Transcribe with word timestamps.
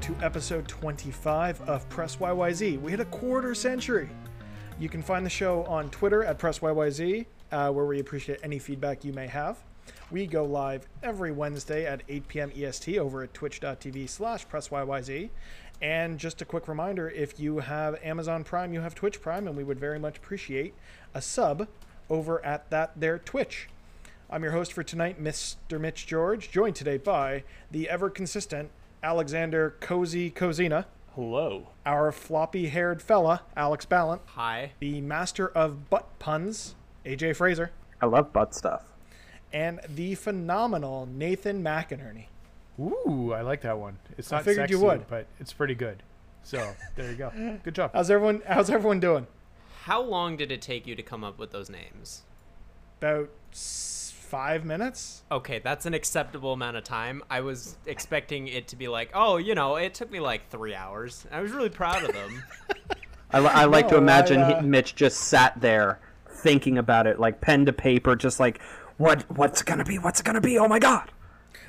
to 0.00 0.16
episode 0.22 0.66
25 0.66 1.60
of 1.68 1.86
Press 1.90 2.16
YYZ. 2.16 2.80
We 2.80 2.90
hit 2.90 3.00
a 3.00 3.04
quarter 3.06 3.54
century. 3.54 4.08
You 4.78 4.88
can 4.88 5.02
find 5.02 5.26
the 5.26 5.30
show 5.30 5.64
on 5.64 5.90
Twitter 5.90 6.24
at 6.24 6.38
Press 6.38 6.60
YYZ, 6.60 7.26
uh, 7.52 7.70
where 7.70 7.84
we 7.84 8.00
appreciate 8.00 8.40
any 8.42 8.58
feedback 8.58 9.04
you 9.04 9.12
may 9.12 9.26
have. 9.26 9.58
We 10.10 10.26
go 10.26 10.44
live 10.44 10.88
every 11.02 11.32
Wednesday 11.32 11.84
at 11.84 12.02
8 12.08 12.28
p.m. 12.28 12.52
EST 12.56 12.96
over 12.96 13.24
at 13.24 13.34
twitch.tv 13.34 14.08
slash 14.08 14.46
PressYYZ. 14.46 15.28
And 15.82 16.18
just 16.18 16.40
a 16.40 16.46
quick 16.46 16.66
reminder 16.66 17.10
if 17.10 17.38
you 17.38 17.58
have 17.58 18.02
Amazon 18.02 18.42
Prime, 18.42 18.72
you 18.72 18.80
have 18.80 18.94
Twitch 18.94 19.20
Prime, 19.20 19.46
and 19.46 19.54
we 19.54 19.64
would 19.64 19.78
very 19.78 19.98
much 19.98 20.16
appreciate 20.16 20.72
a 21.12 21.20
sub 21.20 21.68
over 22.08 22.42
at 22.42 22.70
that 22.70 22.98
their 22.98 23.18
Twitch. 23.18 23.68
I'm 24.30 24.44
your 24.44 24.52
host 24.52 24.72
for 24.72 24.82
tonight, 24.82 25.22
Mr. 25.22 25.78
Mitch 25.78 26.06
George, 26.06 26.50
joined 26.50 26.76
today 26.76 26.96
by 26.96 27.44
the 27.70 27.90
ever 27.90 28.08
consistent 28.08 28.70
Alexander 29.02 29.76
Cozy 29.80 30.30
Cozina, 30.30 30.84
Hello. 31.14 31.68
our 31.86 32.12
floppy 32.12 32.68
haired 32.68 33.00
fella, 33.02 33.42
Alex 33.56 33.84
Ballant, 33.86 34.22
Hi. 34.34 34.72
the 34.80 35.00
master 35.00 35.48
of 35.48 35.88
butt 35.90 36.18
puns, 36.18 36.74
AJ 37.04 37.36
Fraser, 37.36 37.70
I 38.00 38.06
love 38.06 38.32
butt 38.32 38.54
stuff. 38.54 38.82
and 39.52 39.80
the 39.88 40.14
phenomenal 40.14 41.06
Nathan 41.06 41.62
McInerney. 41.62 42.26
Ooh, 42.78 43.32
I 43.34 43.42
like 43.42 43.62
that 43.62 43.78
one. 43.78 43.98
It's 44.16 44.30
not 44.30 44.36
I 44.36 44.40
not 44.40 44.44
figured 44.44 44.70
you 44.70 44.80
would. 44.80 45.06
but 45.08 45.26
it's 45.38 45.52
pretty 45.52 45.74
good. 45.74 46.02
So 46.42 46.72
there 46.96 47.10
you 47.10 47.16
go. 47.16 47.58
Good 47.62 47.74
job. 47.74 47.90
How's 47.92 48.10
everyone 48.10 48.42
how's 48.46 48.70
everyone 48.70 49.00
doing? 49.00 49.26
How 49.82 50.00
long 50.00 50.36
did 50.36 50.50
it 50.50 50.62
take 50.62 50.86
you 50.86 50.94
to 50.94 51.02
come 51.02 51.22
up 51.22 51.38
with 51.38 51.50
those 51.50 51.68
names? 51.68 52.22
About 52.98 53.28
s- 53.52 53.99
five 54.30 54.64
minutes? 54.64 55.24
Okay, 55.32 55.58
that's 55.58 55.86
an 55.86 55.92
acceptable 55.92 56.52
amount 56.52 56.76
of 56.76 56.84
time. 56.84 57.22
I 57.28 57.40
was 57.40 57.76
expecting 57.84 58.46
it 58.46 58.68
to 58.68 58.76
be 58.76 58.86
like, 58.86 59.10
oh, 59.12 59.38
you 59.38 59.56
know, 59.56 59.74
it 59.74 59.92
took 59.92 60.10
me 60.10 60.20
like 60.20 60.48
three 60.48 60.74
hours. 60.74 61.26
I 61.32 61.40
was 61.40 61.50
really 61.50 61.68
proud 61.68 62.04
of 62.04 62.12
them. 62.12 62.42
I, 63.32 63.38
I 63.38 63.64
like 63.64 63.88
to 63.88 63.94
No, 63.94 63.98
I, 63.98 64.02
imagine 64.02 64.40
uh, 64.40 64.62
Mitch 64.62 64.94
just 64.94 65.18
sat 65.18 65.60
there 65.60 65.98
thinking 66.28 66.78
about 66.78 67.08
it, 67.08 67.18
like 67.18 67.40
pen 67.40 67.66
to 67.66 67.72
paper, 67.72 68.14
just 68.14 68.38
like, 68.38 68.60
what? 68.98 69.28
What's 69.36 69.62
it 69.62 69.66
gonna 69.66 69.84
be? 69.84 69.98
What's 69.98 70.20
it 70.20 70.26
gonna 70.26 70.40
be? 70.40 70.58
Oh 70.58 70.68
my 70.68 70.78
god! 70.78 71.10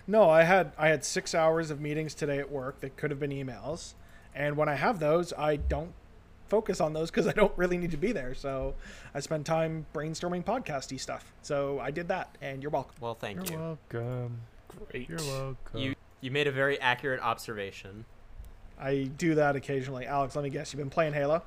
No, 0.06 0.30
I 0.30 0.44
had 0.44 0.73
I 0.78 0.90
had 0.90 1.03
six 1.03 1.34
hours 1.34 1.72
of 1.72 1.80
meetings 1.80 2.14
today 2.14 2.40
at 2.40 2.52
work 2.52 2.81
that 2.81 2.96
could 2.96 3.09
have 3.09 3.20
been 3.20 3.31
emails, 3.31 3.94
and 4.36 4.56
when 4.56 4.70
I 4.70 4.75
have 4.75 5.00
those, 5.00 5.34
I 5.34 5.56
don't 5.56 5.94
focus 6.52 6.81
on 6.81 6.91
those 6.91 7.09
because 7.09 7.27
I 7.27 7.31
don't 7.31 7.53
really 7.55 7.77
need 7.77 7.91
to 7.91 7.97
be 7.97 8.11
there. 8.11 8.35
So 8.35 8.75
I 9.16 9.21
spend 9.21 9.45
time 9.45 9.85
brainstorming 9.94 10.44
podcasty 10.44 10.99
stuff. 10.99 11.33
So 11.41 11.80
I 11.80 11.91
did 11.91 12.09
that, 12.09 12.38
and 12.41 12.61
you're 12.61 12.69
welcome. 12.69 12.95
Well, 12.99 13.16
thank 13.16 13.49
You're 13.49 13.57
you. 13.59 13.77
welcome. 13.94 14.41
Great. 14.89 15.09
You're 15.09 15.17
welcome. 15.19 15.79
You 15.79 15.95
you 16.19 16.29
made 16.29 16.47
a 16.47 16.52
very 16.52 16.79
accurate 16.79 17.22
observation. 17.22 18.05
I 18.79 19.09
do 19.17 19.35
that 19.35 19.55
occasionally. 19.55 20.05
Alex, 20.05 20.35
let 20.35 20.44
me 20.44 20.49
guess, 20.49 20.73
you've 20.73 20.79
been 20.79 20.89
playing 20.89 21.13
Halo. 21.13 21.41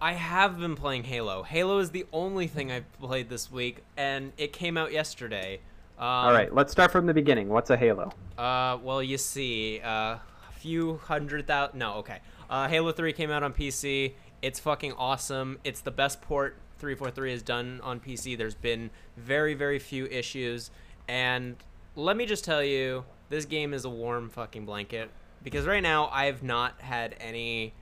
I 0.00 0.12
have 0.12 0.58
been 0.58 0.74
playing 0.74 1.04
Halo. 1.04 1.42
Halo 1.42 1.78
is 1.78 1.90
the 1.90 2.06
only 2.12 2.46
thing 2.46 2.70
I've 2.70 2.90
played 2.98 3.28
this 3.28 3.50
week, 3.50 3.82
and 3.96 4.32
it 4.36 4.52
came 4.52 4.76
out 4.76 4.92
yesterday. 4.92 5.60
Um, 5.98 6.04
All 6.06 6.32
right, 6.32 6.54
let's 6.54 6.72
start 6.72 6.90
from 6.90 7.06
the 7.06 7.14
beginning. 7.14 7.48
What's 7.48 7.70
a 7.70 7.76
Halo? 7.76 8.12
Uh, 8.36 8.78
well, 8.82 9.02
you 9.02 9.18
see, 9.18 9.80
uh, 9.82 9.88
a 9.88 10.20
few 10.58 10.98
hundred 10.98 11.46
thousand. 11.46 11.78
No, 11.78 11.94
okay. 11.94 12.18
Uh, 12.50 12.66
Halo 12.66 12.92
3 12.92 13.12
came 13.12 13.30
out 13.30 13.42
on 13.42 13.52
PC. 13.52 14.14
It's 14.42 14.60
fucking 14.60 14.92
awesome. 14.92 15.58
It's 15.64 15.80
the 15.80 15.90
best 15.90 16.22
port 16.22 16.56
343 16.78 17.32
has 17.32 17.42
done 17.42 17.80
on 17.82 18.00
PC. 18.00 18.38
There's 18.38 18.54
been 18.54 18.90
very, 19.16 19.54
very 19.54 19.78
few 19.78 20.06
issues. 20.06 20.70
And 21.08 21.56
let 21.96 22.16
me 22.16 22.26
just 22.26 22.44
tell 22.44 22.62
you, 22.62 23.04
this 23.30 23.44
game 23.44 23.74
is 23.74 23.84
a 23.84 23.90
warm 23.90 24.28
fucking 24.30 24.64
blanket. 24.64 25.10
Because 25.42 25.66
right 25.66 25.82
now, 25.82 26.08
I've 26.12 26.42
not 26.42 26.80
had 26.80 27.16
any 27.20 27.72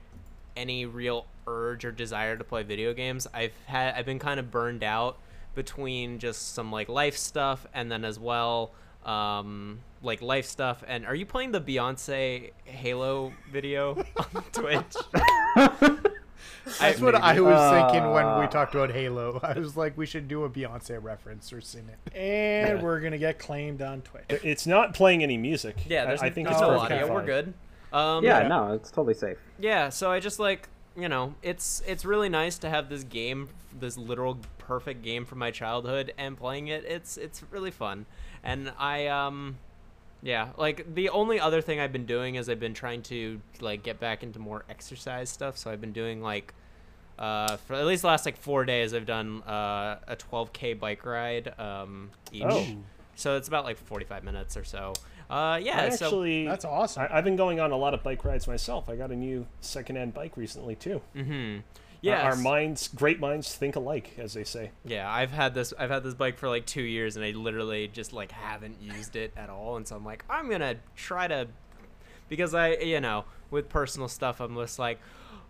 any 0.55 0.85
real 0.85 1.27
urge 1.45 1.85
or 1.85 1.91
desire 1.91 2.35
to 2.35 2.43
play 2.43 2.63
video 2.63 2.93
games. 2.93 3.27
I've 3.33 3.53
had 3.65 3.93
I've 3.95 4.05
been 4.05 4.19
kind 4.19 4.39
of 4.39 4.49
burned 4.49 4.83
out 4.83 5.17
between 5.55 6.19
just 6.19 6.53
some 6.53 6.71
like 6.71 6.89
life 6.89 7.17
stuff 7.17 7.65
and 7.73 7.91
then 7.91 8.05
as 8.05 8.19
well 8.19 8.73
um 9.05 9.79
like 10.03 10.21
life 10.21 10.45
stuff 10.45 10.83
and 10.87 11.05
are 11.05 11.15
you 11.15 11.25
playing 11.25 11.51
the 11.51 11.61
Beyonce 11.61 12.51
Halo 12.65 13.33
video 13.51 13.95
on 14.35 14.43
Twitch? 14.51 14.95
That's 16.79 16.99
what 16.99 17.15
I 17.15 17.39
was 17.39 17.71
thinking 17.91 18.09
when 18.11 18.25
we 18.39 18.45
Uh, 18.45 18.47
talked 18.47 18.75
about 18.75 18.91
Halo. 18.91 19.39
I 19.43 19.53
was 19.59 19.75
like, 19.77 19.97
we 19.97 20.05
should 20.05 20.27
do 20.27 20.43
a 20.43 20.49
Beyonce 20.49 21.01
reference 21.01 21.51
or 21.53 21.61
sing 21.61 21.87
it. 21.89 22.13
And 22.15 22.77
Yeah. 22.79 22.83
we're 22.83 22.99
gonna 22.99 23.17
get 23.17 23.39
claimed 23.39 23.81
on 23.81 24.01
Twitch. 24.01 24.25
It's 24.29 24.67
not 24.67 24.93
playing 24.93 25.23
any 25.23 25.37
music. 25.37 25.75
Yeah, 25.87 26.05
there's, 26.05 26.21
I, 26.21 26.27
I 26.27 26.29
think 26.29 26.47
there's 26.47 26.59
it's 26.61 26.67
no 26.67 26.79
perfectly 26.79 26.99
audio. 26.99 27.13
We're 27.13 27.25
good. 27.25 27.53
Um 27.93 28.23
yeah, 28.23 28.41
yeah. 28.41 28.47
no, 28.47 28.73
it's 28.73 28.91
totally 28.91 29.13
safe. 29.13 29.37
yeah 29.59 29.89
so 29.89 30.11
i 30.11 30.19
just 30.19 30.39
like 30.39 30.67
you 30.97 31.07
know 31.07 31.33
it's 31.41 31.81
it's 31.87 32.03
really 32.03 32.27
nice 32.27 32.57
to 32.59 32.69
have 32.69 32.89
this 32.89 33.03
game 33.03 33.47
this 33.79 33.97
literal 33.97 34.37
perfect 34.57 35.03
game 35.03 35.23
from 35.25 35.39
my 35.39 35.51
childhood 35.51 36.11
and 36.17 36.35
playing 36.37 36.67
it 36.67 36.83
it's 36.85 37.15
it's 37.17 37.41
really 37.51 37.71
fun 37.71 38.05
and 38.43 38.73
i 38.77 39.07
um 39.07 39.57
yeah 40.23 40.49
like 40.57 40.95
the 40.95 41.09
only 41.09 41.39
other 41.39 41.61
thing 41.61 41.79
i've 41.79 41.91
been 41.93 42.05
doing 42.05 42.35
is 42.35 42.49
i've 42.49 42.59
been 42.59 42.73
trying 42.73 43.01
to 43.01 43.39
like 43.61 43.83
get 43.83 43.99
back 43.99 44.23
into 44.23 44.39
more 44.39 44.63
exercise 44.69 45.29
stuff 45.29 45.57
so 45.57 45.69
i've 45.69 45.81
been 45.81 45.93
doing 45.93 46.21
like 46.21 46.53
uh, 47.19 47.57
for 47.57 47.73
at 47.73 47.85
least 47.85 48.01
the 48.03 48.07
last 48.07 48.25
like 48.25 48.37
four 48.37 48.63
days 48.65 48.93
i've 48.93 49.05
done 49.07 49.41
uh, 49.43 49.97
a 50.07 50.15
12k 50.15 50.79
bike 50.79 51.03
ride 51.05 51.51
um, 51.59 52.09
each 52.31 52.43
Oh. 52.45 52.65
so 53.15 53.35
it's 53.37 53.47
about 53.47 53.63
like 53.65 53.77
45 53.77 54.23
minutes 54.23 54.55
or 54.57 54.63
so 54.63 54.93
uh, 55.29 55.59
yeah 55.61 55.81
I 55.81 55.89
so 55.89 56.05
actually, 56.05 56.45
That's 56.45 56.63
awesome. 56.63 57.03
I, 57.03 57.17
I've 57.17 57.23
been 57.25 57.35
going 57.35 57.59
on 57.59 57.71
a 57.71 57.75
lot 57.75 57.93
of 57.93 58.01
bike 58.01 58.23
rides 58.23 58.47
myself. 58.47 58.87
I 58.89 58.95
got 58.95 59.11
a 59.11 59.15
new 59.15 59.45
secondhand 59.59 60.13
bike 60.13 60.37
recently 60.37 60.75
too. 60.75 61.01
mm-hmm. 61.13 61.59
Yeah, 62.01 62.21
yeah 62.21 62.29
our 62.29 62.35
minds, 62.35 62.87
great 62.89 63.19
minds, 63.19 63.55
think 63.55 63.75
alike, 63.75 64.13
as 64.17 64.33
they 64.33 64.43
say. 64.43 64.71
Yeah, 64.85 65.11
I've 65.11 65.31
had 65.31 65.53
this 65.53 65.73
I've 65.77 65.89
had 65.89 66.03
this 66.03 66.13
bike 66.13 66.37
for 66.37 66.47
like 66.49 66.65
2 66.65 66.81
years 66.81 67.15
and 67.15 67.25
I 67.25 67.31
literally 67.31 67.87
just 67.87 68.13
like 68.13 68.31
haven't 68.31 68.81
used 68.81 69.15
it 69.15 69.33
at 69.35 69.49
all 69.49 69.77
and 69.77 69.87
so 69.87 69.95
I'm 69.95 70.05
like 70.05 70.23
I'm 70.29 70.47
going 70.47 70.61
to 70.61 70.77
try 70.95 71.27
to 71.27 71.47
because 72.29 72.53
I 72.53 72.75
you 72.75 73.01
know, 73.01 73.25
with 73.51 73.69
personal 73.69 74.07
stuff 74.07 74.39
I'm 74.39 74.55
just 74.55 74.79
like 74.79 74.99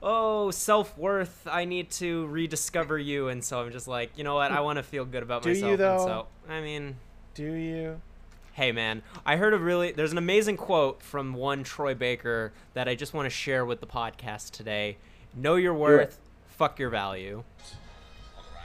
oh, 0.01 0.51
self-worth, 0.51 1.47
I 1.49 1.65
need 1.65 1.89
to 1.91 2.27
rediscover 2.27 2.99
you 2.99 3.29
and 3.29 3.43
so 3.43 3.61
I'm 3.61 3.71
just 3.71 3.87
like, 3.87 4.11
you 4.15 4.23
know 4.23 4.35
what? 4.35 4.51
I 4.51 4.59
want 4.59 4.77
to 4.77 4.83
feel 4.83 5.05
good 5.05 5.23
about 5.23 5.41
Do 5.41 5.49
you, 5.49 5.55
myself 5.55 5.77
though? 5.77 5.93
and 5.93 6.01
so 6.03 6.27
I 6.49 6.61
mean, 6.61 6.95
Do 7.33 7.51
you? 7.53 8.01
hey 8.53 8.71
man, 8.71 9.01
I 9.25 9.37
heard 9.37 9.53
a 9.53 9.57
really 9.57 9.91
there's 9.91 10.11
an 10.11 10.17
amazing 10.17 10.57
quote 10.57 11.01
from 11.01 11.33
one 11.33 11.63
Troy 11.63 11.93
Baker 11.93 12.53
that 12.73 12.87
I 12.87 12.95
just 12.95 13.13
want 13.13 13.25
to 13.25 13.29
share 13.29 13.65
with 13.65 13.81
the 13.81 13.87
podcast 13.87 14.51
today. 14.51 14.97
Know 15.35 15.55
your 15.55 15.73
worth, 15.73 16.19
fuck 16.57 16.79
your 16.79 16.89
value. 16.89 17.43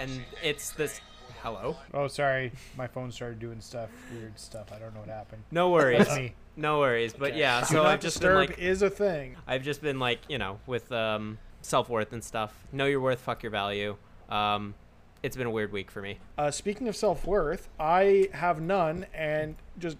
And 0.00 0.24
it's 0.42 0.70
this 0.72 1.00
hello. 1.42 1.76
Oh, 1.94 2.08
sorry. 2.08 2.52
My 2.76 2.86
phone 2.86 3.12
started 3.12 3.38
doing 3.38 3.60
stuff, 3.60 3.90
weird 4.12 4.38
stuff. 4.38 4.72
I 4.72 4.78
don't 4.78 4.94
know 4.94 5.00
what 5.00 5.08
happened. 5.08 5.44
No 5.50 5.70
worries. 5.70 5.98
That's 6.06 6.16
me. 6.16 6.34
No 6.56 6.80
worries. 6.80 7.12
But 7.12 7.30
Okay. 7.32 7.40
yeah, 7.40 7.60
Do 7.60 7.66
so 7.66 7.74
not 7.82 7.86
I've 7.86 8.00
just 8.00 8.20
been 8.20 8.34
like 8.34 8.58
is 8.58 8.82
a 8.82 8.90
thing. 8.90 9.36
I've 9.46 9.62
just 9.62 9.82
been 9.82 9.98
like, 9.98 10.20
you 10.28 10.38
know, 10.38 10.58
with 10.66 10.90
um 10.90 11.38
self 11.60 11.88
worth 11.88 12.12
and 12.12 12.24
stuff. 12.24 12.54
Know 12.72 12.86
your 12.86 13.00
worth, 13.00 13.20
fuck 13.20 13.42
your 13.42 13.52
value. 13.52 13.96
Um 14.28 14.74
it's 15.22 15.36
been 15.36 15.46
a 15.46 15.50
weird 15.50 15.70
week 15.70 15.88
for 15.90 16.02
me. 16.02 16.18
Uh, 16.36 16.50
speaking 16.50 16.88
of 16.88 16.96
self 16.96 17.24
worth, 17.26 17.68
I 17.78 18.28
have 18.32 18.60
none 18.60 19.06
and 19.14 19.54
just 19.78 19.96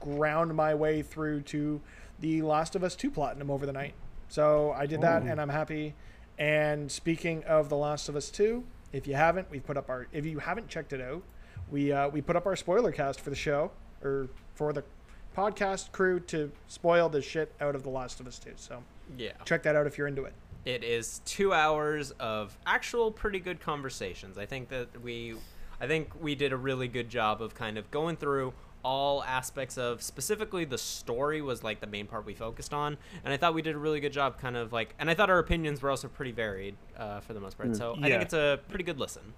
ground 0.00 0.54
my 0.54 0.74
way 0.74 1.02
through 1.02 1.42
to 1.42 1.82
the 2.20 2.40
Last 2.40 2.74
of 2.74 2.82
Us 2.82 2.96
2 2.96 3.10
Platinum 3.10 3.50
over 3.50 3.66
the 3.66 3.72
night. 3.74 3.92
So 4.28 4.72
I 4.72 4.86
did 4.86 5.02
that 5.02 5.22
and 5.22 5.38
I'm 5.38 5.50
happy. 5.50 5.94
And 6.38 6.90
speaking 6.90 7.44
of 7.44 7.68
The 7.68 7.76
Last 7.76 8.08
of 8.08 8.16
Us 8.16 8.30
2, 8.30 8.62
if 8.92 9.06
you 9.06 9.14
haven't, 9.14 9.50
we've 9.50 9.64
put 9.64 9.76
up 9.76 9.88
our, 9.88 10.06
if 10.12 10.24
you 10.26 10.38
haven't 10.38 10.68
checked 10.68 10.92
it 10.92 11.00
out, 11.00 11.22
we, 11.70 11.92
uh, 11.92 12.08
we 12.08 12.20
put 12.20 12.36
up 12.36 12.46
our 12.46 12.56
spoiler 12.56 12.92
cast 12.92 13.20
for 13.20 13.30
the 13.30 13.36
show 13.36 13.70
or 14.02 14.28
for 14.54 14.72
the 14.72 14.84
podcast 15.36 15.92
crew 15.92 16.20
to 16.20 16.50
spoil 16.68 17.08
the 17.08 17.20
shit 17.22 17.52
out 17.60 17.74
of 17.74 17.82
The 17.82 17.90
Last 17.90 18.20
of 18.20 18.26
Us 18.26 18.38
2. 18.38 18.52
So 18.56 18.82
Yeah. 19.16 19.32
check 19.44 19.62
that 19.64 19.76
out 19.76 19.86
if 19.86 19.98
you're 19.98 20.06
into 20.06 20.24
it. 20.24 20.32
It 20.64 20.82
is 20.82 21.20
two 21.24 21.52
hours 21.52 22.10
of 22.12 22.56
actual 22.66 23.10
pretty 23.10 23.38
good 23.40 23.60
conversations. 23.60 24.36
I 24.36 24.46
think 24.46 24.68
that 24.70 25.00
we, 25.00 25.36
I 25.80 25.86
think 25.86 26.10
we 26.20 26.34
did 26.34 26.52
a 26.52 26.56
really 26.56 26.88
good 26.88 27.08
job 27.08 27.40
of 27.40 27.54
kind 27.54 27.78
of 27.78 27.90
going 27.90 28.16
through 28.16 28.52
all 28.86 29.24
aspects 29.24 29.76
of 29.76 30.00
specifically 30.00 30.64
the 30.64 30.78
story 30.78 31.42
was 31.42 31.64
like 31.64 31.80
the 31.80 31.88
main 31.88 32.06
part 32.06 32.24
we 32.24 32.34
focused 32.34 32.72
on, 32.72 32.96
and 33.24 33.34
I 33.34 33.36
thought 33.36 33.52
we 33.52 33.60
did 33.60 33.74
a 33.74 33.78
really 33.78 33.98
good 33.98 34.12
job, 34.12 34.38
kind 34.38 34.56
of 34.56 34.72
like, 34.72 34.94
and 35.00 35.10
I 35.10 35.14
thought 35.14 35.28
our 35.28 35.40
opinions 35.40 35.82
were 35.82 35.90
also 35.90 36.06
pretty 36.06 36.30
varied 36.30 36.76
uh, 36.96 37.18
for 37.18 37.34
the 37.34 37.40
most 37.40 37.58
part. 37.58 37.74
So 37.76 37.96
I 38.00 38.08
think 38.10 38.22
it's 38.22 38.32
a 38.32 38.60
pretty 38.68 38.84
good 38.84 39.00
listen. 39.00 39.34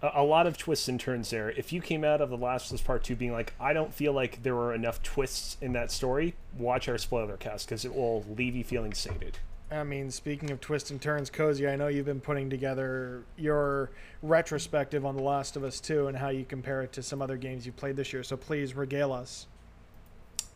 A, 0.00 0.12
a 0.14 0.22
lot 0.22 0.46
of 0.46 0.56
twists 0.56 0.88
and 0.88 0.98
turns 0.98 1.28
there. 1.28 1.50
If 1.50 1.74
you 1.74 1.82
came 1.82 2.04
out 2.04 2.22
of 2.22 2.30
The 2.30 2.38
Last 2.38 2.70
of 2.70 2.76
Us 2.76 2.80
Part 2.80 3.04
2 3.04 3.16
being 3.16 3.32
like, 3.32 3.52
I 3.60 3.74
don't 3.74 3.92
feel 3.92 4.14
like 4.14 4.42
there 4.42 4.54
were 4.54 4.72
enough 4.72 5.02
twists 5.02 5.58
in 5.60 5.74
that 5.74 5.90
story, 5.92 6.34
watch 6.56 6.88
our 6.88 6.96
spoiler 6.96 7.36
cast 7.36 7.68
because 7.68 7.84
it 7.84 7.94
will 7.94 8.24
leave 8.34 8.56
you 8.56 8.64
feeling 8.64 8.94
sated. 8.94 9.38
I 9.70 9.82
mean, 9.82 10.10
speaking 10.12 10.50
of 10.52 10.60
twists 10.60 10.90
and 10.92 11.02
turns, 11.02 11.28
Cozy, 11.28 11.66
I 11.66 11.74
know 11.74 11.88
you've 11.88 12.06
been 12.06 12.20
putting 12.20 12.48
together 12.48 13.24
your 13.36 13.90
retrospective 14.22 15.04
on 15.04 15.16
The 15.16 15.22
Last 15.22 15.56
of 15.56 15.64
Us 15.64 15.80
2 15.80 16.06
and 16.06 16.16
how 16.16 16.28
you 16.28 16.44
compare 16.44 16.82
it 16.82 16.92
to 16.92 17.02
some 17.02 17.20
other 17.20 17.36
games 17.36 17.66
you've 17.66 17.76
played 17.76 17.96
this 17.96 18.12
year. 18.12 18.22
So 18.22 18.36
please 18.36 18.74
regale 18.74 19.12
us. 19.12 19.46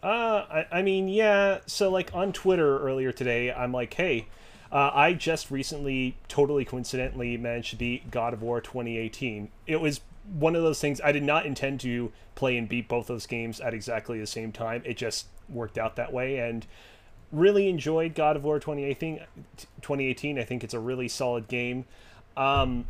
Uh, 0.02 0.46
I, 0.48 0.66
I 0.78 0.82
mean, 0.82 1.08
yeah. 1.08 1.58
So, 1.66 1.90
like 1.90 2.10
on 2.14 2.32
Twitter 2.32 2.78
earlier 2.78 3.12
today, 3.12 3.52
I'm 3.52 3.72
like, 3.72 3.92
hey, 3.94 4.28
uh, 4.72 4.90
I 4.94 5.12
just 5.12 5.50
recently, 5.50 6.16
totally 6.28 6.64
coincidentally, 6.64 7.36
managed 7.36 7.70
to 7.70 7.76
beat 7.76 8.10
God 8.10 8.32
of 8.32 8.40
War 8.40 8.60
2018. 8.60 9.50
It 9.66 9.80
was 9.80 10.00
one 10.32 10.54
of 10.54 10.62
those 10.62 10.80
things 10.80 11.00
I 11.02 11.12
did 11.12 11.24
not 11.24 11.44
intend 11.44 11.80
to 11.80 12.12
play 12.34 12.56
and 12.56 12.68
beat 12.68 12.88
both 12.88 13.08
those 13.08 13.26
games 13.26 13.60
at 13.60 13.74
exactly 13.74 14.20
the 14.20 14.26
same 14.26 14.52
time. 14.52 14.82
It 14.86 14.96
just 14.96 15.26
worked 15.48 15.76
out 15.76 15.96
that 15.96 16.12
way, 16.12 16.38
and 16.38 16.66
really 17.32 17.68
enjoyed 17.68 18.14
God 18.14 18.36
of 18.36 18.44
War 18.44 18.58
2018. 18.58 19.20
2018. 19.80 20.38
I 20.38 20.44
think 20.44 20.64
it's 20.64 20.74
a 20.74 20.80
really 20.80 21.08
solid 21.08 21.48
game. 21.48 21.84
Um, 22.36 22.86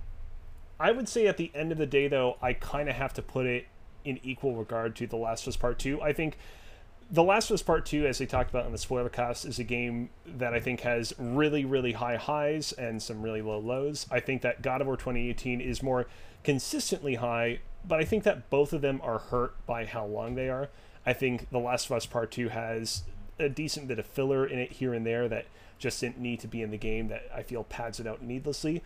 I 0.79 0.93
would 0.93 1.09
say 1.09 1.27
at 1.27 1.37
the 1.37 1.51
end 1.55 1.73
of 1.73 1.79
the 1.79 1.87
day, 1.87 2.09
though, 2.09 2.37
I 2.41 2.55
kind 2.55 2.89
of 2.89 2.95
have 2.95 3.13
to 3.15 3.23
put 3.23 3.47
it 3.47 3.67
in 4.05 4.19
equal 4.23 4.57
regard 4.57 4.97
to 4.97 5.07
The 5.07 5.17
Last 5.17 5.45
of 5.45 5.49
Us 5.49 5.57
Part 5.57 5.79
2. 5.79 6.01
I 6.01 6.13
think 6.13 6.39
The 7.11 7.23
Last 7.23 7.51
of 7.51 7.55
Us 7.55 7.63
Part 7.63 7.85
2, 7.85 8.07
as 8.07 8.19
they 8.19 8.27
talked 8.27 8.49
about 8.51 8.65
in 8.65 8.73
the 8.73 8.79
spoiler 8.79 9.11
cast, 9.11 9.45
is 9.45 9.59
a 9.59 9.65
game 9.65 10.09
that 10.27 10.55
I 10.55 10.61
think 10.61 10.81
has 10.81 11.13
really, 11.19 11.67
really 11.67 11.93
high 11.93 12.17
highs 12.17 12.73
and 12.73 13.03
some 13.03 13.21
really 13.21 13.43
low 13.43 13.59
lows. 13.59 14.07
I 14.11 14.21
think 14.21 14.41
that 14.43 14.63
God 14.63 14.81
of 14.81 14.87
War 14.87 14.97
2018 14.97 15.61
is 15.61 15.83
more 15.83 16.07
consistently 16.45 17.17
high, 17.17 17.59
but 17.87 18.01
I 18.01 18.05
think 18.05 18.25
that 18.25 18.49
both 18.49 18.73
of 18.73 18.81
them 18.81 19.01
are 19.03 19.19
hurt 19.19 19.55
by 19.67 19.85
how 19.85 20.07
long 20.07 20.35
they 20.35 20.49
are. 20.49 20.71
I 21.05 21.13
think 21.13 21.51
The 21.51 21.59
Last 21.59 21.87
of 21.87 21.93
Us 21.93 22.07
Part 22.07 22.31
2 22.31 22.49
has 22.49 23.03
a 23.41 23.49
decent 23.49 23.89
bit 23.89 23.99
of 23.99 24.07
filler 24.07 24.47
in 24.47 24.59
it 24.59 24.73
here 24.73 24.95
and 24.95 25.07
there 25.07 25.29
that 25.29 25.47
just 25.79 26.01
didn't 26.01 26.19
need 26.19 26.41
to 26.41 26.49
be 26.49 26.63
in 26.63 26.71
the 26.71 26.77
game 26.77 27.09
that 27.09 27.25
I 27.35 27.43
feel 27.43 27.65
pads 27.65 27.99
it 27.99 28.07
out 28.07 28.23
needlessly. 28.23 28.83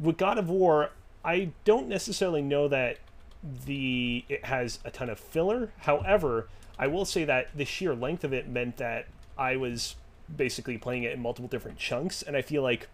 With 0.00 0.16
God 0.16 0.38
of 0.38 0.48
War, 0.48 0.90
I 1.24 1.50
don't 1.64 1.88
necessarily 1.88 2.42
know 2.42 2.68
that 2.68 2.98
the 3.42 4.24
it 4.28 4.44
has 4.44 4.78
a 4.84 4.90
ton 4.90 5.10
of 5.10 5.18
filler. 5.18 5.72
However, 5.78 6.48
I 6.78 6.86
will 6.86 7.04
say 7.04 7.24
that 7.24 7.48
the 7.56 7.64
sheer 7.64 7.94
length 7.94 8.24
of 8.24 8.32
it 8.32 8.48
meant 8.48 8.76
that 8.76 9.06
I 9.36 9.56
was 9.56 9.96
basically 10.34 10.78
playing 10.78 11.02
it 11.02 11.12
in 11.12 11.20
multiple 11.20 11.48
different 11.48 11.78
chunks, 11.78 12.22
and 12.22 12.36
I 12.36 12.42
feel 12.42 12.62
like 12.62 12.88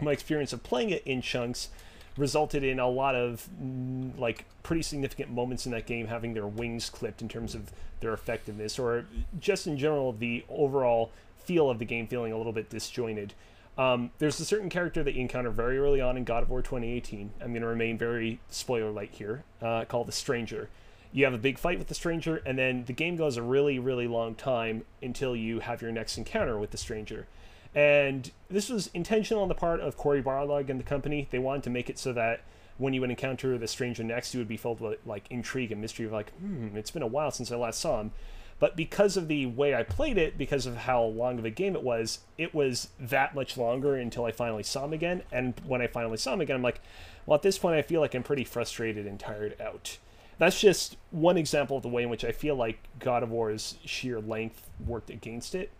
my 0.00 0.12
experience 0.12 0.52
of 0.52 0.62
playing 0.62 0.90
it 0.90 1.02
in 1.06 1.20
chunks 1.22 1.68
resulted 2.16 2.62
in 2.62 2.78
a 2.78 2.88
lot 2.88 3.14
of 3.14 3.48
mm, 3.62 4.16
like 4.18 4.44
pretty 4.62 4.82
significant 4.82 5.30
moments 5.30 5.66
in 5.66 5.72
that 5.72 5.86
game 5.86 6.06
having 6.06 6.34
their 6.34 6.46
wings 6.46 6.90
clipped 6.90 7.22
in 7.22 7.28
terms 7.28 7.54
of 7.54 7.72
their 8.00 8.12
effectiveness 8.12 8.78
or 8.78 9.06
just 9.38 9.66
in 9.66 9.78
general 9.78 10.12
the 10.12 10.44
overall 10.48 11.10
feel 11.38 11.70
of 11.70 11.78
the 11.78 11.84
game 11.84 12.06
feeling 12.06 12.32
a 12.32 12.36
little 12.36 12.52
bit 12.52 12.68
disjointed 12.68 13.32
um, 13.78 14.10
there's 14.18 14.38
a 14.38 14.44
certain 14.44 14.68
character 14.68 15.02
that 15.02 15.14
you 15.14 15.22
encounter 15.22 15.50
very 15.50 15.78
early 15.78 16.00
on 16.00 16.16
in 16.16 16.24
God 16.24 16.42
of 16.42 16.50
War 16.50 16.60
2018. 16.60 17.32
I'm 17.40 17.52
going 17.52 17.62
to 17.62 17.66
remain 17.66 17.96
very 17.96 18.38
spoiler 18.50 18.90
light 18.90 19.10
here, 19.12 19.44
uh, 19.62 19.86
called 19.86 20.08
the 20.08 20.12
Stranger. 20.12 20.68
You 21.10 21.24
have 21.24 21.34
a 21.34 21.38
big 21.38 21.58
fight 21.58 21.78
with 21.78 21.88
the 21.88 21.94
Stranger, 21.94 22.42
and 22.44 22.58
then 22.58 22.84
the 22.84 22.92
game 22.92 23.16
goes 23.16 23.36
a 23.36 23.42
really, 23.42 23.78
really 23.78 24.06
long 24.06 24.34
time 24.34 24.84
until 25.02 25.34
you 25.34 25.60
have 25.60 25.80
your 25.80 25.90
next 25.90 26.18
encounter 26.18 26.58
with 26.58 26.70
the 26.70 26.76
Stranger. 26.76 27.26
And 27.74 28.30
this 28.50 28.68
was 28.68 28.90
intentional 28.92 29.42
on 29.42 29.48
the 29.48 29.54
part 29.54 29.80
of 29.80 29.96
Cory 29.96 30.22
Barlog 30.22 30.68
and 30.68 30.78
the 30.78 30.84
company. 30.84 31.28
They 31.30 31.38
wanted 31.38 31.62
to 31.64 31.70
make 31.70 31.88
it 31.88 31.98
so 31.98 32.12
that 32.12 32.42
when 32.78 32.92
you 32.92 33.00
would 33.00 33.10
encounter 33.10 33.56
the 33.56 33.68
stranger 33.68 34.02
next, 34.02 34.34
you 34.34 34.40
would 34.40 34.48
be 34.48 34.56
filled 34.56 34.80
with 34.80 34.98
like 35.06 35.26
intrigue 35.30 35.72
and 35.72 35.80
mystery 35.80 36.06
of 36.06 36.12
like, 36.12 36.32
hmm, 36.34 36.76
it's 36.76 36.90
been 36.90 37.02
a 37.02 37.06
while 37.06 37.30
since 37.30 37.50
I 37.50 37.56
last 37.56 37.80
saw 37.80 38.00
him. 38.00 38.12
But 38.58 38.76
because 38.76 39.16
of 39.16 39.26
the 39.26 39.46
way 39.46 39.74
I 39.74 39.82
played 39.82 40.16
it, 40.16 40.38
because 40.38 40.66
of 40.66 40.76
how 40.76 41.02
long 41.02 41.38
of 41.38 41.44
a 41.44 41.50
game 41.50 41.74
it 41.74 41.82
was, 41.82 42.20
it 42.38 42.54
was 42.54 42.90
that 43.00 43.34
much 43.34 43.56
longer 43.56 43.96
until 43.96 44.24
I 44.24 44.30
finally 44.30 44.62
saw 44.62 44.84
him 44.84 44.92
again. 44.92 45.22
And 45.32 45.54
when 45.66 45.82
I 45.82 45.88
finally 45.88 46.16
saw 46.16 46.34
him 46.34 46.40
again, 46.42 46.56
I'm 46.56 46.62
like, 46.62 46.80
well, 47.26 47.34
at 47.34 47.42
this 47.42 47.58
point, 47.58 47.76
I 47.76 47.82
feel 47.82 48.00
like 48.00 48.14
I'm 48.14 48.22
pretty 48.22 48.44
frustrated 48.44 49.04
and 49.04 49.18
tired 49.18 49.60
out. 49.60 49.98
That's 50.38 50.60
just 50.60 50.96
one 51.10 51.36
example 51.36 51.76
of 51.76 51.82
the 51.82 51.88
way 51.88 52.04
in 52.04 52.08
which 52.08 52.24
I 52.24 52.30
feel 52.30 52.54
like 52.54 52.78
God 53.00 53.24
of 53.24 53.30
War's 53.30 53.78
sheer 53.84 54.20
length 54.20 54.70
worked 54.84 55.10
against 55.10 55.56
it. 55.56 55.72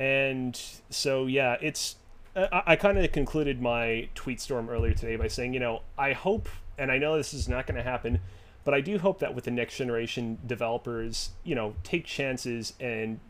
And 0.00 0.58
so, 0.88 1.26
yeah, 1.26 1.58
it's. 1.60 1.96
I, 2.34 2.62
I 2.68 2.76
kind 2.76 2.96
of 2.96 3.12
concluded 3.12 3.60
my 3.60 4.08
tweet 4.14 4.40
storm 4.40 4.70
earlier 4.70 4.94
today 4.94 5.16
by 5.16 5.28
saying, 5.28 5.52
you 5.52 5.60
know, 5.60 5.82
I 5.98 6.14
hope, 6.14 6.48
and 6.78 6.90
I 6.90 6.96
know 6.96 7.16
this 7.16 7.34
is 7.34 7.48
not 7.48 7.66
going 7.66 7.76
to 7.76 7.82
happen, 7.82 8.20
but 8.64 8.72
I 8.72 8.80
do 8.80 8.98
hope 8.98 9.18
that 9.18 9.34
with 9.34 9.44
the 9.44 9.50
next 9.50 9.76
generation 9.76 10.38
developers, 10.46 11.30
you 11.44 11.54
know, 11.54 11.74
take 11.82 12.06
chances 12.06 12.72
and, 12.80 13.20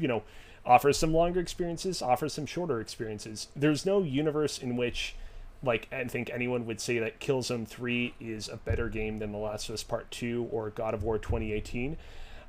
you 0.00 0.08
know, 0.08 0.22
offer 0.64 0.94
some 0.94 1.12
longer 1.12 1.40
experiences, 1.40 2.00
offer 2.00 2.28
some 2.28 2.46
shorter 2.46 2.80
experiences. 2.80 3.48
There's 3.54 3.84
no 3.84 4.02
universe 4.02 4.56
in 4.56 4.76
which, 4.76 5.16
like, 5.62 5.88
I 5.92 6.04
think 6.04 6.30
anyone 6.32 6.64
would 6.64 6.80
say 6.80 6.98
that 7.00 7.20
Killzone 7.20 7.68
3 7.68 8.14
is 8.18 8.48
a 8.48 8.56
better 8.56 8.88
game 8.88 9.18
than 9.18 9.32
The 9.32 9.38
Last 9.38 9.68
of 9.68 9.74
Us 9.74 9.82
Part 9.82 10.10
2 10.10 10.48
or 10.50 10.70
God 10.70 10.94
of 10.94 11.02
War 11.02 11.18
2018. 11.18 11.98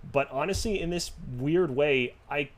But 0.10 0.30
honestly, 0.32 0.80
in 0.80 0.92
this 0.92 1.12
weird 1.38 1.76
way, 1.76 2.14
I 2.30 2.50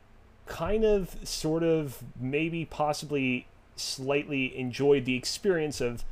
kind 0.48 0.84
of, 0.84 1.16
sort 1.24 1.64
of, 1.64 2.04
maybe, 2.20 2.66
possibly, 2.66 3.48
slightly 3.76 4.58
enjoyed 4.58 5.06
the 5.06 5.16
experience 5.16 5.82
of 5.82 6.04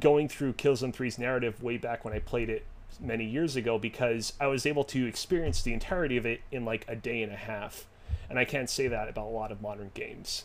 going 0.00 0.28
through 0.28 0.54
Killzone 0.54 0.94
3's 0.94 1.18
narrative 1.18 1.62
way 1.62 1.76
back 1.76 2.04
when 2.04 2.14
I 2.14 2.18
played 2.18 2.48
it 2.48 2.64
many 3.00 3.24
years 3.24 3.56
ago 3.56 3.78
because 3.78 4.32
I 4.40 4.46
was 4.46 4.66
able 4.66 4.84
to 4.84 5.06
experience 5.06 5.62
the 5.62 5.72
entirety 5.72 6.16
of 6.16 6.26
it 6.26 6.40
in 6.50 6.64
like 6.64 6.84
a 6.88 6.96
day 6.96 7.22
and 7.22 7.32
a 7.32 7.36
half. 7.36 7.86
And 8.28 8.38
I 8.38 8.44
can't 8.44 8.68
say 8.68 8.88
that 8.88 9.08
about 9.08 9.26
a 9.26 9.30
lot 9.30 9.52
of 9.52 9.62
modern 9.62 9.90
games. 9.94 10.44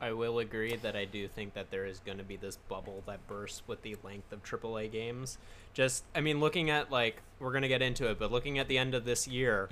I 0.00 0.12
will 0.12 0.40
agree 0.40 0.74
that 0.74 0.96
I 0.96 1.04
do 1.04 1.28
think 1.28 1.54
that 1.54 1.70
there 1.70 1.86
is 1.86 2.00
going 2.00 2.18
to 2.18 2.24
be 2.24 2.36
this 2.36 2.56
bubble 2.68 3.04
that 3.06 3.24
bursts 3.28 3.62
with 3.68 3.82
the 3.82 3.96
length 4.02 4.32
of 4.32 4.42
AAA 4.42 4.90
games. 4.90 5.38
Just, 5.74 6.02
I 6.12 6.20
mean, 6.20 6.40
looking 6.40 6.70
at 6.70 6.90
like 6.90 7.22
we're 7.38 7.52
going 7.52 7.62
to 7.62 7.68
get 7.68 7.82
into 7.82 8.10
it, 8.10 8.18
but 8.18 8.32
looking 8.32 8.58
at 8.58 8.66
the 8.66 8.78
end 8.78 8.96
of 8.96 9.04
this 9.04 9.28
year, 9.28 9.68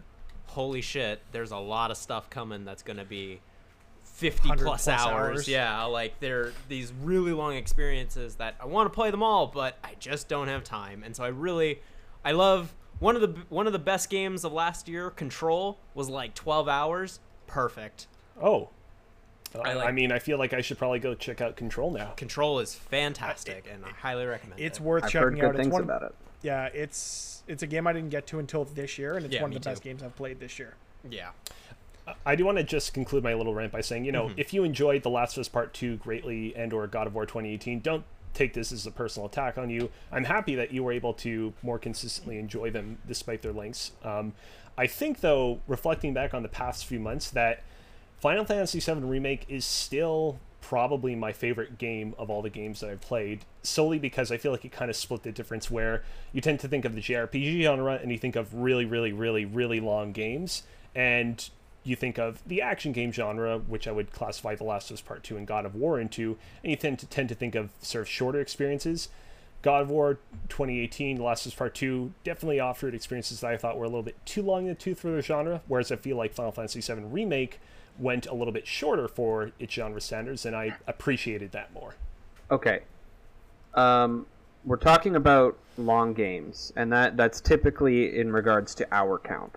holy 0.46 0.80
shit, 0.80 1.20
there's 1.32 1.50
a 1.50 1.56
lot 1.58 1.90
of 1.90 1.96
stuff 1.96 2.28
coming 2.30 2.64
that's 2.64 2.82
going 2.82 2.96
to 2.98 3.04
be 3.04 3.40
50 4.04 4.48
plus, 4.48 4.60
plus 4.60 4.88
hours. 4.88 5.10
hours. 5.10 5.48
Yeah, 5.48 5.84
like 5.84 6.20
they're 6.20 6.52
these 6.68 6.92
really 7.02 7.32
long 7.32 7.54
experiences 7.56 8.36
that 8.36 8.54
I 8.60 8.66
want 8.66 8.86
to 8.90 8.94
play 8.94 9.10
them 9.10 9.22
all, 9.22 9.46
but 9.46 9.78
I 9.82 9.94
just 9.98 10.28
don't 10.28 10.48
have 10.48 10.62
time. 10.64 11.02
And 11.04 11.14
so 11.16 11.24
I 11.24 11.28
really 11.28 11.80
I 12.24 12.32
love 12.32 12.74
one 12.98 13.16
of 13.16 13.22
the 13.22 13.40
one 13.48 13.66
of 13.66 13.72
the 13.72 13.78
best 13.78 14.10
games 14.10 14.44
of 14.44 14.52
last 14.52 14.88
year, 14.88 15.10
Control, 15.10 15.78
was 15.94 16.08
like 16.08 16.34
12 16.34 16.68
hours. 16.68 17.20
Perfect. 17.46 18.06
Oh. 18.40 18.68
I 19.54 19.70
I, 19.70 19.74
like- 19.74 19.88
I 19.88 19.92
mean, 19.92 20.12
I 20.12 20.18
feel 20.20 20.38
like 20.38 20.52
I 20.52 20.60
should 20.60 20.78
probably 20.78 21.00
go 21.00 21.14
check 21.14 21.40
out 21.40 21.56
Control 21.56 21.90
now. 21.90 22.10
Control 22.16 22.60
is 22.60 22.74
fantastic 22.74 23.68
and 23.72 23.84
I 23.84 23.90
highly 23.90 24.26
recommend 24.26 24.60
It's 24.60 24.62
it. 24.62 24.66
It's 24.66 24.80
worth 24.80 25.04
I've 25.04 25.12
heard 25.12 25.32
checking 25.34 25.40
good 25.40 25.44
out. 25.46 25.54
It's 25.54 25.60
things 25.62 25.72
one, 25.72 25.82
about 25.82 26.02
it. 26.02 26.14
Yeah, 26.42 26.66
it's 26.72 27.42
it's 27.46 27.62
a 27.62 27.66
game 27.66 27.86
I 27.86 27.92
didn't 27.92 28.10
get 28.10 28.26
to 28.28 28.38
until 28.38 28.64
this 28.64 28.98
year, 28.98 29.16
and 29.16 29.26
it's 29.26 29.34
Yeah, 29.34 29.42
one 29.42 29.50
of 29.50 29.54
me 29.54 29.58
the 29.60 29.68
best 29.70 29.82
games 29.82 30.02
I've 30.02 30.16
played 30.16 30.40
this 30.40 30.58
year. 30.58 30.74
yeah. 31.08 31.30
I 32.26 32.34
do 32.34 32.44
want 32.44 32.58
to 32.58 32.64
just 32.64 32.92
conclude 32.92 33.22
my 33.22 33.34
little 33.34 33.54
rant 33.54 33.70
by 33.70 33.82
saying, 33.82 34.04
you 34.04 34.10
know, 34.10 34.26
Mm-hmm. 34.28 34.40
if 34.40 34.52
you 34.52 34.64
enjoyed 34.64 35.02
The 35.04 35.10
Last 35.10 35.36
of 35.36 35.42
Us 35.42 35.48
Part 35.48 35.72
2 35.74 35.96
greatly 35.98 36.56
and 36.56 36.72
or 36.72 36.86
God 36.88 37.06
of 37.06 37.14
War 37.14 37.24
2018, 37.24 37.80
don't 37.80 38.04
take 38.34 38.52
this 38.52 38.72
as 38.72 38.84
a 38.86 38.90
personal 38.90 39.26
attack 39.28 39.58
on 39.58 39.70
you. 39.70 39.90
I'm 40.10 40.24
happy 40.24 40.54
that 40.56 40.72
you 40.72 40.82
were 40.82 40.90
able 40.92 41.12
to 41.14 41.52
more 41.62 41.78
consistently 41.78 42.38
enjoy 42.38 42.70
them 42.70 42.98
despite 43.06 43.42
their 43.42 43.52
lengths. 43.52 43.92
Um, 44.02 44.32
I 44.76 44.86
think, 44.88 45.20
though, 45.20 45.60
reflecting 45.68 46.12
back 46.14 46.34
on 46.34 46.42
the 46.42 46.48
past 46.48 46.84
few 46.86 46.98
months, 46.98 47.30
that 47.30 47.62
Final 48.18 48.44
Fantasy 48.44 48.80
VII 48.80 49.00
Remake 49.02 49.44
is 49.48 49.64
still 49.64 50.40
probably 50.70 51.16
my 51.16 51.32
favorite 51.32 51.78
game 51.78 52.14
of 52.16 52.30
all 52.30 52.42
the 52.42 52.48
games 52.48 52.78
that 52.78 52.90
I've 52.90 53.00
played, 53.00 53.44
solely 53.60 53.98
because 53.98 54.30
I 54.30 54.36
feel 54.36 54.52
like 54.52 54.64
it 54.64 54.70
kind 54.70 54.88
of 54.88 54.94
split 54.94 55.24
the 55.24 55.32
difference 55.32 55.68
where 55.68 56.04
you 56.32 56.40
tend 56.40 56.60
to 56.60 56.68
think 56.68 56.84
of 56.84 56.94
the 56.94 57.00
JRPG 57.00 57.64
genre 57.64 57.98
and 58.00 58.12
you 58.12 58.18
think 58.18 58.36
of 58.36 58.54
really, 58.54 58.84
really, 58.84 59.12
really, 59.12 59.44
really 59.44 59.80
long 59.80 60.12
games, 60.12 60.62
and 60.94 61.50
you 61.82 61.96
think 61.96 62.20
of 62.20 62.40
the 62.46 62.62
action 62.62 62.92
game 62.92 63.10
genre, 63.10 63.58
which 63.58 63.88
I 63.88 63.90
would 63.90 64.12
classify 64.12 64.54
The 64.54 64.62
Last 64.62 64.92
of 64.92 64.94
Us 64.94 65.00
Part 65.00 65.24
2 65.24 65.36
and 65.36 65.44
God 65.44 65.66
of 65.66 65.74
War 65.74 65.98
into, 65.98 66.38
and 66.62 66.70
you 66.70 66.76
tend 66.76 67.00
to 67.00 67.06
tend 67.06 67.30
to 67.30 67.34
think 67.34 67.56
of 67.56 67.70
sort 67.80 68.02
of 68.02 68.08
shorter 68.08 68.40
experiences. 68.40 69.08
God 69.62 69.82
of 69.82 69.90
War 69.90 70.20
2018, 70.50 71.16
The 71.16 71.24
Last 71.24 71.46
of 71.46 71.50
Us 71.50 71.58
Part 71.58 71.74
2 71.74 72.12
definitely 72.22 72.60
offered 72.60 72.94
experiences 72.94 73.40
that 73.40 73.50
I 73.50 73.56
thought 73.56 73.76
were 73.76 73.86
a 73.86 73.88
little 73.88 74.04
bit 74.04 74.24
too 74.24 74.42
long 74.42 74.66
in 74.66 74.68
the 74.68 74.74
tooth 74.76 75.00
for 75.00 75.10
the 75.10 75.20
genre, 75.20 75.62
whereas 75.66 75.90
I 75.90 75.96
feel 75.96 76.16
like 76.16 76.32
Final 76.32 76.52
Fantasy 76.52 76.80
VII 76.80 77.02
Remake 77.02 77.58
went 77.98 78.26
a 78.26 78.34
little 78.34 78.52
bit 78.52 78.66
shorter 78.66 79.08
for 79.08 79.52
its 79.58 79.72
genre 79.74 80.00
standards, 80.00 80.46
and 80.46 80.54
I 80.56 80.76
appreciated 80.86 81.52
that 81.52 81.72
more. 81.72 81.94
Okay. 82.50 82.80
Um, 83.74 84.26
we're 84.64 84.76
talking 84.76 85.16
about 85.16 85.56
long 85.78 86.12
games, 86.12 86.72
and 86.76 86.92
that 86.92 87.16
that's 87.16 87.40
typically 87.40 88.18
in 88.18 88.32
regards 88.32 88.74
to 88.76 88.94
hour 88.94 89.18
count. 89.18 89.54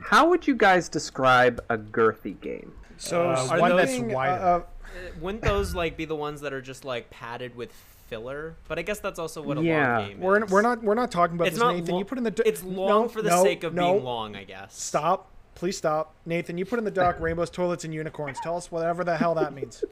How 0.00 0.28
would 0.28 0.46
you 0.46 0.54
guys 0.54 0.88
describe 0.88 1.62
a 1.68 1.76
girthy 1.78 2.40
game? 2.40 2.72
So 2.96 3.30
Uh, 3.30 3.46
one 3.48 3.60
one 3.60 3.76
that's 3.76 3.98
wider. 3.98 4.32
uh, 4.44 4.60
Uh, 4.84 5.10
Wouldn't 5.20 5.42
those 5.42 5.74
like 5.74 5.96
be 5.96 6.04
the 6.04 6.14
ones 6.14 6.40
that 6.42 6.52
are 6.52 6.60
just 6.60 6.84
like 6.84 7.10
padded 7.10 7.56
with 7.56 7.72
filler? 8.08 8.54
But 8.68 8.78
I 8.78 8.82
guess 8.82 9.00
that's 9.00 9.18
also 9.18 9.42
what 9.42 9.58
a 9.58 9.62
Yeah. 9.62 9.98
long 9.98 10.08
game 10.08 10.20
we're 10.20 10.44
is. 10.44 10.50
we're 10.52 10.62
not 10.62 10.82
we're 10.84 10.94
not 10.94 11.10
talking 11.10 11.34
about 11.34 11.48
It's 11.48 11.56
this, 11.56 11.62
not 11.62 11.74
Nathan. 11.74 11.92
lo- 11.94 11.98
you 11.98 12.04
put 12.04 12.18
in 12.18 12.22
the 12.24 12.30
do- 12.30 12.44
It's 12.46 12.62
long 12.62 12.88
no, 12.88 13.08
for 13.08 13.20
the 13.22 13.30
no, 13.30 13.42
sake 13.42 13.64
of 13.64 13.74
no. 13.74 13.92
being 13.94 14.04
long, 14.04 14.36
I 14.36 14.44
guess. 14.44 14.80
Stop. 14.80 15.30
Please 15.54 15.76
stop. 15.78 16.14
Nathan, 16.26 16.58
you 16.58 16.64
put 16.64 16.78
in 16.78 16.84
the 16.84 16.90
doc 16.90 17.16
rainbows, 17.20 17.50
toilets, 17.50 17.84
and 17.84 17.94
unicorns. 17.94 18.38
Tell 18.42 18.56
us 18.56 18.70
whatever 18.70 19.04
the 19.04 19.16
hell 19.16 19.34
that 19.34 19.54
means. 19.54 19.84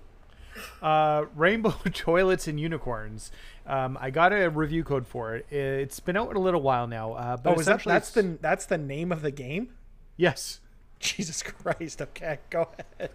Uh, 0.83 1.25
Rainbow 1.35 1.71
Toilets 1.93 2.47
and 2.47 2.61
Unicorns. 2.61 3.31
Um, 3.67 3.97
I 4.01 4.11
got 4.11 4.33
a 4.33 4.49
review 4.51 4.85
code 4.85 5.07
for 5.07 5.35
it. 5.37 5.47
It's 5.51 5.99
been 6.01 6.17
out 6.17 6.31
in 6.31 6.37
a 6.37 6.41
little 6.41 6.61
while 6.61 6.87
now. 6.87 7.13
Uh, 7.15 7.37
but 7.39 7.57
Oh, 7.57 7.61
is 7.61 7.67
that 7.67 7.83
that's 7.85 8.11
the 8.11 8.37
that's 8.41 8.67
the 8.67 8.77
name 8.77 9.13
of 9.13 9.23
the 9.23 9.31
game? 9.31 9.71
Yes. 10.17 10.61
Jesus 10.99 11.43
Christ. 11.45 12.03
Okay, 12.03 12.39
go 12.51 12.69
ahead. 12.99 13.11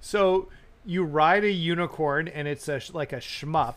So 0.00 0.48
you 0.84 1.02
ride 1.04 1.44
a 1.44 1.50
unicorn, 1.50 2.28
and 2.28 2.46
it's 2.46 2.68
a 2.68 2.80
like 2.92 3.12
a 3.12 3.18
shmup. 3.20 3.76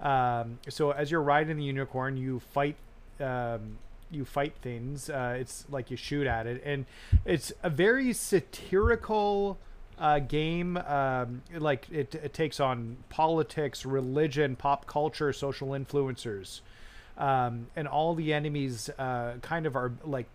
Um, 0.00 0.58
so 0.68 0.92
as 0.92 1.10
you're 1.10 1.22
riding 1.22 1.56
the 1.56 1.64
unicorn, 1.64 2.16
you 2.16 2.40
fight. 2.52 2.76
Um, 3.18 3.78
you 4.10 4.24
fight 4.24 4.54
things. 4.62 5.10
Uh, 5.10 5.36
it's 5.38 5.64
like 5.70 5.90
you 5.90 5.96
shoot 5.96 6.26
at 6.26 6.46
it, 6.46 6.62
and 6.64 6.86
it's 7.24 7.52
a 7.62 7.70
very 7.70 8.12
satirical 8.12 9.58
uh, 9.98 10.18
game. 10.18 10.76
Um, 10.76 11.42
like 11.56 11.86
it, 11.90 12.14
it 12.14 12.34
takes 12.34 12.60
on 12.60 12.98
politics, 13.08 13.84
religion, 13.84 14.56
pop 14.56 14.86
culture, 14.86 15.32
social 15.32 15.68
influencers, 15.68 16.60
um, 17.18 17.68
and 17.76 17.88
all 17.88 18.14
the 18.14 18.32
enemies 18.32 18.90
uh, 18.98 19.34
kind 19.42 19.66
of 19.66 19.76
are 19.76 19.92
like 20.04 20.26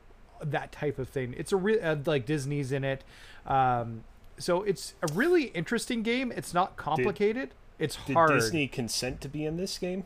that 0.43 0.71
type 0.71 0.99
of 0.99 1.09
thing. 1.09 1.35
It's 1.37 1.51
a 1.51 1.57
real 1.57 1.79
uh, 1.83 1.95
like 2.05 2.25
Disney's 2.25 2.71
in 2.71 2.83
it. 2.83 3.03
Um, 3.45 4.03
so 4.37 4.63
it's 4.63 4.95
a 5.03 5.13
really 5.13 5.45
interesting 5.45 6.01
game. 6.01 6.31
It's 6.35 6.53
not 6.53 6.75
complicated. 6.75 7.51
it's 7.77 7.95
hard. 7.95 8.31
Did. 8.31 8.39
Disney 8.39 8.67
consent 8.67 9.21
to 9.21 9.29
be 9.29 9.45
in 9.45 9.57
this 9.57 9.77
game? 9.77 10.05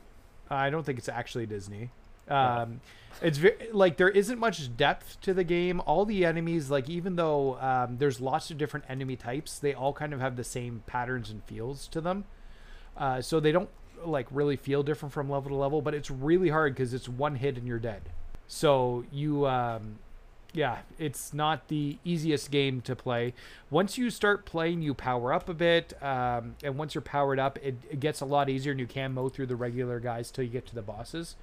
I 0.50 0.70
don't 0.70 0.86
think 0.86 1.00
it's 1.00 1.10
actually 1.10 1.46
Disney. 1.46 1.90
Um, 2.28 2.82
It's 3.22 3.38
very, 3.38 3.56
like 3.72 3.96
there 3.96 4.10
isn't 4.10 4.40
much 4.40 4.76
depth 4.76 5.22
to 5.22 5.34
the 5.34 5.46
game. 5.46 5.82
All 5.86 6.04
the 6.04 6.26
enemies, 6.26 6.70
like 6.70 6.90
even 6.90 7.16
though 7.16 7.58
um, 7.62 7.98
there's 7.98 8.20
lots 8.20 8.52
of 8.52 8.58
different 8.58 8.86
enemy 8.90 9.16
types, 9.16 9.58
they 9.58 9.74
all 9.74 9.94
kind 9.94 10.14
of 10.14 10.20
have 10.20 10.36
the 10.36 10.44
same 10.44 10.84
patterns 10.86 11.30
and 11.30 11.42
feels 11.46 11.88
to 11.88 12.02
them. 12.02 12.26
Uh, 12.98 13.22
so 13.22 13.40
they 13.40 13.54
don't 13.54 13.70
like 14.04 14.28
really 14.32 14.58
feel 14.58 14.84
different 14.84 15.14
from 15.14 15.30
level 15.30 15.50
to 15.50 15.56
level. 15.56 15.82
But 15.82 15.94
it's 15.94 16.12
really 16.12 16.50
hard 16.50 16.76
because 16.76 16.94
it's 16.94 17.08
one 17.08 17.36
hit 17.36 17.58
and 17.58 17.66
you're 17.66 17.80
dead. 17.80 18.02
So 18.48 19.06
you, 19.14 19.48
um, 19.48 20.00
yeah, 20.52 20.80
it's 21.00 21.34
not 21.34 21.70
the 21.70 21.98
easiest 22.04 22.52
game 22.52 22.82
to 22.82 22.98
play. 22.98 23.34
Once 23.70 23.98
you 23.98 24.10
start 24.10 24.46
playing, 24.46 24.82
you 24.82 24.94
power 24.94 25.32
up 25.32 25.48
a 25.48 25.54
bit, 25.54 25.94
um, 26.04 26.56
and 26.64 26.78
once 26.78 26.94
you're 26.94 27.02
powered 27.02 27.40
up, 27.40 27.58
it, 27.60 27.76
it 27.90 28.02
gets 28.02 28.20
a 28.20 28.26
lot 28.26 28.50
easier, 28.50 28.72
and 28.72 28.80
you 28.80 28.88
can 28.88 29.14
mow 29.14 29.30
through 29.30 29.48
the 29.48 29.56
regular 29.56 30.02
guys 30.02 30.32
till 30.32 30.44
you 30.44 30.50
get 30.50 30.66
to 30.68 30.76
the 30.76 30.82
bosses. 30.82 31.38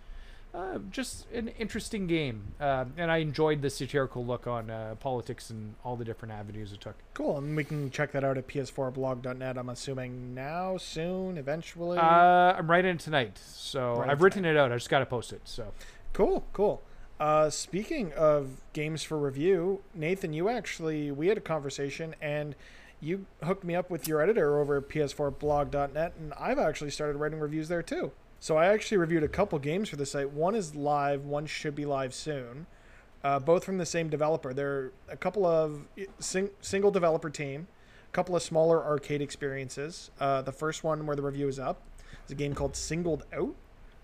Uh, 0.55 0.79
just 0.91 1.31
an 1.33 1.49
interesting 1.59 2.07
game, 2.07 2.55
um, 2.61 2.93
and 2.99 3.11
I 3.11 3.19
enjoyed 3.19 3.63
the 3.63 3.71
satirical 3.71 4.25
look 4.25 4.47
on 4.47 4.69
uh, 4.69 4.97
politics 5.01 5.49
and 5.49 5.75
all 5.83 5.97
the 5.97 6.05
different 6.05 6.35
avenues 6.35 6.73
it 6.73 6.81
took. 6.83 6.97
Cool, 7.15 7.39
and 7.39 7.57
we 7.57 7.65
can 7.65 7.91
check 7.91 8.13
that 8.13 8.23
out 8.23 8.37
at 8.37 8.47
ps4blog.net. 8.49 9.57
I'm 9.57 9.71
assuming 9.71 10.35
now, 10.35 10.77
soon, 10.77 11.39
eventually. 11.39 11.97
Uh, 11.97 12.03
I'm 12.03 12.71
writing 12.71 12.97
it 12.97 13.01
tonight, 13.01 13.39
so 13.39 14.05
I've 14.07 14.21
written 14.21 14.45
it 14.45 14.59
out. 14.59 14.73
I 14.73 14.77
just 14.77 14.91
got 14.91 14.99
to 14.99 15.07
post 15.07 15.33
it. 15.33 15.41
So 15.45 15.73
Cool, 16.13 16.45
cool. 16.53 16.83
Uh, 17.19 17.49
speaking 17.49 18.13
of 18.15 18.61
games 18.73 19.03
for 19.03 19.17
review, 19.17 19.81
Nathan, 19.95 20.33
you 20.33 20.49
actually 20.49 21.11
we 21.11 21.29
had 21.29 21.39
a 21.39 21.43
conversation 21.43 22.15
and 22.21 22.55
you 23.01 23.27
hooked 23.43 23.65
me 23.65 23.75
up 23.75 23.91
with 23.91 24.07
your 24.07 24.21
editor 24.21 24.61
over 24.61 24.77
at 24.77 24.89
ps4blog.net, 24.89 26.13
and 26.19 26.33
I've 26.39 26.59
actually 26.59 26.91
started 26.91 27.17
writing 27.17 27.41
reviews 27.41 27.69
there 27.69 27.83
too. 27.83 28.13
So 28.43 28.57
I 28.57 28.67
actually 28.67 28.97
reviewed 28.97 29.23
a 29.23 29.29
couple 29.29 29.57
games 29.61 29.89
for 29.89 29.95
the 29.95 30.05
site. 30.05 30.33
One 30.33 30.57
is 30.57 30.75
live, 30.75 31.25
one 31.25 31.47
should 31.47 31.77
be 31.77 31.85
live 31.85 32.13
soon. 32.13 32.67
Uh, 33.23 33.39
both 33.39 33.63
from 33.63 33.79
the 33.79 33.87
same 33.87 34.09
developer. 34.09 34.53
They're 34.53 34.91
a 35.09 35.17
couple 35.17 35.47
of 35.47 35.87
sing- 36.19 36.51
single 36.61 36.91
developer 36.91 37.31
team, 37.31 37.69
a 38.09 38.11
couple 38.11 38.35
of 38.35 38.43
smaller 38.43 38.85
arcade 38.85 39.23
experiences. 39.23 40.11
Uh, 40.19 40.43
the 40.43 40.51
first 40.51 40.83
one 40.83 41.07
where 41.07 41.15
the 41.15 41.23
review 41.23 41.47
is 41.47 41.61
up 41.61 41.83
is 42.25 42.33
a 42.33 42.35
game 42.35 42.53
called 42.53 42.75
Singled 42.75 43.23
Out 43.33 43.55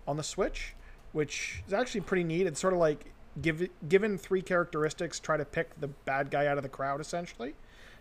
on 0.06 0.16
the 0.16 0.22
Switch, 0.22 0.76
which 1.10 1.64
is 1.66 1.72
actually 1.72 2.02
pretty 2.02 2.22
neat. 2.22 2.46
It's 2.46 2.60
sort 2.60 2.74
of 2.74 2.78
like 2.78 3.06
give 3.42 3.68
given 3.88 4.16
three 4.16 4.40
characteristics, 4.40 5.18
try 5.18 5.36
to 5.36 5.44
pick 5.44 5.80
the 5.80 5.88
bad 5.88 6.30
guy 6.30 6.46
out 6.46 6.58
of 6.58 6.62
the 6.62 6.68
crowd 6.68 7.00
essentially, 7.00 7.56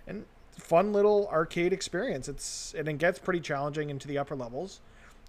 and 0.05 0.25
fun 0.51 0.93
little 0.93 1.27
arcade 1.29 1.73
experience. 1.73 2.29
It's 2.29 2.75
and 2.77 2.87
it 2.87 2.99
gets 2.99 3.17
pretty 3.17 3.39
challenging 3.39 3.89
into 3.89 4.07
the 4.07 4.19
upper 4.19 4.35
levels. 4.35 4.81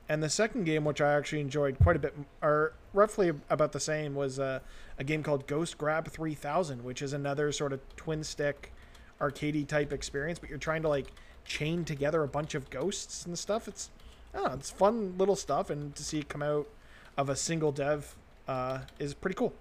And 0.09 0.23
the 0.23 0.31
second 0.31 0.65
game, 0.65 0.85
which 0.85 1.01
I 1.01 1.13
actually 1.15 1.41
enjoyed 1.41 1.79
quite 1.79 1.97
a 1.97 1.99
bit, 1.99 2.15
or 2.43 2.73
roughly 2.95 3.33
about 3.51 3.73
the 3.73 3.81
same, 3.81 4.15
was 4.15 4.39
uh, 4.39 4.61
a 4.99 5.05
game 5.05 5.23
called 5.23 5.47
Ghost 5.47 5.77
Grab 5.77 6.09
3000, 6.09 6.83
which 6.83 7.03
is 7.03 7.13
another 7.13 7.53
sort 7.53 7.73
of 7.73 7.81
twin 7.97 8.25
stick 8.25 8.73
arcadey 9.21 9.67
type 9.67 9.93
experience, 9.93 10.39
but 10.39 10.49
you're 10.49 10.59
trying 10.59 10.83
to 10.83 10.89
like 10.89 11.13
chain 11.45 11.85
together 11.85 12.23
a 12.23 12.29
bunch 12.29 12.55
of 12.55 12.71
ghosts 12.71 13.27
and 13.27 13.39
stuff. 13.39 13.69
It's 13.69 13.91
oh, 14.35 14.53
it's 14.55 14.71
fun 14.71 15.17
little 15.19 15.37
stuff, 15.37 15.71
and 15.71 15.95
to 15.95 16.03
see 16.03 16.21
it 16.21 16.29
come 16.29 16.43
out 16.43 16.67
of 17.17 17.29
a 17.29 17.37
single 17.37 17.73
dev 17.73 18.17
uh, 18.47 18.81
is 18.99 19.15
pretty 19.15 19.35
cool. 19.35 19.53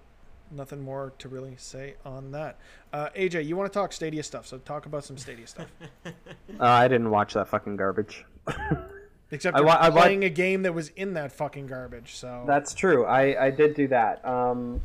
Nothing 0.50 0.80
more 0.80 1.12
to 1.18 1.28
really 1.28 1.54
say 1.58 1.94
on 2.06 2.30
that. 2.32 2.56
Uh, 2.92 3.10
AJ, 3.10 3.44
you 3.44 3.54
want 3.54 3.70
to 3.70 3.78
talk 3.78 3.92
Stadia 3.92 4.22
stuff, 4.22 4.46
so 4.46 4.56
talk 4.58 4.86
about 4.86 5.04
some 5.04 5.18
Stadia 5.18 5.46
stuff. 5.46 5.66
Uh, 6.58 6.64
I 6.64 6.88
didn't 6.88 7.10
watch 7.10 7.34
that 7.34 7.46
fucking 7.46 7.76
garbage. 7.76 8.24
Except 9.30 9.56
I 9.56 9.60
I 9.60 9.90
playing 9.90 10.24
a 10.24 10.30
game 10.30 10.62
that 10.62 10.72
was 10.72 10.88
in 10.90 11.14
that 11.14 11.32
fucking 11.32 11.66
garbage. 11.66 12.14
So 12.14 12.44
That's 12.46 12.72
true. 12.72 13.04
I, 13.04 13.46
I 13.46 13.50
did 13.50 13.74
do 13.74 13.86
that. 13.88 14.24
Um, 14.26 14.80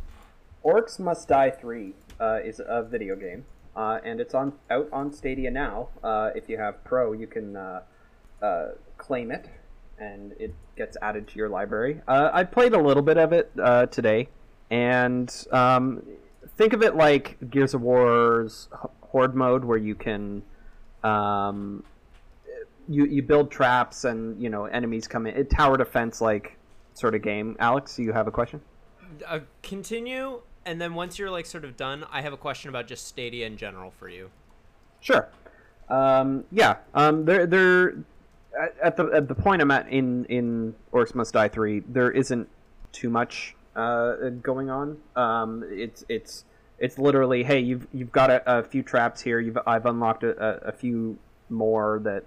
Orcs 0.65 0.99
Must 0.99 1.27
Die 1.27 1.49
3 1.49 1.93
uh, 2.19 2.39
is 2.43 2.61
a 2.65 2.83
video 2.83 3.15
game, 3.15 3.45
uh, 3.75 3.99
and 4.03 4.19
it's 4.19 4.33
on 4.33 4.53
out 4.69 4.89
on 4.91 5.13
Stadia 5.13 5.49
now. 5.49 5.89
Uh, 6.03 6.31
if 6.35 6.49
you 6.49 6.57
have 6.57 6.83
Pro, 6.83 7.13
you 7.13 7.27
can 7.27 7.55
uh, 7.55 7.81
uh, 8.41 8.67
claim 8.97 9.31
it, 9.31 9.49
and 9.97 10.33
it 10.39 10.53
gets 10.75 10.97
added 11.01 11.27
to 11.29 11.35
your 11.37 11.49
library. 11.49 12.01
Uh, 12.07 12.29
I 12.33 12.43
played 12.43 12.73
a 12.73 12.81
little 12.81 13.03
bit 13.03 13.17
of 13.17 13.31
it 13.31 13.51
uh, 13.61 13.85
today, 13.87 14.27
and 14.69 15.33
um, 15.51 16.03
think 16.57 16.73
of 16.73 16.81
it 16.81 16.95
like 16.95 17.37
Gears 17.49 17.73
of 17.73 17.81
War's 17.81 18.67
Horde 19.01 19.35
mode, 19.35 19.63
where 19.63 19.77
you 19.77 19.95
can 19.95 20.43
um, 21.03 21.83
you 22.87 23.05
you 23.05 23.21
build 23.21 23.51
traps 23.51 24.03
and 24.03 24.41
you 24.41 24.49
know 24.49 24.65
enemies 24.65 25.07
come 25.07 25.25
in. 25.27 25.35
It 25.35 25.49
tower 25.49 25.77
defense 25.77 26.21
like 26.21 26.57
sort 26.93 27.15
of 27.15 27.21
game. 27.21 27.55
Alex, 27.59 27.95
do 27.95 28.03
you 28.03 28.13
have 28.13 28.27
a 28.27 28.31
question? 28.31 28.61
Uh, 29.27 29.39
continue, 29.61 30.41
and 30.65 30.79
then 30.81 30.93
once 30.95 31.19
you're 31.19 31.31
like 31.31 31.45
sort 31.45 31.65
of 31.65 31.77
done, 31.77 32.05
I 32.11 32.21
have 32.21 32.33
a 32.33 32.37
question 32.37 32.69
about 32.69 32.87
just 32.87 33.07
Stadia 33.07 33.45
in 33.47 33.57
general 33.57 33.91
for 33.99 34.09
you. 34.09 34.29
Sure. 35.01 35.27
Um, 35.89 36.45
yeah. 36.51 36.77
Um, 36.93 37.25
they're 37.25 37.45
they're 37.45 37.95
at- 38.59 38.75
at 38.81 38.97
the 38.97 39.05
at 39.07 39.27
the 39.27 39.35
point 39.35 39.61
I'm 39.61 39.71
at 39.71 39.87
in 39.89 40.25
in 40.25 40.75
Orcs 40.91 41.13
Must 41.15 41.33
Die 41.33 41.47
three. 41.49 41.81
There 41.87 42.11
isn't 42.11 42.47
too 42.91 43.09
much 43.09 43.55
uh, 43.75 44.29
going 44.41 44.69
on. 44.69 44.97
Um, 45.15 45.63
it's 45.69 46.05
it's 46.09 46.45
it's 46.79 46.97
literally 46.97 47.43
hey 47.43 47.59
you've 47.59 47.87
you've 47.93 48.11
got 48.11 48.29
a, 48.29 48.59
a 48.59 48.63
few 48.63 48.81
traps 48.83 49.21
here. 49.21 49.39
You've 49.39 49.57
I've 49.67 49.85
unlocked 49.85 50.23
a, 50.23 50.31
a, 50.65 50.69
a 50.69 50.71
few 50.71 51.17
more 51.49 51.99
that 52.03 52.23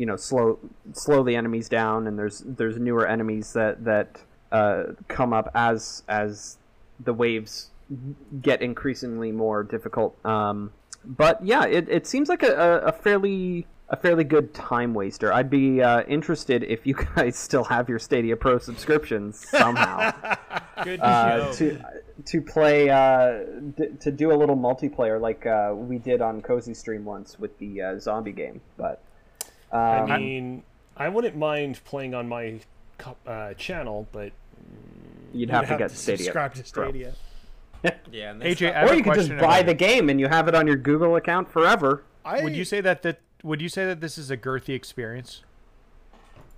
you 0.00 0.06
know 0.06 0.16
slow 0.16 0.58
slow 0.94 1.22
the 1.22 1.36
enemies 1.36 1.68
down, 1.68 2.06
and 2.06 2.18
there's 2.18 2.42
there's 2.46 2.78
newer 2.78 3.06
enemies 3.06 3.52
that 3.52 3.84
that 3.84 4.22
uh, 4.50 4.84
come 5.08 5.34
up 5.34 5.50
as 5.54 6.02
as 6.08 6.56
the 6.98 7.12
waves 7.12 7.68
get 8.40 8.62
increasingly 8.62 9.30
more 9.30 9.62
difficult. 9.62 10.16
Um, 10.24 10.72
but 11.04 11.44
yeah, 11.44 11.66
it, 11.66 11.86
it 11.88 12.06
seems 12.06 12.30
like 12.30 12.42
a, 12.42 12.78
a, 12.78 12.92
fairly 12.92 13.66
a 13.90 13.96
fairly 13.96 14.24
good 14.24 14.54
time 14.54 14.94
waster. 14.94 15.32
I'd 15.32 15.50
be 15.50 15.82
uh, 15.82 16.02
interested 16.04 16.62
if 16.62 16.86
you 16.86 16.94
guys 17.16 17.36
still 17.36 17.64
have 17.64 17.90
your 17.90 17.98
Stadia 17.98 18.36
Pro 18.36 18.58
subscriptions 18.58 19.46
somehow 19.50 20.12
Good 20.82 21.00
uh, 21.00 21.52
to 21.54 21.78
to 22.24 22.40
play 22.40 22.88
uh, 22.88 23.44
d- 23.76 23.90
to 24.00 24.10
do 24.10 24.32
a 24.32 24.36
little 24.36 24.56
multiplayer 24.56 25.20
like 25.20 25.44
uh, 25.44 25.74
we 25.74 25.98
did 25.98 26.22
on 26.22 26.40
Cozy 26.40 26.72
Stream 26.72 27.04
once 27.04 27.38
with 27.38 27.58
the 27.58 27.82
uh, 27.82 27.98
zombie 27.98 28.32
game. 28.32 28.62
But 28.78 29.02
I 29.72 29.98
um, 30.00 30.20
mean, 30.20 30.62
I 30.96 31.08
wouldn't 31.08 31.36
mind 31.36 31.80
playing 31.84 32.14
on 32.14 32.28
my 32.28 32.60
uh, 33.26 33.54
channel, 33.54 34.08
but 34.12 34.32
you'd 35.32 35.48
you 35.48 35.54
have 35.54 35.68
to 35.68 35.76
get 35.76 35.90
Stadia. 35.90 36.24
subscribe 36.24 36.54
to 36.54 36.72
Pro. 36.72 36.88
Stadia. 36.88 37.14
Yeah, 38.12 38.32
and 38.32 38.42
AJ, 38.42 38.56
stop- 38.56 38.74
I 38.74 38.78
have 38.80 38.90
Or 38.90 38.94
you 38.94 39.02
could 39.02 39.14
just 39.14 39.36
buy 39.38 39.62
the 39.62 39.72
game 39.72 40.10
and 40.10 40.20
you 40.20 40.28
have 40.28 40.48
it 40.48 40.54
on 40.54 40.66
your 40.66 40.76
Google 40.76 41.16
account 41.16 41.50
forever. 41.50 42.02
I 42.26 42.42
Would 42.42 42.54
you 42.54 42.64
say 42.66 42.82
that 42.82 43.00
that 43.02 43.20
would 43.42 43.62
you 43.62 43.70
say 43.70 43.86
that 43.86 44.02
this 44.02 44.18
is 44.18 44.30
a 44.30 44.36
girthy 44.36 44.74
experience? 44.74 45.42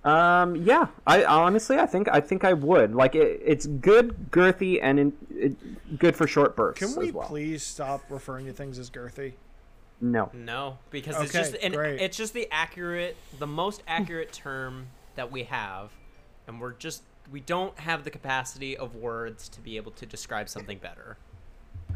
Um, 0.03 0.57
yeah, 0.57 0.87
I 1.07 1.23
honestly, 1.23 1.77
I 1.77 1.85
think, 1.85 2.09
I 2.11 2.19
think 2.19 2.43
I 2.43 2.51
would. 2.53 2.93
Like, 2.93 3.15
it, 3.15 3.41
it's 3.43 3.65
good, 3.65 4.31
girthy, 4.31 4.79
and 4.83 4.99
in, 4.99 5.13
it, 5.33 5.97
good 5.97 6.15
for 6.17 6.27
short 6.27 6.57
bursts. 6.57 6.79
Can 6.79 6.99
we 6.99 7.07
as 7.07 7.13
well. 7.13 7.27
please 7.27 7.63
stop 7.63 8.03
referring 8.09 8.45
to 8.47 8.53
things 8.53 8.77
as 8.79 8.89
girthy? 8.89 9.33
No. 10.01 10.29
No, 10.33 10.77
because 10.89 11.19
it's 11.21 11.31
just 11.31 11.55
an, 11.55 11.71
great. 11.71 12.01
it's 12.01 12.17
just 12.17 12.33
the 12.33 12.47
accurate, 12.51 13.15
the 13.39 13.47
most 13.47 13.83
accurate 13.87 14.33
term 14.33 14.87
that 15.15 15.31
we 15.31 15.43
have, 15.43 15.91
and 16.47 16.59
we're 16.59 16.73
just 16.73 17.03
we 17.31 17.39
don't 17.39 17.77
have 17.79 18.03
the 18.03 18.09
capacity 18.09 18.75
of 18.75 18.95
words 18.95 19.47
to 19.49 19.61
be 19.61 19.77
able 19.77 19.91
to 19.91 20.05
describe 20.05 20.49
something 20.49 20.77
better. 20.77 21.17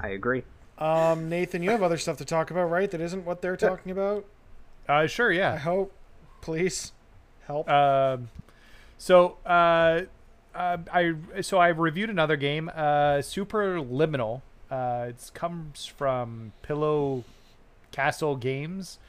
I 0.01 0.09
agree. 0.09 0.43
Um, 0.77 1.27
Nathan, 1.27 1.63
you 1.63 1.71
have 1.71 1.83
other 1.83 1.97
stuff 1.97 2.17
to 2.17 2.25
talk 2.25 2.51
about, 2.51 2.69
right? 2.69 2.89
That 2.89 3.01
isn't 3.01 3.25
what 3.25 3.41
they're 3.41 3.57
talking 3.57 3.91
about. 3.91 4.25
Uh, 4.87 5.07
sure, 5.07 5.33
I 5.33 5.57
hope. 5.57 5.91
Please 6.39 6.93
help. 7.45 7.67
Um, 7.69 8.29
so 8.97 9.37
uh, 9.45 10.03
uh, 10.55 10.77
I 10.93 11.13
so 11.41 11.57
I 11.57 11.69
reviewed 11.69 12.09
another 12.09 12.37
game, 12.37 12.69
uh, 12.73 13.21
Superliminal, 13.21 14.41
Uh, 14.69 15.07
it 15.09 15.31
comes 15.33 15.85
from 15.85 16.53
Pillow 16.61 17.23
Castle 17.97 18.35
Games. 18.35 18.99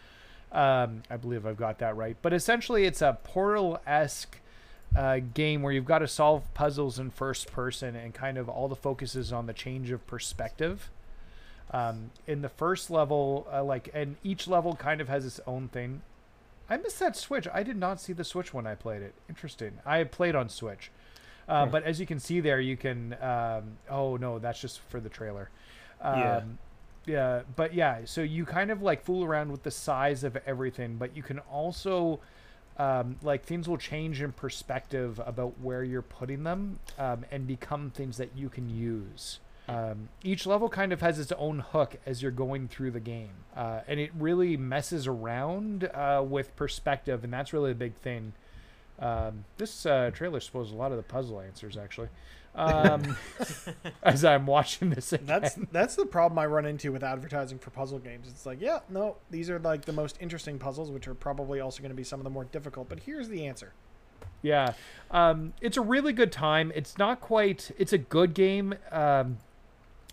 Um, 0.51 1.03
I 1.11 1.19
believe 1.19 1.45
I've 1.45 1.59
got 1.59 1.79
that 1.81 1.95
right. 1.95 2.17
But 2.23 2.33
essentially, 2.33 2.87
it's 2.87 3.03
a 3.03 3.19
Portal 3.23 3.79
esque 3.87 4.41
uh, 4.97 5.21
game 5.35 5.61
where 5.61 5.75
you've 5.75 5.85
got 5.85 5.99
to 5.99 6.09
solve 6.09 6.43
puzzles 6.55 6.99
in 6.99 7.11
first 7.11 7.53
person, 7.53 7.95
and 7.95 8.15
kind 8.15 8.39
of 8.39 8.49
all 8.49 8.67
the 8.67 8.75
focus 8.75 9.15
is 9.15 9.31
on 9.31 9.45
the 9.45 9.53
change 9.53 9.91
of 9.91 10.07
perspective. 10.07 10.91
Um, 11.71 12.13
in 12.27 12.41
the 12.41 12.49
first 12.49 12.91
level, 12.91 13.47
uh, 13.53 13.63
like, 13.63 13.91
and 13.93 14.17
each 14.25 14.49
level 14.49 14.75
kind 14.75 15.03
of 15.03 15.09
has 15.09 15.27
its 15.27 15.39
own 15.47 15.69
thing. 15.69 16.01
I 16.71 16.79
missed 16.79 16.99
that 17.01 17.15
Switch. 17.15 17.47
I 17.53 17.63
did 17.63 17.77
not 17.77 18.01
see 18.01 18.15
the 18.15 18.25
Switch 18.25 18.55
when 18.55 18.67
I 18.67 18.75
played 18.75 19.03
it. 19.03 19.13
Interesting. 19.29 19.73
I 19.85 20.05
played 20.05 20.35
on 20.35 20.49
Switch. 20.49 20.91
Uh, 21.47 21.67
But 21.67 21.85
as 21.85 22.01
you 22.01 22.07
can 22.07 22.21
see 22.21 22.41
there, 22.41 22.59
you 22.61 22.79
can. 22.79 23.17
Um, 23.21 23.77
oh 23.91 24.17
no, 24.17 24.39
that's 24.39 24.63
just 24.63 24.81
for 24.89 24.99
the 24.99 25.11
trailer. 25.11 25.51
Um, 26.01 26.59
Yeah. 27.09 27.43
But 27.57 27.75
yeah, 27.75 28.01
so 28.05 28.21
you 28.21 28.45
kind 28.45 28.71
of 28.71 28.83
like 28.83 29.03
fool 29.03 29.25
around 29.25 29.51
with 29.51 29.63
the 29.63 29.71
size 29.71 30.25
of 30.25 30.37
everything, 30.47 30.97
but 30.97 31.17
you 31.17 31.23
can 31.23 31.39
also 31.41 32.21
um, 32.77 33.17
like 33.23 33.45
things 33.45 33.69
will 33.69 33.79
change 33.79 34.23
in 34.23 34.33
perspective 34.33 35.21
about 35.25 35.59
where 35.61 35.83
you're 35.83 36.03
putting 36.03 36.45
them 36.45 36.79
um, 36.99 37.25
and 37.31 37.47
become 37.47 37.91
things 37.91 38.19
that 38.19 38.31
you 38.37 38.49
can 38.49 38.71
use. 38.71 39.41
Um, 39.69 40.09
each 40.23 40.47
level 40.47 40.69
kind 40.69 40.93
of 40.93 41.01
has 41.03 41.19
its 41.19 41.33
own 41.33 41.59
hook 41.59 41.97
as 42.07 42.23
you're 42.23 42.31
going 42.31 42.69
through 42.69 42.93
the 42.93 43.01
game, 43.01 43.45
uh, 43.55 43.81
and 43.87 44.01
it 44.01 44.11
really 44.19 44.57
messes 44.57 45.07
around 45.07 45.85
uh, 45.85 46.25
with 46.27 46.57
perspective, 46.57 47.23
and 47.23 47.33
that's 47.33 47.53
really 47.53 47.73
a 47.73 47.75
big 47.75 47.95
thing. 47.95 48.33
Um, 48.99 49.45
this 49.59 49.85
uh, 49.85 50.11
trailer 50.13 50.41
shows 50.41 50.73
a 50.73 50.75
lot 50.75 50.91
of 50.91 50.97
the 50.97 51.03
puzzle 51.03 51.41
answers 51.41 51.77
actually. 51.77 52.09
Um, 52.59 53.17
as 54.03 54.25
I'm 54.25 54.45
watching 54.45 54.91
this 54.91 55.13
again. 55.13 55.27
That's 55.27 55.55
that's 55.71 55.95
the 55.95 56.07
problem 56.07 56.39
I 56.39 56.47
run 56.47 56.67
into 56.67 56.91
with 56.91 57.05
advertising 57.05 57.59
for 57.59 57.71
puzzle 57.71 58.01
games. 58.01 58.27
It's 58.29 58.45
like, 58.45 58.61
yeah, 58.61 58.81
no, 58.89 59.17
these 59.31 59.49
are 59.49 59.61
like 59.61 59.85
the 59.85 59.93
most 59.93 60.19
interesting 60.21 60.59
puzzles, 60.59 60.91
which 60.91 61.07
are 61.07 61.15
probably 61.15 61.61
also 61.61 61.81
going 61.81 61.91
to 61.91 61.97
be 61.97 62.05
some 62.05 62.19
of 62.19 62.25
the 62.25 62.31
more 62.31 62.45
difficult. 62.45 62.89
But 62.89 63.01
here's 63.01 63.29
the 63.29 63.47
answer. 63.47 63.73
Yeah, 64.43 64.73
um, 65.11 65.53
it's 65.61 65.77
a 65.77 65.81
really 65.81 66.13
good 66.13 66.33
time. 66.33 66.73
It's 66.75 66.99
not 66.99 67.21
quite. 67.21 67.71
It's 67.79 67.93
a 67.93 67.99
good 67.99 68.35
game. 68.35 68.75
Um, 68.91 69.39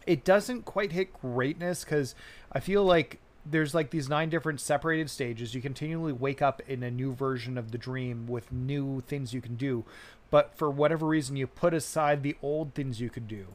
it 0.06 0.24
doesn't 0.24 0.66
quite 0.66 0.92
hit 0.92 1.14
greatness 1.20 1.84
because 1.84 2.14
I 2.52 2.60
feel 2.60 2.84
like 2.84 3.20
there's 3.46 3.76
like 3.76 3.92
these 3.92 4.10
nine 4.10 4.30
different 4.30 4.60
separated 4.60 5.10
stages. 5.10 5.54
You 5.54 5.62
continually 5.62 6.14
wake 6.14 6.42
up 6.42 6.62
in 6.68 6.82
a 6.84 6.90
new 6.90 7.14
version 7.14 7.58
of 7.58 7.72
the 7.72 7.78
dream 7.78 8.26
with 8.28 8.52
new 8.52 9.02
things 9.02 9.34
you 9.34 9.42
can 9.42 9.56
do, 9.56 9.86
but 10.32 10.58
for 10.58 10.70
whatever 10.70 11.06
reason, 11.06 11.36
you 11.36 11.48
put 11.48 11.74
aside 11.74 12.24
the 12.24 12.36
old 12.42 12.74
things 12.74 13.00
you 13.00 13.10
could 13.10 13.28
do. 13.28 13.48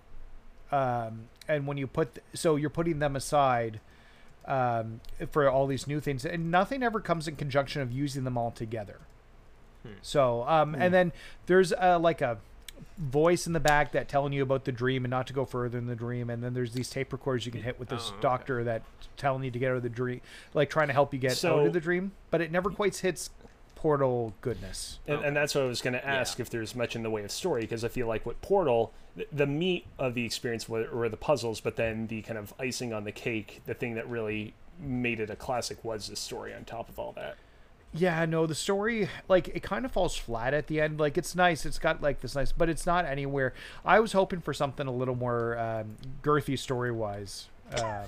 Um, 0.70 1.24
and 1.48 1.66
when 1.66 1.76
you 1.76 1.86
put, 1.88 2.20
so 2.32 2.54
you're 2.56 2.70
putting 2.70 3.00
them 3.00 3.16
aside 3.16 3.80
um, 4.46 5.00
for 5.32 5.50
all 5.50 5.66
these 5.66 5.86
new 5.88 5.98
things, 6.00 6.24
and 6.24 6.50
nothing 6.50 6.82
ever 6.82 7.00
comes 7.00 7.26
in 7.26 7.36
conjunction 7.36 7.82
of 7.82 7.90
using 7.90 8.22
them 8.24 8.38
all 8.38 8.52
together. 8.52 9.00
So, 10.02 10.44
um, 10.46 10.74
and 10.74 10.94
then 10.94 11.12
there's 11.46 11.72
uh, 11.72 11.98
like 11.98 12.20
a 12.20 12.38
voice 12.98 13.46
in 13.46 13.52
the 13.52 13.60
back 13.60 13.92
that 13.92 14.08
telling 14.08 14.32
you 14.32 14.42
about 14.42 14.64
the 14.64 14.72
dream 14.72 15.04
and 15.04 15.10
not 15.10 15.26
to 15.28 15.32
go 15.32 15.44
further 15.44 15.78
in 15.78 15.86
the 15.86 15.96
dream. 15.96 16.30
And 16.30 16.42
then 16.42 16.54
there's 16.54 16.72
these 16.72 16.90
tape 16.90 17.12
recorders 17.12 17.46
you 17.46 17.52
can 17.52 17.62
hit 17.62 17.78
with 17.78 17.88
this 17.88 18.08
Oh, 18.08 18.12
okay. 18.12 18.20
doctor 18.22 18.64
that 18.64 18.82
telling 19.16 19.44
you 19.44 19.50
to 19.50 19.58
get 19.58 19.70
out 19.70 19.76
of 19.78 19.82
the 19.82 19.88
dream, 19.88 20.20
like 20.54 20.70
trying 20.70 20.88
to 20.88 20.92
help 20.92 21.12
you 21.12 21.18
get 21.20 21.44
out 21.44 21.66
of 21.66 21.72
the 21.72 21.80
dream. 21.80 22.12
But 22.30 22.40
it 22.40 22.50
never 22.52 22.70
quite 22.70 22.96
hits 22.96 23.30
portal 23.74 24.34
goodness. 24.42 24.98
And, 25.06 25.24
and 25.24 25.36
that's 25.36 25.54
what 25.54 25.64
I 25.64 25.66
was 25.66 25.80
going 25.80 25.94
to 25.94 26.06
ask 26.06 26.38
Yeah. 26.38 26.42
if 26.42 26.50
there's 26.50 26.74
much 26.74 26.94
in 26.94 27.02
the 27.02 27.10
way 27.10 27.24
of 27.24 27.30
story 27.30 27.62
because 27.62 27.82
I 27.84 27.88
feel 27.88 28.06
like 28.06 28.26
with 28.26 28.40
Portal, 28.42 28.92
the, 29.16 29.26
the 29.32 29.46
meat 29.46 29.86
of 29.98 30.14
the 30.14 30.24
experience 30.26 30.68
were, 30.68 30.86
were 30.92 31.08
the 31.08 31.16
puzzles, 31.16 31.60
but 31.60 31.76
then 31.76 32.06
the 32.08 32.20
kind 32.22 32.38
of 32.38 32.52
icing 32.60 32.92
on 32.92 33.04
the 33.04 33.12
cake, 33.12 33.62
the 33.66 33.74
thing 33.74 33.94
that 33.94 34.06
really 34.08 34.52
made 34.78 35.18
it 35.20 35.30
a 35.30 35.36
classic 35.36 35.82
was 35.84 36.08
the 36.08 36.16
story 36.16 36.52
on 36.54 36.64
top 36.64 36.88
of 36.88 36.98
all 36.98 37.12
that. 37.12 37.36
Yeah, 37.92 38.24
no, 38.24 38.46
the 38.46 38.54
story 38.54 39.08
like 39.28 39.48
it 39.48 39.62
kind 39.64 39.84
of 39.84 39.90
falls 39.90 40.16
flat 40.16 40.54
at 40.54 40.68
the 40.68 40.80
end. 40.80 41.00
Like 41.00 41.18
it's 41.18 41.34
nice, 41.34 41.66
it's 41.66 41.78
got 41.78 42.00
like 42.00 42.20
this 42.20 42.34
nice, 42.36 42.52
but 42.52 42.68
it's 42.68 42.86
not 42.86 43.04
anywhere. 43.04 43.52
I 43.84 43.98
was 44.00 44.12
hoping 44.12 44.40
for 44.40 44.54
something 44.54 44.86
a 44.86 44.92
little 44.92 45.16
more 45.16 45.58
um, 45.58 45.96
girthy 46.22 46.56
story 46.58 46.92
wise, 46.92 47.48
um, 47.82 48.06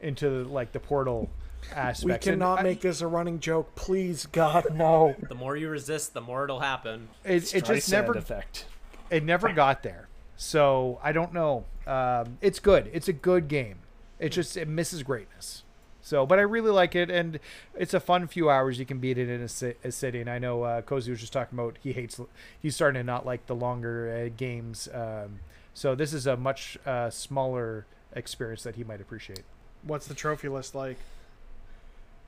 into 0.00 0.44
like 0.44 0.70
the 0.70 0.78
portal 0.78 1.28
aspects. 1.74 2.04
We 2.04 2.12
And 2.12 2.20
cannot 2.20 2.60
I- 2.60 2.62
make 2.62 2.80
this 2.80 3.00
a 3.00 3.08
running 3.08 3.40
joke, 3.40 3.74
please, 3.74 4.26
God, 4.26 4.66
no. 4.72 5.16
The 5.28 5.34
more 5.34 5.56
you 5.56 5.68
resist, 5.68 6.14
the 6.14 6.20
more 6.20 6.44
it'll 6.44 6.60
happen. 6.60 7.08
it. 7.24 7.52
It 7.54 7.64
just 7.64 7.90
never 7.90 8.12
effect. 8.12 8.66
it 9.10 9.24
never 9.24 9.52
got 9.52 9.82
there. 9.82 10.06
So 10.36 11.00
I 11.02 11.10
don't 11.10 11.32
know. 11.34 11.64
Um, 11.88 12.38
it's 12.40 12.60
good. 12.60 12.88
It's 12.92 13.08
a 13.08 13.12
good 13.12 13.48
game. 13.48 13.78
It 14.20 14.28
just 14.28 14.56
it 14.56 14.68
misses 14.68 15.02
greatness. 15.02 15.64
So, 16.08 16.24
but 16.24 16.38
I 16.38 16.42
really 16.42 16.70
like 16.70 16.94
it, 16.94 17.10
and 17.10 17.38
it's 17.76 17.92
a 17.92 18.00
fun 18.00 18.26
few 18.28 18.48
hours. 18.48 18.78
You 18.78 18.86
can 18.86 18.98
beat 18.98 19.18
it 19.18 19.28
in 19.28 19.42
a, 19.42 19.86
a 19.86 19.92
sitting. 19.92 20.26
I 20.26 20.38
know 20.38 20.62
uh, 20.62 20.80
Cozy 20.80 21.10
was 21.10 21.20
just 21.20 21.34
talking 21.34 21.58
about 21.58 21.76
he 21.82 21.92
hates. 21.92 22.18
He's 22.58 22.74
starting 22.74 22.98
to 22.98 23.04
not 23.04 23.26
like 23.26 23.46
the 23.46 23.54
longer 23.54 24.24
uh, 24.26 24.34
games. 24.34 24.88
Um, 24.94 25.40
so 25.74 25.94
this 25.94 26.14
is 26.14 26.26
a 26.26 26.34
much 26.34 26.78
uh, 26.86 27.10
smaller 27.10 27.84
experience 28.14 28.62
that 28.62 28.76
he 28.76 28.84
might 28.84 29.02
appreciate. 29.02 29.42
What's 29.82 30.06
the 30.06 30.14
trophy 30.14 30.48
list 30.48 30.74
like? 30.74 30.96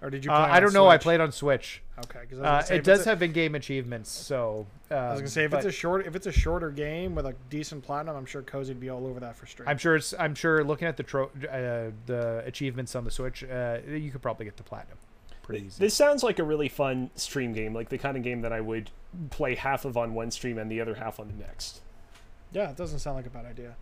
Or 0.02 0.08
did 0.10 0.24
you? 0.24 0.30
Uh, 0.30 0.46
Play 0.46 0.52
I 0.56 0.60
don't 0.60 0.72
know. 0.72 0.88
I 0.88 0.96
played 0.96 1.20
on 1.20 1.30
Switch. 1.30 1.82
Okay, 2.06 2.20
because 2.22 2.38
Uh, 2.40 2.74
it 2.74 2.84
does 2.84 3.04
have 3.04 3.22
in-game 3.22 3.54
achievements. 3.54 4.10
So 4.10 4.66
um, 4.90 4.96
I 4.96 5.10
was 5.10 5.20
gonna 5.20 5.28
say 5.28 5.44
if 5.44 5.50
but 5.50 5.58
it's 5.58 5.66
a 5.66 5.72
short, 5.72 6.06
if 6.06 6.16
it's 6.16 6.26
a 6.26 6.32
shorter 6.32 6.70
game 6.70 7.14
with 7.14 7.26
a 7.26 7.34
decent 7.50 7.84
platinum, 7.84 8.16
I'm 8.16 8.24
sure 8.24 8.40
Cozy'd 8.42 8.80
be 8.80 8.88
all 8.88 9.06
over 9.06 9.20
that 9.20 9.36
for 9.36 9.46
straight. 9.46 9.68
I'm 9.68 9.76
sure 9.76 9.96
it's. 9.96 10.14
I'm 10.18 10.34
sure 10.34 10.64
looking 10.64 10.88
at 10.88 10.96
the 10.96 11.02
tro- 11.02 11.30
uh, 11.50 11.90
the 12.06 12.42
achievements 12.46 12.94
on 12.96 13.04
the 13.04 13.10
Switch, 13.10 13.44
uh, 13.44 13.78
you 13.86 14.10
could 14.10 14.22
probably 14.22 14.46
get 14.46 14.56
the 14.56 14.62
platinum. 14.62 14.96
Pretty 15.42 15.66
easy. 15.66 15.78
This 15.80 15.94
sounds 15.94 16.22
like 16.22 16.38
a 16.38 16.44
really 16.44 16.68
fun 16.68 17.10
stream 17.16 17.52
game, 17.52 17.74
like 17.74 17.88
the 17.90 17.98
kind 17.98 18.16
of 18.16 18.22
game 18.22 18.40
that 18.42 18.52
I 18.52 18.60
would 18.60 18.90
play 19.30 19.54
half 19.54 19.84
of 19.84 19.96
on 19.96 20.14
one 20.14 20.30
stream 20.30 20.56
and 20.58 20.70
the 20.70 20.80
other 20.80 20.94
half 20.94 21.20
on 21.20 21.28
the 21.28 21.34
next. 21.34 21.80
Yeah, 22.52 22.70
it 22.70 22.76
doesn't 22.76 23.00
sound 23.00 23.16
like 23.16 23.26
a 23.26 23.30
bad 23.30 23.44
idea. 23.46 23.74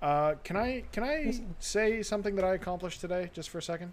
Uh, 0.00 0.34
can 0.44 0.56
I 0.56 0.84
can 0.92 1.02
I 1.02 1.32
say 1.58 2.02
something 2.02 2.36
that 2.36 2.44
I 2.44 2.54
accomplished 2.54 3.00
today, 3.00 3.30
just 3.32 3.48
for 3.50 3.58
a 3.58 3.62
second? 3.62 3.92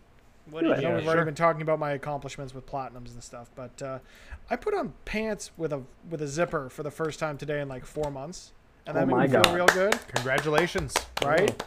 What 0.50 0.62
Do 0.62 0.68
did 0.70 0.74
it. 0.74 0.80
I 0.80 0.82
know 0.82 0.90
Yeah, 0.90 0.96
we've 0.96 1.04
sure. 1.04 1.14
already 1.14 1.26
been 1.26 1.36
talking 1.36 1.62
about 1.62 1.80
my 1.80 1.92
accomplishments 1.92 2.54
with 2.54 2.66
platinums 2.66 3.14
and 3.14 3.24
stuff, 3.24 3.50
but 3.56 3.82
uh, 3.82 4.00
I 4.50 4.56
put 4.56 4.74
on 4.74 4.94
pants 5.06 5.52
with 5.58 5.72
a 5.72 5.84
with 6.10 6.22
a 6.22 6.28
zipper 6.28 6.70
for 6.70 6.84
the 6.84 6.92
first 6.92 7.20
time 7.20 7.38
today 7.38 7.62
in 7.62 7.70
like 7.70 7.86
four 7.86 8.10
months, 8.12 8.52
and 8.86 8.98
that 8.98 9.04
Oh 9.04 9.06
made 9.06 9.16
my 9.16 9.28
me 9.28 9.34
feel 9.44 9.54
real 9.54 9.68
good, 9.68 9.98
Congratulations. 10.14 10.94
right? 11.24 11.64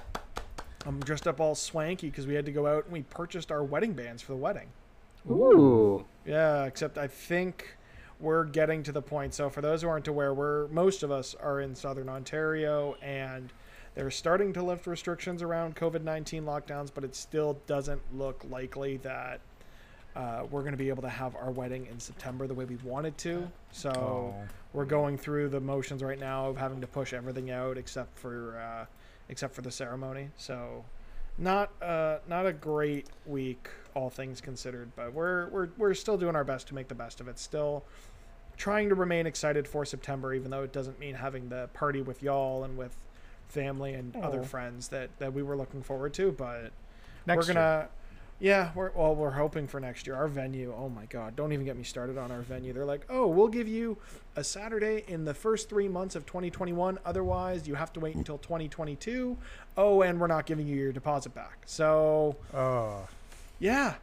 I'm 0.87 1.01
dressed 1.01 1.27
up 1.27 1.41
all 1.41 1.55
swanky 1.55 2.11
because 2.11 2.27
we 2.27 2.35
had 2.35 2.45
to 2.45 2.53
go 2.53 2.67
out 2.67 2.85
and 2.85 2.93
we 2.93 3.03
purchased 3.03 3.51
our 3.51 3.65
wedding 3.65 3.95
bands 3.95 4.21
for 4.23 4.33
the 4.33 4.39
wedding. 4.39 4.69
Ooh. 5.31 6.05
Yeah, 6.27 6.65
except 6.65 6.99
I 6.99 7.07
think 7.07 7.77
we're 8.21 8.45
getting 8.45 8.83
to 8.83 8.93
the 8.93 9.01
point. 9.01 9.33
So 9.33 9.49
for 9.49 9.63
those 9.63 9.81
who 9.83 9.89
aren't 9.89 10.09
aware, 10.09 10.35
we're 10.35 10.69
most 10.69 11.03
of 11.03 11.11
us 11.11 11.35
are 11.37 11.61
in 11.61 11.75
southern 11.75 12.09
Ontario 12.11 12.97
and 13.03 13.51
they're 13.95 14.11
starting 14.11 14.53
to 14.55 14.63
lift 14.63 14.87
restrictions 14.87 15.43
around 15.43 15.77
COVID-19 15.77 16.43
lockdowns, 16.45 16.91
but 16.93 17.05
it 17.05 17.15
still 17.15 17.59
doesn't 17.67 18.03
look 18.17 18.45
likely 18.51 18.97
that 18.99 19.41
uh, 20.17 20.45
we're 20.51 20.61
going 20.61 20.73
to 20.73 20.79
be 20.79 20.89
able 20.89 21.03
to 21.03 21.09
have 21.09 21.35
our 21.37 21.51
wedding 21.51 21.87
in 21.91 21.99
September 21.99 22.47
the 22.47 22.55
way 22.55 22.65
we 22.65 22.77
wanted 22.77 23.17
to. 23.19 23.51
So 23.73 23.91
Oh. 23.91 24.35
we're 24.73 24.85
going 24.85 25.19
through 25.19 25.49
the 25.49 25.61
motions 25.61 26.03
right 26.03 26.19
now 26.19 26.47
of 26.49 26.57
having 26.57 26.81
to 26.81 26.87
push 26.87 27.13
everything 27.13 27.51
out 27.51 27.77
except 27.79 28.17
for 28.19 28.59
uh, 28.59 28.87
except 29.29 29.55
for 29.55 29.63
the 29.63 29.71
ceremony. 29.73 30.29
So 30.37 30.85
not 31.37 31.71
uh, 31.83 32.19
not 32.29 32.47
a 32.47 32.53
great 32.53 33.07
week, 33.27 33.69
all 33.95 34.09
things 34.09 34.41
considered, 34.41 34.93
but 34.95 35.13
we're 35.13 35.49
we're 35.49 35.69
we're 35.77 35.95
still 35.95 36.17
doing 36.17 36.37
our 36.37 36.45
best 36.45 36.69
to 36.69 36.75
make 36.77 36.87
the 36.87 36.95
best 36.95 37.21
of 37.21 37.27
it. 37.27 37.39
Still 37.41 37.83
trying 38.57 38.89
to 38.89 38.95
remain 38.95 39.27
excited 39.27 39.67
for 39.67 39.85
September, 39.85 40.33
even 40.33 40.49
though 40.53 40.63
it 40.63 40.73
doesn't 40.73 41.01
mean 41.01 41.17
having 41.17 41.49
the 41.49 41.69
party 41.75 42.03
with 42.03 42.23
y'all 42.23 42.63
and 42.63 42.77
with 42.79 42.97
family 43.55 43.95
and 43.95 44.15
other 44.17 44.43
friends 44.43 44.89
that 44.89 45.09
that 45.19 45.33
we 45.33 45.43
were 45.43 45.57
looking 45.57 45.83
forward 45.83 46.13
to. 46.15 46.33
But 46.33 46.73
Next 47.27 47.47
we're 47.49 47.53
year. 47.55 47.63
gonna. 47.63 47.89
Yeah, 48.41 48.73
we're 48.75 48.91
well. 48.91 49.15
We're 49.15 49.31
hoping 49.31 49.69
for 49.69 49.79
next 49.79 50.07
year. 50.09 50.17
Our 50.17 50.27
venue. 50.27 50.75
Oh 50.77 50.89
my 50.89 51.05
God! 51.07 51.37
Don't 51.37 51.53
even 51.53 51.65
get 51.65 51.77
me 51.77 51.85
started 51.85 52.19
on 52.19 52.33
our 52.33 52.41
venue. 52.43 52.73
They're 52.73 52.85
like, 52.85 53.07
oh, 53.09 53.29
we'll 53.29 53.49
give 53.49 53.69
you 53.69 53.97
a 54.35 54.43
Saturday 54.43 55.05
in 55.07 55.25
the 55.25 55.33
first 55.33 55.69
three 55.71 55.89
months 55.89 56.17
of 56.17 56.27
2021. 56.27 56.99
Otherwise, 57.07 57.69
you 57.69 57.77
have 57.77 57.93
to 57.93 58.01
wait 58.01 58.17
until 58.17 58.39
2022. 58.39 59.37
Oh, 59.79 60.03
and 60.03 60.21
we're 60.21 60.27
not 60.27 60.47
giving 60.47 60.67
you 60.67 60.75
your 60.77 60.93
deposit 60.93 61.33
back. 61.33 61.59
So 61.65 62.37
Oh. 62.53 63.07
yeah, 63.61 63.95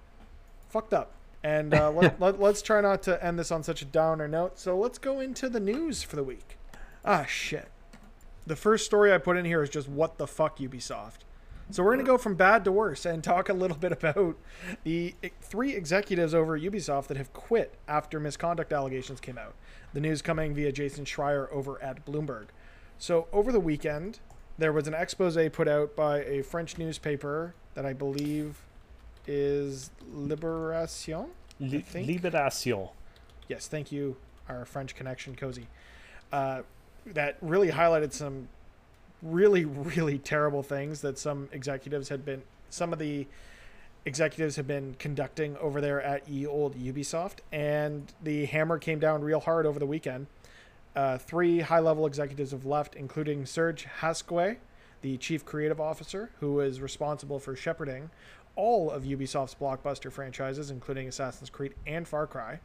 fucked 0.70 0.94
up. 0.94 1.12
And 1.44 1.74
uh, 1.74 1.92
let, 1.92 2.20
let, 2.22 2.40
let's 2.40 2.62
try 2.62 2.80
not 2.82 3.04
to 3.04 3.24
end 3.24 3.38
this 3.38 3.52
on 3.52 3.64
such 3.64 3.82
a 3.82 3.86
downer 3.86 4.28
note. 4.30 4.58
So 4.58 4.78
let's 4.78 4.98
go 4.98 5.20
into 5.20 5.50
the 5.50 5.60
news 5.60 6.04
for 6.04 6.16
the 6.16 6.24
week. 6.24 6.58
Ah, 7.04 7.26
shit. 7.28 7.68
The 8.46 8.56
first 8.56 8.86
story 8.86 9.14
I 9.14 9.18
put 9.18 9.38
in 9.38 9.46
here 9.46 9.62
is 9.62 9.70
just 9.70 9.88
what 9.88 10.18
the 10.18 10.28
fuck 10.28 10.58
Ubisoft. 10.60 11.20
So 11.70 11.84
we're 11.84 11.94
going 11.94 12.06
to 12.06 12.12
go 12.12 12.18
from 12.18 12.36
bad 12.36 12.66
to 12.66 12.72
worse 12.72 13.06
and 13.06 13.24
talk 13.24 13.48
a 13.48 13.54
little 13.54 13.78
bit 13.80 13.92
about 13.92 14.36
the 14.84 15.16
three 15.42 15.74
executives 15.74 16.34
over 16.34 16.56
at 16.56 16.62
Ubisoft 16.62 17.08
that 17.08 17.18
have 17.18 17.32
quit 17.34 17.76
after 17.88 18.20
misconduct 18.20 18.74
allegations 18.74 19.20
came 19.20 19.38
out. 19.38 19.54
The 19.94 20.02
news 20.02 20.22
coming 20.22 20.54
via 20.54 20.72
Jason 20.72 21.06
Schreier 21.06 21.52
over 21.52 21.82
at 21.82 22.06
Bloomberg. 22.06 22.48
So 22.98 23.28
over 23.32 23.52
the 23.52 23.60
weekend, 23.60 24.20
there 24.58 24.74
was 24.74 24.88
an 24.88 24.94
expose 24.94 25.38
put 25.52 25.68
out 25.68 25.96
by 25.96 26.24
a 26.24 26.44
French 26.44 26.78
newspaper 26.78 27.56
that 27.74 27.86
I 27.86 27.94
believe 27.94 28.62
is 29.26 29.92
Liberation. 30.14 31.28
Li- 31.60 31.86
Liberation. 32.06 32.90
Yes, 33.48 33.68
thank 33.68 33.92
you, 33.92 34.18
our 34.50 34.66
French 34.66 34.94
connection, 34.96 35.36
Cozy. 35.36 35.68
Uh, 36.32 36.62
that 37.06 37.38
really 37.42 37.70
highlighted 37.70 38.14
some 38.14 38.48
really, 39.22 39.66
really 39.66 40.18
terrible 40.18 40.64
things 40.64 41.02
that 41.02 41.18
some 41.18 41.50
executives 41.52 42.10
had 42.10 42.26
been, 42.26 42.42
some 42.70 42.94
of 42.94 43.00
the 43.00 43.28
executives 44.06 44.56
have 44.56 44.68
been 44.68 44.96
conducting 44.98 45.56
over 45.58 45.80
there 45.80 46.02
at 46.02 46.28
ye 46.28 46.46
old 46.46 46.76
Ubisoft, 46.76 47.40
and 47.52 48.12
the 48.24 48.46
hammer 48.46 48.80
came 48.80 49.00
down 49.00 49.24
real 49.24 49.40
hard 49.40 49.66
over 49.66 49.80
the 49.80 49.86
weekend. 49.86 50.28
Uh, 50.96 51.18
three 51.18 51.60
high-level 51.62 52.06
executives 52.06 52.52
have 52.52 52.66
left, 52.66 52.96
including 52.96 53.46
Serge 53.46 53.88
Hascoët, 54.02 54.58
the 55.02 55.18
chief 55.18 55.46
creative 55.46 55.80
officer, 55.80 56.32
who 56.40 56.60
is 56.60 56.82
responsible 56.82 57.40
for 57.40 57.56
shepherding 57.56 58.10
all 58.56 58.92
of 58.92 59.04
Ubisoft's 59.04 59.56
blockbuster 59.56 60.12
franchises, 60.12 60.70
including 60.70 61.08
Assassin's 61.08 61.50
Creed 61.50 61.74
and 61.88 62.08
Far 62.08 62.28
Cry. 62.28 62.60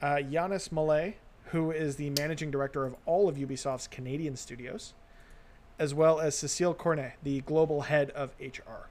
Uh, 0.00 0.16
Yannis 0.16 0.70
Mallat, 0.70 1.14
who 1.52 1.70
is 1.70 1.96
the 1.96 2.10
managing 2.10 2.50
director 2.50 2.84
of 2.86 2.96
all 3.04 3.28
of 3.28 3.36
Ubisoft's 3.36 3.86
Canadian 3.86 4.36
studios, 4.36 4.94
as 5.78 5.92
well 5.92 6.18
as 6.18 6.36
Cecile 6.36 6.72
Cornet, 6.72 7.12
the 7.22 7.42
global 7.42 7.82
head 7.82 8.08
of 8.10 8.34
HR. 8.40 8.88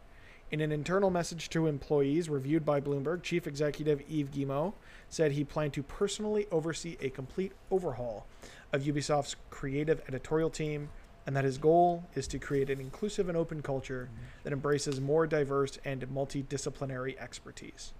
In 0.52 0.62
an 0.62 0.71
internal 0.71 1.10
message 1.10 1.50
to 1.50 1.65
employees 1.65 2.30
reviewed 2.30 2.63
by 2.63 2.80
Bloomberg, 2.80 3.24
Chief 3.24 3.47
Executive 3.47 4.04
Yves 4.08 4.30
Guillemot 4.30 4.74
said 5.10 5.32
he 5.32 5.43
planned 5.43 5.74
to 5.74 5.82
personally 5.82 6.45
oversee 6.52 6.97
a 7.02 7.10
complete 7.10 7.54
overhaul 7.71 8.28
of 8.71 8.84
Ubisoft's 8.84 9.38
creative 9.50 10.04
editorial 10.08 10.52
team, 10.52 10.89
and 11.26 11.36
that 11.36 11.45
his 11.45 11.58
goal 11.58 12.04
is 12.13 12.28
to 12.28 12.38
create 12.38 12.69
an 12.69 12.80
inclusive 12.80 13.28
and 13.28 13.38
open 13.38 13.63
culture 13.63 14.10
that 14.43 14.54
embraces 14.54 15.02
more 15.02 15.26
diverse 15.26 15.80
and 15.84 16.02
multidisciplinary 16.10 17.17
expertise. 17.19 17.93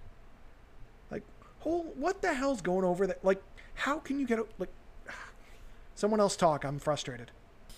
Whole, 1.62 1.84
what 1.96 2.22
the 2.22 2.34
hell's 2.34 2.62
going 2.62 2.84
over 2.86 3.08
that? 3.08 3.24
Like, 3.24 3.42
how 3.74 4.00
can 4.00 4.20
you 4.20 4.28
get 4.28 4.40
a, 4.40 4.46
like? 4.58 4.70
Someone 5.96 6.20
else 6.20 6.36
talk. 6.36 6.64
I'm 6.64 6.80
frustrated. 6.80 7.32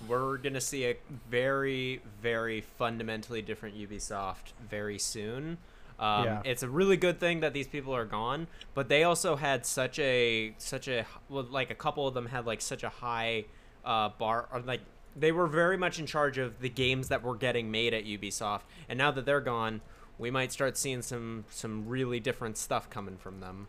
We're 0.08 0.38
gonna 0.38 0.62
see 0.62 0.86
a 0.86 0.98
very, 1.30 2.02
very 2.22 2.62
fundamentally 2.62 3.42
different 3.42 3.78
Ubisoft 3.78 4.54
very 4.70 5.00
soon. 5.00 5.58
Um, 6.00 6.24
Yeah. 6.26 6.42
It's 6.44 6.64
a 6.64 6.70
really 6.70 6.98
good 6.98 7.20
thing 7.20 7.42
that 7.42 7.54
these 7.54 7.68
people 7.68 7.96
are 7.96 8.06
gone, 8.06 8.48
but 8.74 8.90
they 8.90 9.04
also 9.04 9.36
had 9.36 9.66
such 9.66 10.00
a 10.00 10.54
such 10.58 10.88
a 10.88 11.06
well, 11.30 11.44
like 11.50 11.70
a 11.70 11.76
couple 11.76 12.08
of 12.08 12.14
them 12.14 12.28
had 12.28 12.46
like 12.46 12.62
such 12.62 12.84
a 12.84 12.90
high 12.90 13.46
uh, 13.86 14.10
bar, 14.10 14.48
or 14.52 14.62
like 14.62 14.82
they 15.16 15.32
were 15.32 15.48
very 15.48 15.78
much 15.78 16.00
in 16.00 16.06
charge 16.06 16.38
of 16.38 16.60
the 16.60 16.70
games 16.70 17.10
that 17.10 17.22
were 17.22 17.36
getting 17.36 17.70
made 17.70 17.94
at 17.94 18.06
Ubisoft, 18.06 18.62
and 18.90 18.98
now 18.98 19.12
that 19.12 19.26
they're 19.26 19.42
gone, 19.42 19.82
we 20.24 20.32
might 20.32 20.54
start 20.54 20.78
seeing 20.78 21.02
some 21.02 21.44
some 21.50 21.86
really 21.86 22.20
different 22.20 22.58
stuff 22.58 22.90
coming 22.90 23.18
from 23.18 23.42
them. 23.42 23.68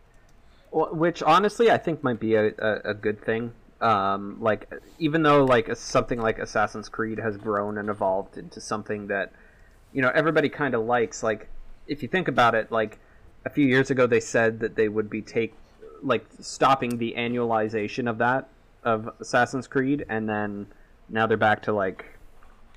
Well, 0.71 0.95
which 0.95 1.21
honestly 1.21 1.69
I 1.69 1.79
think 1.79 2.05
might 2.05 2.21
be 2.21 2.37
a, 2.37 2.47
a, 2.59 2.91
a 2.91 2.95
good 2.95 3.21
thing. 3.21 3.53
Um, 3.81 4.39
like 4.41 4.73
even 5.01 5.25
though 5.25 5.45
like 5.45 5.77
something 5.77 6.21
like 6.21 6.39
Assassin's 6.39 6.89
Creed 6.89 7.19
has 7.19 7.37
grown 7.37 7.77
and 7.77 7.91
evolved 7.91 8.39
into 8.39 8.61
something 8.61 9.09
that 9.09 9.33
you 9.93 10.01
know 10.01 10.13
everybody 10.15 10.49
kind 10.49 10.75
of 10.75 10.85
likes. 10.85 11.25
Like 11.25 11.49
if 11.89 12.03
you 12.03 12.09
think 12.09 12.29
about 12.29 12.55
it, 12.55 12.71
like 12.71 13.01
a 13.45 13.51
few 13.51 13.67
years 13.67 13.91
ago 13.91 14.07
they 14.07 14.21
said 14.21 14.61
that 14.61 14.77
they 14.77 14.89
would 14.89 15.11
be 15.11 15.23
take 15.23 15.55
like 16.03 16.25
stopping 16.39 16.99
the 16.99 17.15
annualization 17.19 18.09
of 18.09 18.19
that 18.19 18.49
of 18.85 19.11
Assassin's 19.19 19.67
Creed, 19.67 20.07
and 20.09 20.29
then 20.29 20.69
now 21.09 21.27
they're 21.27 21.37
back 21.37 21.63
to 21.63 21.73
like 21.73 22.14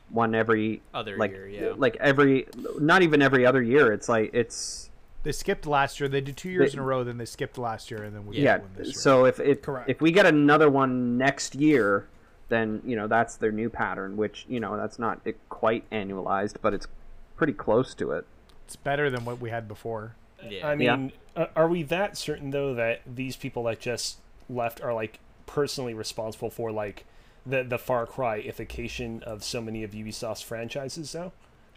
one 0.10 0.34
every 0.36 0.82
Other 0.94 1.18
like 1.18 1.32
year, 1.32 1.48
yeah. 1.48 1.74
like 1.76 1.98
every 2.00 2.48
not 2.80 3.02
even 3.02 3.22
every 3.22 3.46
other 3.46 3.62
year. 3.62 3.92
It's 3.92 4.08
like 4.08 4.32
it's 4.34 4.90
They 5.24 5.32
skipped 5.32 5.66
last 5.66 6.00
year. 6.00 6.08
They 6.08 6.22
did 6.22 6.38
two 6.38 6.50
years 6.50 6.72
They- 6.72 6.78
in 6.78 6.80
a 6.80 6.84
row. 6.86 7.04
Then 7.04 7.18
they 7.18 7.26
skipped 7.26 7.58
last 7.58 7.92
year, 7.92 8.04
and 8.04 8.16
then 8.16 8.26
we 8.26 8.38
yeah. 8.38 8.58
got 8.58 8.62
one 8.62 8.72
this 8.78 8.88
year. 8.88 8.94
So 8.94 9.26
if 9.26 9.40
it 9.40 9.62
Correct. 9.64 9.90
if 9.90 10.00
we 10.02 10.12
get 10.12 10.26
another 10.26 10.70
one 10.70 11.18
next 11.18 11.56
year, 11.56 12.08
then 12.50 12.82
you 12.86 12.96
know 12.96 13.08
that's 13.08 13.36
their 13.36 13.52
new 13.52 13.70
pattern. 13.70 14.16
Which 14.18 14.46
you 14.48 14.60
know 14.60 14.78
that's 14.78 14.98
not 14.98 15.20
it 15.26 15.38
quite 15.50 15.90
annualized, 15.90 16.56
but 16.62 16.74
it's 16.74 16.88
pretty 17.36 17.54
close 17.54 17.94
to 17.96 18.12
it. 18.12 18.26
it's 18.66 18.76
better 18.76 19.10
than 19.10 19.26
what 19.26 19.40
we 19.40 19.50
had 19.50 19.68
before. 19.68 20.16
Yeah. 20.48 20.68
I 20.68 20.76
mean, 20.76 21.12
uh, 21.36 21.48
are 21.56 21.68
we 21.68 21.84
that 21.84 22.16
certain 22.18 22.52
though 22.52 22.74
that 22.76 23.02
these 23.06 23.36
people 23.36 23.64
that 23.64 23.80
just 23.80 24.18
left 24.50 24.82
are 24.82 24.94
like 24.94 25.20
personally 25.46 25.94
responsible 25.94 26.50
for 26.50 26.72
like 26.72 27.04
the 27.48 27.64
the 27.64 27.78
Far 27.78 28.06
Cry 28.06 28.42
ification 28.42 29.22
of 29.24 29.44
so 29.44 29.62
many 29.62 29.84
of 29.84 29.92
Ubisoft's 29.92 30.42
franchises 30.42 31.12
though? 31.12 31.32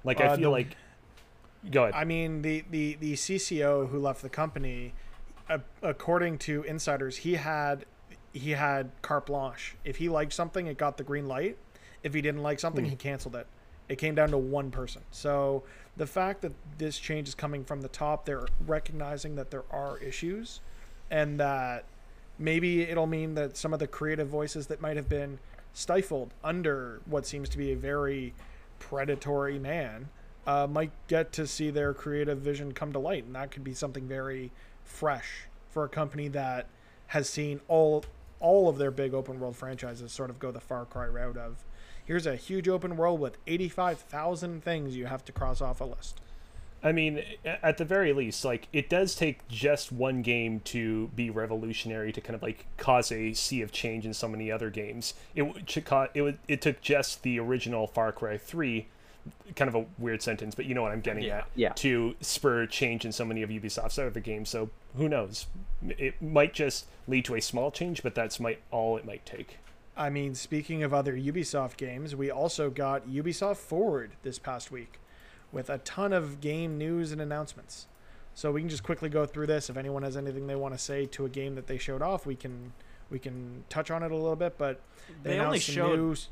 Like 0.04 0.20
I 0.20 0.26
Uh, 0.28 0.36
feel 0.36 0.42
the- 0.50 0.50
like 0.50 0.76
go 1.70 1.84
ahead. 1.84 1.94
I 1.94 2.04
mean, 2.04 2.42
the 2.42 2.64
the 2.70 2.94
the 3.00 3.14
CCO 3.14 3.88
who 3.88 3.98
left 3.98 4.22
the 4.22 4.28
company, 4.28 4.94
uh, 5.48 5.58
according 5.82 6.38
to 6.38 6.62
insiders, 6.64 7.18
he 7.18 7.34
had 7.34 7.84
he 8.32 8.50
had 8.52 8.90
carte 9.02 9.26
blanche. 9.26 9.76
If 9.84 9.96
he 9.96 10.08
liked 10.08 10.32
something, 10.32 10.66
it 10.66 10.78
got 10.78 10.96
the 10.96 11.04
green 11.04 11.26
light. 11.26 11.56
If 12.02 12.14
he 12.14 12.20
didn't 12.22 12.42
like 12.42 12.60
something, 12.60 12.84
he 12.84 12.96
canceled 12.96 13.36
it. 13.36 13.46
It 13.88 13.96
came 13.96 14.14
down 14.14 14.30
to 14.30 14.38
one 14.38 14.70
person. 14.70 15.02
So 15.10 15.64
the 15.96 16.06
fact 16.06 16.42
that 16.42 16.52
this 16.78 16.98
change 16.98 17.26
is 17.28 17.34
coming 17.34 17.64
from 17.64 17.80
the 17.80 17.88
top, 17.88 18.24
they're 18.24 18.46
recognizing 18.66 19.34
that 19.34 19.50
there 19.50 19.64
are 19.70 19.98
issues, 19.98 20.60
and 21.10 21.38
that 21.40 21.84
maybe 22.38 22.82
it'll 22.82 23.08
mean 23.08 23.34
that 23.34 23.56
some 23.56 23.72
of 23.74 23.80
the 23.80 23.88
creative 23.88 24.28
voices 24.28 24.68
that 24.68 24.80
might 24.80 24.96
have 24.96 25.08
been 25.08 25.40
stifled 25.72 26.34
under 26.42 27.00
what 27.04 27.26
seems 27.26 27.48
to 27.50 27.58
be 27.58 27.72
a 27.72 27.76
very 27.76 28.34
predatory 28.78 29.58
man 29.58 30.08
uh, 30.46 30.66
might 30.66 30.90
get 31.06 31.32
to 31.32 31.46
see 31.46 31.70
their 31.70 31.94
creative 31.94 32.38
vision 32.38 32.72
come 32.72 32.92
to 32.92 32.98
light, 32.98 33.24
and 33.24 33.34
that 33.34 33.50
could 33.50 33.64
be 33.64 33.74
something 33.74 34.08
very 34.08 34.50
fresh 34.84 35.46
for 35.68 35.84
a 35.84 35.88
company 35.88 36.28
that 36.28 36.66
has 37.08 37.28
seen 37.28 37.60
all 37.68 38.04
all 38.40 38.70
of 38.70 38.78
their 38.78 38.90
big 38.90 39.12
open 39.12 39.38
world 39.38 39.54
franchises 39.54 40.10
sort 40.10 40.30
of 40.30 40.38
go 40.38 40.50
the 40.50 40.60
Far 40.60 40.86
Cry 40.86 41.06
route 41.06 41.36
of 41.36 41.62
here's 42.04 42.26
a 42.26 42.36
huge 42.36 42.68
open 42.68 42.96
world 42.96 43.20
with 43.20 43.36
85,000 43.46 44.64
things 44.64 44.96
you 44.96 45.06
have 45.06 45.24
to 45.26 45.32
cross 45.32 45.60
off 45.60 45.80
a 45.80 45.84
list. 45.84 46.20
I 46.82 46.92
mean, 46.92 47.22
at 47.44 47.76
the 47.76 47.84
very 47.84 48.12
least, 48.12 48.44
like 48.44 48.68
it 48.72 48.88
does 48.88 49.14
take 49.14 49.46
just 49.48 49.92
one 49.92 50.22
game 50.22 50.60
to 50.60 51.08
be 51.14 51.28
revolutionary 51.28 52.10
to 52.12 52.20
kind 52.20 52.34
of 52.34 52.42
like 52.42 52.66
cause 52.78 53.12
a 53.12 53.34
sea 53.34 53.60
of 53.60 53.70
change 53.70 54.06
in 54.06 54.14
so 54.14 54.28
many 54.28 54.50
other 54.50 54.70
games. 54.70 55.12
It 55.34 55.42
w- 55.42 55.62
to 55.64 55.80
ca- 55.82 56.08
it 56.14 56.38
it 56.48 56.62
took 56.62 56.80
just 56.80 57.22
the 57.22 57.38
original 57.38 57.86
Far 57.86 58.12
Cry 58.12 58.38
three, 58.38 58.86
kind 59.56 59.68
of 59.68 59.74
a 59.74 59.84
weird 59.98 60.22
sentence, 60.22 60.54
but 60.54 60.64
you 60.64 60.74
know 60.74 60.80
what 60.80 60.92
I'm 60.92 61.02
getting 61.02 61.24
Yeah. 61.24 61.38
at. 61.38 61.46
Yeah. 61.54 61.72
To 61.74 62.14
spur 62.22 62.64
change 62.66 63.04
in 63.04 63.12
so 63.12 63.26
many 63.26 63.42
of 63.42 63.50
Ubisoft's 63.50 63.98
other 63.98 64.18
games. 64.20 64.48
So 64.48 64.70
who 64.96 65.06
knows? 65.06 65.48
It 65.86 66.22
might 66.22 66.54
just 66.54 66.86
lead 67.06 67.26
to 67.26 67.34
a 67.34 67.42
small 67.42 67.70
change, 67.70 68.02
but 68.02 68.14
that's 68.14 68.40
might 68.40 68.60
all 68.70 68.96
it 68.96 69.04
might 69.04 69.26
take. 69.26 69.58
I 69.98 70.08
mean, 70.08 70.34
speaking 70.34 70.82
of 70.82 70.94
other 70.94 71.14
Ubisoft 71.14 71.76
games, 71.76 72.16
we 72.16 72.30
also 72.30 72.70
got 72.70 73.06
Ubisoft 73.06 73.58
Forward 73.58 74.12
this 74.22 74.38
past 74.38 74.70
week 74.70 74.98
with 75.52 75.68
a 75.70 75.78
ton 75.78 76.12
of 76.12 76.40
game 76.40 76.78
news 76.78 77.12
and 77.12 77.20
announcements. 77.20 77.86
So 78.34 78.52
we 78.52 78.60
can 78.60 78.68
just 78.70 78.82
quickly 78.82 79.08
go 79.08 79.26
through 79.26 79.48
this. 79.48 79.68
If 79.68 79.76
anyone 79.76 80.02
has 80.02 80.16
anything 80.16 80.46
they 80.46 80.54
want 80.54 80.74
to 80.74 80.78
say 80.78 81.06
to 81.06 81.24
a 81.24 81.28
game 81.28 81.54
that 81.56 81.66
they 81.66 81.78
showed 81.78 82.00
off, 82.02 82.26
we 82.26 82.36
can 82.36 82.72
we 83.10 83.18
can 83.18 83.64
touch 83.68 83.90
on 83.90 84.02
it 84.02 84.12
a 84.12 84.16
little 84.16 84.36
bit. 84.36 84.56
But 84.56 84.80
they, 85.22 85.30
They 85.34 85.38
only 85.40 85.58
showed- 85.58 85.98
news. 85.98 86.28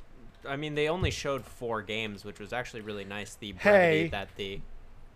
I 0.48 0.54
mean, 0.57 0.76
they 0.76 0.88
only 0.88 1.11
showed 1.11 1.44
four 1.44 1.83
games, 1.83 2.24
which 2.24 2.38
was 2.38 2.52
actually 2.52 2.81
really 2.83 3.04
nice. 3.04 3.35
The 3.35 3.52
Hey. 3.59 4.09
that 4.12 4.28
the. 4.37 4.61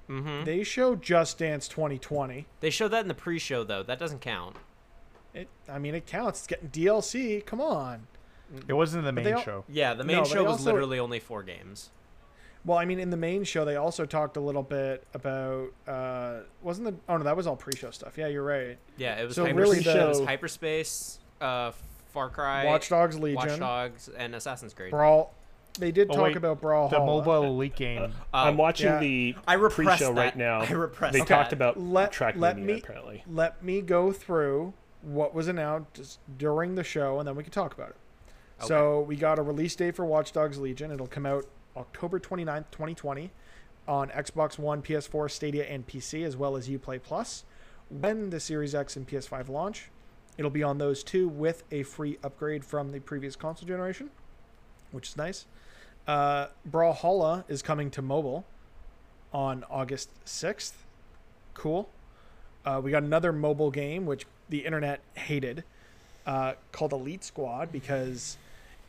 hmm 0.09 0.43
They 0.45 0.65
showed 0.65 1.01
Just 1.01 1.39
Dance 1.39 1.69
2020. 1.69 2.47
They 2.59 2.71
showed 2.71 2.89
that 2.89 3.03
in 3.03 3.09
the 3.09 3.15
pre-show 3.15 3.63
though. 3.63 3.85
That 3.85 4.01
doesn't 4.01 4.21
count. 4.21 4.57
It, 5.33 5.49
I 5.69 5.79
mean, 5.79 5.95
it 5.95 6.05
counts. 6.07 6.41
It's 6.41 6.47
getting 6.49 6.69
DLC. 6.69 7.47
Come 7.47 7.61
on. 7.61 8.09
It 8.69 8.73
wasn't 8.75 9.05
the 9.05 9.13
main 9.13 9.33
all- 9.33 9.41
show. 9.41 9.65
Yeah, 9.69 9.95
the 9.95 10.05
main 10.05 10.17
No, 10.19 10.25
show 10.25 10.43
was 10.43 10.53
also- 10.55 10.65
literally 10.73 10.99
only 10.99 11.21
four 11.21 11.43
games. 11.45 11.91
Well, 12.65 12.79
I 12.79 12.85
mean, 12.85 13.01
in 13.01 13.11
the 13.11 13.17
main 13.17 13.43
show, 13.45 13.65
they 13.65 13.75
also 13.77 14.07
talked 14.07 14.37
a 14.37 14.41
little 14.41 14.63
bit 14.63 15.05
about. 15.15 15.69
Uh, 15.87 16.41
wasn't 16.63 16.87
the? 16.89 16.95
Oh 17.13 17.17
no, 17.17 17.25
that 17.25 17.37
was 17.37 17.47
all 17.47 17.57
pre-show 17.57 17.91
stuff. 17.91 18.17
Yeah, 18.17 18.29
you're 18.29 18.45
right. 18.45 18.79
Yeah, 18.97 19.21
it 19.21 19.25
was 19.27 19.35
So 19.35 19.45
hyper- 19.45 19.59
really 19.59 19.79
it 19.81 19.87
was 20.09 20.21
the- 20.21 20.27
hyperspace, 20.27 21.19
uh, 21.41 21.73
Far 22.13 22.29
Cry, 22.31 22.65
Watch 22.67 22.89
Dogs 22.89 23.19
Legion, 23.19 23.37
Watch 23.37 23.59
Dogs, 23.59 24.11
and 24.17 24.35
Assassin's 24.35 24.75
Creed. 24.75 24.91
Brawl. 24.93 25.35
They 25.79 25.91
did 25.91 26.09
Oh, 26.11 26.15
talk 26.17 26.23
wait, 26.25 26.37
about 26.37 26.61
Brawl. 26.61 26.89
The 26.91 26.99
mobile 27.01 27.45
elite 27.45 27.75
game. 27.75 28.13
I'm 28.35 28.59
watching 28.59 28.89
yeah. 28.89 28.99
the 29.01 29.35
I 29.49 29.55
repressed 29.55 30.01
pre-show 30.03 30.13
right 30.13 30.37
now. 30.37 30.61
I 30.69 30.71
repressed 30.71 31.15
they 31.15 31.21
that. 31.21 31.29
talked 31.29 31.53
about 31.55 31.81
Let- 31.81 32.13
track 32.13 32.35
let 32.37 32.59
media 32.59 32.75
me- 32.75 32.81
apparently. 32.83 33.25
Let 33.27 33.65
me 33.65 33.81
go 33.81 34.13
through 34.13 34.75
what 35.01 35.35
was 35.35 35.49
announced 35.49 36.21
during 36.37 36.75
the 36.75 36.85
show, 36.85 37.19
and 37.19 37.27
then 37.27 37.35
we 37.37 37.43
can 37.43 37.53
talk 37.53 37.73
about 37.75 37.89
it. 37.91 37.97
So 38.67 39.01
we 39.01 39.17
got 39.17 39.41
a 39.41 39.43
release 39.43 39.75
date 39.75 39.97
for 39.97 40.05
Watch 40.05 40.31
Dogs 40.33 40.59
Legion. 40.59 40.93
It'll 40.93 41.09
come 41.09 41.27
out 41.27 41.47
October 41.77 42.19
29th, 42.19 42.65
2020 42.71 43.31
on 43.89 44.09
Xbox 44.11 44.59
One, 44.59 44.83
PS4, 44.83 45.31
Stadia, 45.31 45.65
and 45.65 45.87
PC, 45.87 46.25
as 46.25 46.37
well 46.37 46.57
as 46.57 46.69
Uplay 46.69 47.03
Plus. 47.03 47.45
When 47.89 48.31
the 48.31 48.41
Series 48.41 48.75
X 48.75 48.97
and 48.97 49.07
PS5 49.07 49.49
launch, 49.49 49.91
it'll 50.39 50.51
be 50.51 50.63
on 50.63 50.79
those 50.79 51.03
two 51.03 51.29
with 51.29 51.65
a 51.71 51.83
free 51.83 52.19
upgrade 52.23 52.65
from 52.65 52.93
the 52.93 53.01
previous 53.01 53.37
console 53.37 53.69
generation, 53.69 54.11
which 54.93 55.11
is 55.11 55.17
nice. 55.17 55.47
Uh, 56.07 56.47
Brawlhalla 56.69 57.45
is 57.49 57.63
coming 57.63 57.91
to 57.91 58.03
mobile 58.03 58.45
on 59.33 59.65
August 59.71 60.11
6th. 60.25 60.73
Cool. 61.55 61.89
Uh, 62.65 62.81
we 62.83 62.91
got 62.91 63.03
another 63.03 63.33
mobile 63.33 63.71
game, 63.71 64.07
which 64.07 64.27
the 64.49 64.65
internet 64.65 65.01
hated, 65.15 65.65
uh, 66.27 66.55
called 66.71 66.93
Elite 66.93 67.25
Squad 67.25 67.73
because 67.73 68.37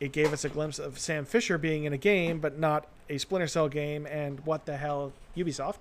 it 0.04 0.12
gave 0.12 0.34
us 0.34 0.44
a 0.44 0.50
glimpse 0.50 0.78
of 0.78 0.98
Sam 0.98 1.24
Fisher 1.24 1.56
being 1.56 1.84
in 1.84 1.94
a 1.94 1.98
game, 1.98 2.38
but 2.38 2.58
not 2.58 2.86
a 3.08 3.16
Splinter 3.16 3.46
Cell 3.46 3.70
game, 3.70 4.06
and 4.06 4.38
what 4.40 4.66
the 4.66 4.76
hell, 4.76 5.14
Ubisoft, 5.34 5.78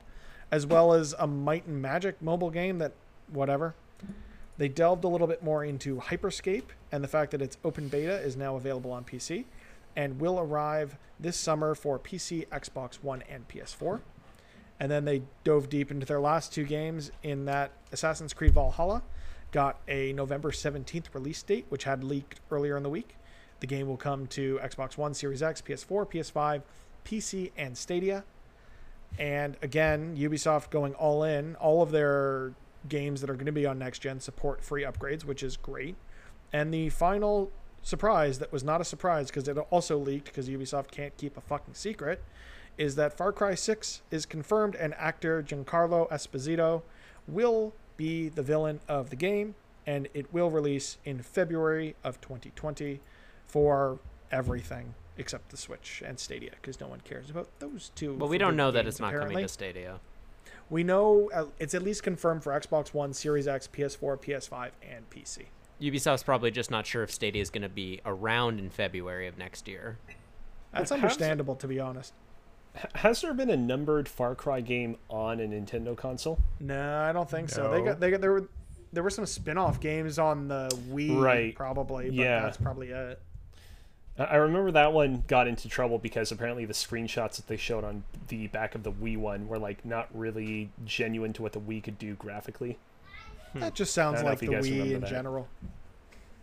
as 0.50 0.66
well 0.66 0.94
as 0.94 1.14
a 1.20 1.28
Might 1.28 1.66
and 1.66 1.82
Magic 1.82 2.22
mobile 2.22 2.50
game 2.50 2.78
that, 2.78 2.94
whatever. 3.28 3.76
They 4.58 4.70
delved 4.70 5.04
a 5.04 5.10
little 5.10 5.28
bit 5.28 5.44
more 5.44 5.66
into 5.66 5.98
Hyperscape 5.98 6.68
and 6.90 7.04
the 7.04 7.08
fact 7.10 7.32
that 7.32 7.42
its 7.42 7.58
open 7.66 7.90
beta 7.90 8.16
is 8.20 8.38
now 8.38 8.56
available 8.56 8.92
on 8.92 9.04
PC 9.04 9.44
and 9.96 10.22
will 10.22 10.40
arrive 10.40 10.96
this 11.20 11.36
summer 11.36 11.76
for 11.76 12.00
PC, 12.00 12.48
Xbox 12.48 12.96
One, 13.02 13.24
and 13.30 13.48
PS4. 13.50 14.00
And 14.80 14.90
then 14.90 15.04
they 15.04 15.24
dove 15.44 15.70
deep 15.70 15.92
into 15.92 16.06
their 16.06 16.22
last 16.22 16.54
two 16.54 16.64
games 16.64 17.12
in 17.24 17.44
that 17.46 17.72
Assassin's 17.92 18.34
Creed 18.34 18.54
Valhalla 18.54 19.02
got 19.52 19.80
a 19.88 20.14
November 20.14 20.52
17th 20.52 21.14
release 21.14 21.44
date, 21.44 21.66
which 21.68 21.84
had 21.84 22.06
leaked 22.06 22.40
earlier 22.52 22.78
in 22.78 22.84
the 22.84 22.90
week. 22.90 23.16
The 23.64 23.68
game 23.68 23.88
will 23.88 23.96
come 23.96 24.28
to 24.28 24.60
Xbox 24.62 24.98
One, 24.98 25.14
Series 25.14 25.42
X, 25.42 25.62
PS4, 25.62 26.12
PS5, 26.12 26.64
PC, 27.06 27.52
and 27.56 27.78
Stadia. 27.78 28.26
And 29.18 29.56
again, 29.62 30.18
Ubisoft 30.18 30.70
going 30.70 30.94
all 30.96 31.24
in. 31.24 31.56
All 31.56 31.82
of 31.82 31.92
their 31.92 32.52
games 32.90 33.22
that 33.22 33.30
are 33.30 33.36
going 33.36 33.46
to 33.46 33.54
be 33.54 33.66
on 33.66 33.80
next 33.80 34.00
gen 34.00 34.20
support 34.20 34.62
free 34.62 34.84
upgrades, 34.84 35.24
which 35.24 35.42
is 35.42 35.56
great. 35.56 35.96
And 36.52 36.74
the 36.74 36.90
final 36.90 37.54
surprise 37.82 38.40
that 38.40 38.52
was 38.52 38.66
not 38.66 38.82
a 38.82 38.84
surprise 38.84 39.28
because 39.28 39.48
it 39.48 39.58
also 39.58 39.98
leaked 39.98 40.26
because 40.26 40.50
Ubisoft 40.50 40.92
can't 40.92 41.16
keep 41.16 41.38
a 41.38 41.42
fucking 41.42 41.74
secret 41.74 42.22
is 42.78 42.96
that 42.96 43.16
Far 43.16 43.32
Cry 43.32 43.56
6 43.56 44.02
is 44.12 44.26
confirmed 44.26 44.76
and 44.76 44.94
actor 44.96 45.42
Giancarlo 45.42 46.10
Esposito 46.10 46.82
will 47.30 47.72
be 47.96 48.28
the 48.28 48.44
villain 48.44 48.82
of 48.90 49.10
the 49.10 49.16
game 49.16 49.56
and 49.88 50.10
it 50.14 50.34
will 50.34 50.52
release 50.52 50.98
in 51.06 51.22
February 51.22 51.96
of 52.04 52.20
2020 52.20 53.00
for 53.48 54.00
everything 54.32 54.94
except 55.18 55.50
the 55.50 55.58
Switch 55.58 56.02
and 56.06 56.20
Stadia 56.20 56.52
because 56.52 56.80
no 56.80 56.88
one 56.88 57.02
cares 57.02 57.30
about 57.30 57.48
those 57.60 57.92
two. 57.96 58.16
But 58.16 58.28
we 58.30 58.38
don't 58.38 58.48
forbidden 58.50 58.58
know 58.58 58.72
that 58.72 58.88
it's 58.88 59.00
not 59.00 59.08
apparently. 59.10 59.34
coming 59.36 59.46
to 59.46 59.54
Stadia. 59.54 60.00
We 60.70 60.84
know 60.84 61.30
uh, 61.34 61.46
it's 61.60 61.74
at 61.76 61.84
least 61.84 62.04
confirmed 62.04 62.44
for 62.44 62.52
Xbox 62.60 62.94
One, 62.94 63.14
Series 63.14 63.48
X, 63.48 63.70
PS4, 63.72 64.20
PS5, 64.20 64.72
and 64.90 65.08
PC. 65.10 65.44
Ubisoft's 65.82 66.24
probably 66.24 66.50
just 66.50 66.72
not 66.72 66.86
sure 66.86 67.04
if 67.04 67.12
Stadia 67.12 67.42
is 67.42 67.50
going 67.50 67.62
to 67.64 67.70
be 67.70 68.00
around 68.06 68.60
in 68.60 68.70
February 68.70 69.28
of 69.28 69.38
next 69.38 69.68
year. 69.68 69.98
That's 70.72 70.92
understandable, 70.92 71.56
to 71.58 71.68
be 71.68 71.80
honest. 71.80 72.14
Has 72.96 73.22
there 73.22 73.34
been 73.36 73.52
a 73.52 73.58
numbered 73.58 74.08
Far 74.10 74.34
Cry 74.34 74.62
game 74.62 74.98
on 75.10 75.40
a 75.40 75.44
Nintendo 75.44 75.96
console? 75.96 76.40
No, 76.60 77.02
I 77.02 77.12
don't 77.12 77.30
think 77.30 77.50
so. 77.50 77.70
They 77.70 77.82
got 77.84 78.00
they 78.00 78.10
got 78.10 78.22
there 78.22 78.32
were 78.32 78.50
there 78.92 79.04
were 79.04 79.12
some 79.12 79.26
spin-off 79.28 79.80
games 79.80 80.18
on 80.18 80.48
the 80.48 80.70
Wii, 80.90 81.20
Right. 81.22 81.56
Probably, 81.56 82.06
but 82.06 82.14
Yeah. 82.16 82.42
that's 82.42 82.58
probably 82.58 82.90
it. 82.90 83.20
I 84.18 84.24
I 84.24 84.36
remember 84.36 84.72
that 84.72 84.94
one 84.94 85.24
got 85.28 85.48
into 85.48 85.68
trouble 85.70 85.98
because 85.98 86.32
apparently 86.32 86.66
the 86.66 86.74
screenshots 86.74 87.36
that 87.38 87.48
they 87.48 87.58
showed 87.58 87.84
on 87.84 88.04
the 88.28 88.48
back 88.48 88.76
of 88.76 88.84
the 88.84 88.92
Wii 88.92 89.18
one 89.18 89.48
were 89.48 89.58
like 89.60 89.84
not 89.86 90.08
really 90.14 90.70
genuine 90.86 91.34
to 91.34 91.42
what 91.42 91.54
the 91.54 91.60
Wii 91.60 91.84
could 91.84 91.98
do 91.98 92.14
graphically. 92.16 92.78
That 93.56 93.76
just 93.76 93.94
sounds 93.94 94.24
like 94.24 94.40
the 94.40 94.48
Wii 94.48 94.92
in 94.96 95.02
that. 95.02 95.10
general. 95.10 95.48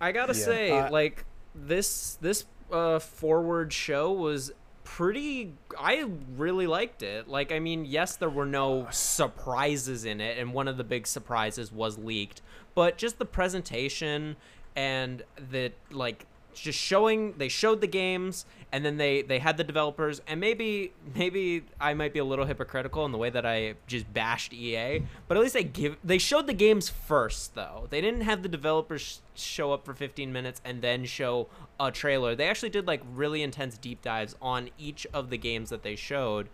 I 0.00 0.12
gotta 0.12 0.32
Yeah. 0.36 0.44
say, 0.44 0.70
Uh, 0.70 0.90
like 0.90 1.24
this 1.54 2.16
this 2.20 2.44
uh, 2.72 2.98
forward 3.00 3.72
show 3.72 4.12
was 4.12 4.52
pretty. 4.84 5.52
I 5.78 6.08
really 6.36 6.66
liked 6.68 7.02
it. 7.02 7.26
Like, 7.28 7.50
I 7.52 7.58
mean, 7.58 7.84
yes, 7.84 8.16
there 8.16 8.30
were 8.30 8.46
no 8.46 8.86
surprises 8.90 10.04
in 10.04 10.20
it, 10.20 10.38
and 10.38 10.52
one 10.54 10.68
of 10.68 10.76
the 10.76 10.84
big 10.84 11.06
surprises 11.06 11.72
was 11.72 11.98
leaked. 11.98 12.42
But 12.74 12.96
just 12.96 13.18
the 13.18 13.24
presentation 13.24 14.36
and 14.76 15.22
the 15.50 15.72
like, 15.90 16.26
just 16.54 16.78
showing 16.78 17.34
they 17.38 17.48
showed 17.48 17.80
the 17.80 17.86
games, 17.86 18.46
and 18.72 18.84
then 18.84 18.96
they 18.96 19.22
they 19.22 19.38
had 19.38 19.56
the 19.56 19.64
developers, 19.64 20.20
and 20.26 20.40
maybe 20.40 20.92
maybe 21.14 21.64
I 21.80 21.94
might 21.94 22.12
be 22.12 22.18
a 22.18 22.24
little 22.24 22.46
hypocritical 22.46 23.04
in 23.04 23.12
the 23.12 23.18
way 23.18 23.30
that 23.30 23.46
I 23.46 23.74
just 23.86 24.12
bashed 24.12 24.52
EA, 24.52 25.02
but 25.28 25.36
at 25.36 25.42
least 25.42 25.54
they 25.54 25.64
give 25.64 25.96
they 26.04 26.18
showed 26.18 26.46
the 26.46 26.54
games 26.54 26.88
first 26.88 27.54
though. 27.54 27.86
They 27.90 28.00
didn't 28.00 28.22
have 28.22 28.42
the 28.42 28.48
developers 28.48 29.22
show 29.34 29.72
up 29.72 29.84
for 29.84 29.94
15 29.94 30.32
minutes 30.32 30.60
and 30.64 30.82
then 30.82 31.04
show 31.04 31.48
a 31.78 31.90
trailer. 31.90 32.34
They 32.34 32.48
actually 32.48 32.70
did 32.70 32.86
like 32.86 33.02
really 33.14 33.42
intense 33.42 33.78
deep 33.78 34.02
dives 34.02 34.36
on 34.40 34.70
each 34.78 35.06
of 35.12 35.30
the 35.30 35.38
games 35.38 35.70
that 35.70 35.82
they 35.82 35.96
showed. 35.96 36.48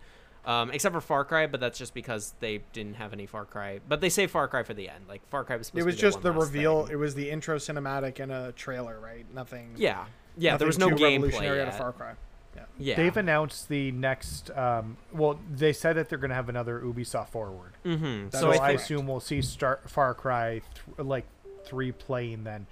Um, 0.47 0.71
except 0.71 0.95
for 0.95 1.01
Far 1.01 1.25
Cry, 1.25 1.45
but 1.45 1.59
that's 1.59 1.77
just 1.77 1.93
because 1.93 2.33
they 2.39 2.61
didn't 2.71 2.95
have 2.95 3.11
any 3.11 3.25
Far 3.25 3.43
Cry. 3.43 3.81
But 3.85 3.99
they 3.99 4.07
say 4.07 4.27
Far 4.27 4.47
Cry 4.47 4.63
for 4.63 4.73
the 4.73 4.87
end. 4.87 5.03
Like 5.09 5.21
Far 5.29 5.43
Cry 5.43 5.57
was 5.57 5.67
supposed 5.67 5.81
It 5.81 5.85
was 5.85 5.95
to 5.95 6.01
be 6.01 6.07
just 6.07 6.21
the 6.21 6.31
reveal. 6.31 6.85
thing. 6.85 6.93
It 6.93 6.95
was 6.95 7.15
the 7.15 7.29
intro 7.29 7.57
cinematic 7.57 8.21
and 8.21 8.31
a 8.31 8.53
trailer, 8.53 8.97
right? 8.97 9.25
Nothing. 9.33 9.73
Yeah, 9.75 10.05
yeah. 10.37 10.51
nothing 10.51 10.59
There 10.59 10.67
was 10.67 10.79
no 10.79 10.89
too 10.89 10.95
gameplay 10.95 11.13
revolutionary 11.15 11.61
out 11.61 11.67
of. 11.67 11.77
Far 11.77 11.91
Cry. 11.91 12.13
Yeah. 12.55 12.63
Yeah, 12.79 12.95
They've 12.95 13.17
announced 13.17 13.67
the 13.67 13.91
next. 13.91 14.49
Um, 14.51 14.95
well, 15.11 15.37
they 15.53 15.73
said 15.73 15.97
that 15.97 16.07
they're 16.07 16.17
going 16.17 16.29
to 16.29 16.35
have 16.35 16.47
another 16.49 16.79
Ubisoft 16.79 17.27
Forward. 17.29 17.73
mm-hmm. 17.85 18.29
That 18.29 18.39
so 18.39 18.51
is 18.51 18.59
I 18.59 18.71
assume 18.71 19.05
we'll 19.05 19.19
see 19.19 19.41
start 19.41 19.89
Far 19.89 20.13
Cry 20.13 20.61
th- 20.95 21.07
like 21.07 21.25
three 21.65 21.91
playing 21.91 22.45
then. 22.45 22.67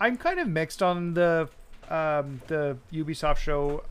I'm 0.00 0.16
kind 0.16 0.40
of 0.40 0.48
mixed 0.48 0.82
on 0.82 1.12
the 1.14 1.48
um, 1.90 2.40
the 2.46 2.78
Ubisoft 2.92 3.36
show. 3.36 3.84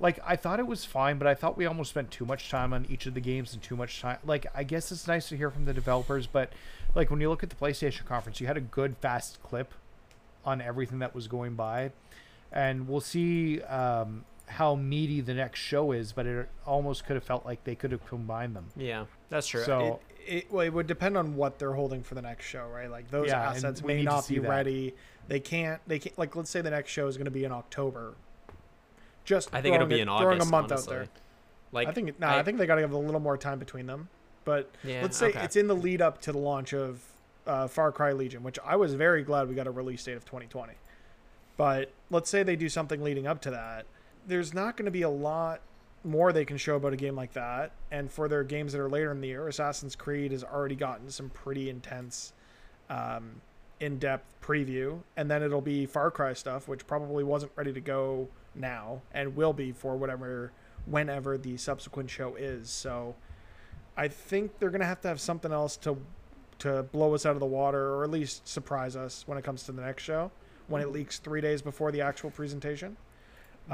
Like 0.00 0.20
I 0.24 0.36
thought 0.36 0.60
it 0.60 0.66
was 0.66 0.84
fine, 0.84 1.18
but 1.18 1.26
I 1.26 1.34
thought 1.34 1.56
we 1.56 1.66
almost 1.66 1.90
spent 1.90 2.10
too 2.10 2.24
much 2.24 2.50
time 2.50 2.72
on 2.72 2.86
each 2.88 3.06
of 3.06 3.14
the 3.14 3.20
games 3.20 3.52
and 3.52 3.62
too 3.62 3.76
much 3.76 4.00
time. 4.00 4.18
Like 4.24 4.46
I 4.54 4.62
guess 4.62 4.92
it's 4.92 5.06
nice 5.08 5.28
to 5.30 5.36
hear 5.36 5.50
from 5.50 5.64
the 5.64 5.74
developers, 5.74 6.26
but 6.26 6.52
like 6.94 7.10
when 7.10 7.20
you 7.20 7.28
look 7.28 7.42
at 7.42 7.50
the 7.50 7.56
PlayStation 7.56 8.04
conference, 8.04 8.40
you 8.40 8.46
had 8.46 8.56
a 8.56 8.60
good 8.60 8.96
fast 8.98 9.42
clip 9.42 9.74
on 10.44 10.60
everything 10.60 11.00
that 11.00 11.14
was 11.14 11.26
going 11.26 11.54
by, 11.54 11.90
and 12.52 12.88
we'll 12.88 13.00
see 13.00 13.60
um, 13.62 14.24
how 14.46 14.74
meaty 14.76 15.20
the 15.20 15.34
next 15.34 15.58
show 15.60 15.90
is. 15.92 16.12
But 16.12 16.26
it 16.26 16.48
almost 16.64 17.04
could 17.04 17.14
have 17.16 17.24
felt 17.24 17.44
like 17.44 17.64
they 17.64 17.74
could 17.74 17.90
have 17.92 18.06
combined 18.06 18.54
them. 18.54 18.66
yeah, 18.76 19.06
that's 19.30 19.48
true. 19.48 19.64
So 19.64 20.00
It, 20.24 20.34
it, 20.44 20.52
well, 20.52 20.64
it 20.64 20.72
would 20.72 20.86
depend 20.86 21.16
on 21.16 21.34
what 21.34 21.58
they're 21.58 21.72
holding 21.72 22.02
for 22.04 22.14
the 22.14 22.22
next 22.22 22.44
show, 22.46 22.66
right? 22.68 22.90
Like 22.90 23.10
those 23.10 23.28
Yeah, 23.28 23.50
assets 23.50 23.82
may 23.82 24.02
not 24.02 24.28
be 24.28 24.38
that. 24.38 24.48
ready. 24.48 24.94
They 25.26 25.40
can't. 25.40 25.80
They 25.88 25.98
can't. 25.98 26.16
Like, 26.18 26.36
let's 26.36 26.50
say 26.50 26.60
the 26.60 26.70
next 26.70 26.90
show 26.92 27.08
is 27.08 27.16
going 27.16 27.24
to 27.26 27.30
be 27.32 27.44
in 27.44 27.52
October. 27.52 28.14
Just 29.28 29.50
I 29.52 29.60
think 29.60 29.74
it'll 29.74 29.86
be 29.86 29.96
it- 30.00 30.08
in 30.08 30.08
throwing 30.08 30.40
a 30.40 30.44
month 30.46 30.72
honestly. 30.72 30.96
out 30.96 31.00
there. 31.00 31.08
Like 31.70 31.88
I 31.88 31.92
think. 31.92 32.18
No, 32.18 32.28
I, 32.28 32.42
think 32.42 32.56
they 32.56 32.66
got 32.66 32.76
to 32.76 32.80
give 32.80 32.92
a 32.92 32.96
little 32.96 33.20
more 33.20 33.36
time 33.36 33.58
between 33.58 33.84
them. 33.86 34.08
But 34.46 34.70
Yeah, 34.82 35.02
let's 35.02 35.18
say 35.18 35.28
okay. 35.28 35.44
it's 35.44 35.54
in 35.54 35.66
the 35.66 35.76
lead 35.76 36.00
up 36.00 36.22
to 36.22 36.32
the 36.32 36.38
launch 36.38 36.72
of 36.72 37.02
uh, 37.46 37.68
Far 37.68 37.92
Cry 37.92 38.12
Legion, 38.12 38.42
which 38.42 38.58
I 38.64 38.76
was 38.76 38.94
very 38.94 39.22
glad 39.22 39.46
we 39.50 39.54
got 39.54 39.66
a 39.66 39.70
release 39.70 40.02
date 40.02 40.16
of 40.16 40.24
2020. 40.24 40.72
But 41.58 41.90
let's 42.10 42.30
say 42.30 42.42
they 42.42 42.56
do 42.56 42.70
something 42.70 43.02
leading 43.02 43.26
up 43.26 43.42
to 43.42 43.50
that. 43.50 43.84
There's 44.26 44.54
not 44.54 44.78
going 44.78 44.86
to 44.86 44.90
be 44.90 45.02
a 45.02 45.10
lot 45.10 45.60
more 46.04 46.32
they 46.32 46.46
can 46.46 46.56
show 46.56 46.76
about 46.76 46.94
a 46.94 46.96
game 46.96 47.14
like 47.14 47.34
that. 47.34 47.72
And 47.90 48.10
for 48.10 48.28
their 48.28 48.44
games 48.44 48.72
that 48.72 48.80
are 48.80 48.88
later 48.88 49.12
in 49.12 49.20
the 49.20 49.28
year, 49.28 49.46
Assassin's 49.46 49.94
Creed 49.94 50.32
has 50.32 50.42
already 50.42 50.76
gotten 50.76 51.10
some 51.10 51.28
pretty 51.28 51.68
intense, 51.68 52.32
um, 52.88 53.42
in 53.80 53.98
depth 53.98 54.34
preview. 54.42 55.00
And 55.18 55.30
then 55.30 55.42
it'll 55.42 55.60
be 55.60 55.84
Far 55.84 56.10
Cry 56.10 56.32
stuff, 56.32 56.66
which 56.66 56.86
probably 56.86 57.24
wasn't 57.24 57.52
ready 57.56 57.74
to 57.74 57.80
go 57.80 58.28
now 58.58 59.02
and 59.12 59.36
will 59.36 59.52
be 59.52 59.72
for 59.72 59.96
whatever, 59.96 60.52
whenever 60.86 61.38
the 61.38 61.56
subsequent 61.56 62.10
show 62.10 62.34
is. 62.36 62.70
So 62.70 63.14
I 63.96 64.08
think 64.08 64.58
they're 64.58 64.70
going 64.70 64.80
to 64.80 64.86
have 64.86 65.00
to 65.02 65.08
have 65.08 65.20
something 65.20 65.52
else 65.52 65.76
to 65.78 65.96
to 66.60 66.82
blow 66.82 67.14
us 67.14 67.24
out 67.24 67.34
of 67.34 67.40
the 67.40 67.46
water 67.46 67.94
or 67.94 68.02
at 68.02 68.10
least 68.10 68.48
surprise 68.48 68.96
us 68.96 69.22
when 69.28 69.38
it 69.38 69.44
comes 69.44 69.62
to 69.62 69.70
the 69.70 69.80
next 69.80 70.02
show 70.02 70.28
when 70.66 70.82
it 70.82 70.88
leaks 70.90 71.18
three 71.20 71.40
days 71.40 71.62
before 71.62 71.92
the 71.92 72.00
actual 72.00 72.30
presentation. 72.30 72.96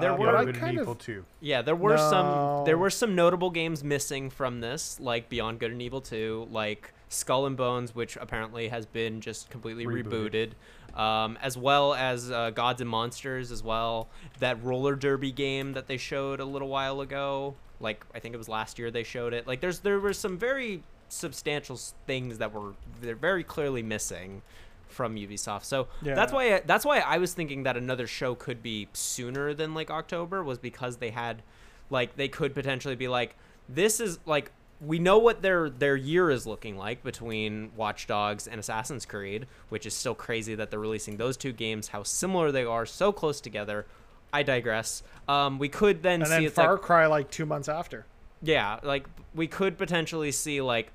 There 0.00 0.12
Uh, 0.12 0.16
were- 0.18 0.32
but 0.32 0.44
Good 0.44 0.48
and 0.56 0.58
kind 0.58 0.78
Evil 0.78 0.92
of, 0.92 0.98
too. 0.98 1.24
Yeah, 1.40 1.62
there 1.62 1.74
were 1.76 1.96
some 1.96 2.64
there 2.66 2.76
were 2.78 2.90
some 2.90 3.14
notable 3.14 3.50
games 3.50 3.82
missing 3.82 4.28
from 4.30 4.60
this, 4.60 5.00
like 5.00 5.28
Beyond 5.28 5.60
Good 5.60 5.70
and 5.72 5.80
Evil 5.82 6.00
2, 6.00 6.48
like 6.50 6.92
Skull 7.08 7.46
and 7.46 7.56
Bones, 7.56 7.94
which 7.94 8.16
apparently 8.16 8.68
has 8.68 8.86
been 8.86 9.20
just 9.20 9.50
completely 9.50 9.86
rebooted, 9.86 10.52
Rebooted. 10.94 11.00
um, 11.00 11.38
as 11.42 11.56
well 11.56 11.94
as 11.94 12.30
uh, 12.30 12.50
Gods 12.50 12.80
and 12.80 12.88
Monsters 12.90 13.50
as 13.52 13.62
well. 13.62 14.08
That 14.40 14.62
roller 14.64 14.94
derby 14.96 15.30
game 15.32 15.72
that 15.74 15.86
they 15.86 15.96
showed 15.96 16.40
a 16.40 16.44
little 16.44 16.68
while 16.68 17.00
ago, 17.00 17.54
like 17.80 18.04
I 18.14 18.18
think 18.18 18.34
it 18.34 18.38
was 18.38 18.48
last 18.48 18.78
year 18.78 18.90
they 18.90 19.02
showed 19.04 19.32
it. 19.34 19.46
Like 19.46 19.60
there's 19.60 19.80
there 19.80 19.98
were 20.00 20.12
some 20.12 20.38
very 20.38 20.82
substantial 21.08 21.76
things 22.06 22.38
that 22.38 22.52
were 22.52 22.72
they're 23.00 23.14
very 23.14 23.44
clearly 23.44 23.82
missing 23.82 24.42
from 24.88 25.16
Ubisoft. 25.16 25.64
So 25.64 25.88
that's 26.02 26.32
Yeah. 26.32 26.36
why 26.36 26.62
that's 26.66 26.84
why 26.84 26.98
I 27.00 27.18
was 27.18 27.34
thinking 27.34 27.64
that 27.64 27.76
another 27.76 28.06
show 28.06 28.34
could 28.34 28.62
be 28.62 28.88
sooner 28.92 29.52
than 29.54 29.74
like 29.74 29.90
October 29.90 30.42
was 30.42 30.58
because 30.58 30.96
they 30.96 31.10
had 31.10 31.42
like 31.90 32.16
they 32.16 32.28
could 32.28 32.54
potentially 32.54 32.96
be 32.96 33.08
like 33.08 33.36
this 33.68 34.00
is 34.00 34.18
like 34.26 34.50
we 34.86 34.98
know 34.98 35.18
what 35.18 35.42
their 35.42 35.70
their 35.70 35.96
year 35.96 36.30
is 36.30 36.46
looking 36.46 36.76
like 36.76 37.02
between 37.02 37.70
Watch 37.76 38.06
Dogs 38.06 38.46
and 38.46 38.58
Assassin's 38.60 39.06
Creed, 39.06 39.46
which 39.68 39.86
is 39.86 39.94
still 39.94 40.14
crazy 40.14 40.54
that 40.54 40.70
they're 40.70 40.80
releasing 40.80 41.16
those 41.16 41.36
two 41.36 41.52
games 41.52 41.88
how 41.88 42.02
similar 42.02 42.52
they 42.52 42.64
are 42.64 42.86
so 42.86 43.12
close 43.12 43.40
together. 43.40 43.86
I 44.32 44.42
digress. 44.42 45.02
Um, 45.28 45.58
we 45.58 45.68
could 45.68 46.02
then 46.02 46.22
and 46.22 46.28
see 46.28 46.42
then 46.46 46.50
Far 46.50 46.72
like, 46.72 46.82
Cry 46.82 47.06
like 47.06 47.30
two 47.30 47.46
months 47.46 47.68
after. 47.68 48.04
yeah, 48.42 48.80
like 48.82 49.06
we 49.34 49.46
could 49.46 49.78
potentially 49.78 50.32
see 50.32 50.60
like 50.60 50.92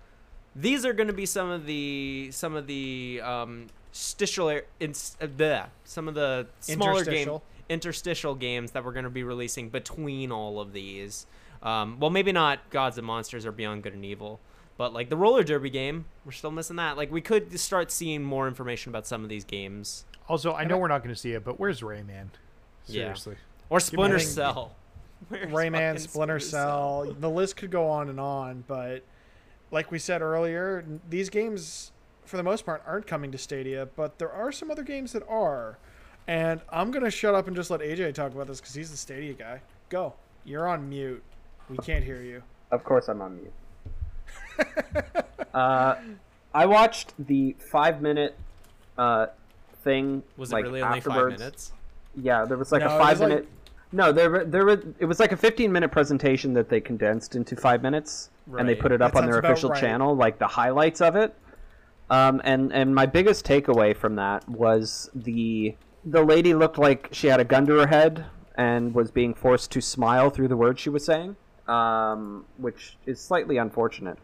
these 0.55 0.85
are 0.85 0.93
going 0.93 1.07
to 1.07 1.13
be 1.13 1.25
some 1.25 1.49
of 1.49 1.65
the 1.65 2.29
some 2.31 2.55
of 2.55 2.67
the 2.67 3.21
um 3.23 3.67
stitial 3.91 4.49
uh, 4.49 4.59
bleh, 4.81 5.65
some 5.83 6.07
of 6.07 6.15
the 6.15 6.47
smaller 6.59 7.03
game 7.03 7.29
Interstitial. 7.29 7.43
interstitial 7.69 8.35
games 8.35 8.71
that 8.71 8.83
we're 8.83 8.91
going 8.93 9.03
to 9.05 9.09
be 9.09 9.23
releasing 9.23 9.69
between 9.69 10.31
all 10.31 10.59
of 10.59 10.73
these. 10.73 11.25
Um, 11.61 11.99
well, 11.99 12.09
maybe 12.09 12.31
not 12.31 12.69
Gods 12.69 12.97
and 12.97 13.05
Monsters 13.05 13.45
or 13.45 13.51
Beyond 13.51 13.83
Good 13.83 13.93
and 13.93 14.05
Evil, 14.05 14.39
but 14.77 14.93
like 14.93 15.09
the 15.09 15.17
roller 15.17 15.43
derby 15.43 15.69
game, 15.69 16.05
we're 16.25 16.31
still 16.31 16.51
missing 16.51 16.77
that. 16.77 16.95
Like 16.97 17.11
we 17.11 17.21
could 17.21 17.59
start 17.59 17.91
seeing 17.91 18.23
more 18.23 18.47
information 18.47 18.89
about 18.91 19.05
some 19.05 19.23
of 19.23 19.29
these 19.29 19.43
games 19.43 20.05
Also, 20.29 20.53
I 20.53 20.63
know 20.63 20.77
we're 20.77 20.87
not 20.87 21.03
going 21.03 21.13
to 21.13 21.19
see 21.19 21.33
it, 21.33 21.43
but 21.43 21.59
where's 21.59 21.81
Rayman? 21.81 22.27
Yeah. 22.85 23.03
Seriously. 23.03 23.35
or 23.69 23.79
Splinter 23.81 24.19
Cell. 24.19 24.75
Where's 25.27 25.51
Rayman, 25.51 25.99
Splinter 25.99 26.39
Cell. 26.39 27.13
The 27.19 27.29
list 27.29 27.57
could 27.57 27.71
go 27.71 27.87
on 27.89 28.09
and 28.09 28.19
on, 28.21 28.63
but 28.67 29.03
like 29.71 29.91
we 29.91 29.99
said 29.99 30.21
earlier, 30.21 30.85
these 31.09 31.29
games, 31.29 31.91
for 32.25 32.37
the 32.37 32.43
most 32.43 32.65
part, 32.65 32.81
aren't 32.87 33.05
coming 33.05 33.31
to 33.33 33.37
Stadia. 33.37 33.85
But 33.97 34.17
there 34.17 34.31
are 34.31 34.51
some 34.53 34.71
other 34.71 34.83
games 34.83 35.11
that 35.11 35.27
are, 35.27 35.77
and 36.25 36.61
I'm 36.69 36.89
gonna 36.91 37.11
shut 37.11 37.35
up 37.35 37.47
and 37.47 37.55
just 37.55 37.69
let 37.69 37.81
AJ 37.81 38.13
talk 38.13 38.31
about 38.33 38.47
this 38.47 38.61
because 38.61 38.75
he's 38.75 38.91
the 38.91 38.97
Stadia 38.97 39.33
guy. 39.33 39.61
Go. 39.89 40.13
You're 40.45 40.67
on 40.67 40.87
mute. 40.87 41.21
We 41.69 41.77
can't 41.77 42.03
hear 42.03 42.21
you. 42.21 42.41
Of 42.71 42.83
course, 42.83 43.07
I'm 43.09 43.21
on 43.21 43.37
mute. 43.37 43.53
uh, 45.53 45.95
I 46.53 46.65
watched 46.65 47.13
the 47.19 47.55
five 47.71 48.01
minute 48.01 48.35
uh, 48.97 49.27
thing. 49.83 50.23
Was 50.37 50.51
like, 50.51 50.65
it 50.65 50.67
really 50.67 50.81
only 50.81 50.97
afterwards. 50.97 51.33
five 51.33 51.39
minutes? 51.39 51.71
Yeah, 52.15 52.45
there 52.45 52.57
was 52.57 52.71
like 52.71 52.81
No, 52.81 52.87
a 52.89 52.95
it 52.95 52.97
was 52.97 53.07
five 53.07 53.19
like- 53.19 53.29
minute. 53.29 53.47
No, 53.91 54.11
there 54.11 54.45
there 54.45 54.65
were, 54.65 54.83
it 54.99 55.05
was 55.05 55.19
like 55.19 55.31
a 55.31 55.37
15 55.37 55.71
minute 55.71 55.89
presentation 55.91 56.53
that 56.53 56.69
they 56.69 56.79
condensed 56.79 57.35
into 57.35 57.55
five 57.55 57.81
minutes, 57.81 58.29
and 58.55 58.69
they 58.69 58.75
put 58.75 58.91
it 58.91 59.01
up 59.01 59.13
That 59.13 59.23
on 59.23 59.29
their 59.29 59.39
official 59.39 59.71
right. 59.71 59.79
channel, 59.81 60.15
like 60.15 60.37
the 60.37 60.45
highlights 60.45 61.01
of 61.01 61.15
it. 61.15 61.33
Um, 62.11 62.39
and 62.43 62.71
and 62.71 62.93
my 62.93 63.07
biggest 63.07 63.45
takeaway 63.47 63.95
from 63.97 64.15
that 64.17 64.47
was 64.47 65.09
the 65.15 65.75
the 66.05 66.21
lady 66.23 66.53
looked 66.53 66.77
like 66.77 67.09
she 67.11 67.27
had 67.27 67.39
a 67.39 67.43
gun 67.43 67.65
to 67.65 67.79
her 67.79 67.87
head 67.87 68.25
and 68.55 68.93
was 68.93 69.09
being 69.09 69.33
forced 69.33 69.71
to 69.71 69.81
smile 69.81 70.29
through 70.29 70.49
the 70.49 70.57
words 70.57 70.79
she 70.79 70.89
was 70.91 71.03
saying, 71.03 71.35
um, 71.69 72.45
which 72.57 72.97
is 73.05 73.19
slightly 73.21 73.57
unfortunate. 73.57 74.17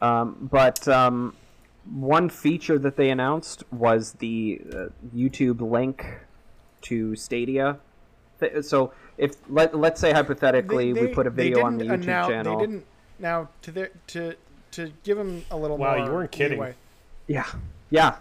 Um, 0.00 0.48
but 0.50 0.86
um, 0.88 1.34
one 1.90 2.28
feature 2.28 2.78
that 2.78 2.96
they 2.96 3.10
announced 3.10 3.62
was 3.72 4.12
the 4.14 4.60
uh, 4.72 4.76
YouTube 5.14 5.60
link 5.60 6.04
to 6.82 7.14
Stadia. 7.16 7.78
So 8.62 8.92
if 9.16 9.34
let 9.48 9.76
let's 9.76 10.00
say 10.00 10.12
hypothetically 10.12 10.92
we 10.92 11.08
put 11.08 11.26
a 11.26 11.30
video 11.30 11.64
on 11.64 11.76
the 11.78 11.84
YouTube 11.84 12.04
annou- 12.04 12.28
channel. 12.28 12.58
They 12.58 12.66
didn't. 12.66 12.84
Now 13.18 13.48
to 13.62 13.72
their 13.72 13.90
to 14.08 14.34
to 14.72 14.92
give 15.02 15.18
them 15.18 15.44
a 15.50 15.56
little 15.56 15.76
Wow, 15.76 15.96
more. 15.96 16.06
you 16.06 16.12
weren't 16.12 16.30
kidding. 16.30 16.58
leeway. 16.58 16.74
Yeah, 17.26 17.46
yeah, 17.90 18.16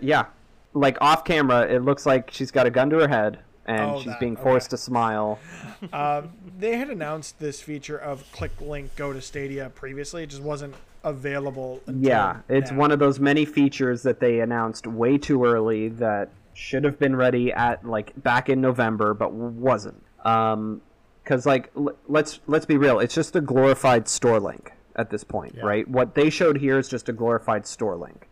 yeah. 0.00 0.26
Like 0.74 0.98
off 1.00 1.24
camera, 1.24 1.62
it 1.62 1.82
looks 1.84 2.04
like 2.06 2.30
she's 2.32 2.50
got 2.50 2.66
a 2.66 2.70
gun 2.70 2.90
to 2.90 2.98
her 2.98 3.08
head 3.08 3.38
and 3.66 3.90
Oh, 3.90 3.96
she's 3.98 4.06
that- 4.06 4.20
being 4.20 4.36
forced 4.36 4.68
okay. 4.68 4.76
to 4.76 4.76
smile. 4.78 5.38
Um, 5.92 6.32
they 6.58 6.76
had 6.78 6.88
announced 6.88 7.38
this 7.38 7.60
feature 7.60 7.98
of 7.98 8.24
click 8.32 8.52
link 8.62 8.96
go 8.96 9.12
to 9.12 9.20
Stadia 9.20 9.68
previously. 9.74 10.22
It 10.22 10.28
just 10.30 10.42
wasn't 10.42 10.74
available. 11.04 11.80
Until 11.86 12.08
Yeah, 12.08 12.38
it's 12.48 12.70
now. 12.70 12.78
one 12.78 12.90
of 12.92 12.98
those 12.98 13.20
many 13.20 13.44
features 13.44 14.02
that 14.04 14.18
they 14.20 14.40
announced 14.40 14.86
way 14.86 15.18
too 15.18 15.44
early 15.44 15.88
that 15.90 16.30
should 16.54 16.84
have 16.84 16.98
been 16.98 17.14
ready 17.14 17.52
at 17.52 17.84
like 17.86 18.12
back 18.22 18.48
in 18.48 18.60
November, 18.62 19.12
but 19.12 19.32
wasn't. 19.32 20.02
Um, 20.24 20.80
because 21.22 21.44
like 21.44 21.70
l- 21.76 21.94
let's 22.08 22.40
let's 22.46 22.64
be 22.66 22.76
real, 22.78 22.98
it's 23.00 23.14
just 23.14 23.36
a 23.36 23.40
glorified 23.42 24.08
store 24.08 24.40
link 24.40 24.72
at 24.96 25.10
this 25.10 25.24
point, 25.24 25.56
right? 25.62 25.86
What 25.86 26.14
they 26.14 26.30
showed 26.30 26.56
here 26.56 26.78
is 26.78 26.88
just 26.88 27.08
a 27.10 27.12
glorified 27.12 27.66
store 27.66 27.96
link. 27.96 28.28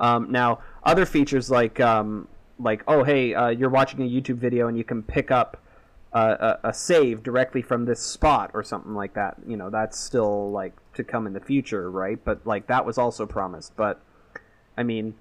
Um, 0.00 0.32
now, 0.32 0.60
other 0.82 1.04
features 1.04 1.50
like 1.50 1.78
um, 1.80 2.26
like 2.58 2.82
oh 2.88 3.04
hey, 3.04 3.34
uh, 3.34 3.48
you're 3.48 3.70
watching 3.70 4.00
a 4.00 4.08
YouTube 4.08 4.36
video 4.36 4.68
and 4.68 4.76
you 4.76 4.84
can 4.84 5.02
pick 5.02 5.30
up 5.30 5.62
uh, 6.12 6.56
a, 6.62 6.68
a 6.68 6.74
save 6.74 7.22
directly 7.22 7.60
from 7.60 7.84
this 7.84 8.00
spot 8.00 8.50
or 8.54 8.62
something 8.62 8.94
like 8.94 9.14
that. 9.14 9.36
You 9.46 9.56
know, 9.56 9.70
that's 9.70 9.98
still 9.98 10.50
like 10.50 10.72
to 10.94 11.04
come 11.04 11.26
in 11.26 11.32
the 11.32 11.40
future, 11.40 11.90
right? 11.90 12.18
But 12.24 12.46
like 12.46 12.66
that 12.68 12.86
was 12.86 12.96
also 12.98 13.26
promised. 13.26 13.76
But 13.76 14.00
I 14.76 14.82
mean, 14.82 15.14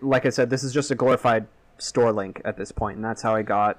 like 0.00 0.26
I 0.26 0.30
said, 0.30 0.50
this 0.50 0.62
is 0.62 0.72
just 0.72 0.90
a 0.90 0.94
glorified 0.94 1.46
store 1.78 2.12
link 2.12 2.40
at 2.44 2.56
this 2.56 2.72
point, 2.72 2.96
and 2.96 3.04
that's 3.04 3.22
how 3.22 3.34
I 3.34 3.42
got 3.42 3.78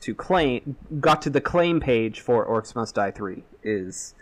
to 0.00 0.14
claim 0.14 0.76
got 0.98 1.22
to 1.22 1.30
the 1.30 1.40
claim 1.40 1.78
page 1.78 2.20
for 2.20 2.46
Orcs 2.46 2.74
Must 2.74 2.94
Die 2.94 3.10
Three 3.12 3.44
is 3.62 4.14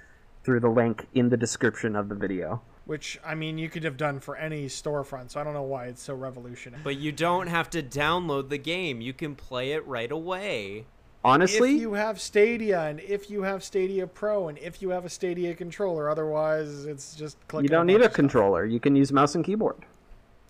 through 0.45 0.61
the 0.61 0.69
link 0.69 1.07
in 1.15 1.29
the 1.29 1.37
description 1.37 1.97
of 1.97 2.09
the 2.09 2.15
video. 2.15 2.63
Which 2.89 3.21
I 3.23 3.35
mean, 3.35 3.59
you 3.59 3.69
could 3.69 3.85
have 3.85 3.99
done 3.99 4.19
for 4.19 4.35
any 4.35 4.65
storefront. 4.65 5.33
So 5.33 5.41
I 5.41 5.45
don't 5.45 5.53
know 5.53 5.63
why 5.63 5.89
it's 5.89 6.01
so 6.01 6.15
revolutionary. 6.15 6.81
But 6.83 6.97
you 6.97 7.13
don't 7.13 7.49
have 7.49 7.69
to 7.71 7.83
download 7.83 8.49
the 8.49 8.57
game. 8.57 9.03
You 9.03 9.13
can 9.13 9.35
play 9.35 9.73
it 9.73 9.87
right 9.87 10.11
away. 10.11 10.87
Honestly, 11.23 11.75
if 11.75 11.81
you 11.83 11.93
have 11.93 12.19
Stadia 12.19 12.85
and 12.85 12.99
if 13.01 13.29
you 13.29 13.43
have 13.43 13.63
Stadia 13.63 14.07
Pro 14.07 14.49
and 14.49 14.57
if 14.57 14.81
you 14.81 14.89
have 14.89 15.05
a 15.05 15.11
Stadia 15.11 15.55
controller, 15.55 16.09
otherwise 16.09 16.87
it's 16.87 17.15
just 17.15 17.37
clicking. 17.47 17.65
you 17.65 17.69
don't 17.69 17.89
bunch 17.89 17.99
need 17.99 18.01
a 18.01 18.05
stuff. 18.05 18.15
controller. 18.15 18.65
You 18.65 18.81
can 18.81 18.97
use 18.97 19.13
mouse 19.13 19.35
and 19.35 19.45
keyboard. 19.45 19.85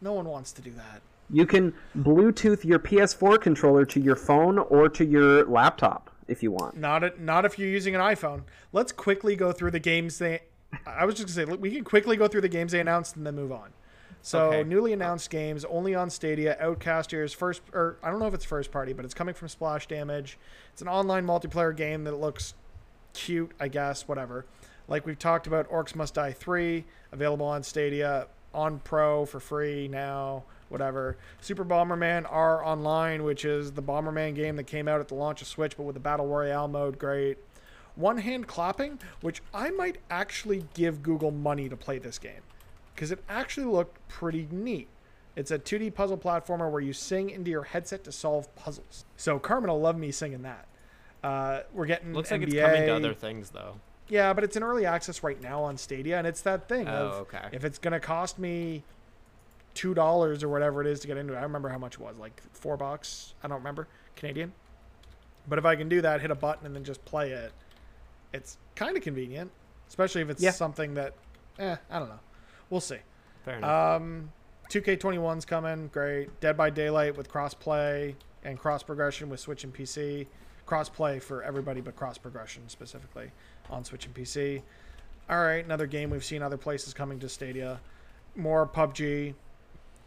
No 0.00 0.12
one 0.12 0.28
wants 0.28 0.52
to 0.52 0.62
do 0.62 0.70
that. 0.74 1.02
You 1.30 1.44
can 1.44 1.74
Bluetooth 1.98 2.64
your 2.64 2.78
PS4 2.78 3.40
controller 3.40 3.84
to 3.86 3.98
your 3.98 4.14
phone 4.14 4.60
or 4.60 4.88
to 4.90 5.04
your 5.04 5.44
laptop 5.46 6.08
if 6.28 6.40
you 6.42 6.52
want. 6.52 6.76
Not 6.76 7.02
it. 7.02 7.18
Not 7.18 7.44
if 7.44 7.58
you're 7.58 7.68
using 7.68 7.96
an 7.96 8.00
iPhone. 8.00 8.42
Let's 8.72 8.92
quickly 8.92 9.34
go 9.34 9.50
through 9.50 9.72
the 9.72 9.80
games 9.80 10.18
they. 10.18 10.42
I 10.86 11.04
was 11.04 11.14
just 11.14 11.34
gonna 11.34 11.46
say 11.48 11.56
we 11.56 11.70
can 11.70 11.84
quickly 11.84 12.16
go 12.16 12.28
through 12.28 12.42
the 12.42 12.48
games 12.48 12.72
they 12.72 12.80
announced 12.80 13.16
and 13.16 13.26
then 13.26 13.34
move 13.34 13.52
on. 13.52 13.70
So 14.20 14.48
Okay. 14.48 14.64
newly 14.64 14.92
announced 14.92 15.30
games 15.30 15.64
only 15.64 15.94
on 15.94 16.10
Stadia. 16.10 16.56
Outcast 16.60 17.10
Outcasters 17.10 17.34
first, 17.34 17.62
or 17.72 17.96
I 18.02 18.10
don't 18.10 18.18
know 18.18 18.26
if 18.26 18.34
it's 18.34 18.44
first 18.44 18.70
party, 18.72 18.92
but 18.92 19.04
it's 19.04 19.14
coming 19.14 19.34
from 19.34 19.48
Splash 19.48 19.86
Damage. 19.86 20.38
It's 20.72 20.82
an 20.82 20.88
online 20.88 21.24
multiplayer 21.26 21.74
game 21.74 22.04
that 22.04 22.16
looks 22.16 22.54
cute, 23.14 23.52
I 23.60 23.68
guess. 23.68 24.06
Whatever. 24.08 24.44
Like 24.88 25.06
we've 25.06 25.18
talked 25.18 25.46
about, 25.46 25.70
Orcs 25.70 25.94
Must 25.94 26.12
Die 26.14 26.32
three 26.32 26.84
available 27.12 27.46
on 27.46 27.62
Stadia 27.62 28.26
on 28.54 28.80
Pro 28.80 29.24
for 29.24 29.38
free 29.40 29.88
now. 29.88 30.44
Whatever. 30.68 31.16
Super 31.40 31.64
Bomberman 31.64 32.26
R 32.28 32.62
Online, 32.62 33.22
which 33.24 33.44
is 33.44 33.72
the 33.72 33.82
Bomberman 33.82 34.34
game 34.34 34.56
that 34.56 34.64
came 34.64 34.86
out 34.88 35.00
at 35.00 35.08
the 35.08 35.14
launch 35.14 35.40
of 35.40 35.48
Switch, 35.48 35.76
but 35.76 35.84
with 35.84 35.94
the 35.94 36.00
Battle 36.00 36.26
Royale 36.26 36.68
mode, 36.68 36.98
great. 36.98 37.38
One 37.98 38.18
Hand 38.18 38.46
Clapping, 38.46 39.00
which 39.20 39.42
I 39.52 39.70
might 39.70 39.98
actually 40.08 40.64
give 40.74 41.02
Google 41.02 41.30
money 41.32 41.68
to 41.68 41.76
play 41.76 41.98
this 41.98 42.18
game 42.18 42.42
because 42.94 43.10
it 43.10 43.22
actually 43.28 43.66
looked 43.66 44.06
pretty 44.08 44.46
neat. 44.50 44.88
It's 45.34 45.50
a 45.50 45.58
2D 45.58 45.94
puzzle 45.94 46.16
platformer 46.18 46.70
where 46.70 46.80
you 46.80 46.92
sing 46.92 47.30
into 47.30 47.50
your 47.50 47.64
headset 47.64 48.04
to 48.04 48.12
solve 48.12 48.54
puzzles. 48.56 49.04
So 49.16 49.38
Carmen 49.38 49.70
will 49.70 49.80
love 49.80 49.98
me 49.98 50.10
singing 50.12 50.42
that. 50.42 50.66
Uh, 51.22 51.60
we're 51.72 51.86
getting 51.86 52.14
Looks 52.14 52.30
like 52.30 52.42
it's 52.42 52.54
coming 52.54 52.86
to 52.86 52.94
other 52.94 53.14
things 53.14 53.50
though. 53.50 53.80
Yeah, 54.08 54.32
but 54.32 54.42
it's 54.44 54.56
in 54.56 54.62
early 54.62 54.86
access 54.86 55.22
right 55.22 55.40
now 55.40 55.62
on 55.62 55.76
Stadia, 55.76 56.16
and 56.18 56.26
it's 56.26 56.40
that 56.42 56.68
thing 56.68 56.88
Oh, 56.88 56.92
of 56.92 57.14
okay. 57.22 57.48
if 57.52 57.64
it's 57.64 57.78
gonna 57.78 58.00
cost 58.00 58.38
me 58.38 58.82
two 59.74 59.92
dollars 59.94 60.42
or 60.42 60.48
whatever 60.48 60.80
it 60.80 60.86
is 60.86 61.00
to 61.00 61.06
get 61.06 61.16
into 61.16 61.34
it. 61.34 61.36
I 61.36 61.42
remember 61.42 61.68
how 61.68 61.78
much 61.78 61.94
it 61.94 62.00
was, 62.00 62.16
like 62.16 62.40
four 62.52 62.76
bucks. 62.76 63.34
I 63.42 63.48
don't 63.48 63.58
remember 63.58 63.86
Canadian. 64.16 64.52
But 65.48 65.58
if 65.58 65.64
I 65.64 65.76
can 65.76 65.88
do 65.88 66.00
that, 66.00 66.20
hit 66.20 66.30
a 66.30 66.34
button 66.34 66.66
and 66.66 66.74
then 66.74 66.84
just 66.84 67.04
play 67.04 67.30
it, 67.32 67.52
it's 68.32 68.58
kind 68.74 68.96
of 68.96 69.02
convenient, 69.02 69.50
especially 69.88 70.22
if 70.22 70.30
it's 70.30 70.42
Yeah. 70.42 70.50
something 70.52 70.94
that, 70.94 71.14
eh, 71.58 71.76
I 71.90 71.98
don't 71.98 72.08
know. 72.08 72.20
We'll 72.70 72.80
see. 72.80 72.98
Fair 73.44 73.56
enough. 73.58 74.00
Um, 74.00 74.32
2K21's 74.68 75.44
coming, 75.44 75.88
great. 75.88 76.40
Dead 76.40 76.56
by 76.56 76.70
Daylight 76.70 77.16
with 77.16 77.28
cross-play 77.30 78.16
and 78.44 78.58
cross 78.58 78.82
progression 78.82 79.28
with 79.30 79.40
Switch 79.40 79.64
and 79.64 79.72
PC. 79.72 80.26
Cross-play 80.66 81.18
for 81.18 81.42
everybody, 81.42 81.80
but 81.80 81.96
cross 81.96 82.18
progression 82.18 82.68
specifically 82.68 83.30
on 83.70 83.84
Switch 83.84 84.04
and 84.04 84.14
PC. 84.14 84.62
All 85.30 85.42
right, 85.42 85.64
another 85.64 85.86
game 85.86 86.10
we've 86.10 86.24
seen 86.24 86.42
other 86.42 86.56
places 86.58 86.92
coming 86.92 87.18
to 87.20 87.28
Stadia. 87.28 87.80
More 88.36 88.66
PUBG. 88.66 89.34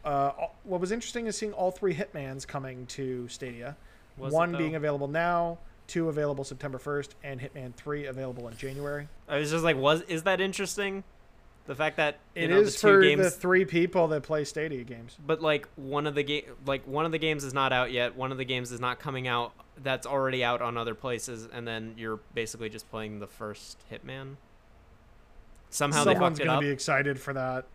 Uh, 0.06 0.32
what 0.64 0.80
was 0.80 0.91
interesting 0.91 1.28
is 1.28 1.38
seeing 1.38 1.54
all 1.54 1.72
three 1.72 1.93
Hitmans 1.96 2.48
coming 2.48 2.86
to 2.88 3.28
Stadia. 3.28 3.76
Was 4.18 4.34
One 4.34 4.56
being 4.56 4.76
available 4.76 5.08
now, 5.08 5.58
two 5.92 6.08
available 6.10 6.44
September 6.46 6.78
1st, 6.78 7.10
and 7.24 7.39
Hitman 7.42 7.74
3 7.76 8.06
available 8.06 8.48
in 8.48 8.56
January. 8.56 9.08
I 9.28 9.38
was 9.38 9.52
just 9.52 9.64
like, 9.64 9.76
was 9.76 10.02
is 10.04 10.24
that 10.24 10.39
interesting? 10.39 11.04
The 11.68 11.76
fact 11.76 11.98
that 11.98 12.18
you 12.36 12.44
It 12.44 12.50
know, 12.50 12.60
is 12.62 12.74
the 12.76 12.80
two 12.82 12.88
for 12.88 13.02
games, 13.02 13.22
the 13.24 13.30
three 13.30 13.66
people 13.66 14.08
that 14.08 14.24
play 14.24 14.44
Stadia 14.46 14.84
games. 14.84 15.18
but 15.26 15.42
like 15.42 15.68
one 15.76 16.08
of 16.08 16.16
the 16.16 16.24
game, 16.24 16.44
like 16.66 16.88
one 16.88 17.06
of 17.06 17.12
the 17.12 17.20
games 17.20 17.44
is 17.44 17.54
not 17.54 17.72
out 17.74 17.92
yet. 17.92 18.16
One 18.16 18.32
of 18.32 18.38
the 18.38 18.46
games 18.46 18.72
is 18.72 18.80
not 18.80 19.00
coming 19.00 19.28
out. 19.28 19.52
That's 19.84 20.08
already 20.08 20.44
out 20.44 20.62
on 20.62 20.78
other 20.78 20.96
places, 20.96 21.48
and 21.52 21.68
then 21.68 21.94
you're 21.98 22.20
basically 22.34 22.70
just 22.70 22.89
playing 22.89 23.20
the 23.20 23.28
first 23.28 23.78
Hitman. 23.92 24.36
Somehow 25.70 26.04
they 26.04 26.14
Someone's 26.14 26.39
fucked 26.39 26.46
gonna 26.48 26.58
up. 26.58 26.62
be 26.62 26.70
excited 26.70 27.20
for 27.20 27.34
that. 27.34 27.66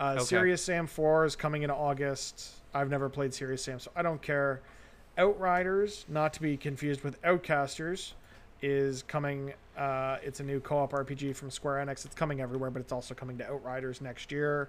Uh, 0.00 0.14
Okay. 0.16 0.24
Serious 0.24 0.62
Sam 0.62 0.86
4 0.86 1.24
is 1.24 1.36
coming 1.36 1.62
in 1.62 1.70
August. 1.70 2.50
I've 2.72 2.88
never 2.90 3.08
played 3.08 3.34
Serious 3.34 3.62
Sam, 3.64 3.78
so 3.80 3.90
I 3.96 4.02
don't 4.02 4.22
care. 4.22 4.60
Outriders, 5.18 6.06
not 6.08 6.32
to 6.34 6.40
be 6.42 6.56
confused 6.56 7.02
with 7.02 7.20
Outcasters, 7.22 8.12
is 8.62 9.02
coming. 9.02 9.52
Uh, 9.76 10.16
it's 10.22 10.40
a 10.40 10.44
new 10.44 10.60
co-op 10.60 10.92
RPG 10.92 11.34
from 11.36 11.50
Square 11.50 11.84
Enix. 11.84 12.04
It's 12.04 12.14
coming 12.14 12.40
everywhere, 12.40 12.70
but 12.70 12.80
it's 12.80 12.92
also 12.92 13.14
coming 13.14 13.36
to 13.38 13.44
Outriders 13.50 14.00
next 14.00 14.32
year. 14.32 14.68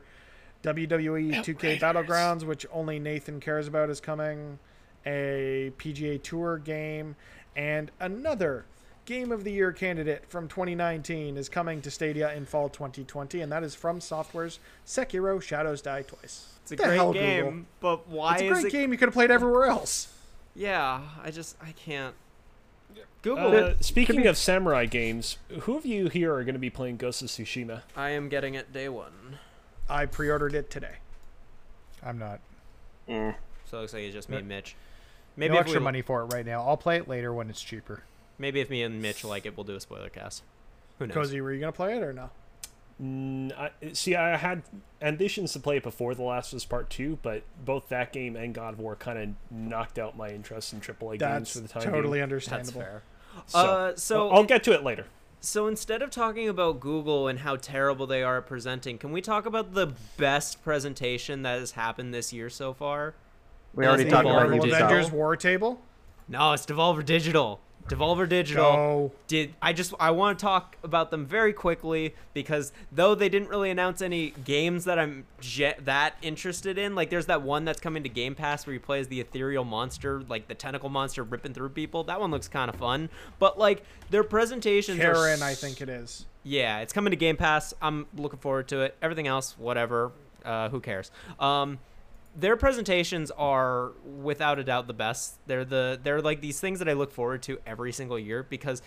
WWE 0.63 1.35
2K 1.43 1.79
Battlegrounds, 1.79 2.43
which 2.43 2.65
only 2.71 2.99
Nathan 2.99 3.39
cares 3.39 3.67
about, 3.67 3.89
is 3.89 4.01
coming. 4.01 4.59
A 5.05 5.71
PGA 5.77 6.21
Tour 6.21 6.57
game 6.57 7.15
and 7.55 7.89
another 8.01 8.65
Game 9.05 9.31
of 9.31 9.43
the 9.43 9.51
Year 9.51 9.71
candidate 9.71 10.23
from 10.27 10.47
2019 10.47 11.37
is 11.37 11.47
coming 11.49 11.81
to 11.81 11.89
Stadia 11.89 12.33
in 12.33 12.45
fall 12.45 12.69
2020, 12.69 13.41
and 13.41 13.51
that 13.51 13.63
is 13.63 13.73
From 13.73 14.01
Software's 14.01 14.59
Sekiro: 14.85 15.41
Shadows 15.41 15.81
Die 15.81 16.01
Twice. 16.03 16.53
It's 16.61 16.73
a 16.73 16.75
The 16.75 16.83
great 16.83 16.95
hell, 16.95 17.13
game, 17.13 17.45
Google? 17.45 17.65
but 17.79 18.07
why 18.09 18.33
It's 18.33 18.41
a 18.43 18.47
great 18.49 18.65
it? 18.65 18.71
game. 18.71 18.91
You 18.91 18.97
could 18.99 19.07
have 19.07 19.13
played 19.15 19.31
everywhere 19.31 19.65
else. 19.65 20.13
Yeah, 20.59 20.99
I 21.23 21.31
just 21.31 21.55
I 21.61 21.71
can't. 21.71 22.13
Google. 23.21 23.55
Uh, 23.55 23.73
speaking 23.79 24.27
of 24.27 24.37
samurai 24.37 24.85
games, 24.85 25.37
who 25.61 25.77
of 25.77 25.85
you 25.85 26.09
here 26.09 26.33
are 26.33 26.43
going 26.43 26.55
to 26.55 26.59
be 26.59 26.69
playing 26.69 26.97
Ghost 26.97 27.21
of 27.21 27.29
Tsushima? 27.29 27.83
I 27.95 28.09
am 28.09 28.27
getting 28.27 28.55
it 28.55 28.73
day 28.73 28.89
one. 28.89 29.39
I 29.89 30.05
pre-ordered 30.05 30.53
it 30.53 30.69
today. 30.69 30.95
I'm 32.03 32.19
not. 32.19 32.41
Eh. 33.07 33.31
So 33.65 33.77
it 33.77 33.81
looks 33.81 33.93
like 33.93 34.03
it's 34.03 34.13
just 34.13 34.27
me 34.27 34.37
and 34.37 34.49
Mitch. 34.49 34.75
Maybe 35.37 35.49
Maybe 35.49 35.53
no 35.53 35.59
extra 35.61 35.79
we, 35.79 35.83
money 35.85 36.01
for 36.01 36.23
it 36.23 36.25
right 36.25 36.45
now. 36.45 36.65
I'll 36.67 36.77
play 36.77 36.97
it 36.97 37.07
later 37.07 37.33
when 37.33 37.49
it's 37.49 37.61
cheaper. 37.61 38.03
Maybe 38.37 38.59
if 38.59 38.69
me 38.69 38.83
and 38.83 39.01
Mitch 39.01 39.23
like 39.23 39.45
it, 39.45 39.55
we'll 39.55 39.63
do 39.63 39.75
a 39.75 39.79
spoiler 39.79 40.09
cast. 40.09 40.43
Who 40.97 41.07
knows? 41.07 41.13
Cozy, 41.13 41.39
were 41.39 41.53
you 41.53 41.61
gonna 41.61 41.71
play 41.71 41.95
it 41.95 42.03
or 42.03 42.11
no? 42.11 42.31
Mm, 43.01 43.57
I, 43.57 43.71
see, 43.93 44.15
I 44.15 44.35
had 44.35 44.61
ambitions 45.01 45.53
to 45.53 45.59
play 45.59 45.77
it 45.77 45.83
before 45.83 46.13
The 46.15 46.23
Last 46.23 46.51
of 46.51 46.57
Us 46.57 46.65
Part 46.65 46.89
Two, 46.89 47.17
but 47.21 47.43
both 47.63 47.89
that 47.89 48.11
game 48.11 48.35
and 48.35 48.53
God 48.53 48.73
of 48.73 48.79
War 48.79 48.95
kind 48.95 49.17
of 49.17 49.29
knocked 49.51 49.97
out 49.97 50.17
my 50.17 50.29
interest 50.29 50.73
in 50.73 50.81
AAA 50.81 51.19
games 51.19 51.51
for 51.51 51.59
the 51.59 51.67
time 51.67 51.83
totally 51.83 52.19
being. 52.19 52.29
That's 52.29 52.71
totally 52.71 52.81
understandable. 52.81 53.01
So, 53.47 53.59
Uh, 53.59 53.95
so 53.95 54.29
I'll 54.29 54.43
get 54.43 54.63
to 54.63 54.73
it 54.73 54.83
later. 54.83 55.05
So 55.41 55.67
instead 55.67 56.01
of 56.01 56.09
talking 56.09 56.49
about 56.49 56.81
Google 56.81 57.29
and 57.29 57.39
how 57.39 57.55
terrible 57.55 58.05
they 58.05 58.21
are 58.23 58.39
at 58.39 58.47
presenting, 58.47 58.97
can 58.97 59.13
we 59.13 59.21
talk 59.21 59.45
about 59.45 59.73
the 59.73 59.93
best 60.17 60.61
presentation 60.63 61.43
that 61.43 61.59
has 61.59 61.71
happened 61.71 62.13
this 62.13 62.33
year 62.33 62.49
so 62.49 62.73
far? 62.73 63.15
We 63.73 63.87
already 63.87 64.03
That's 64.03 64.15
talked 64.15 64.25
about 64.25 64.33
Marvel 64.33 64.57
Marvel 64.57 64.75
Avengers 64.75 65.11
War 65.11 65.37
Table. 65.37 65.81
No, 66.27 66.51
it's 66.51 66.65
Devolver 66.65 67.05
Digital. 67.05 67.61
Devolver 67.89 68.27
Digital 68.29 68.71
Go. 68.71 69.11
did 69.27 69.53
I 69.61 69.73
just 69.73 69.93
I 69.99 70.11
want 70.11 70.39
to 70.39 70.43
talk 70.43 70.77
about 70.83 71.11
them 71.11 71.25
very 71.25 71.53
quickly 71.53 72.15
because 72.33 72.71
though 72.91 73.15
they 73.15 73.29
didn't 73.29 73.49
really 73.49 73.69
announce 73.69 74.01
any 74.01 74.31
games 74.45 74.85
that 74.85 74.99
I'm 74.99 75.25
je- 75.41 75.75
that 75.83 76.15
interested 76.21 76.77
in, 76.77 76.95
like 76.95 77.09
there's 77.09 77.25
that 77.25 77.41
one 77.41 77.65
that's 77.65 77.79
coming 77.79 78.03
to 78.03 78.09
Game 78.09 78.35
Pass 78.35 78.65
where 78.65 78.73
you 78.73 78.79
play 78.79 78.99
as 78.99 79.07
the 79.07 79.19
ethereal 79.19 79.63
monster, 79.65 80.21
like 80.29 80.47
the 80.47 80.55
tentacle 80.55 80.89
monster 80.89 81.23
ripping 81.23 81.53
through 81.53 81.69
people. 81.69 82.03
That 82.03 82.19
one 82.19 82.31
looks 82.31 82.47
kind 82.47 82.69
of 82.69 82.75
fun, 82.75 83.09
but 83.39 83.57
like 83.57 83.83
their 84.09 84.23
presentations 84.23 84.99
are 84.99 85.13
Carrion, 85.13 85.41
I 85.41 85.53
think 85.53 85.81
it 85.81 85.89
is. 85.89 86.25
Yeah, 86.43 86.79
it's 86.79 86.93
coming 86.93 87.11
to 87.11 87.17
Game 87.17 87.37
Pass. 87.37 87.73
I'm 87.81 88.05
looking 88.15 88.39
forward 88.39 88.67
to 88.69 88.81
it. 88.81 88.95
Everything 89.01 89.27
else, 89.27 89.57
whatever. 89.57 90.11
Uh, 90.45 90.69
who 90.69 90.79
cares? 90.79 91.11
Um, 91.39 91.79
their 92.35 92.55
presentations 92.55 93.31
are 93.31 93.91
without 94.03 94.59
a 94.59 94.63
doubt 94.63 94.87
the 94.87 94.93
best. 94.93 95.39
They're 95.47 95.65
the 95.65 95.99
they're 96.01 96.21
like 96.21 96.41
these 96.41 96.59
things 96.59 96.79
that 96.79 96.89
I 96.89 96.93
look 96.93 97.11
forward 97.11 97.41
to 97.43 97.59
every 97.65 97.91
single 97.91 98.19
year 98.19 98.43
because 98.43 98.81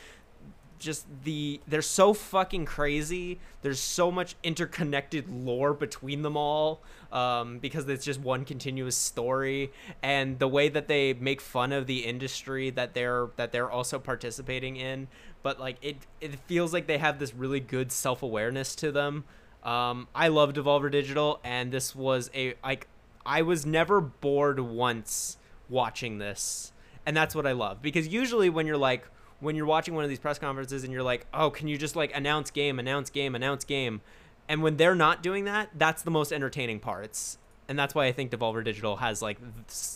just 0.82 1.06
the 1.24 1.60
they're 1.66 1.80
so 1.80 2.12
fucking 2.12 2.66
crazy. 2.66 3.38
There's 3.62 3.80
so 3.80 4.10
much 4.10 4.34
interconnected 4.42 5.30
lore 5.30 5.72
between 5.72 6.22
them 6.22 6.36
all 6.36 6.82
um, 7.12 7.58
because 7.58 7.88
it's 7.88 8.04
just 8.04 8.20
one 8.20 8.44
continuous 8.44 8.96
story, 8.96 9.72
and 10.02 10.38
the 10.38 10.48
way 10.48 10.68
that 10.68 10.88
they 10.88 11.14
make 11.14 11.40
fun 11.40 11.72
of 11.72 11.86
the 11.86 12.04
industry 12.04 12.70
that 12.70 12.94
they're 12.94 13.28
that 13.36 13.52
they're 13.52 13.70
also 13.70 13.98
participating 13.98 14.76
in. 14.76 15.08
But 15.42 15.58
like 15.58 15.76
it, 15.80 15.96
it 16.20 16.38
feels 16.46 16.72
like 16.72 16.86
they 16.86 16.98
have 16.98 17.18
this 17.18 17.34
really 17.34 17.60
good 17.60 17.92
self 17.92 18.22
awareness 18.22 18.74
to 18.76 18.92
them. 18.92 19.24
Um, 19.62 20.08
I 20.14 20.28
love 20.28 20.52
Devolver 20.52 20.90
Digital, 20.90 21.40
and 21.44 21.70
this 21.70 21.94
was 21.94 22.30
a 22.34 22.54
like 22.64 22.88
I 23.24 23.42
was 23.42 23.64
never 23.64 24.00
bored 24.00 24.60
once 24.60 25.38
watching 25.68 26.18
this, 26.18 26.72
and 27.06 27.16
that's 27.16 27.34
what 27.34 27.46
I 27.46 27.52
love 27.52 27.82
because 27.82 28.08
usually 28.08 28.50
when 28.50 28.66
you're 28.66 28.76
like 28.76 29.08
when 29.40 29.56
you're 29.56 29.66
watching 29.66 29.94
one 29.94 30.04
of 30.04 30.10
these 30.10 30.20
press 30.20 30.38
conferences 30.38 30.84
and 30.84 30.92
you're 30.92 31.02
like, 31.02 31.26
oh, 31.34 31.50
can 31.50 31.66
you 31.66 31.76
just 31.76 31.96
like 31.96 32.14
announce 32.16 32.50
game, 32.50 32.78
announce 32.78 33.10
game, 33.10 33.34
announce 33.34 33.64
game, 33.64 34.00
and 34.48 34.62
when 34.62 34.76
they're 34.76 34.94
not 34.94 35.22
doing 35.22 35.44
that, 35.44 35.70
that's 35.76 36.02
the 36.02 36.10
most 36.10 36.32
entertaining 36.32 36.78
parts. 36.78 37.38
And 37.68 37.78
that's 37.78 37.94
why 37.94 38.06
I 38.06 38.12
think 38.12 38.30
Devolver 38.30 38.62
Digital 38.64 38.96
has 38.96 39.22
like 39.22 39.38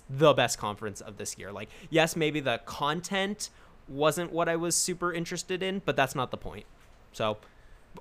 the 0.08 0.32
best 0.32 0.58
conference 0.58 1.00
of 1.00 1.16
this 1.16 1.36
year. 1.38 1.52
Like, 1.52 1.68
yes, 1.90 2.16
maybe 2.16 2.40
the 2.40 2.60
content 2.64 3.50
wasn't 3.88 4.32
what 4.32 4.48
I 4.48 4.56
was 4.56 4.74
super 4.74 5.12
interested 5.12 5.62
in, 5.62 5.82
but 5.84 5.96
that's 5.96 6.14
not 6.14 6.30
the 6.30 6.36
point. 6.36 6.64
So, 7.12 7.38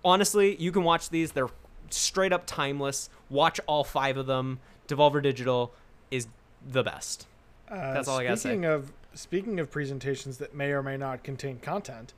honestly, 0.03 0.55
you 0.55 0.71
can 0.71 0.83
watch 0.83 1.09
these. 1.09 1.31
They're 1.31 1.49
straight 1.89 2.33
up 2.33 2.45
timeless. 2.45 3.09
Watch 3.29 3.59
all 3.67 3.83
five 3.83 4.17
of 4.17 4.25
them. 4.25 4.59
Devolver 4.87 5.21
Digital 5.21 5.73
is 6.11 6.27
the 6.65 6.83
best. 6.83 7.27
Uh, 7.69 7.93
That's 7.93 8.07
all 8.07 8.19
I 8.19 8.27
say. 8.29 8.35
Speaking 8.35 8.65
of 8.65 8.91
speaking 9.13 9.59
of 9.59 9.71
presentations 9.71 10.37
that 10.37 10.53
may 10.53 10.71
or 10.71 10.83
may 10.83 10.97
not 10.97 11.23
contain 11.23 11.59
content, 11.59 12.13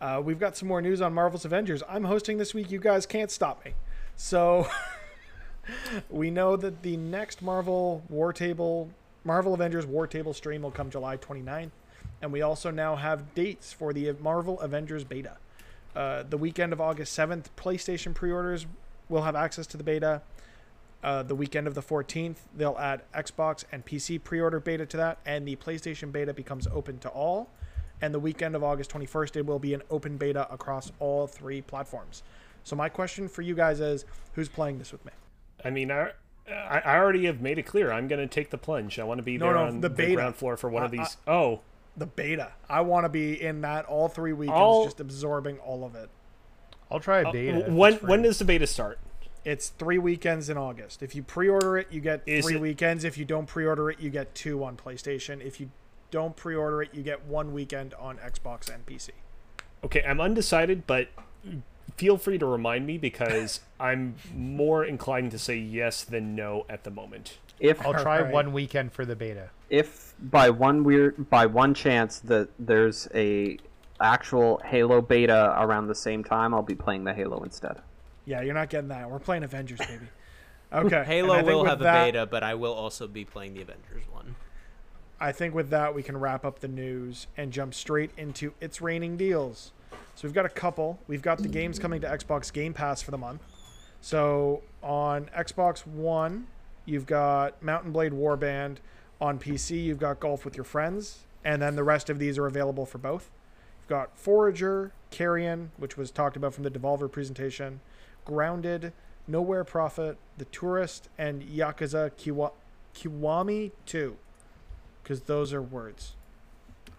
uh, 0.00 0.20
we've 0.24 0.38
got 0.38 0.56
some 0.56 0.68
more 0.68 0.80
news 0.80 1.00
on 1.00 1.12
Marvel's 1.12 1.44
Avengers. 1.44 1.82
I'm 1.88 2.04
hosting 2.04 2.38
this 2.38 2.54
week. 2.54 2.70
You 2.70 2.78
guys 2.78 3.06
can't 3.06 3.30
stop 3.30 3.64
me. 3.64 3.72
So 4.16 4.68
we 6.10 6.30
know 6.30 6.56
that 6.56 6.82
the 6.82 6.96
next 6.96 7.42
Marvel 7.42 8.02
War 8.08 8.32
Table, 8.32 8.90
Marvel 9.24 9.54
Avengers 9.54 9.86
War 9.86 10.06
Table 10.06 10.32
stream 10.32 10.62
will 10.62 10.70
come 10.70 10.90
July 10.90 11.16
29th, 11.16 11.70
and 12.22 12.32
we 12.32 12.42
also 12.42 12.70
now 12.70 12.96
have 12.96 13.34
dates 13.34 13.72
for 13.72 13.92
the 13.92 14.12
Marvel 14.20 14.60
Avengers 14.60 15.04
beta. 15.04 15.36
Uh, 15.94 16.22
the 16.28 16.36
weekend 16.36 16.72
of 16.72 16.80
August 16.80 17.18
7th, 17.18 17.46
PlayStation 17.56 18.14
pre-orders 18.14 18.66
will 19.08 19.22
have 19.22 19.34
access 19.34 19.66
to 19.68 19.76
the 19.76 19.84
beta. 19.84 20.20
Uh, 21.06 21.22
the 21.22 21.36
weekend 21.36 21.68
of 21.68 21.74
the 21.74 21.80
14th, 21.82 22.38
they'll 22.56 22.76
add 22.80 23.00
Xbox 23.14 23.62
and 23.70 23.86
PC 23.86 24.18
pre 24.24 24.40
order 24.40 24.58
beta 24.58 24.84
to 24.86 24.96
that, 24.96 25.18
and 25.24 25.46
the 25.46 25.54
PlayStation 25.54 26.10
beta 26.10 26.34
becomes 26.34 26.66
open 26.66 26.98
to 26.98 27.08
all. 27.10 27.48
And 28.02 28.12
the 28.12 28.18
weekend 28.18 28.56
of 28.56 28.64
August 28.64 28.90
21st, 28.90 29.36
it 29.36 29.46
will 29.46 29.60
be 29.60 29.72
an 29.72 29.82
open 29.88 30.16
beta 30.16 30.52
across 30.52 30.90
all 30.98 31.28
three 31.28 31.62
platforms. 31.62 32.24
So, 32.64 32.74
my 32.74 32.88
question 32.88 33.28
for 33.28 33.42
you 33.42 33.54
guys 33.54 33.78
is 33.78 34.04
who's 34.32 34.48
playing 34.48 34.78
this 34.80 34.90
with 34.90 35.04
me? 35.04 35.12
I 35.64 35.70
mean, 35.70 35.92
I, 35.92 36.10
I 36.50 36.80
I 36.84 36.96
already 36.96 37.26
have 37.26 37.40
made 37.40 37.58
it 37.60 37.62
clear. 37.66 37.92
I'm 37.92 38.08
going 38.08 38.20
to 38.20 38.26
take 38.26 38.50
the 38.50 38.58
plunge. 38.58 38.98
I 38.98 39.04
want 39.04 39.18
to 39.18 39.22
be 39.22 39.38
No, 39.38 39.44
there 39.46 39.54
no, 39.54 39.62
on 39.66 39.80
the 39.80 39.88
the, 39.88 39.94
beta. 39.94 40.14
ground 40.16 40.34
floor 40.34 40.56
for 40.56 40.68
one 40.68 40.82
of 40.82 40.92
I- 40.92 40.96
these. 40.96 41.16
oh, 41.28 41.60
The 41.96 42.06
beta. 42.06 42.50
I 42.68 42.80
want 42.80 43.04
to 43.04 43.08
be 43.08 43.40
in 43.40 43.60
that 43.60 43.84
all 43.84 44.08
three 44.08 44.32
weekends, 44.32 44.58
I'll- 44.58 44.84
just 44.84 44.98
absorbing 44.98 45.58
all 45.60 45.84
of 45.84 45.94
it. 45.94 46.10
I'll 46.90 46.98
try 47.00 47.20
a 47.20 47.28
uh, 47.28 47.32
beta. 47.32 47.58
if 47.66 47.72
when 47.72 47.94
when 47.98 48.22
does 48.22 48.40
the 48.40 48.44
beta 48.44 48.66
start? 48.66 48.98
It's 49.46 49.68
three 49.68 49.98
weekends 49.98 50.48
in 50.50 50.58
August. 50.58 51.04
If 51.04 51.14
you 51.14 51.22
pre 51.22 51.48
order 51.48 51.78
it, 51.78 51.86
you 51.92 52.00
get 52.00 52.20
Is 52.26 52.44
three 52.44 52.56
it- 52.56 52.60
weekends. 52.60 53.04
If 53.04 53.16
you 53.16 53.24
don't 53.24 53.46
pre 53.46 53.64
order 53.64 53.88
it, 53.90 54.00
you 54.00 54.10
get 54.10 54.34
two 54.34 54.64
on 54.64 54.76
PlayStation. 54.76 55.40
If 55.40 55.60
you 55.60 55.70
don't 56.10 56.34
pre 56.34 56.56
order 56.56 56.82
it, 56.82 56.90
you 56.92 57.04
get 57.04 57.24
one 57.26 57.52
weekend 57.52 57.94
on 57.94 58.18
Xbox 58.18 58.68
and 58.68 58.84
PC. 58.84 59.10
Okay, 59.84 60.02
I'm 60.04 60.20
undecided, 60.20 60.84
but 60.88 61.08
feel 61.96 62.18
free 62.18 62.38
to 62.38 62.46
remind 62.46 62.86
me 62.86 62.98
because 62.98 63.60
I'm 63.80 64.16
more 64.34 64.84
inclined 64.84 65.30
to 65.30 65.38
say 65.38 65.56
yes 65.56 66.02
than 66.02 66.34
no 66.34 66.66
at 66.68 66.82
the 66.82 66.90
moment. 66.90 67.38
If 67.60 67.80
I'll 67.86 67.92
try 68.02 68.18
Alright. 68.18 68.32
one 68.32 68.52
weekend 68.52 68.92
for 68.92 69.04
the 69.04 69.14
beta. 69.14 69.50
if 69.70 70.12
by 70.18 70.50
one 70.50 70.82
weird 70.82 71.30
by 71.30 71.46
one 71.46 71.72
chance 71.72 72.18
that 72.20 72.48
there's 72.58 73.06
a 73.14 73.58
actual 74.00 74.60
Halo 74.64 75.00
beta 75.00 75.54
around 75.56 75.86
the 75.86 75.94
same 75.94 76.24
time, 76.24 76.52
I'll 76.52 76.62
be 76.62 76.74
playing 76.74 77.04
the 77.04 77.14
Halo 77.14 77.44
instead. 77.44 77.76
Yeah, 78.26 78.42
you're 78.42 78.54
not 78.54 78.68
getting 78.68 78.88
that. 78.88 79.08
We're 79.10 79.18
playing 79.18 79.44
Avengers, 79.44 79.78
baby. 79.78 80.06
Okay. 80.72 81.04
Halo 81.06 81.42
will 81.42 81.64
have 81.64 81.78
that- 81.78 82.02
a 82.02 82.12
beta, 82.12 82.26
but 82.26 82.42
I 82.42 82.54
will 82.54 82.74
also 82.74 83.06
be 83.06 83.24
playing 83.24 83.54
the 83.54 83.62
Avengers 83.62 84.04
one. 84.10 84.34
I 85.18 85.32
think 85.32 85.54
with 85.54 85.70
that 85.70 85.94
we 85.94 86.02
can 86.02 86.18
wrap 86.18 86.44
up 86.44 86.58
the 86.58 86.68
news 86.68 87.26
and 87.38 87.50
jump 87.50 87.72
straight 87.72 88.10
into 88.18 88.52
it's 88.60 88.82
raining 88.82 89.16
deals. 89.16 89.72
So 90.14 90.26
we've 90.28 90.34
got 90.34 90.44
a 90.44 90.50
couple. 90.50 90.98
We've 91.08 91.22
got 91.22 91.38
the 91.38 91.48
games 91.48 91.78
coming 91.78 92.00
to 92.02 92.06
Xbox 92.06 92.52
Game 92.52 92.74
Pass 92.74 93.00
for 93.00 93.12
the 93.12 93.18
month. 93.18 93.40
So 94.02 94.62
on 94.82 95.26
Xbox 95.36 95.86
One, 95.86 96.48
you've 96.84 97.06
got 97.06 97.62
Mount 97.62 97.90
& 97.92 97.92
Blade 97.92 98.12
Warband. 98.12 98.76
On 99.18 99.38
PC, 99.38 99.82
you've 99.82 99.98
got 99.98 100.20
Golf 100.20 100.44
with 100.44 100.56
Your 100.56 100.64
Friends, 100.64 101.20
and 101.42 101.62
then 101.62 101.74
the 101.74 101.82
rest 101.84 102.10
of 102.10 102.18
these 102.18 102.36
are 102.36 102.44
available 102.46 102.84
for 102.84 102.98
both. 102.98 103.30
You've 103.80 103.88
got 103.88 104.18
Forager, 104.18 104.92
Carrion, 105.10 105.70
which 105.78 105.96
was 105.96 106.10
talked 106.10 106.36
about 106.36 106.52
from 106.52 106.64
the 106.64 106.70
Devolver 106.70 107.10
presentation, 107.10 107.80
Grounded, 108.26 108.92
Nowhere 109.26 109.64
Prophet, 109.64 110.18
The 110.36 110.44
Tourist, 110.46 111.08
and 111.16 111.42
Yakuza 111.42 112.10
Kiwa- 112.12 112.52
Kiwami 112.94 113.72
2 113.86 114.16
because 115.02 115.22
those 115.22 115.52
are 115.52 115.62
words. 115.62 116.14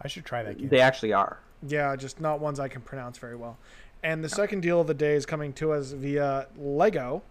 I 0.02 0.08
should 0.08 0.26
try 0.26 0.42
that 0.44 0.58
game. 0.58 0.70
They 0.70 0.80
actually 0.80 1.14
are. 1.14 1.40
Yeah, 1.68 1.96
just 1.96 2.20
not 2.22 2.40
ones 2.40 2.60
I 2.60 2.68
can 2.68 2.82
pronounce 2.82 3.18
very 3.18 3.36
well. 3.36 3.58
And 4.04 4.24
the 4.24 4.30
second 4.30 4.62
deal 4.62 4.80
of 4.80 4.88
the 4.88 4.94
day 4.94 5.16
is 5.16 5.26
coming 5.26 5.54
to 5.54 5.72
us 5.74 5.92
via 5.92 6.48
Lego, 6.58 7.22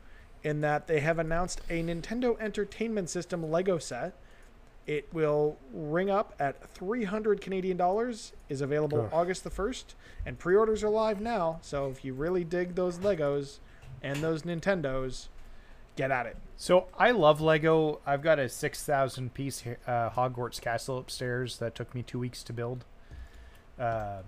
in 0.43 0.61
that 0.61 0.87
they 0.87 1.01
have 1.01 1.19
announced 1.19 1.61
a 1.71 1.83
Nintendo 1.83 2.39
Entertainment 2.41 3.09
System 3.11 3.51
Lego 3.51 3.79
set 3.79 4.15
It 4.87 5.09
will 5.13 5.57
ring 5.73 6.11
up 6.11 6.35
at 6.39 6.69
300 6.71 7.41
Canadian 7.41 7.77
dollars. 7.77 8.33
Is 8.49 8.61
available 8.61 9.01
Ugh. 9.01 9.11
August 9.13 9.43
the 9.45 9.51
1st, 9.51 9.95
and 10.25 10.39
pre-orders 10.39 10.85
are 10.85 10.89
live 10.91 11.21
now. 11.21 11.59
So 11.63 11.89
if 11.89 12.05
you 12.05 12.15
really 12.15 12.45
dig 12.45 12.75
those 12.77 12.99
Legos 12.99 13.59
and 14.03 14.17
those 14.19 14.43
Nintendos, 14.43 15.29
get 15.97 16.11
at 16.11 16.27
it. 16.27 16.37
So 16.57 16.87
I 16.99 17.11
love 17.11 17.41
Lego. 17.41 18.01
I've 18.07 18.23
got 18.23 18.39
a 18.39 18.49
six 18.49 18.83
thousand 18.85 19.35
piece 19.35 19.65
uh, 19.87 20.11
Hogwarts 20.11 20.61
castle 20.61 20.99
upstairs 20.99 21.59
that 21.59 21.75
took 21.75 21.95
me 21.95 22.03
two 22.03 22.19
weeks 22.19 22.43
to 22.45 22.53
build. 22.53 22.85
Um, 23.79 24.25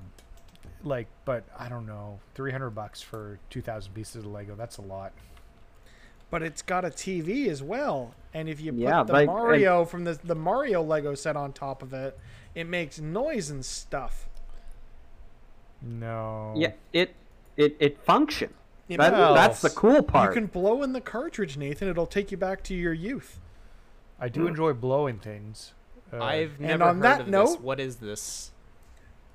like, 0.85 1.09
but 1.25 1.45
I 1.59 1.69
don't 1.69 1.87
know, 1.87 2.21
three 2.35 2.53
hundred 2.53 2.71
bucks 2.71 3.01
for 3.01 3.39
two 3.51 3.63
thousand 3.63 3.93
pieces 3.95 4.25
of 4.25 4.27
Lego. 4.31 4.55
That's 4.55 4.79
a 4.79 4.83
lot. 4.83 5.13
But 6.31 6.43
it's 6.43 6.61
got 6.61 6.85
a 6.85 6.91
TV 6.91 7.49
as 7.49 7.63
well, 7.63 8.15
and 8.35 8.51
if 8.51 8.61
you 8.61 8.73
put 8.73 8.81
Yeah, 8.83 9.03
the 9.03 9.15
like, 9.15 9.27
Mario 9.27 9.87
from 9.87 10.05
the 10.05 10.19
the 10.23 10.35
Mario 10.35 10.83
Lego 10.83 11.15
set 11.15 11.37
on 11.37 11.53
top 11.53 11.83
of 11.83 11.95
it, 11.95 12.19
it 12.55 12.65
makes 12.65 13.01
noise 13.01 13.49
and 13.49 13.65
stuff. 13.65 14.29
No. 15.81 16.53
Yeah, 16.55 16.73
it 16.93 17.15
it 17.57 17.77
it 17.81 17.99
function. 18.05 18.53
It 18.89 18.97
That, 18.99 19.13
Well, 19.13 19.35
that's 19.35 19.61
the 19.61 19.71
cool 19.71 20.03
part. 20.03 20.35
You 20.35 20.41
can 20.41 20.47
blow 20.47 20.83
in 20.83 20.93
the 20.93 21.01
cartridge, 21.01 21.57
Nathan. 21.57 21.89
It'll 21.89 22.07
take 22.07 22.31
you 22.31 22.37
back 22.37 22.63
to 22.65 22.75
your 22.75 22.93
youth. 22.95 23.39
I 24.21 24.29
do 24.29 24.47
enjoy 24.47 24.73
blowing 24.73 25.19
things. 25.19 25.73
Uh, 26.13 26.23
I've 26.23 26.53
and 26.59 26.61
never 26.69 26.85
on 26.85 26.95
heard 26.97 27.05
that 27.05 27.21
of 27.21 27.27
this. 27.27 27.33
note- 27.33 27.61
What 27.61 27.79
is 27.81 27.97
this? 27.97 28.51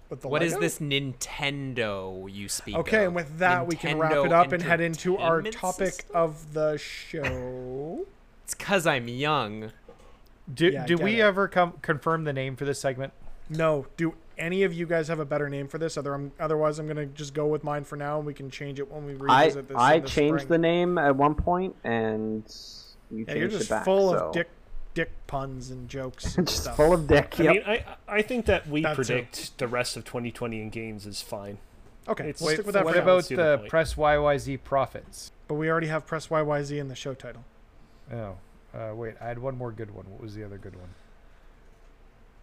With 0.10 0.22
the 0.22 0.28
What 0.28 0.44
is 0.44 0.54
Lego? 0.54 0.62
this 0.62 0.80
Nintendo 0.80 2.32
you 2.32 2.50
speak 2.50 2.76
Okay, 2.76 2.98
of? 3.02 3.04
and 3.08 3.16
with 3.16 3.38
that, 3.40 3.66
we 3.68 3.76
can 3.76 3.98
wrap 3.98 4.14
it 4.26 4.34
up 4.34 4.52
and 4.52 4.62
head 4.62 4.82
into 4.82 5.18
our 5.18 5.42
topic 5.44 5.94
System? 5.94 6.16
of 6.16 6.54
the 6.54 6.78
show. 6.78 8.06
It's 8.44 8.54
because 8.54 8.86
I'm 8.86 9.08
young. 9.08 9.72
do 10.54 10.68
yeah, 10.70 10.86
do 10.86 10.98
we 10.98 11.20
it. 11.20 11.24
ever 11.24 11.48
come 11.48 11.74
confirm 11.82 12.26
the 12.26 12.34
name 12.34 12.56
for 12.56 12.66
this 12.66 12.80
segment? 12.80 13.14
No, 13.50 13.88
do 13.98 14.16
any 14.38 14.64
of 14.64 14.74
you 14.74 14.86
guys 14.86 15.08
have 15.08 15.20
a 15.20 15.26
better 15.26 15.50
name 15.50 15.68
for 15.68 15.78
this? 15.78 15.98
Other, 15.98 16.32
otherwise, 16.40 16.80
I'm 16.80 16.88
gonna 16.88 17.06
just 17.06 17.34
go 17.34 17.48
with 17.48 17.64
mine 17.64 17.84
for 17.84 17.96
now, 17.96 18.18
and 18.18 18.26
we 18.26 18.34
can 18.34 18.50
change 18.50 18.80
it 18.80 18.92
when 18.92 19.06
we 19.06 19.14
I 19.30 19.44
revisit 19.46 19.68
this. 19.70 19.78
I 19.78 19.94
in 19.96 20.02
the 20.04 20.08
changed 20.10 20.48
the 20.48 20.58
name 20.58 20.98
at 20.98 21.16
one 21.16 21.36
point, 21.36 21.76
and 21.84 22.44
you 23.12 23.20
Yeah, 23.20 23.26
changed 23.34 23.40
you're 23.40 23.50
just 23.50 23.64
it 23.66 23.70
back. 23.70 23.86
full 23.86 24.12
so. 24.12 24.28
of 24.28 24.34
dick, 24.34 24.50
dick 24.94 25.12
puns 25.28 25.70
and 25.72 25.88
jokes. 25.90 26.36
And 26.38 26.48
just 26.48 26.64
stuff. 26.64 26.76
full 26.78 26.94
of 26.94 27.08
dick. 27.08 27.36
I 27.40 27.44
Yep. 27.44 27.54
mean, 27.54 27.64
I 27.66 27.86
I 28.08 28.22
think 28.22 28.46
that 28.48 28.68
we 28.68 28.82
That 28.82 28.92
too. 28.92 28.96
predict 29.04 29.58
the 29.58 29.68
rest 29.68 29.96
of 29.98 30.04
2020 30.06 30.62
in 30.62 30.70
games 30.70 31.06
is 31.06 31.22
fine. 31.22 31.58
Okay, 32.08 32.30
It's- 32.30 32.42
Wait, 32.42 32.56
stick 32.56 32.66
with 32.66 32.74
that. 32.74 32.84
What 32.86 32.94
for 32.96 32.98
now. 33.00 33.04
about 33.04 33.16
Let's 33.16 33.28
the 33.30 33.36
the 33.38 33.58
point. 33.60 33.70
press 33.70 33.94
YYZ 33.96 34.58
profits? 34.64 35.32
But 35.48 35.56
we 35.56 35.70
already 35.70 35.88
have 35.88 36.06
press 36.06 36.28
YYZ 36.28 36.78
in 36.80 36.88
the 36.90 36.96
show 36.96 37.14
title. 37.14 37.44
Oh, 38.12 38.36
uh, 38.74 38.94
wait, 38.96 39.16
I 39.22 39.28
had 39.28 39.40
one 39.40 39.58
more 39.58 39.72
good 39.72 39.92
one. 39.96 40.06
What 40.10 40.22
was 40.22 40.36
the 40.36 40.44
other 40.44 40.58
good 40.58 40.76
one? 40.76 40.90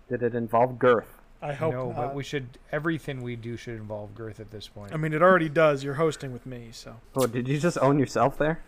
Did 0.09 0.23
it 0.23 0.35
involve 0.35 0.79
girth? 0.79 1.20
I 1.43 1.53
hope 1.55 1.73
no, 1.73 1.87
not. 1.89 1.97
but 1.97 2.15
we 2.15 2.23
should. 2.23 2.47
Everything 2.71 3.23
we 3.23 3.35
do 3.37 3.57
should 3.57 3.75
involve 3.77 4.15
girth 4.15 4.41
at 4.41 4.51
this 4.51 4.69
point. 4.69 4.93
I 4.93 4.97
mean, 4.99 5.13
it 5.15 5.23
already 5.23 5.49
does. 5.49 5.83
You're 5.83 5.95
hosting 5.95 6.33
with 6.33 6.45
me, 6.45 6.69
so. 6.73 6.97
Oh, 7.17 7.27
did 7.27 7.49
you 7.49 7.59
just 7.59 7.79
own 7.81 7.99
yourself 7.99 8.37
there? 8.37 8.61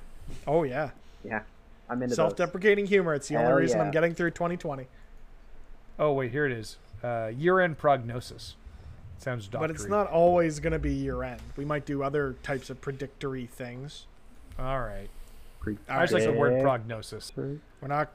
Oh 0.46 0.62
yeah, 0.62 0.90
Yeah, 1.24 1.42
I'm 1.90 2.02
into 2.02 2.10
those. 2.14 2.16
self-deprecating 2.16 2.86
humor. 2.86 3.14
It's 3.14 3.28
the 3.28 3.34
Hell 3.34 3.50
only 3.50 3.62
reason 3.62 3.80
I'm 3.80 3.90
getting 3.90 4.14
through 4.14 4.30
2020. 4.30 4.86
oh 5.98 6.12
wait, 6.12 6.30
here 6.30 6.46
it 6.46 6.52
is. 6.52 6.78
Uh, 7.02 7.30
year-end 7.36 7.76
prognosis. 7.78 8.54
Sounds 9.18 9.48
doctory. 9.48 9.68
But 9.68 9.74
it's 9.76 9.86
not 9.88 10.06
always 10.08 10.58
going 10.60 10.72
to 10.72 10.78
be 10.78 10.92
year 10.94 11.22
end. 11.22 11.40
We 11.56 11.64
might 11.64 11.84
do 11.84 12.02
other 12.02 12.36
types 12.42 12.70
of 12.70 12.80
predictory 12.80 13.46
things. 13.46 14.06
All 14.58 14.80
right. 14.80 15.08
Pre- 15.62 15.78
I 15.88 16.02
just 16.02 16.12
like 16.12 16.24
the 16.24 16.32
word 16.32 16.60
prognosis. 16.60 17.30
We're 17.36 17.60
not, 17.86 18.10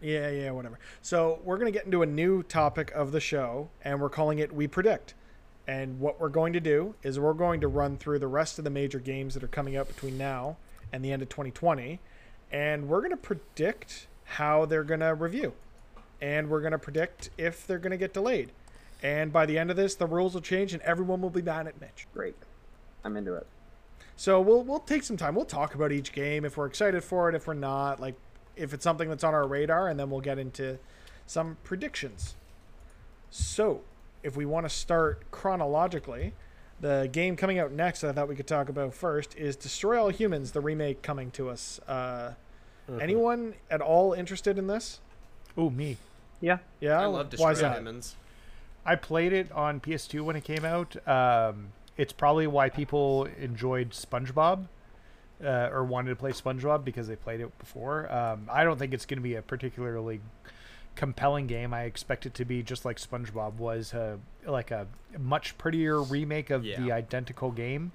yeah, 0.00 0.30
yeah, 0.30 0.50
whatever. 0.52 0.78
So 1.00 1.40
we're 1.42 1.58
going 1.58 1.72
to 1.72 1.76
get 1.76 1.84
into 1.84 2.02
a 2.02 2.06
new 2.06 2.44
topic 2.44 2.92
of 2.92 3.10
the 3.10 3.18
show, 3.18 3.70
and 3.82 4.00
we're 4.00 4.08
calling 4.08 4.38
it 4.38 4.54
We 4.54 4.68
Predict. 4.68 5.14
And 5.66 5.98
what 5.98 6.20
we're 6.20 6.28
going 6.28 6.52
to 6.52 6.60
do 6.60 6.94
is 7.02 7.18
we're 7.18 7.32
going 7.32 7.60
to 7.60 7.66
run 7.66 7.96
through 7.96 8.20
the 8.20 8.28
rest 8.28 8.58
of 8.58 8.64
the 8.64 8.70
major 8.70 9.00
games 9.00 9.34
that 9.34 9.42
are 9.42 9.48
coming 9.48 9.76
out 9.76 9.88
between 9.88 10.16
now 10.16 10.58
and 10.92 11.04
the 11.04 11.10
end 11.10 11.22
of 11.22 11.28
2020, 11.28 11.98
and 12.52 12.88
we're 12.88 13.00
going 13.00 13.10
to 13.10 13.16
predict 13.16 14.06
how 14.24 14.64
they're 14.64 14.84
going 14.84 15.00
to 15.00 15.12
review, 15.14 15.54
and 16.20 16.48
we're 16.48 16.60
going 16.60 16.70
to 16.70 16.78
predict 16.78 17.30
if 17.36 17.66
they're 17.66 17.80
going 17.80 17.90
to 17.90 17.96
get 17.96 18.14
delayed. 18.14 18.52
And 19.02 19.32
by 19.32 19.44
the 19.44 19.58
end 19.58 19.72
of 19.72 19.76
this, 19.76 19.96
the 19.96 20.06
rules 20.06 20.34
will 20.34 20.40
change, 20.40 20.72
and 20.72 20.80
everyone 20.84 21.20
will 21.20 21.30
be 21.30 21.42
mad 21.42 21.66
at 21.66 21.80
Mitch. 21.80 22.06
Great. 22.14 22.36
I'm 23.04 23.16
into 23.16 23.34
it. 23.34 23.48
So 24.16 24.40
we'll 24.40 24.62
we'll 24.62 24.80
take 24.80 25.02
some 25.02 25.16
time. 25.16 25.34
We'll 25.34 25.44
talk 25.44 25.74
about 25.74 25.92
each 25.92 26.12
game 26.12 26.44
if 26.44 26.56
we're 26.56 26.66
excited 26.66 27.02
for 27.02 27.28
it, 27.28 27.34
if 27.34 27.46
we're 27.46 27.54
not, 27.54 28.00
like 28.00 28.14
if 28.56 28.74
it's 28.74 28.84
something 28.84 29.08
that's 29.08 29.24
on 29.24 29.34
our 29.34 29.46
radar, 29.46 29.88
and 29.88 29.98
then 29.98 30.10
we'll 30.10 30.20
get 30.20 30.38
into 30.38 30.78
some 31.26 31.56
predictions. 31.64 32.34
So, 33.30 33.80
if 34.22 34.36
we 34.36 34.44
want 34.44 34.66
to 34.66 34.70
start 34.70 35.30
chronologically, 35.30 36.34
the 36.80 37.08
game 37.10 37.36
coming 37.36 37.58
out 37.58 37.72
next 37.72 38.02
that 38.02 38.10
I 38.10 38.12
thought 38.12 38.28
we 38.28 38.36
could 38.36 38.46
talk 38.46 38.68
about 38.68 38.92
first 38.92 39.34
is 39.36 39.56
Destroy 39.56 39.98
All 40.00 40.10
Humans, 40.10 40.52
the 40.52 40.60
remake 40.60 41.00
coming 41.00 41.30
to 41.32 41.48
us. 41.48 41.80
Uh, 41.88 42.34
Anyone 43.00 43.54
at 43.70 43.80
all 43.80 44.12
interested 44.12 44.58
in 44.58 44.66
this? 44.66 45.00
Oh, 45.56 45.70
me. 45.70 45.96
Yeah. 46.40 46.58
Yeah, 46.80 47.00
I 47.00 47.06
love 47.06 47.26
why 47.26 47.30
Destroy 47.30 47.50
is 47.52 47.60
that? 47.60 47.76
Humans. 47.78 48.16
I 48.84 48.96
played 48.96 49.32
it 49.32 49.50
on 49.52 49.80
PS2 49.80 50.22
when 50.22 50.36
it 50.36 50.44
came 50.44 50.64
out. 50.64 50.96
Um, 51.06 51.68
it's 51.96 52.12
probably 52.12 52.46
why 52.46 52.68
people 52.68 53.24
enjoyed 53.38 53.90
SpongeBob 53.90 54.66
uh, 55.44 55.68
or 55.72 55.84
wanted 55.84 56.10
to 56.10 56.16
play 56.16 56.30
SpongeBob 56.32 56.84
because 56.84 57.08
they 57.08 57.16
played 57.16 57.40
it 57.40 57.56
before. 57.58 58.10
Um, 58.12 58.48
I 58.50 58.64
don't 58.64 58.78
think 58.78 58.94
it's 58.94 59.06
going 59.06 59.18
to 59.18 59.22
be 59.22 59.34
a 59.34 59.42
particularly 59.42 60.20
compelling 60.94 61.46
game. 61.46 61.72
I 61.74 61.82
expect 61.84 62.26
it 62.26 62.34
to 62.34 62.44
be 62.44 62.62
just 62.62 62.84
like 62.84 62.98
SpongeBob 62.98 63.54
was, 63.54 63.92
uh, 63.94 64.16
like 64.46 64.70
a 64.70 64.86
much 65.18 65.56
prettier 65.58 66.02
remake 66.02 66.50
of 66.50 66.62
the 66.62 66.92
identical 66.92 67.50
game. 67.50 67.92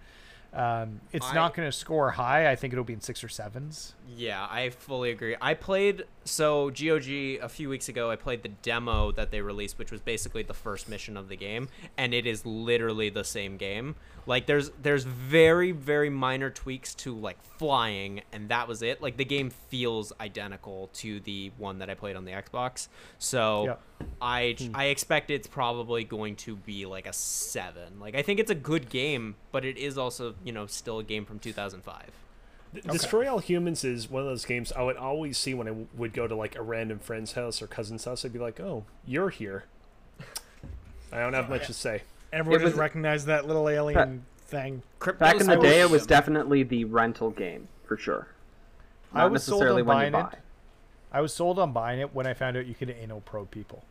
Um, 0.53 1.01
it's 1.11 1.27
I- 1.27 1.35
not 1.35 1.53
going 1.53 1.67
to 1.67 1.71
score 1.71 2.11
high. 2.11 2.49
I 2.49 2.55
think 2.55 2.73
it'll 2.73 2.85
be 2.85 2.93
in 2.93 3.01
six 3.01 3.23
or 3.23 3.29
sevens. 3.29 3.93
Yeah, 4.15 4.47
I 4.49 4.69
fully 4.69 5.11
agree. 5.11 5.35
I 5.41 5.53
played 5.53 6.05
so 6.27 6.69
GOG 6.69 7.09
a 7.41 7.49
few 7.49 7.69
weeks 7.69 7.89
ago. 7.89 8.11
I 8.11 8.15
played 8.15 8.43
the 8.43 8.49
demo 8.49 9.11
that 9.13 9.31
they 9.31 9.41
released, 9.41 9.77
which 9.77 9.91
was 9.91 10.01
basically 10.01 10.43
the 10.43 10.53
first 10.53 10.89
mission 10.89 11.17
of 11.17 11.29
the 11.29 11.35
game, 11.35 11.69
and 11.97 12.13
it 12.13 12.25
is 12.25 12.45
literally 12.45 13.09
the 13.09 13.23
same 13.23 13.57
game. 13.57 13.95
Like 14.25 14.45
there's 14.45 14.71
there's 14.81 15.05
very 15.05 15.71
very 15.71 16.09
minor 16.09 16.49
tweaks 16.49 16.93
to 16.95 17.15
like 17.15 17.41
flying, 17.41 18.21
and 18.31 18.49
that 18.49 18.67
was 18.67 18.81
it. 18.81 19.01
Like 19.01 19.17
the 19.17 19.25
game 19.25 19.49
feels 19.49 20.11
identical 20.19 20.89
to 20.95 21.19
the 21.21 21.51
one 21.57 21.79
that 21.79 21.89
I 21.89 21.93
played 21.93 22.15
on 22.15 22.25
the 22.25 22.33
Xbox. 22.33 22.89
So 23.17 23.65
Yeah. 23.65 23.75
I 24.21 24.55
hmm. 24.59 24.75
I 24.75 24.85
expect 24.85 25.31
it's 25.31 25.47
probably 25.47 26.03
going 26.03 26.35
to 26.37 26.55
be 26.57 26.85
like 26.85 27.07
a 27.07 27.13
seven. 27.13 27.99
Like 27.99 28.15
I 28.15 28.21
think 28.21 28.39
it's 28.39 28.51
a 28.51 28.55
good 28.55 28.89
game, 28.89 29.35
but 29.51 29.63
it 29.63 29.77
is 29.77 29.97
also 29.97 30.35
you 30.43 30.51
know 30.51 30.67
still 30.67 30.99
a 30.99 31.03
game 31.03 31.25
from 31.25 31.39
2005. 31.39 32.11
D- 32.81 32.89
Destroy 32.91 33.29
All 33.31 33.39
Humans 33.39 33.83
is 33.83 34.09
one 34.09 34.21
of 34.23 34.27
those 34.27 34.45
games 34.45 34.71
I 34.71 34.81
would 34.83 34.97
always 34.97 35.37
see 35.37 35.53
when 35.53 35.67
I 35.67 35.71
w- 35.71 35.87
would 35.95 36.13
go 36.13 36.27
to 36.27 36.35
like 36.35 36.55
a 36.55 36.61
random 36.61 36.99
friend's 36.99 37.33
house 37.33 37.61
or 37.61 37.67
cousin's 37.67 38.05
house. 38.05 38.23
I'd 38.25 38.33
be 38.33 38.39
like, 38.39 38.59
"Oh, 38.59 38.85
you're 39.05 39.29
here." 39.29 39.65
I 41.11 41.19
don't 41.19 41.33
have 41.33 41.49
much 41.49 41.67
to 41.67 41.73
say. 41.73 42.03
Everyone 42.33 42.61
It 42.61 42.65
just 42.65 42.77
recognized 42.77 43.27
that 43.27 43.47
little 43.47 43.69
alien 43.69 44.25
thing. 44.39 44.81
Back 45.19 45.39
in 45.39 45.47
the 45.47 45.55
day, 45.55 45.81
it 45.81 45.89
was 45.89 46.01
awesome. 46.01 46.09
definitely 46.09 46.63
the 46.63 46.83
rental 46.85 47.29
game 47.31 47.67
for 47.85 47.97
sure. 47.97 48.27
I 49.13 49.19
Not 49.19 49.31
was 49.31 49.43
sold 49.43 49.63
on 49.63 49.69
when 49.69 49.77
you 49.77 49.83
buying 49.85 50.11
buy. 50.11 50.29
it. 50.33 50.39
I 51.13 51.21
was 51.21 51.33
sold 51.33 51.57
on 51.59 51.71
buying 51.71 51.99
it 52.01 52.13
when 52.13 52.27
I 52.27 52.33
found 52.33 52.57
out 52.57 52.65
you 52.65 52.75
could 52.75 52.89
anal 52.89 53.21
probe 53.21 53.49
people. 53.51 53.85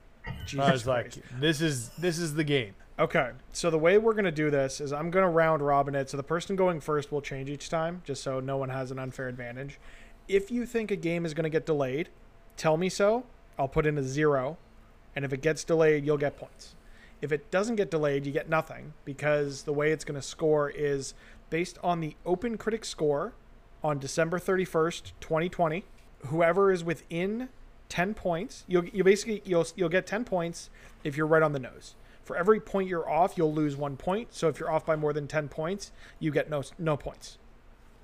Jesus 0.45 0.61
I 0.69 0.73
was 0.73 0.87
like, 0.87 1.15
"This 1.41 1.61
is 1.63 1.89
this 1.99 2.19
is 2.19 2.35
the 2.35 2.45
game." 2.45 2.75
Okay, 2.99 3.33
so 3.53 3.69
the 3.69 3.79
way 3.79 3.99
we're 3.99 4.15
gonna 4.15 4.33
do 4.33 4.51
this 4.51 4.81
is 4.81 4.91
I'm 4.91 5.11
gonna 5.11 5.29
round 5.29 5.61
robin 5.61 5.95
it. 5.95 6.09
So 6.09 6.17
the 6.17 6.23
person 6.23 6.57
going 6.57 6.81
first 6.81 7.13
will 7.13 7.21
change 7.21 7.51
each 7.51 7.69
time, 7.69 8.01
just 8.07 8.23
so 8.23 8.41
no 8.41 8.57
one 8.57 8.71
has 8.71 8.91
an 8.91 8.99
unfair 8.99 9.29
advantage. 9.29 9.79
If 10.29 10.51
you 10.51 10.65
think 10.65 10.91
a 10.91 10.97
game 10.97 11.27
is 11.27 11.35
gonna 11.35 11.51
get 11.51 11.67
delayed, 11.67 12.09
tell 12.57 12.79
me 12.79 12.89
so. 12.89 13.25
I'll 13.59 13.69
put 13.69 13.85
in 13.85 13.99
a 13.99 14.03
zero, 14.03 14.57
and 15.15 15.27
if 15.27 15.33
it 15.35 15.43
gets 15.43 15.63
delayed, 15.63 16.07
you'll 16.07 16.17
get 16.17 16.39
points. 16.39 16.75
If 17.21 17.33
it 17.33 17.51
doesn't 17.51 17.77
get 17.77 17.91
delayed, 17.91 18.25
you 18.25 18.33
get 18.33 18.49
nothing 18.49 18.95
because 19.05 19.65
the 19.65 19.75
way 19.75 19.93
it's 19.93 20.05
gonna 20.05 20.23
score 20.23 20.71
is 20.71 21.13
based 21.51 21.79
on 21.85 22.01
the 22.01 22.17
Open 22.25 22.57
Critic 22.57 22.87
score 22.87 23.35
on 23.85 23.99
December 23.99 24.39
31st, 24.39 25.13
2020. 25.21 25.85
Whoever 26.29 26.73
is 26.73 26.83
within 26.83 27.51
10 27.91 28.15
points, 28.15 28.65
you'll 28.67 28.87
you 28.87 29.05
basically 29.05 29.43
you'll 29.45 29.67
you'll 29.77 29.91
get 29.91 30.07
10 30.07 30.25
points 30.25 30.71
if 31.05 31.15
you're 31.15 31.27
right 31.27 31.43
on 31.43 31.53
the 31.53 31.59
nose. 31.59 31.95
For 32.27 32.37
every 32.37 32.59
point 32.59 32.89
you're 32.89 33.09
off, 33.09 33.39
you'll 33.39 33.55
lose 33.55 33.77
1 33.77 33.97
point. 33.97 34.35
So 34.35 34.49
if 34.49 34.59
you're 34.59 34.71
off 34.71 34.85
by 34.85 34.97
more 34.97 35.13
than 35.13 35.29
10 35.29 35.49
points, 35.49 35.93
you 36.19 36.33
get 36.33 36.51
no 36.51 36.63
no 36.77 36.97
points. 36.97 37.39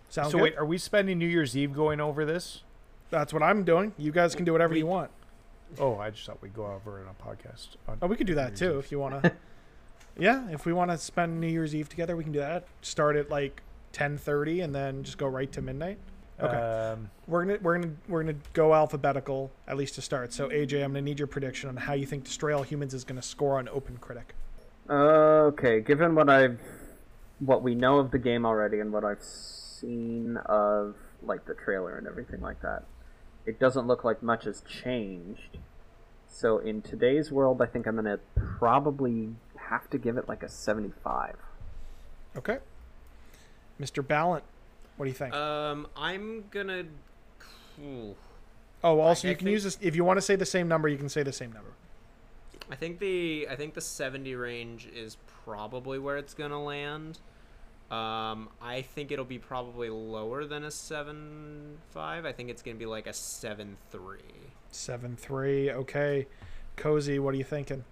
Sound 0.09 0.31
so 0.31 0.39
good? 0.39 0.45
wait, 0.45 0.57
are 0.57 0.65
we 0.65 0.79
spending 0.79 1.19
New 1.19 1.27
Year's 1.27 1.57
Eve 1.57 1.73
going 1.75 2.01
over 2.01 2.25
this? 2.25 2.63
That's 3.11 3.33
what 3.33 3.43
I'm 3.43 3.65
doing. 3.65 3.93
You 3.99 4.13
guys 4.13 4.37
can 4.37 4.45
do 4.45 4.53
whatever 4.53 4.77
you 4.77 4.87
want. 4.87 5.11
Oh, 5.79 5.97
I 5.99 6.11
just 6.11 6.25
thought 6.25 6.41
we'd 6.41 6.55
go 6.55 6.67
over 6.67 7.01
it 7.01 7.03
on 7.03 7.09
a 7.19 7.23
podcast. 7.23 7.77
On 7.89 7.99
Oh, 8.01 8.07
we 8.07 8.15
could 8.15 8.29
do 8.29 8.37
that 8.37 8.55
too 8.55 8.79
if 8.79 8.93
you 8.93 9.01
want 9.01 9.23
to. 9.25 9.33
yeah, 10.19 10.49
if 10.51 10.67
we 10.67 10.73
want 10.73 10.93
to 10.93 10.99
spend 10.99 11.41
New 11.41 11.49
Year's 11.49 11.75
Eve 11.75 11.89
together, 11.89 12.15
we 12.15 12.23
can 12.23 12.33
do 12.33 12.39
that. 12.39 12.67
Start 12.81 13.17
at 13.17 13.29
like 13.29 13.63
10:30 13.93 14.63
and 14.63 14.75
then 14.75 15.03
just 15.03 15.19
go 15.19 15.27
right 15.27 15.51
to 15.51 15.61
midnight. 15.61 15.99
Okay. 16.43 16.57
Um, 16.57 17.11
We're 17.29 17.45
gonna 17.45 17.59
we're 17.63 17.79
gonna 17.79 17.95
we're 18.09 18.23
gonna 18.23 18.39
go 18.53 18.75
alphabetical 18.75 19.53
at 19.69 19.77
least 19.77 19.95
to 19.95 20.03
start. 20.03 20.33
So 20.33 20.49
AJ, 20.49 20.83
I'm 20.83 20.91
gonna 20.91 21.03
need 21.03 21.19
your 21.19 21.29
prediction 21.29 21.69
on 21.69 21.77
how 21.77 21.93
you 21.93 22.05
think 22.07 22.25
Destroy 22.25 22.57
All 22.57 22.65
Humans 22.65 22.95
is 22.95 23.05
gonna 23.05 23.23
score 23.23 23.59
on 23.59 23.69
Open 23.69 23.97
Critic. 23.99 24.35
Okay, 24.91 25.81
given 25.81 26.15
what 26.17 26.29
I've, 26.29 26.59
what 27.39 27.63
we 27.63 27.75
know 27.77 27.99
of 27.99 28.11
the 28.11 28.19
game 28.19 28.45
already, 28.45 28.81
and 28.81 28.93
what 28.93 29.05
I've 29.05 29.23
seen 29.23 30.37
of 30.47 30.97
like 31.23 31.45
the 31.45 31.55
trailer 31.55 31.97
and 31.97 32.07
everything 32.09 32.41
like 32.41 32.61
that, 32.63 32.83
it 33.47 33.61
doesn't 33.61 33.87
look 33.87 34.03
like 34.03 34.23
much 34.23 34.45
has 34.45 34.63
changed. 34.63 35.59
So 36.29 36.59
in 36.59 36.83
today's 36.83 37.31
world, 37.31 37.63
I 37.63 37.67
think 37.67 37.87
I'm 37.87 37.95
gonna 37.95 38.19
probably 38.35 39.37
have 39.57 39.89
to 39.91 39.99
give 39.99 40.17
it 40.17 40.29
like 40.29 40.43
a 40.43 40.49
75. 40.49 41.37
Okay. 42.37 42.59
Mr. 43.81 44.07
Ballant, 44.07 44.45
what 44.97 45.05
do 45.07 45.11
you 45.11 45.15
think? 45.17 45.35
Um, 45.35 45.87
I'm 45.97 46.45
gonna. 46.51 46.85
Ooh. 47.83 48.15
oh, 48.85 49.01
also 49.01 49.27
I 49.29 49.31
you 49.33 49.37
can 49.37 49.47
think- 49.47 49.53
use 49.55 49.65
this 49.65 49.79
if 49.81 49.97
you 49.97 50.05
want 50.05 50.19
to 50.19 50.23
say 50.23 50.37
the 50.37 50.47
same 50.47 50.69
number. 50.69 50.89
You 50.89 50.99
can 50.99 51.09
say 51.09 51.23
the 51.23 51.33
same 51.33 51.53
number. 51.53 51.71
I 52.71 52.77
think 52.77 53.01
the 53.01 53.47
I 53.51 53.57
think 53.57 53.75
the 53.75 53.81
70 53.81 54.35
range 54.35 54.89
is 54.95 55.17
probably 55.45 55.99
where 55.99 56.17
it's 56.17 56.35
gonna 56.35 56.63
land. 56.63 57.19
Um, 57.91 58.49
I 58.63 58.81
think 58.83 59.13
it'll 59.13 59.25
be 59.27 59.39
probably 59.39 59.91
lower 59.91 60.47
than 60.47 60.65
a 60.65 60.71
seven 60.71 61.79
five. 61.91 62.25
I 62.25 62.33
think 62.33 62.49
it's 62.49 62.63
gonna 62.63 62.79
be 62.79 62.87
like 62.87 63.07
a 63.07 63.13
seven 63.13 63.77
three. 63.91 64.19
Seven 64.71 65.17
three. 65.17 65.71
Okay. 65.71 66.27
Cozy, 66.77 67.19
what 67.19 67.35
are 67.35 67.37
you 67.37 67.45
thinking? 67.45 67.85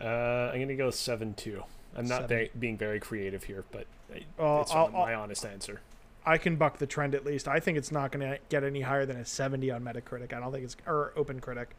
Uh, 0.00 0.50
I'm 0.52 0.60
gonna 0.60 0.76
go 0.76 0.90
seven 0.90 1.34
two. 1.34 1.62
I'm 1.96 2.06
not 2.06 2.28
very, 2.28 2.50
being 2.56 2.76
very 2.76 3.00
creative 3.00 3.42
here, 3.44 3.64
but 3.72 3.86
I- 4.14 4.22
Oh, 4.38 4.60
it's 4.60 4.70
I'll- 4.72 4.90
my 4.90 5.14
honest 5.14 5.44
answer. 5.44 5.80
I 6.28 6.36
can 6.36 6.56
buck 6.56 6.76
the 6.76 6.86
trend 6.86 7.14
at 7.14 7.24
least. 7.24 7.48
I 7.48 7.58
think 7.58 7.78
it's 7.78 7.90
not 7.90 8.12
going 8.12 8.28
to 8.28 8.38
get 8.50 8.62
any 8.62 8.82
higher 8.82 9.06
than 9.06 9.16
a 9.16 9.24
70 9.24 9.70
on 9.70 9.82
Metacritic. 9.82 10.34
I 10.34 10.40
don't 10.40 10.52
think 10.52 10.62
it's 10.62 10.76
or 10.86 11.14
Open 11.16 11.40
Critic. 11.40 11.70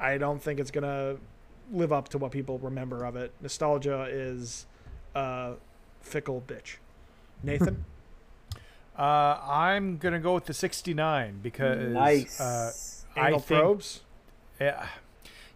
I 0.00 0.18
don't 0.18 0.42
think 0.42 0.58
it's 0.58 0.72
going 0.72 0.82
to 0.82 1.20
live 1.72 1.92
up 1.92 2.08
to 2.08 2.18
what 2.18 2.32
people 2.32 2.58
remember 2.58 3.04
of 3.04 3.14
it. 3.14 3.32
Nostalgia 3.40 4.08
is 4.10 4.66
a 5.14 5.52
fickle 6.00 6.42
bitch. 6.44 6.78
Nathan, 7.44 7.84
uh, 8.98 9.38
I'm 9.46 9.98
gonna 9.98 10.18
go 10.18 10.34
with 10.34 10.46
the 10.46 10.54
69 10.54 11.40
because 11.42 12.40
uh, 12.40 12.72
I 13.16 13.28
anal 13.28 13.38
think 13.40 13.60
probes. 13.60 14.00
Yeah. 14.58 14.86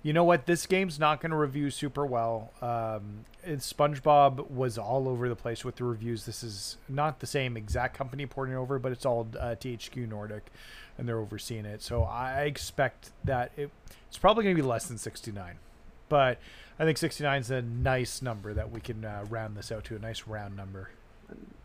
You 0.08 0.14
know 0.14 0.24
what? 0.24 0.46
This 0.46 0.64
game's 0.64 0.98
not 0.98 1.20
going 1.20 1.32
to 1.32 1.36
review 1.36 1.68
super 1.68 2.06
well. 2.06 2.50
Um, 2.62 3.26
SpongeBob 3.46 4.50
was 4.50 4.78
all 4.78 5.06
over 5.06 5.28
the 5.28 5.36
place 5.36 5.66
with 5.66 5.76
the 5.76 5.84
reviews. 5.84 6.24
This 6.24 6.42
is 6.42 6.78
not 6.88 7.20
the 7.20 7.26
same 7.26 7.58
exact 7.58 7.94
company 7.94 8.24
porting 8.24 8.54
over, 8.54 8.78
but 8.78 8.90
it's 8.90 9.04
all 9.04 9.28
uh, 9.38 9.54
THQ 9.60 10.08
Nordic, 10.08 10.46
and 10.96 11.06
they're 11.06 11.18
overseeing 11.18 11.66
it. 11.66 11.82
So 11.82 12.04
I 12.04 12.44
expect 12.44 13.10
that 13.24 13.52
it, 13.54 13.70
it's 14.08 14.16
probably 14.16 14.44
going 14.44 14.56
to 14.56 14.62
be 14.62 14.66
less 14.66 14.86
than 14.86 14.96
69. 14.96 15.56
But 16.08 16.38
I 16.78 16.84
think 16.84 16.96
69 16.96 17.42
is 17.42 17.50
a 17.50 17.60
nice 17.60 18.22
number 18.22 18.54
that 18.54 18.70
we 18.70 18.80
can 18.80 19.04
uh, 19.04 19.26
round 19.28 19.58
this 19.58 19.70
out 19.70 19.84
to 19.84 19.96
a 19.96 19.98
nice 19.98 20.26
round 20.26 20.56
number. 20.56 20.88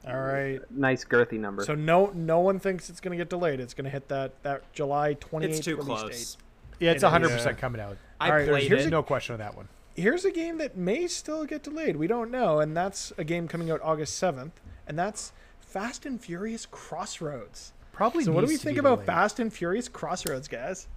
All 0.05 0.19
right. 0.19 0.59
nice 0.69 1.05
girthy 1.05 1.39
number. 1.39 1.63
So 1.63 1.75
no 1.75 2.11
no 2.13 2.41
one 2.41 2.59
thinks 2.59 2.89
it's 2.89 2.99
going 2.99 3.17
to 3.17 3.21
get 3.23 3.29
delayed. 3.29 3.61
It's 3.61 3.73
going 3.73 3.85
to 3.85 3.89
hit 3.89 4.09
that 4.09 4.43
that 4.43 4.73
July 4.73 5.13
28th 5.13 5.43
It's 5.43 5.59
too 5.61 5.77
release 5.77 6.01
close. 6.01 6.35
date. 6.35 6.42
Yeah, 6.79 6.91
it's 6.91 7.03
It 7.03 7.07
is. 7.07 7.31
100% 7.45 7.57
coming 7.57 7.81
out. 7.81 7.97
I 8.19 8.29
All 8.29 8.35
right, 8.35 8.47
played 8.47 8.67
here's 8.67 8.83
it. 8.85 8.87
a- 8.87 8.91
No 8.91 9.03
question 9.03 9.33
on 9.33 9.39
that 9.39 9.55
one. 9.55 9.67
Here's 9.95 10.25
a 10.25 10.31
game 10.31 10.57
that 10.57 10.75
may 10.75 11.07
still 11.07 11.45
get 11.45 11.61
delayed. 11.63 11.97
We 11.97 12.07
don't 12.07 12.31
know, 12.31 12.59
and 12.59 12.75
that's 12.75 13.13
a 13.17 13.23
game 13.23 13.47
coming 13.47 13.69
out 13.69 13.79
August 13.83 14.19
7th, 14.21 14.53
and 14.87 14.97
that's 14.97 15.31
Fast 15.61 16.05
and 16.05 16.19
Furious 16.19 16.65
Crossroads. 16.65 17.73
Probably. 17.91 18.23
So 18.23 18.31
what 18.31 18.41
do 18.41 18.47
we 18.47 18.57
think 18.57 18.77
about 18.79 18.95
delayed. 19.01 19.05
Fast 19.07 19.39
and 19.39 19.53
Furious 19.53 19.87
Crossroads, 19.87 20.47
guys? 20.47 20.87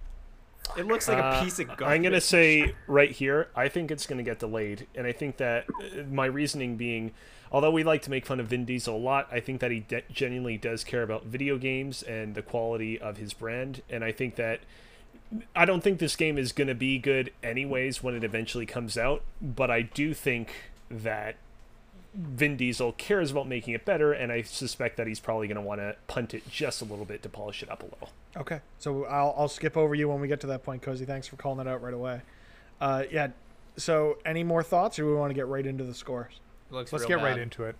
It 0.77 0.85
looks 0.87 1.07
like 1.07 1.19
Uh, 1.19 1.37
a 1.39 1.43
piece 1.43 1.59
of 1.59 1.67
garbage. 1.67 1.87
I'm 1.87 2.01
gonna 2.01 2.19
say 2.19 2.73
right 2.87 3.11
here, 3.11 3.47
I 3.55 3.67
think 3.69 3.91
it's 3.91 4.05
gonna 4.07 4.23
get 4.23 4.39
delayed, 4.39 4.87
and 4.95 5.05
I 5.05 5.11
think 5.11 5.37
that 5.37 5.65
uh, 5.69 6.03
my 6.11 6.25
reasoning 6.25 6.75
being, 6.75 7.13
although 7.51 7.71
we 7.71 7.83
like 7.83 8.01
to 8.01 8.09
make 8.09 8.25
fun 8.25 8.39
of 8.39 8.47
Vin 8.47 8.65
Diesel 8.65 8.95
a 8.95 8.97
lot, 8.97 9.27
I 9.31 9.39
think 9.39 9.61
that 9.61 9.69
he 9.71 9.81
de- 9.81 10.01
genuinely 10.11 10.57
does 10.57 10.83
care 10.83 11.03
about 11.03 11.25
video 11.25 11.57
games 11.57 12.01
and 12.03 12.33
the 12.35 12.41
quality 12.41 12.99
of 12.99 13.17
his 13.17 13.33
brand, 13.33 13.81
and 13.89 14.03
I 14.03 14.11
think 14.11 14.35
that 14.35 14.61
I 15.55 15.65
don't 15.65 15.81
think 15.81 15.99
this 15.99 16.15
game 16.15 16.37
is 16.37 16.51
gonna 16.51 16.75
be 16.75 16.97
good 16.99 17.31
anyways 17.43 18.01
when 18.01 18.15
it 18.15 18.23
eventually 18.23 18.65
comes 18.65 18.97
out, 18.97 19.23
but 19.41 19.69
I 19.69 19.81
do 19.81 20.13
think 20.13 20.51
that 20.89 21.35
Vin 22.13 22.57
Diesel 22.57 22.93
cares 22.93 23.31
about 23.31 23.47
making 23.47 23.73
it 23.73 23.85
better, 23.85 24.11
and 24.13 24.31
I 24.31 24.41
suspect 24.41 24.97
that 24.97 25.05
he's 25.05 25.19
probably 25.19 25.47
gonna 25.47 25.61
want 25.61 25.81
to 25.81 25.95
punt 26.07 26.33
it 26.33 26.49
just 26.49 26.81
a 26.81 26.85
little 26.85 27.05
bit 27.05 27.21
to 27.23 27.29
polish 27.29 27.61
it 27.61 27.69
up 27.69 27.83
a 27.83 27.85
little. 27.85 28.09
Okay, 28.35 28.61
so 28.79 29.05
I'll, 29.05 29.33
I'll 29.37 29.47
skip 29.47 29.75
over 29.77 29.93
you 29.95 30.09
when 30.09 30.19
we 30.19 30.27
get 30.27 30.39
to 30.41 30.47
that 30.47 30.63
point, 30.63 30.81
Cozy. 30.81 31.05
Thanks 31.05 31.27
for 31.27 31.35
calling 31.35 31.57
that 31.57 31.67
out 31.67 31.81
right 31.81 31.93
away. 31.93 32.21
Uh, 32.79 33.03
yeah, 33.11 33.29
so 33.75 34.17
any 34.25 34.43
more 34.43 34.63
thoughts, 34.63 34.97
or 34.97 35.05
we 35.05 35.13
want 35.13 35.29
to 35.29 35.35
get 35.35 35.47
right 35.47 35.65
into 35.65 35.83
the 35.83 35.93
scores? 35.93 36.39
Looks 36.69 36.91
Let's 36.91 37.07
real 37.07 37.19
get 37.19 37.25
right 37.25 37.37
into 37.37 37.63
it. 37.63 37.75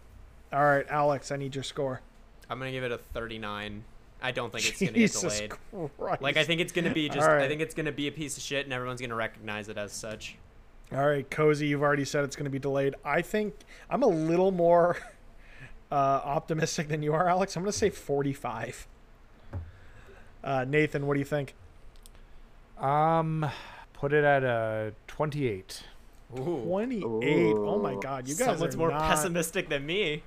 All 0.51 0.63
right, 0.63 0.85
Alex, 0.89 1.31
I 1.31 1.37
need 1.37 1.55
your 1.55 1.63
score. 1.63 2.01
I'm 2.49 2.59
gonna 2.59 2.71
give 2.71 2.83
it 2.83 2.91
a 2.91 2.97
39. 2.97 3.83
I 4.21 4.31
don't 4.31 4.51
think 4.51 4.67
it's 4.67 4.79
gonna 4.79 4.91
get 4.93 5.11
delayed. 5.11 5.53
Christ. 5.97 6.21
Like 6.21 6.37
I 6.37 6.43
think 6.43 6.61
it's 6.61 6.71
gonna 6.71 6.93
be 6.93 7.07
just. 7.07 7.27
All 7.27 7.35
right. 7.35 7.43
I 7.43 7.47
think 7.47 7.61
it's 7.61 7.75
gonna 7.75 7.91
be 7.91 8.07
a 8.07 8.11
piece 8.11 8.37
of 8.37 8.43
shit, 8.43 8.65
and 8.65 8.73
everyone's 8.73 9.01
gonna 9.01 9.15
recognize 9.15 9.69
it 9.69 9.77
as 9.77 9.91
such. 9.91 10.37
All 10.91 11.05
right, 11.05 11.29
Cozy, 11.29 11.67
you've 11.67 11.81
already 11.81 12.05
said 12.05 12.23
it's 12.23 12.37
going 12.37 12.45
to 12.45 12.49
be 12.49 12.59
delayed. 12.59 12.95
I 13.03 13.21
think 13.21 13.53
I'm 13.89 14.03
a 14.03 14.07
little 14.07 14.51
more 14.51 14.95
uh, 15.91 15.95
optimistic 15.95 16.87
than 16.87 17.03
you 17.03 17.13
are, 17.13 17.27
Alex. 17.27 17.57
I'm 17.57 17.63
going 17.63 17.73
to 17.73 17.77
say 17.77 17.89
45. 17.89 18.87
Uh, 20.43 20.65
Nathan, 20.65 21.05
what 21.05 21.15
do 21.15 21.19
you 21.19 21.25
think? 21.25 21.55
Um, 22.77 23.49
put 23.91 24.13
it 24.13 24.23
at 24.23 24.45
a 24.45 24.93
28. 25.07 25.83
Ooh. 26.39 26.63
28. 26.63 27.53
Oh 27.57 27.79
my 27.79 27.95
God, 27.95 28.29
you 28.29 28.35
guys 28.35 28.47
Someone's 28.47 28.75
are 28.75 28.77
more 28.77 28.89
not... 28.89 29.09
pessimistic 29.09 29.67
than 29.67 29.85
me. 29.85 30.23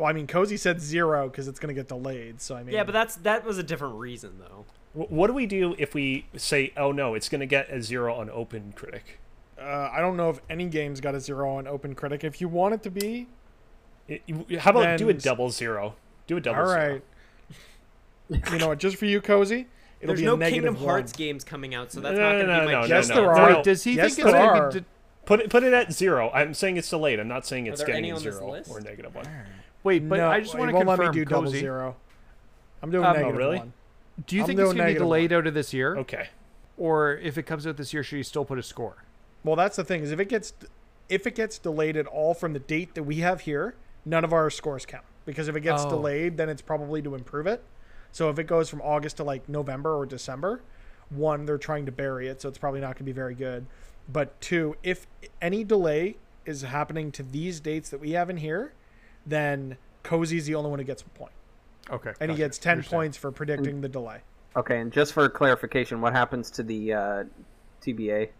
Well, 0.00 0.08
I 0.08 0.12
mean, 0.12 0.26
Cozy 0.26 0.56
said 0.56 0.80
zero 0.80 1.28
because 1.28 1.46
it's 1.46 1.58
going 1.60 1.74
to 1.74 1.78
get 1.78 1.88
delayed. 1.88 2.40
So 2.40 2.56
I 2.56 2.62
mean, 2.62 2.74
Yeah, 2.74 2.84
but 2.84 2.92
that's 2.92 3.16
that 3.16 3.44
was 3.44 3.58
a 3.58 3.62
different 3.62 3.96
reason 3.96 4.38
though. 4.40 4.64
Wh- 4.94 5.12
What 5.12 5.26
do 5.28 5.34
we 5.34 5.46
do 5.46 5.74
if 5.78 5.94
we 5.94 6.26
say, 6.36 6.72
"Oh 6.76 6.90
no, 6.92 7.14
it's 7.14 7.28
going 7.28 7.40
to 7.40 7.46
get 7.46 7.70
a 7.70 7.82
zero 7.82 8.14
on 8.14 8.30
Open 8.30 8.72
Critic"? 8.74 9.20
uh, 9.60 9.90
I 9.92 10.00
don't 10.00 10.16
know 10.16 10.30
if 10.30 10.40
any 10.48 10.64
game's 10.66 11.00
got 11.02 11.14
a 11.14 11.20
zero 11.20 11.54
on 11.56 11.66
Open 11.66 11.94
Critic. 11.94 12.24
If 12.24 12.40
you 12.40 12.48
want 12.48 12.74
it 12.74 12.82
to 12.84 12.90
be, 12.90 13.28
It- 14.08 14.22
you- 14.26 14.58
How 14.58 14.70
about 14.70 14.98
do 14.98 15.08
a 15.08 15.12
Then- 15.12 15.20
double 15.22 15.50
zero? 15.50 15.94
Do 16.26 16.36
a 16.36 16.40
double 16.40 16.60
all 16.62 16.68
zero. 16.68 17.00
right. 18.30 18.52
you 18.52 18.58
know 18.58 18.68
what? 18.68 18.78
Just 18.78 18.96
for 18.96 19.04
you, 19.06 19.20
Cozy, 19.20 19.66
it'll 20.00 20.08
There's 20.14 20.20
be 20.20 20.26
no 20.26 20.34
a 20.34 20.38
negative 20.38 20.64
Kingdom 20.64 20.84
Hearts 20.84 21.12
one. 21.12 21.18
games 21.18 21.44
coming 21.44 21.74
out, 21.74 21.92
so 21.92 22.00
that's 22.00 22.16
No, 22.16 22.22
not 22.22 22.32
no, 22.32 22.40
gonna 22.46 22.52
no, 22.54 22.60
be 22.60 22.66
my 22.66 22.72
no, 22.72 22.80
no, 22.80 22.86
Yes, 22.86 23.08
no. 23.08 23.14
there 23.16 23.24
no. 23.24 23.30
are. 23.30 23.54
Wait, 23.56 23.64
does 23.64 23.84
he 23.84 23.92
Yes, 23.94 24.14
think 24.16 24.26
it's 24.26 24.32
there 24.32 24.46
going 24.46 24.60
are. 24.62 24.70
to 24.70 24.74
be? 24.78 24.80
De- 24.80 24.86
Put 25.26 25.40
it 25.40 25.50
put 25.50 25.62
it 25.62 25.72
at 25.72 25.92
zero. 25.92 26.30
I'm 26.34 26.54
saying 26.54 26.76
it's 26.78 26.88
delayed. 26.90 27.20
I'm 27.20 27.28
not 27.28 27.46
saying 27.46 27.66
it's 27.66 27.78
there 27.80 27.86
getting 27.88 28.04
any 28.04 28.10
a 28.10 28.16
on 28.16 28.22
this 28.24 28.34
zero 28.34 28.50
list? 28.50 28.70
or 28.70 28.80
negative 28.80 29.14
one. 29.14 29.26
Wait, 29.82 30.06
but 30.08 30.16
no, 30.16 30.30
I 30.30 30.40
just 30.40 30.54
want 30.56 30.70
to 30.70 30.76
confirm, 30.76 30.98
let 30.98 31.14
me 31.14 31.20
do 31.20 31.24
double 31.24 31.44
Cozy, 31.44 31.60
zero. 31.60 31.96
I'm 32.82 32.90
doing 32.90 33.04
Um, 33.04 33.16
oh, 33.16 33.30
really? 33.30 33.58
one. 33.58 33.72
Do 34.26 34.36
you 34.36 34.42
I'm 34.42 34.46
think 34.48 34.58
it's 34.58 34.64
going 34.66 34.76
to 34.76 34.82
be 34.82 34.86
negative 34.86 35.02
delayed 35.06 35.32
out 35.32 35.46
of 35.46 35.54
this 35.54 35.72
year, 35.72 35.96
Okay. 35.98 36.28
or 36.76 37.14
if 37.16 37.38
it 37.38 37.44
comes 37.44 37.66
out 37.66 37.76
this 37.76 37.92
year, 37.94 38.02
should 38.02 38.16
you 38.16 38.22
still 38.22 38.44
put 38.44 38.58
a 38.58 38.62
score? 38.62 38.96
Well, 39.44 39.56
that's 39.56 39.76
the 39.76 39.84
thing 39.84 40.02
is 40.02 40.10
if 40.12 40.20
it 40.20 40.28
gets 40.28 40.52
if 41.08 41.26
it 41.26 41.34
gets 41.34 41.58
delayed 41.58 41.96
at 41.96 42.06
all 42.06 42.34
from 42.34 42.52
the 42.52 42.58
date 42.60 42.94
that 42.94 43.02
we 43.02 43.16
have 43.16 43.40
here, 43.40 43.74
none 44.04 44.22
of 44.22 44.32
our 44.32 44.48
scores 44.50 44.86
count 44.86 45.04
because 45.26 45.48
if 45.48 45.56
it 45.56 45.60
gets 45.62 45.82
Oh. 45.84 45.90
delayed, 45.90 46.36
then 46.36 46.48
it's 46.48 46.62
probably 46.62 47.02
to 47.02 47.14
improve 47.16 47.46
it. 47.46 47.62
So 48.12 48.28
if 48.30 48.38
it 48.38 48.44
goes 48.44 48.68
from 48.68 48.80
August 48.82 49.16
to 49.16 49.24
like 49.24 49.48
November 49.48 49.96
or 49.96 50.04
December, 50.06 50.60
one 51.08 51.46
they're 51.46 51.58
trying 51.58 51.86
to 51.86 51.92
bury 51.92 52.28
it, 52.28 52.40
so 52.40 52.48
it's 52.48 52.58
probably 52.58 52.80
not 52.80 52.88
going 52.94 52.98
to 52.98 53.04
be 53.04 53.12
very 53.12 53.34
good. 53.34 53.66
But 54.08 54.40
two, 54.40 54.76
if 54.82 55.06
any 55.42 55.64
delay 55.64 56.16
is 56.44 56.62
happening 56.62 57.10
to 57.12 57.22
these 57.22 57.58
dates 57.60 57.90
that 57.90 57.98
we 58.00 58.12
have 58.12 58.28
in 58.30 58.36
here, 58.36 58.72
then 59.30 59.76
Cozy's 60.02 60.46
the 60.46 60.54
only 60.54 60.70
one 60.70 60.78
who 60.78 60.84
gets 60.84 61.02
a 61.02 61.04
point, 61.06 61.32
Okay, 61.90 62.12
and 62.20 62.30
he 62.30 62.36
gotcha. 62.36 62.46
gets 62.48 62.58
ten 62.58 62.72
Understand. 62.72 62.98
points 62.98 63.16
for 63.16 63.30
predicting 63.32 63.80
the 63.80 63.88
delay. 63.88 64.18
Okay, 64.56 64.80
and 64.80 64.92
just 64.92 65.12
for 65.12 65.28
clarification, 65.28 66.00
what 66.00 66.12
happens 66.12 66.50
to 66.52 66.62
the 66.62 66.92
uh, 66.92 67.24
TBA 67.82 68.30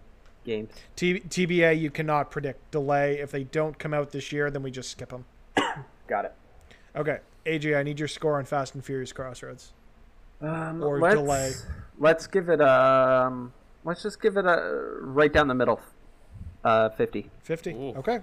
games? 0.44 0.72
T- 0.96 1.20
TBA, 1.20 1.78
you 1.80 1.90
cannot 1.90 2.30
predict 2.30 2.70
delay. 2.70 3.18
If 3.20 3.30
they 3.30 3.44
don't 3.44 3.78
come 3.78 3.94
out 3.94 4.10
this 4.10 4.32
year, 4.32 4.50
then 4.50 4.62
we 4.62 4.70
just 4.70 4.90
skip 4.90 5.10
them. 5.10 5.24
Got 6.08 6.24
it. 6.26 6.34
Okay, 6.96 7.18
AJ, 7.46 7.78
I 7.78 7.82
need 7.84 7.98
your 7.98 8.08
score 8.08 8.38
on 8.38 8.44
Fast 8.44 8.74
and 8.74 8.84
Furious 8.84 9.12
Crossroads. 9.12 9.72
Um, 10.40 10.82
Or 10.82 10.98
let's, 10.98 11.14
delay. 11.16 11.52
Let's 11.98 12.26
give 12.26 12.48
it 12.48 12.60
um. 12.60 13.52
Let's 13.84 14.02
just 14.02 14.20
give 14.20 14.36
it 14.36 14.44
a 14.44 14.78
right 15.00 15.32
down 15.32 15.48
the 15.48 15.54
middle. 15.54 15.80
Uh, 16.64 16.88
fifty. 16.90 17.30
50. 17.42 17.70
Ooh. 17.72 17.76
Okay. 17.98 18.18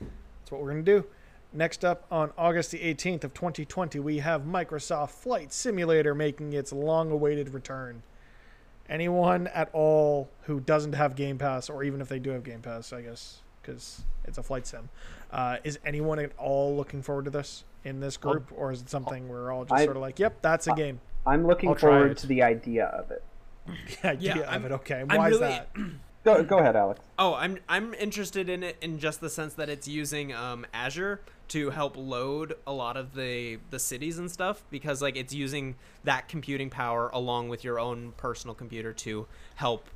That's 0.00 0.50
what 0.50 0.60
we're 0.60 0.70
going 0.72 0.84
to 0.84 1.00
do. 1.00 1.06
Next 1.52 1.84
up 1.84 2.06
on 2.12 2.30
August 2.38 2.70
the 2.70 2.78
18th 2.78 3.24
of 3.24 3.34
2020, 3.34 3.98
we 3.98 4.18
have 4.18 4.42
Microsoft 4.42 5.10
Flight 5.10 5.52
Simulator 5.52 6.14
making 6.14 6.52
its 6.52 6.72
long-awaited 6.72 7.52
return. 7.52 8.02
Anyone 8.88 9.48
at 9.48 9.68
all 9.72 10.28
who 10.42 10.60
doesn't 10.60 10.92
have 10.92 11.16
Game 11.16 11.38
Pass, 11.38 11.68
or 11.68 11.82
even 11.82 12.00
if 12.00 12.08
they 12.08 12.20
do 12.20 12.30
have 12.30 12.44
Game 12.44 12.60
Pass, 12.60 12.92
I 12.92 13.02
guess, 13.02 13.40
because 13.60 14.02
it's 14.24 14.38
a 14.38 14.42
flight 14.44 14.66
sim, 14.66 14.88
uh, 15.32 15.56
is 15.64 15.78
anyone 15.84 16.20
at 16.20 16.30
all 16.38 16.76
looking 16.76 17.02
forward 17.02 17.24
to 17.24 17.30
this 17.32 17.64
in 17.84 17.98
this 17.98 18.16
group, 18.16 18.50
or 18.56 18.70
is 18.70 18.82
it 18.82 18.90
something 18.90 19.28
we're 19.28 19.50
all 19.52 19.64
just 19.64 19.72
I- 19.80 19.84
sort 19.84 19.96
of 19.96 20.02
like, 20.02 20.18
"Yep, 20.18 20.42
that's 20.42 20.66
a 20.68 20.72
game." 20.74 21.00
I'm 21.26 21.46
looking 21.46 21.68
I'll 21.70 21.74
forward 21.76 22.16
to 22.18 22.26
the 22.26 22.42
idea 22.42 22.86
of 22.86 23.10
it. 23.10 23.22
The 24.02 24.08
idea 24.08 24.34
Yeah, 24.36 24.40
of 24.42 24.48
I'm- 24.48 24.64
it. 24.66 24.72
Okay. 24.72 25.04
I'm 25.08 25.16
Why 25.18 25.30
is 25.30 25.38
that? 25.40 25.68
Go 26.24 26.42
go 26.44 26.58
ahead, 26.58 26.76
Alex. 26.76 27.00
Oh, 27.18 27.34
I'm 27.34 27.58
I'm 27.68 27.94
interested 27.94 28.48
in 28.50 28.62
it 28.62 28.76
in 28.82 28.98
just 28.98 29.20
the 29.22 29.30
sense 29.30 29.54
that 29.54 29.68
it's 29.70 29.88
using 29.88 30.34
um, 30.34 30.66
Azure 30.74 31.20
to 31.50 31.70
help 31.70 31.96
load 31.96 32.54
a 32.66 32.72
lot 32.72 32.96
of 32.96 33.14
the 33.14 33.58
the 33.70 33.78
cities 33.78 34.18
and 34.18 34.30
stuff 34.30 34.64
because 34.70 35.02
like 35.02 35.16
it's 35.16 35.34
using 35.34 35.74
that 36.04 36.28
computing 36.28 36.70
power 36.70 37.10
along 37.12 37.48
with 37.48 37.64
your 37.64 37.78
own 37.78 38.12
personal 38.16 38.54
computer 38.54 38.92
to 38.92 39.26
help 39.56 39.86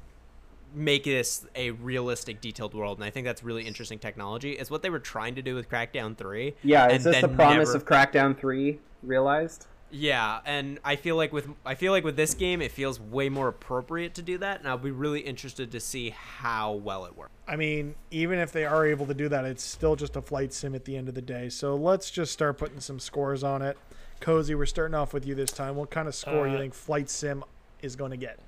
make 0.74 1.04
this 1.04 1.46
a 1.54 1.70
realistic 1.70 2.40
detailed 2.40 2.74
world 2.74 2.98
and 2.98 3.04
I 3.04 3.10
think 3.10 3.24
that's 3.24 3.44
really 3.44 3.62
interesting 3.62 3.98
technology. 4.00 4.52
It's 4.52 4.70
what 4.70 4.82
they 4.82 4.90
were 4.90 4.98
trying 4.98 5.36
to 5.36 5.42
do 5.42 5.54
with 5.54 5.70
Crackdown 5.70 6.16
3. 6.16 6.54
Yeah, 6.64 6.84
and 6.84 6.92
is 6.94 7.04
this 7.04 7.20
the 7.20 7.28
promise 7.28 7.68
never- 7.68 7.76
of 7.76 7.86
Crackdown 7.86 8.36
Three 8.38 8.80
realized? 9.02 9.66
Yeah, 9.90 10.40
and 10.44 10.80
I 10.84 10.96
feel 10.96 11.14
like 11.16 11.32
with 11.32 11.48
I 11.64 11.74
feel 11.76 11.92
like 11.92 12.02
with 12.02 12.16
this 12.16 12.34
game 12.34 12.60
it 12.60 12.72
feels 12.72 12.98
way 12.98 13.28
more 13.28 13.46
appropriate 13.48 14.14
to 14.14 14.22
do 14.22 14.38
that 14.38 14.58
and 14.58 14.68
I'll 14.68 14.76
be 14.76 14.90
really 14.90 15.20
interested 15.20 15.70
to 15.70 15.78
see 15.80 16.10
how 16.10 16.72
well 16.72 17.04
it 17.04 17.16
works. 17.16 17.30
I 17.46 17.54
mean, 17.56 17.94
even 18.10 18.38
if 18.40 18.50
they 18.50 18.64
are 18.64 18.84
able 18.86 19.06
to 19.06 19.14
do 19.14 19.28
that, 19.28 19.44
it's 19.44 19.62
still 19.62 19.94
just 19.94 20.16
a 20.16 20.22
flight 20.22 20.52
sim 20.52 20.74
at 20.74 20.84
the 20.84 20.96
end 20.96 21.08
of 21.08 21.14
the 21.14 21.22
day. 21.22 21.48
So 21.48 21.76
let's 21.76 22.10
just 22.10 22.32
start 22.32 22.58
putting 22.58 22.80
some 22.80 22.98
scores 22.98 23.44
on 23.44 23.62
it. 23.62 23.78
Cozy, 24.20 24.54
we're 24.54 24.66
starting 24.66 24.94
off 24.94 25.12
with 25.12 25.26
you 25.26 25.34
this 25.34 25.52
time. 25.52 25.76
What 25.76 25.90
kind 25.90 26.08
of 26.08 26.14
score 26.14 26.48
you 26.48 26.54
Uh, 26.56 26.60
think 26.60 26.72
Flight 26.74 27.10
Sim 27.10 27.44
is 27.82 27.94
going 27.94 28.10
to 28.12 28.16
get? 28.16 28.38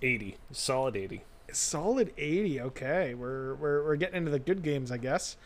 80. 0.00 0.36
Solid 0.52 0.94
80. 0.94 1.22
Solid 1.52 2.12
80. 2.16 2.60
Okay, 2.60 3.14
we're 3.14 3.54
we're, 3.56 3.82
we're 3.84 3.96
getting 3.96 4.16
into 4.16 4.30
the 4.30 4.38
good 4.38 4.62
games, 4.62 4.92
I 4.92 4.98
guess. 4.98 5.36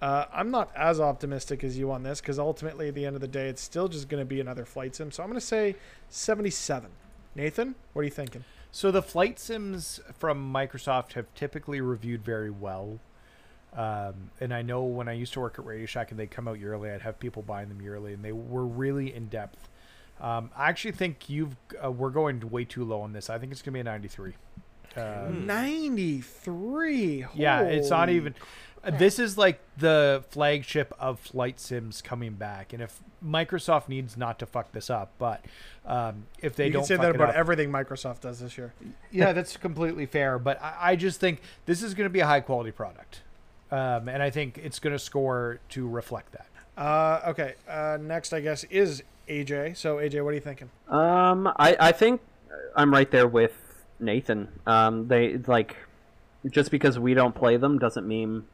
Uh, 0.00 0.24
I'm 0.32 0.50
not 0.50 0.70
as 0.74 0.98
optimistic 0.98 1.62
as 1.62 1.76
you 1.76 1.92
on 1.92 2.02
this 2.02 2.20
because 2.20 2.38
ultimately, 2.38 2.88
at 2.88 2.94
the 2.94 3.04
end 3.04 3.16
of 3.16 3.20
the 3.20 3.28
day, 3.28 3.48
it's 3.48 3.60
still 3.60 3.88
just 3.88 4.08
going 4.08 4.20
to 4.20 4.24
be 4.24 4.40
another 4.40 4.64
flight 4.64 4.94
sim. 4.94 5.10
So 5.10 5.22
I'm 5.22 5.28
going 5.28 5.40
to 5.40 5.46
say 5.46 5.76
77. 6.08 6.90
Nathan, 7.34 7.74
what 7.92 8.00
are 8.00 8.04
you 8.04 8.10
thinking? 8.10 8.44
So 8.72 8.90
the 8.90 9.02
flight 9.02 9.38
sims 9.38 10.00
from 10.16 10.52
Microsoft 10.52 11.12
have 11.12 11.26
typically 11.34 11.80
reviewed 11.80 12.24
very 12.24 12.50
well. 12.50 12.98
Um, 13.76 14.30
and 14.40 14.52
I 14.52 14.62
know 14.62 14.82
when 14.82 15.08
I 15.08 15.12
used 15.12 15.32
to 15.34 15.40
work 15.40 15.58
at 15.58 15.64
Radio 15.64 15.86
Shack 15.86 16.10
and 16.10 16.18
they 16.18 16.26
come 16.26 16.48
out 16.48 16.58
yearly, 16.58 16.90
I'd 16.90 17.02
have 17.02 17.20
people 17.20 17.42
buying 17.42 17.68
them 17.68 17.80
yearly, 17.80 18.12
and 18.14 18.24
they 18.24 18.32
were 18.32 18.64
really 18.64 19.14
in 19.14 19.26
depth. 19.26 19.68
Um, 20.20 20.50
I 20.56 20.68
actually 20.68 20.92
think 20.92 21.28
you've 21.28 21.56
uh, 21.82 21.90
we're 21.90 22.10
going 22.10 22.40
way 22.50 22.64
too 22.64 22.84
low 22.84 23.00
on 23.00 23.12
this. 23.12 23.30
I 23.30 23.38
think 23.38 23.52
it's 23.52 23.62
going 23.62 23.72
to 23.72 23.76
be 23.76 23.80
a 23.80 23.84
93. 23.84 24.34
Um, 24.96 25.46
93. 25.46 27.26
Yeah, 27.34 27.62
it's 27.62 27.90
not 27.90 28.08
Holy 28.08 28.16
even. 28.16 28.34
Uh, 28.84 28.90
This 28.90 29.18
is 29.18 29.36
like 29.36 29.60
the 29.76 30.24
flagship 30.30 30.92
of 30.98 31.20
flight 31.20 31.60
sims 31.60 32.02
coming 32.02 32.32
back, 32.32 32.72
and 32.72 32.82
if 32.82 33.00
Microsoft 33.24 33.88
needs 33.88 34.16
not 34.16 34.38
to 34.38 34.46
fuck 34.46 34.72
this 34.72 34.90
up, 34.90 35.12
but 35.18 35.44
um, 35.86 36.26
if 36.40 36.56
they 36.56 36.66
you 36.66 36.72
don't 36.72 36.82
can 36.82 36.86
say 36.86 36.96
fuck 36.96 37.06
that 37.06 37.14
about 37.14 37.30
up, 37.30 37.36
everything 37.36 37.70
Microsoft 37.70 38.20
does 38.20 38.40
this 38.40 38.56
year. 38.56 38.72
yeah, 39.10 39.32
that's 39.32 39.56
completely 39.56 40.06
fair. 40.06 40.38
But 40.38 40.62
I, 40.62 40.76
I 40.80 40.96
just 40.96 41.20
think 41.20 41.40
this 41.66 41.82
is 41.82 41.94
going 41.94 42.06
to 42.06 42.12
be 42.12 42.20
a 42.20 42.26
high 42.26 42.40
quality 42.40 42.70
product, 42.70 43.22
um, 43.70 44.08
and 44.08 44.22
I 44.22 44.30
think 44.30 44.58
it's 44.58 44.78
going 44.78 44.94
to 44.94 44.98
score 44.98 45.60
to 45.70 45.88
reflect 45.88 46.32
that. 46.32 46.46
Uh, 46.76 47.20
okay. 47.28 47.54
Uh, 47.68 47.98
next, 48.00 48.32
I 48.32 48.40
guess, 48.40 48.64
is 48.64 49.02
AJ. 49.28 49.76
So, 49.76 49.96
AJ, 49.96 50.24
what 50.24 50.30
are 50.30 50.34
you 50.34 50.40
thinking? 50.40 50.70
Um, 50.88 51.46
I, 51.56 51.76
I 51.78 51.92
think 51.92 52.22
I'm 52.74 52.90
right 52.92 53.10
there 53.10 53.28
with 53.28 53.84
Nathan. 53.98 54.48
Um, 54.66 55.08
they 55.08 55.36
like 55.36 55.76
just 56.50 56.70
because 56.70 56.98
we 56.98 57.12
don't 57.12 57.34
play 57.34 57.58
them 57.58 57.78
doesn't 57.78 58.08
mean 58.08 58.44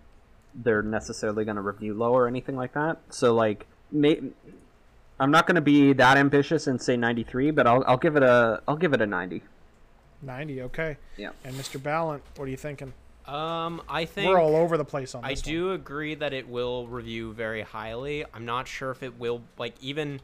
they're 0.63 0.83
necessarily 0.83 1.45
going 1.45 1.57
to 1.57 1.63
review 1.63 1.95
low 1.95 2.13
or 2.13 2.27
anything 2.27 2.57
like 2.57 2.73
that. 2.75 2.99
So 3.11 3.35
like, 3.35 3.67
may, 3.93 4.21
I'm 5.21 5.31
not 5.31 5.47
going 5.47 5.57
to 5.57 5.61
be 5.61 5.93
that 5.95 6.17
ambitious 6.17 6.67
and 6.67 6.81
say 6.81 6.97
93, 6.97 7.51
but 7.51 7.67
I'll, 7.67 7.85
I'll 7.87 7.97
give 7.97 8.17
it 8.17 8.23
a 8.23 8.63
I'll 8.67 8.77
give 8.77 8.93
it 8.93 9.01
a 9.01 9.07
90. 9.07 9.43
90. 10.23 10.63
Okay. 10.63 10.97
Yeah. 11.17 11.31
And 11.45 11.55
Mr. 11.57 11.83
Ballant, 11.83 12.23
what 12.37 12.47
are 12.47 12.51
you 12.51 12.57
thinking? 12.57 12.93
Um 13.27 13.83
I 13.89 14.05
think 14.05 14.29
We're 14.29 14.41
all 14.41 14.55
over 14.55 14.77
the 14.77 14.85
place 14.85 15.15
on 15.15 15.25
I 15.25 15.31
this. 15.31 15.43
one. 15.45 15.53
do 15.53 15.73
agree 15.73 16.15
that 16.15 16.33
it 16.33 16.49
will 16.49 16.87
review 16.87 17.33
very 17.33 17.63
highly. 17.63 18.25
I'm 18.33 18.45
not 18.45 18.69
sure 18.69 18.93
if 18.93 19.03
it 19.03 19.19
will 19.19 19.43
like 19.59 19.75
even 19.81 20.21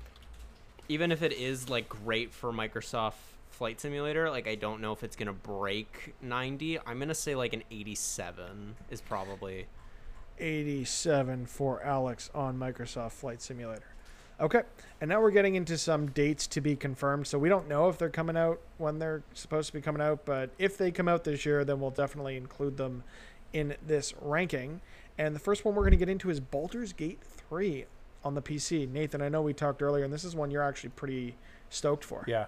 even 0.89 1.11
if 1.11 1.21
it 1.23 1.33
is 1.33 1.69
like 1.69 1.89
great 1.89 2.33
for 2.33 2.53
Microsoft 2.53 3.15
Flight 3.51 3.81
Simulator, 3.81 4.31
like 4.31 4.47
I 4.47 4.55
don't 4.55 4.81
know 4.81 4.93
if 4.93 5.03
it's 5.03 5.17
going 5.17 5.27
to 5.27 5.33
break 5.33 6.15
90. 6.23 6.79
I'm 6.87 6.99
going 6.99 7.09
to 7.09 7.15
say 7.15 7.35
like 7.35 7.53
an 7.53 7.65
87 7.73 8.77
is 8.91 9.01
probably 9.01 9.67
87 10.43 11.47
for 11.47 11.83
Alex 11.83 12.29
on 12.35 12.59
Microsoft 12.59 13.13
Flight 13.13 13.41
Simulator. 13.41 13.95
Okay, 14.41 14.63
and 15.01 15.09
now 15.09 15.21
we're 15.21 15.31
getting 15.31 15.55
into 15.55 15.79
some 15.79 16.09
dates 16.09 16.49
to 16.49 16.61
be 16.61 16.75
confirmed. 16.75 17.29
So 17.29 17.39
we 17.39 17.49
don't 17.49 17.69
know 17.69 17.89
if 17.89 17.97
they're 17.97 18.11
coming 18.11 18.37
out 18.37 18.61
when 18.77 18.99
they're 18.99 19.23
supposed 19.35 19.69
to 19.69 19.73
be 19.73 19.81
coming 19.81 20.03
out, 20.03 20.25
but 20.25 20.51
if 20.59 20.77
they 20.77 20.91
come 20.91 21.07
out 21.07 21.23
this 21.23 21.47
year, 21.47 21.65
then 21.65 21.81
we'll 21.81 21.91
definitely 21.91 22.37
include 22.37 22.77
them 22.77 23.05
in 23.53 23.77
this 23.87 24.15
ranking. 24.21 24.81
And 25.17 25.35
the 25.35 25.41
first 25.41 25.65
one 25.65 25.77
we're 25.77 25.83
going 25.83 25.93
to 25.93 25.97
get 25.97 26.09
into 26.09 26.29
is 26.29 26.41
Baldur's 26.41 26.93
Gate 26.93 27.21
3 27.23 27.85
on 28.25 28.35
the 28.35 28.43
PC. 28.43 28.91
Nathan, 28.91 29.23
I 29.23 29.29
know 29.29 29.43
we 29.43 29.53
talked 29.53 29.81
earlier, 29.81 30.03
and 30.05 30.13
this 30.13 30.25
is 30.25 30.35
one 30.35 30.51
you're 30.51 30.63
actually 30.63 30.91
pretty 30.91 31.37
stoked 31.71 32.03
for. 32.05 32.25
Yeah. 32.27 32.47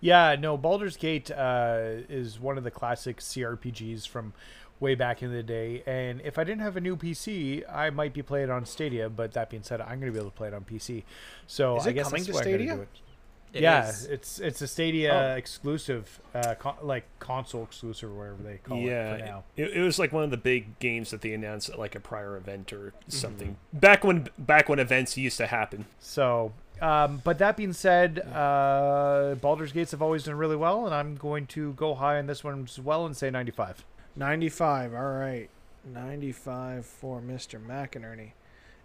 Yeah, 0.00 0.36
no, 0.38 0.56
Baldur's 0.56 0.96
Gate 0.96 1.30
uh, 1.30 2.02
is 2.08 2.38
one 2.38 2.58
of 2.58 2.64
the 2.64 2.70
classic 2.70 3.18
CRPGs 3.18 4.06
from 4.06 4.34
way 4.80 4.94
back 4.94 5.22
in 5.22 5.32
the 5.32 5.42
day. 5.42 5.82
And 5.86 6.20
if 6.22 6.38
I 6.38 6.44
didn't 6.44 6.60
have 6.62 6.76
a 6.76 6.80
new 6.80 6.96
PC, 6.96 7.62
I 7.72 7.90
might 7.90 8.12
be 8.12 8.22
playing 8.22 8.44
it 8.48 8.50
on 8.50 8.64
Stadia. 8.66 9.08
But 9.08 9.32
that 9.32 9.50
being 9.50 9.62
said, 9.62 9.80
I'm 9.80 10.00
going 10.00 10.06
to 10.06 10.12
be 10.12 10.18
able 10.18 10.30
to 10.30 10.36
play 10.36 10.48
it 10.48 10.54
on 10.54 10.64
PC. 10.64 11.02
So 11.46 11.76
Is 11.78 11.86
I 11.86 11.90
it 11.90 11.92
guess 11.94 12.06
coming 12.08 12.22
that's 12.24 12.26
to 12.26 12.32
why 12.32 12.38
I'm 12.40 12.44
Stadia? 12.44 12.76
do 12.76 12.82
it. 12.82 12.88
It 13.52 13.62
yeah, 13.62 13.88
is. 13.88 14.04
it's 14.06 14.38
it's 14.38 14.60
a 14.60 14.66
Stadia 14.66 15.30
Oh. 15.32 15.36
exclusive, 15.36 16.20
uh, 16.34 16.56
con- 16.58 16.74
like 16.82 17.04
console 17.20 17.62
exclusive, 17.62 18.10
or 18.10 18.14
whatever 18.14 18.42
they 18.42 18.58
call 18.58 18.76
yeah, 18.78 19.14
it 19.14 19.20
Yeah. 19.20 19.40
It, 19.64 19.76
it 19.78 19.80
was 19.82 19.98
like 19.98 20.12
one 20.12 20.24
of 20.24 20.30
the 20.30 20.36
big 20.36 20.78
games 20.78 21.10
that 21.10 21.22
they 21.22 21.32
announced 21.32 21.70
at 21.70 21.78
like 21.78 21.94
a 21.94 22.00
prior 22.00 22.36
event 22.36 22.72
or 22.72 22.92
something. 23.08 23.56
Back 23.72 24.04
when 24.04 24.28
back 24.36 24.68
when 24.68 24.78
events 24.78 25.16
used 25.16 25.38
to 25.38 25.46
happen. 25.46 25.86
So, 26.00 26.52
um, 26.82 27.22
but 27.24 27.38
that 27.38 27.56
being 27.56 27.72
said, 27.72 28.18
uh, 28.18 29.36
Baldur's 29.40 29.72
Gates 29.72 29.92
have 29.92 30.02
always 30.02 30.24
done 30.24 30.34
really 30.34 30.56
well, 30.56 30.84
and 30.84 30.94
I'm 30.94 31.14
going 31.16 31.46
to 31.48 31.72
go 31.74 31.94
high 31.94 32.18
on 32.18 32.26
this 32.26 32.44
one 32.44 32.64
as 32.64 32.78
well 32.78 33.06
and 33.06 33.16
say 33.16 33.30
95. 33.30 33.84
95. 34.16 34.94
All 34.94 35.00
right. 35.00 35.48
95 35.84 36.84
for 36.84 37.20
Mr. 37.20 37.64
McInerney. 37.64 38.32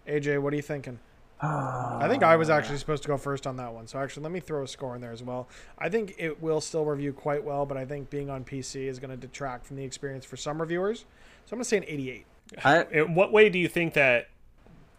AJ, 0.06 0.40
what 0.40 0.52
are 0.52 0.56
you 0.56 0.62
thinking? 0.62 1.00
I 1.44 2.06
think 2.08 2.22
I 2.22 2.36
was 2.36 2.50
ah. 2.50 2.56
actually 2.56 2.78
supposed 2.78 3.02
to 3.02 3.08
go 3.08 3.16
first 3.16 3.48
on 3.48 3.56
that 3.56 3.74
one. 3.74 3.88
So 3.88 3.98
actually, 3.98 4.22
let 4.22 4.32
me 4.32 4.38
throw 4.38 4.62
a 4.62 4.68
score 4.68 4.94
in 4.94 5.00
there 5.00 5.10
as 5.10 5.24
well. 5.24 5.48
I 5.76 5.88
think 5.88 6.14
it 6.16 6.40
will 6.40 6.60
still 6.60 6.84
review 6.84 7.12
quite 7.12 7.42
well, 7.42 7.66
but 7.66 7.76
I 7.76 7.84
think 7.84 8.10
being 8.10 8.30
on 8.30 8.44
PC 8.44 8.86
is 8.86 9.00
going 9.00 9.10
to 9.10 9.16
detract 9.16 9.66
from 9.66 9.76
the 9.76 9.84
experience 9.84 10.24
for 10.24 10.36
some 10.36 10.60
reviewers. 10.60 11.00
So 11.46 11.54
I'm 11.54 11.56
going 11.56 11.64
to 11.64 11.68
say 11.68 11.76
an 11.78 11.84
88. 11.88 12.26
I, 12.64 12.84
In 12.92 13.14
what 13.14 13.32
way 13.32 13.48
do 13.48 13.58
you 13.58 13.68
think 13.68 13.94
that? 13.94 14.28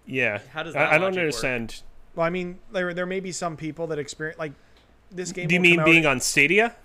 Yeah, 0.05 0.39
How 0.51 0.63
does 0.63 0.75
I, 0.75 0.79
that 0.79 0.89
I 0.89 0.97
don't 0.97 1.03
logic 1.03 1.15
work? 1.15 1.21
understand. 1.21 1.81
Well, 2.15 2.25
I 2.25 2.29
mean, 2.29 2.59
there 2.73 2.93
there 2.93 3.05
may 3.05 3.21
be 3.21 3.31
some 3.31 3.55
people 3.55 3.87
that 3.87 3.99
experience 3.99 4.37
like 4.37 4.51
this 5.09 5.31
game. 5.31 5.47
Do 5.47 5.55
you 5.55 5.61
will 5.61 5.65
come 5.65 5.71
mean 5.71 5.79
out- 5.79 5.85
being 5.85 6.05
on 6.05 6.19
Stadia? 6.19 6.75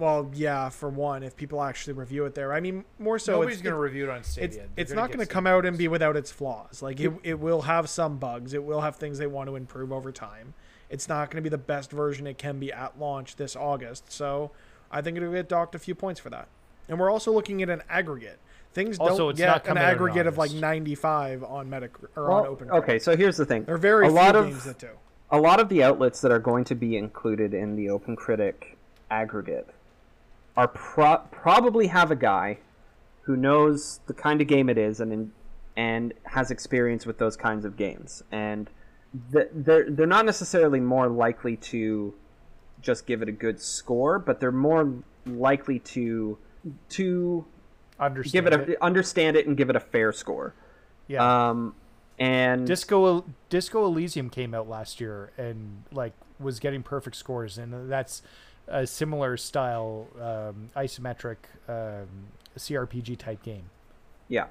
Well, 0.00 0.30
yeah, 0.34 0.70
for 0.70 0.88
one, 0.88 1.22
if 1.22 1.36
people 1.36 1.62
actually 1.62 1.92
review 1.92 2.24
it 2.24 2.34
there. 2.34 2.54
I 2.54 2.60
mean, 2.60 2.86
more 2.98 3.18
so. 3.18 3.32
Nobody's 3.32 3.56
it's, 3.56 3.62
going 3.62 3.74
to 3.74 3.78
review 3.78 4.04
it 4.04 4.10
on 4.10 4.24
Stadia. 4.24 4.62
it's, 4.62 4.68
it's 4.76 4.92
gonna 4.92 5.02
not 5.02 5.12
going 5.12 5.24
to 5.24 5.30
come 5.30 5.46
out 5.46 5.66
and 5.66 5.76
be 5.76 5.88
without 5.88 6.16
its 6.16 6.32
flaws. 6.32 6.80
Like 6.80 6.98
it, 7.00 7.12
it 7.22 7.38
will 7.38 7.62
have 7.62 7.88
some 7.90 8.16
bugs. 8.16 8.54
It 8.54 8.64
will 8.64 8.80
have 8.80 8.96
things 8.96 9.18
they 9.18 9.26
want 9.26 9.50
to 9.50 9.56
improve 9.56 9.92
over 9.92 10.10
time. 10.10 10.54
It's 10.88 11.06
not 11.06 11.30
going 11.30 11.36
to 11.36 11.42
be 11.42 11.50
the 11.50 11.58
best 11.58 11.90
version 11.90 12.26
it 12.26 12.38
can 12.38 12.58
be 12.58 12.72
at 12.72 12.98
launch 12.98 13.36
this 13.36 13.54
August. 13.54 14.10
So 14.10 14.52
I 14.90 15.02
think 15.02 15.18
it'll 15.18 15.32
get 15.32 15.50
docked 15.50 15.74
a 15.74 15.78
few 15.78 15.94
points 15.94 16.18
for 16.18 16.30
that. 16.30 16.48
And 16.88 16.98
we're 16.98 17.10
also 17.10 17.30
looking 17.30 17.62
at 17.62 17.68
an 17.68 17.82
aggregate. 17.88 18.38
Things 18.72 18.98
Also, 18.98 19.18
don't 19.18 19.30
it's 19.30 19.38
get 19.38 19.46
not 19.46 19.56
an 19.56 19.62
coming 19.66 19.82
out 19.82 19.88
in 19.88 19.94
aggregate 19.94 20.26
of 20.26 20.38
like 20.38 20.52
95 20.52 21.44
on 21.44 21.68
Metac 21.68 21.90
or 22.16 22.30
on 22.30 22.46
Open. 22.46 22.70
okay, 22.70 22.98
so 22.98 23.16
here's 23.16 23.36
the 23.36 23.44
thing. 23.44 23.64
there 23.64 23.74
are 23.74 23.78
very 23.78 24.06
a 24.06 24.08
few 24.08 24.16
lot 24.16 24.34
of 24.34 24.46
games 24.46 24.64
that 24.64 24.78
do. 24.78 24.88
a 25.30 25.38
lot 25.38 25.60
of 25.60 25.68
the 25.68 25.82
outlets 25.82 26.20
that 26.20 26.30
are 26.30 26.38
going 26.38 26.64
to 26.64 26.74
be 26.74 26.96
included 26.96 27.52
in 27.52 27.76
the 27.76 27.90
Open 27.90 28.16
Critic 28.16 28.78
aggregate 29.10 29.68
are 30.60 30.68
pro- 30.68 31.22
probably 31.30 31.86
have 31.86 32.10
a 32.10 32.16
guy 32.16 32.58
who 33.22 33.34
knows 33.36 34.00
the 34.06 34.12
kind 34.14 34.40
of 34.42 34.46
game 34.46 34.68
it 34.68 34.76
is 34.76 35.00
and 35.00 35.32
and 35.76 36.12
has 36.24 36.50
experience 36.50 37.06
with 37.06 37.16
those 37.18 37.36
kinds 37.36 37.64
of 37.64 37.76
games, 37.76 38.22
and 38.30 38.68
th- 39.32 39.48
they're 39.54 39.88
they're 39.88 40.06
not 40.06 40.26
necessarily 40.26 40.80
more 40.80 41.08
likely 41.08 41.56
to 41.56 42.12
just 42.82 43.06
give 43.06 43.22
it 43.22 43.28
a 43.28 43.32
good 43.32 43.60
score, 43.60 44.18
but 44.18 44.40
they're 44.40 44.52
more 44.52 44.92
likely 45.26 45.78
to 45.78 46.36
to 46.90 47.44
Understand 47.98 48.32
give 48.46 48.52
it 48.52 48.68
a 48.70 48.84
understand 48.84 49.36
it 49.36 49.46
and 49.46 49.56
give 49.56 49.70
it 49.70 49.76
a 49.76 49.80
fair 49.80 50.12
score. 50.12 50.54
yeah. 51.06 51.48
Um, 51.50 51.74
and 52.18 52.66
Disco 52.66 53.24
Disco 53.48 53.86
Elysium 53.86 54.28
came 54.28 54.52
out 54.54 54.68
last 54.68 55.00
year 55.00 55.32
and 55.38 55.84
like 55.90 56.12
was 56.38 56.60
getting 56.60 56.82
perfect 56.82 57.16
scores, 57.16 57.56
and 57.56 57.90
that's 57.90 58.22
a 58.70 58.86
similar 58.86 59.36
style 59.36 60.06
um, 60.20 60.70
isometric 60.76 61.36
um, 61.68 62.08
CRPG 62.56 63.18
type 63.18 63.42
game. 63.42 63.64
Yeah, 64.28 64.46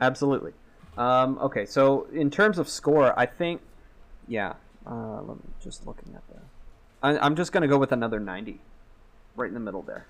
absolutely. 0.00 0.52
Um, 0.96 1.38
okay, 1.38 1.66
so 1.66 2.06
in 2.12 2.30
terms 2.30 2.58
of 2.58 2.68
score, 2.68 3.18
I 3.18 3.26
think, 3.26 3.60
yeah. 4.28 4.54
Uh, 4.86 5.22
let 5.22 5.36
me 5.36 5.42
just 5.62 5.86
looking 5.86 6.14
at 6.14 6.22
the. 6.28 6.40
I, 7.02 7.18
I'm 7.24 7.36
just 7.36 7.52
gonna 7.52 7.68
go 7.68 7.78
with 7.78 7.92
another 7.92 8.20
90, 8.20 8.60
right 9.36 9.48
in 9.48 9.54
the 9.54 9.60
middle 9.60 9.82
there, 9.82 10.06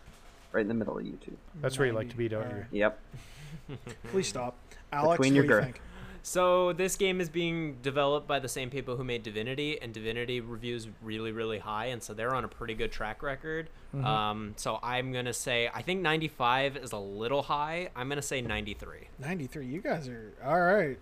right 0.53 0.63
in 0.63 0.69
the 0.69 0.75
middle 0.75 0.99
of 0.99 1.07
you 1.07 1.17
two. 1.25 1.37
That's 1.61 1.79
where 1.79 1.87
you 1.87 1.93
like 1.95 2.11
to 2.11 2.17
be, 2.17 2.29
don't 2.29 2.51
you? 2.51 2.67
Yep. 2.73 2.99
Please 4.11 4.29
stop. 4.29 4.57
Alex, 4.93 5.19
Between 5.19 5.33
what 5.33 5.37
your 5.37 5.61
do 5.61 5.67
you 5.67 5.73
girth. 5.73 5.81
Think? 6.25 6.33
So 6.33 6.73
this 6.73 6.97
game 6.97 7.21
is 7.21 7.29
being 7.29 7.77
developed 7.83 8.27
by 8.27 8.39
the 8.39 8.49
same 8.49 8.71
people 8.71 8.97
who 8.97 9.05
made 9.05 9.23
Divinity, 9.23 9.81
and 9.81 9.93
Divinity 9.93 10.41
reviews 10.41 10.89
really, 11.03 11.33
really 11.33 11.59
high, 11.59 11.87
and 11.87 12.03
so 12.03 12.15
they're 12.15 12.35
on 12.35 12.45
a 12.45 12.49
pretty 12.49 12.75
good 12.75 12.91
track 12.93 13.23
record. 13.23 13.71
Mm-hmm. 13.95 14.05
Um, 14.05 14.55
so 14.57 14.79
I'm 14.83 15.13
gonna 15.13 15.33
say 15.33 15.71
I 15.73 15.83
think 15.83 16.01
95 16.03 16.77
is 16.77 16.93
a 16.93 16.99
little 16.99 17.43
high. 17.43 17.91
I'm 17.95 18.09
gonna 18.09 18.23
say 18.23 18.41
93. 18.41 19.09
93. 19.19 19.67
You 19.67 19.81
guys 19.81 20.09
are 20.09 20.33
all 20.45 20.61
right. 20.61 20.99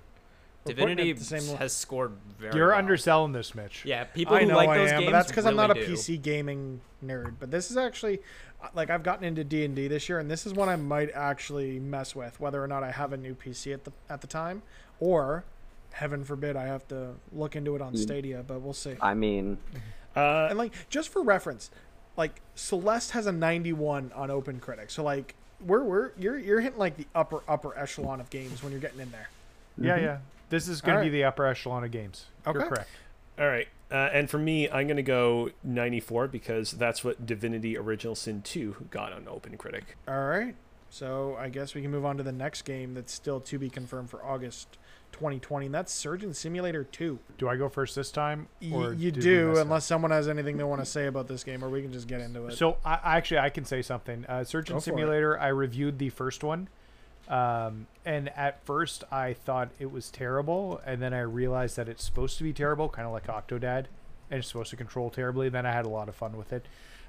We're 0.65 0.75
Divinity 0.75 1.13
the 1.13 1.25
same 1.25 1.57
has 1.57 1.75
scored 1.75 2.13
very. 2.39 2.57
You're 2.57 2.69
well. 2.69 2.79
underselling 2.79 3.33
this, 3.33 3.55
Mitch. 3.55 3.85
Yeah, 3.85 4.05
people 4.05 4.37
I 4.37 4.41
who 4.41 4.47
know 4.47 4.57
like 4.57 4.69
I 4.69 4.79
those 4.79 4.93
am, 4.93 5.01
games. 5.01 5.11
but 5.11 5.19
that's 5.19 5.29
because 5.29 5.47
I'm 5.47 5.57
not 5.57 5.71
a 5.71 5.75
do. 5.75 5.93
PC 5.93 6.23
gaming 6.23 6.81
nerd. 7.05 7.35
But 7.41 7.51
this 7.51 7.71
is 7.71 7.77
actually, 7.77 8.21
uh, 8.63 8.69
like, 8.73 8.89
I've 8.89 9.03
gotten 9.03 9.25
into 9.25 9.43
D 9.43 9.65
and 9.65 9.75
D 9.75 9.89
this 9.89 10.09
year, 10.09 10.21
and 10.21 10.31
this 10.31 10.47
is 10.47 10.53
one 10.53 10.69
I 10.69 10.77
might 10.77 11.11
actually 11.15 11.81
mess 11.81 12.15
with, 12.15 12.39
whether 12.39 12.63
or 12.63 12.69
not 12.69 12.85
I 12.85 12.93
have 12.93 13.13
a 13.13 13.17
new 13.17 13.35
PC 13.35 13.75
at 13.75 13.83
the 13.83 13.93
at 14.09 14.21
the 14.21 14.29
time, 14.29 14.63
or, 15.07 15.45
heaven 15.93 16.23
forbid, 16.25 16.55
I 16.57 16.67
have 16.67 16.87
to 16.89 17.15
look 17.33 17.57
into 17.57 17.75
it 17.75 17.83
on 17.83 17.95
Mm. 17.95 17.99
Stadia. 17.99 18.45
But 18.47 18.61
we'll 18.61 18.73
see. 18.73 18.95
I 19.01 19.15
mean, 19.15 19.59
Uh, 20.15 20.47
And 20.51 20.59
like, 20.59 20.73
just 20.91 21.09
for 21.09 21.23
reference, 21.23 21.71
like 22.17 22.41
Celeste 22.55 23.13
has 23.13 23.27
a 23.27 23.33
91 23.33 24.13
on 24.15 24.29
OpenCritic, 24.29 24.91
so 24.91 25.03
like, 25.03 25.35
we're 25.65 25.83
we're 25.85 26.11
you're 26.19 26.39
you're 26.39 26.61
hitting 26.61 26.79
like 26.79 26.97
the 26.97 27.07
upper 27.15 27.43
upper 27.49 27.77
echelon 27.79 28.21
of 28.21 28.29
games 28.31 28.63
when 28.63 28.73
you're 28.73 28.81
getting 28.81 29.01
in 29.01 29.11
there. 29.13 29.29
Yeah, 29.79 29.97
yeah. 29.97 30.19
This 30.51 30.69
is 30.69 30.81
going 30.83 30.99
to 30.99 31.05
be 31.05 31.09
the 31.09 31.25
upper 31.25 31.47
echelon 31.47 31.83
of 31.85 31.91
games. 31.91 32.27
You're 32.45 32.57
Okay. 32.59 32.69
correct. 32.69 32.91
all 33.39 33.47
right. 33.47 33.69
Uh, 33.91 34.09
and 34.13 34.29
for 34.29 34.39
me, 34.39 34.69
I'm 34.71 34.87
going 34.87 34.97
to 34.97 35.03
go 35.03 35.51
94 35.65 36.27
because 36.29 36.73
that's 36.73 37.03
what 37.05 37.25
Divinity 37.27 37.77
Original 37.79 38.15
Sin 38.15 38.41
2 38.43 38.89
got 38.91 39.13
on 39.13 39.27
Open 39.29 39.57
Critic. 39.59 39.97
All 40.09 40.25
right. 40.27 40.55
So 40.91 41.37
I 41.39 41.49
guess 41.49 41.75
we 41.75 41.81
can 41.83 41.91
move 41.91 42.05
on 42.05 42.17
to 42.19 42.23
the 42.23 42.33
next 42.33 42.63
game 42.63 42.93
that's 42.95 43.13
still 43.13 43.41
to 43.41 43.59
be 43.59 43.71
confirmed 43.71 44.11
for 44.11 44.23
August 44.25 44.77
2020, 45.13 45.67
and 45.67 45.75
that's 45.75 45.93
Surgeon 45.93 46.35
Simulator 46.35 46.85
2. 46.85 47.19
Do 47.39 47.49
I 47.49 47.57
go 47.57 47.69
first 47.69 47.95
this 47.95 48.11
time? 48.11 48.49
Y- 48.61 48.95
you 48.97 49.13
do, 49.13 49.57
unless 49.59 49.85
someone 49.85 50.11
has 50.11 50.29
anything 50.29 50.57
they 50.57 50.65
want 50.65 50.81
to 50.81 50.87
say 50.87 51.07
about 51.07 51.29
this 51.29 51.45
game, 51.45 51.65
or 51.65 51.69
we 51.71 51.83
can 51.83 51.93
just 51.93 52.09
get 52.09 52.21
into 52.21 52.47
it. 52.47 52.57
So 52.57 52.79
I, 52.85 52.99
actually 53.05 53.39
I 53.39 53.51
can 53.51 53.65
say 53.65 53.83
something. 53.83 54.25
Uh, 54.27 54.45
Surgeon 54.45 54.79
it. 54.79 54.81
Simulator. 54.83 55.39
I 55.39 55.49
reviewed 55.49 55.99
the 55.99 56.09
first 56.09 56.43
one, 56.43 56.69
um, 57.29 57.87
and 58.05 58.29
at 58.37 58.65
first 58.65 59.05
I 59.13 59.35
thought 59.35 59.71
it 59.79 59.93
was 59.93 60.11
terrible, 60.11 60.81
and 60.85 61.01
then 61.01 61.15
I 61.15 61.21
realized 61.21 61.77
that 61.77 61.89
it's 61.89 62.05
supposed 62.05 62.39
to 62.39 62.45
be 62.45 62.53
terrible, 62.53 62.89
kind 62.89 63.07
of 63.07 63.13
like 63.13 63.27
Octodad, 63.27 63.87
and 64.31 64.39
it's 64.39 64.49
supposed 64.49 64.71
to 64.71 64.77
control 64.77 65.11
terribly. 65.11 65.49
Then 65.49 65.67
I 65.67 65.73
had 65.73 65.87
a 65.87 65.91
lot 65.91 66.09
of 66.09 66.15
fun 66.15 66.37
with 66.37 66.53
it. 66.53 66.67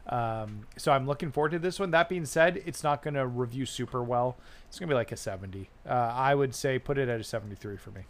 Um, 0.08 0.68
so 0.78 0.92
I'm 0.92 1.08
looking 1.08 1.32
forward 1.32 1.52
to 1.52 1.60
this 1.60 1.80
one. 1.80 1.92
That 1.92 2.10
being 2.10 2.26
said, 2.26 2.62
it's 2.66 2.84
not 2.84 3.02
going 3.02 3.14
to 3.14 3.26
review 3.26 3.66
super 3.66 4.04
well. 4.04 4.36
It's 4.68 4.78
going 4.80 4.90
to 4.90 4.94
be 4.94 4.98
like 4.98 5.12
a 5.12 5.18
70. 5.18 5.70
Uh, 5.88 5.92
I 5.94 6.36
would 6.36 6.54
say 6.54 6.78
put 6.80 6.98
it 6.98 7.08
at 7.08 7.20
a 7.20 7.24
73 7.24 7.78
for 7.78 7.92
me. 7.92 8.02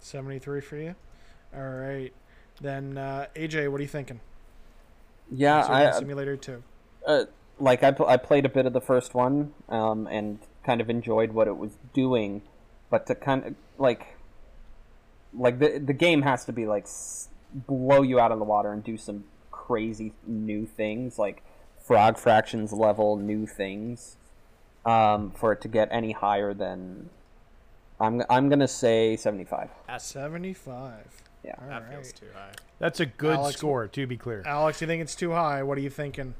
73 0.00 0.60
for 0.60 0.76
you. 0.76 0.94
All 1.56 1.62
right. 1.62 2.12
Then 2.60 2.98
uh, 2.98 3.26
AJ, 3.34 3.70
what 3.70 3.80
are 3.80 3.82
you 3.82 3.88
thinking? 3.88 4.20
yeah, 5.32 5.62
Surgeon 5.62 5.74
I 5.76 5.90
Simulator 5.92 6.36
2. 6.36 6.62
uh, 7.06 7.24
like 7.58 7.82
I, 7.82 7.90
pl- 7.92 8.06
I 8.06 8.16
played 8.16 8.44
a 8.44 8.48
bit 8.48 8.66
of 8.66 8.72
the 8.72 8.80
first 8.80 9.14
one 9.14 9.52
um, 9.68 10.06
and 10.08 10.40
kind 10.64 10.80
of 10.80 10.90
enjoyed 10.90 11.32
what 11.32 11.46
it 11.46 11.56
was 11.56 11.72
doing, 11.94 12.42
but 12.90 13.06
to 13.06 13.14
kind 13.14 13.44
of 13.44 13.54
like 13.78 14.16
like 15.32 15.58
the 15.58 15.78
the 15.78 15.92
game 15.92 16.22
has 16.22 16.44
to 16.46 16.52
be 16.52 16.66
like 16.66 16.84
s- 16.84 17.28
blow 17.54 18.02
you 18.02 18.18
out 18.18 18.32
of 18.32 18.38
the 18.38 18.44
water 18.44 18.72
and 18.72 18.82
do 18.82 18.96
some 18.96 19.24
crazy 19.70 20.12
new 20.26 20.66
things 20.66 21.16
like 21.16 21.44
frog 21.78 22.18
fractions 22.18 22.72
level 22.72 23.16
new 23.16 23.46
things 23.46 24.16
um, 24.84 25.30
for 25.30 25.52
it 25.52 25.60
to 25.60 25.68
get 25.68 25.86
any 25.92 26.10
higher 26.10 26.52
than 26.52 27.08
I'm 28.00 28.22
I'm 28.28 28.48
gonna 28.48 28.66
say 28.66 29.16
75. 29.16 29.68
At 29.88 30.02
75. 30.02 31.22
Yeah. 31.44 31.54
All 31.60 31.68
that 31.68 31.82
right. 31.82 31.92
feels 31.92 32.12
too 32.12 32.26
high. 32.34 32.50
That's 32.80 32.98
a 32.98 33.06
good 33.06 33.36
Alex, 33.36 33.58
score, 33.58 33.86
to 33.86 34.06
be 34.08 34.16
clear. 34.16 34.42
Alex, 34.44 34.80
you 34.80 34.88
think 34.88 35.02
it's 35.02 35.14
too 35.14 35.30
high? 35.30 35.62
What 35.62 35.78
are 35.78 35.82
you 35.82 35.90
thinking? 35.90 36.34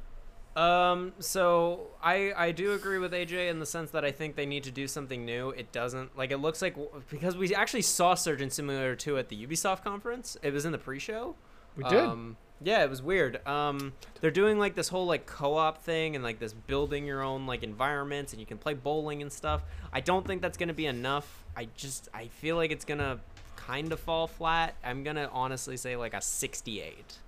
Um, 0.56 1.12
so 1.20 1.88
I 2.02 2.32
I 2.36 2.50
do 2.50 2.72
agree 2.72 2.98
with 2.98 3.12
AJ 3.12 3.48
in 3.48 3.60
the 3.60 3.66
sense 3.66 3.92
that 3.92 4.04
I 4.04 4.10
think 4.10 4.34
they 4.34 4.46
need 4.46 4.64
to 4.64 4.72
do 4.72 4.88
something 4.88 5.24
new. 5.24 5.50
It 5.50 5.70
doesn't 5.70 6.18
like 6.18 6.32
it 6.32 6.38
looks 6.38 6.62
like 6.62 6.76
because 7.08 7.36
we 7.36 7.54
actually 7.54 7.82
saw 7.82 8.14
Surgeon 8.14 8.50
Simulator 8.50 8.96
2 8.96 9.18
at 9.18 9.28
the 9.28 9.46
Ubisoft 9.46 9.84
conference. 9.84 10.36
It 10.42 10.52
was 10.52 10.64
in 10.64 10.72
the 10.72 10.78
pre-show. 10.78 11.36
We 11.76 11.84
did. 11.84 12.00
Um, 12.00 12.36
yeah, 12.62 12.84
it 12.84 12.90
was 12.90 13.02
weird. 13.02 13.46
Um, 13.46 13.92
they're 14.20 14.30
doing 14.30 14.58
like 14.58 14.74
this 14.74 14.88
whole 14.88 15.06
like 15.06 15.26
co-op 15.26 15.82
thing 15.82 16.14
and 16.14 16.24
like 16.24 16.38
this 16.38 16.52
building 16.52 17.06
your 17.06 17.22
own 17.22 17.46
like 17.46 17.62
environments 17.62 18.32
and 18.32 18.40
you 18.40 18.46
can 18.46 18.58
play 18.58 18.74
bowling 18.74 19.22
and 19.22 19.32
stuff. 19.32 19.62
I 19.92 20.00
don't 20.00 20.26
think 20.26 20.42
that's 20.42 20.58
gonna 20.58 20.74
be 20.74 20.86
enough. 20.86 21.44
I 21.56 21.68
just 21.76 22.08
I 22.12 22.28
feel 22.28 22.56
like 22.56 22.70
it's 22.70 22.84
gonna 22.84 23.20
kind 23.56 23.92
of 23.92 24.00
fall 24.00 24.26
flat. 24.26 24.74
I'm 24.84 25.04
gonna 25.04 25.28
honestly 25.32 25.76
say 25.76 25.96
like 25.96 26.14
a 26.14 26.20
68. 26.20 27.18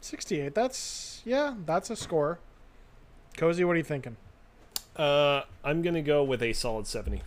68. 0.00 0.54
That's, 0.54 1.22
yeah, 1.24 1.54
that's 1.66 1.90
a 1.90 1.96
score. 1.96 2.38
Cozy, 3.36 3.64
what 3.64 3.74
are 3.74 3.78
you 3.78 3.84
thinking? 3.84 4.16
Uh, 4.96 5.42
I'm 5.64 5.82
going 5.82 5.94
to 5.94 6.02
go 6.02 6.24
with 6.24 6.42
a 6.42 6.52
solid 6.52 6.86
70. 6.86 7.22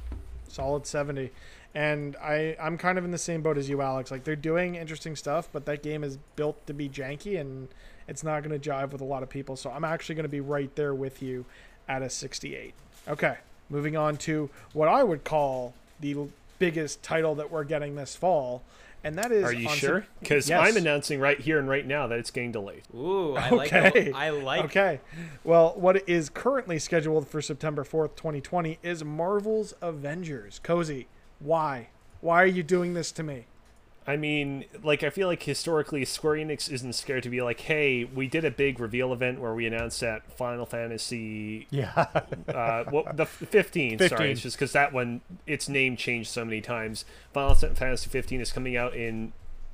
solid 0.47 0.85
70 0.85 1.31
and 1.73 2.15
i 2.17 2.55
i'm 2.59 2.77
kind 2.77 2.97
of 2.97 3.05
in 3.05 3.11
the 3.11 3.17
same 3.17 3.41
boat 3.41 3.57
as 3.57 3.69
you 3.69 3.81
alex 3.81 4.11
like 4.11 4.23
they're 4.23 4.35
doing 4.35 4.75
interesting 4.75 5.15
stuff 5.15 5.47
but 5.53 5.65
that 5.65 5.81
game 5.81 6.03
is 6.03 6.17
built 6.35 6.65
to 6.67 6.73
be 6.73 6.89
janky 6.89 7.39
and 7.39 7.69
it's 8.07 8.23
not 8.23 8.43
going 8.43 8.57
to 8.59 8.69
jive 8.69 8.91
with 8.91 9.01
a 9.01 9.05
lot 9.05 9.23
of 9.23 9.29
people 9.29 9.55
so 9.55 9.69
i'm 9.71 9.83
actually 9.85 10.15
going 10.15 10.23
to 10.23 10.29
be 10.29 10.41
right 10.41 10.75
there 10.75 10.93
with 10.93 11.21
you 11.21 11.45
at 11.87 12.01
a 12.01 12.09
68 12.09 12.73
okay 13.07 13.37
moving 13.69 13.95
on 13.95 14.17
to 14.17 14.49
what 14.73 14.89
i 14.89 15.01
would 15.03 15.23
call 15.23 15.73
the 16.01 16.15
biggest 16.59 17.01
title 17.01 17.35
that 17.35 17.49
we're 17.49 17.63
getting 17.63 17.95
this 17.95 18.15
fall 18.15 18.61
and 19.03 19.17
that 19.17 19.31
is 19.31 19.45
Are 19.45 19.51
you 19.51 19.67
on 19.67 19.75
sure? 19.77 20.05
Because 20.19 20.47
Yes. 20.47 20.59
I'm 20.69 20.77
announcing 20.77 21.19
right 21.19 21.39
here 21.39 21.57
and 21.57 21.67
right 21.67 21.87
now 21.87 22.05
that 22.05 22.19
it's 22.19 22.29
getting 22.29 22.51
delayed. 22.51 22.83
Ooh, 22.95 23.35
I 23.35 23.49
Okay. 23.49 24.11
like 24.11 24.13
I 24.15 24.29
like 24.29 24.65
Okay. 24.65 24.99
Well, 25.43 25.73
what 25.75 26.07
is 26.07 26.29
currently 26.29 26.77
scheduled 26.77 27.27
for 27.27 27.41
September 27.41 27.83
4th, 27.83 28.15
2020 28.15 28.77
is 28.83 29.03
Marvel's 29.03 29.73
Avengers. 29.81 30.59
Cozy, 30.61 31.07
why? 31.43 31.89
Why 32.21 32.41
are 32.43 32.47
you 32.47 32.63
doing 32.63 32.93
this 32.93 33.11
to 33.13 33.23
me? 33.23 33.45
I 34.07 34.17
mean, 34.17 34.65
like, 34.83 35.03
I 35.03 35.11
feel 35.11 35.27
like 35.27 35.43
historically 35.43 36.03
Square 36.05 36.37
Enix 36.37 36.71
isn't 36.71 36.93
scared 36.93 37.21
to 37.23 37.29
be 37.29 37.41
like, 37.41 37.59
hey, 37.61 38.03
we 38.03 38.27
did 38.27 38.43
a 38.43 38.49
big 38.49 38.79
reveal 38.79 39.13
event 39.13 39.39
where 39.39 39.53
we 39.53 39.67
announced 39.67 39.99
that 40.01 40.31
Final 40.37 40.65
Fantasy 40.65 41.67
Yeah. 41.71 42.07
uh, 42.47 42.83
well, 42.91 43.05
the 43.13 43.27
15, 43.27 43.99
15. 43.99 44.09
sorry, 44.09 44.31
it's 44.31 44.41
just 44.41 44.57
because 44.57 44.71
that 44.73 44.91
one, 44.91 45.21
its 45.45 45.69
name 45.69 45.95
changed 45.95 46.31
so 46.31 46.43
many 46.43 46.61
times. 46.61 47.05
Final 47.31 47.53
Fantasy 47.53 48.09
15 48.09 48.41
is 48.41 48.51
coming 48.51 48.75
out 48.75 48.95
in 48.95 49.33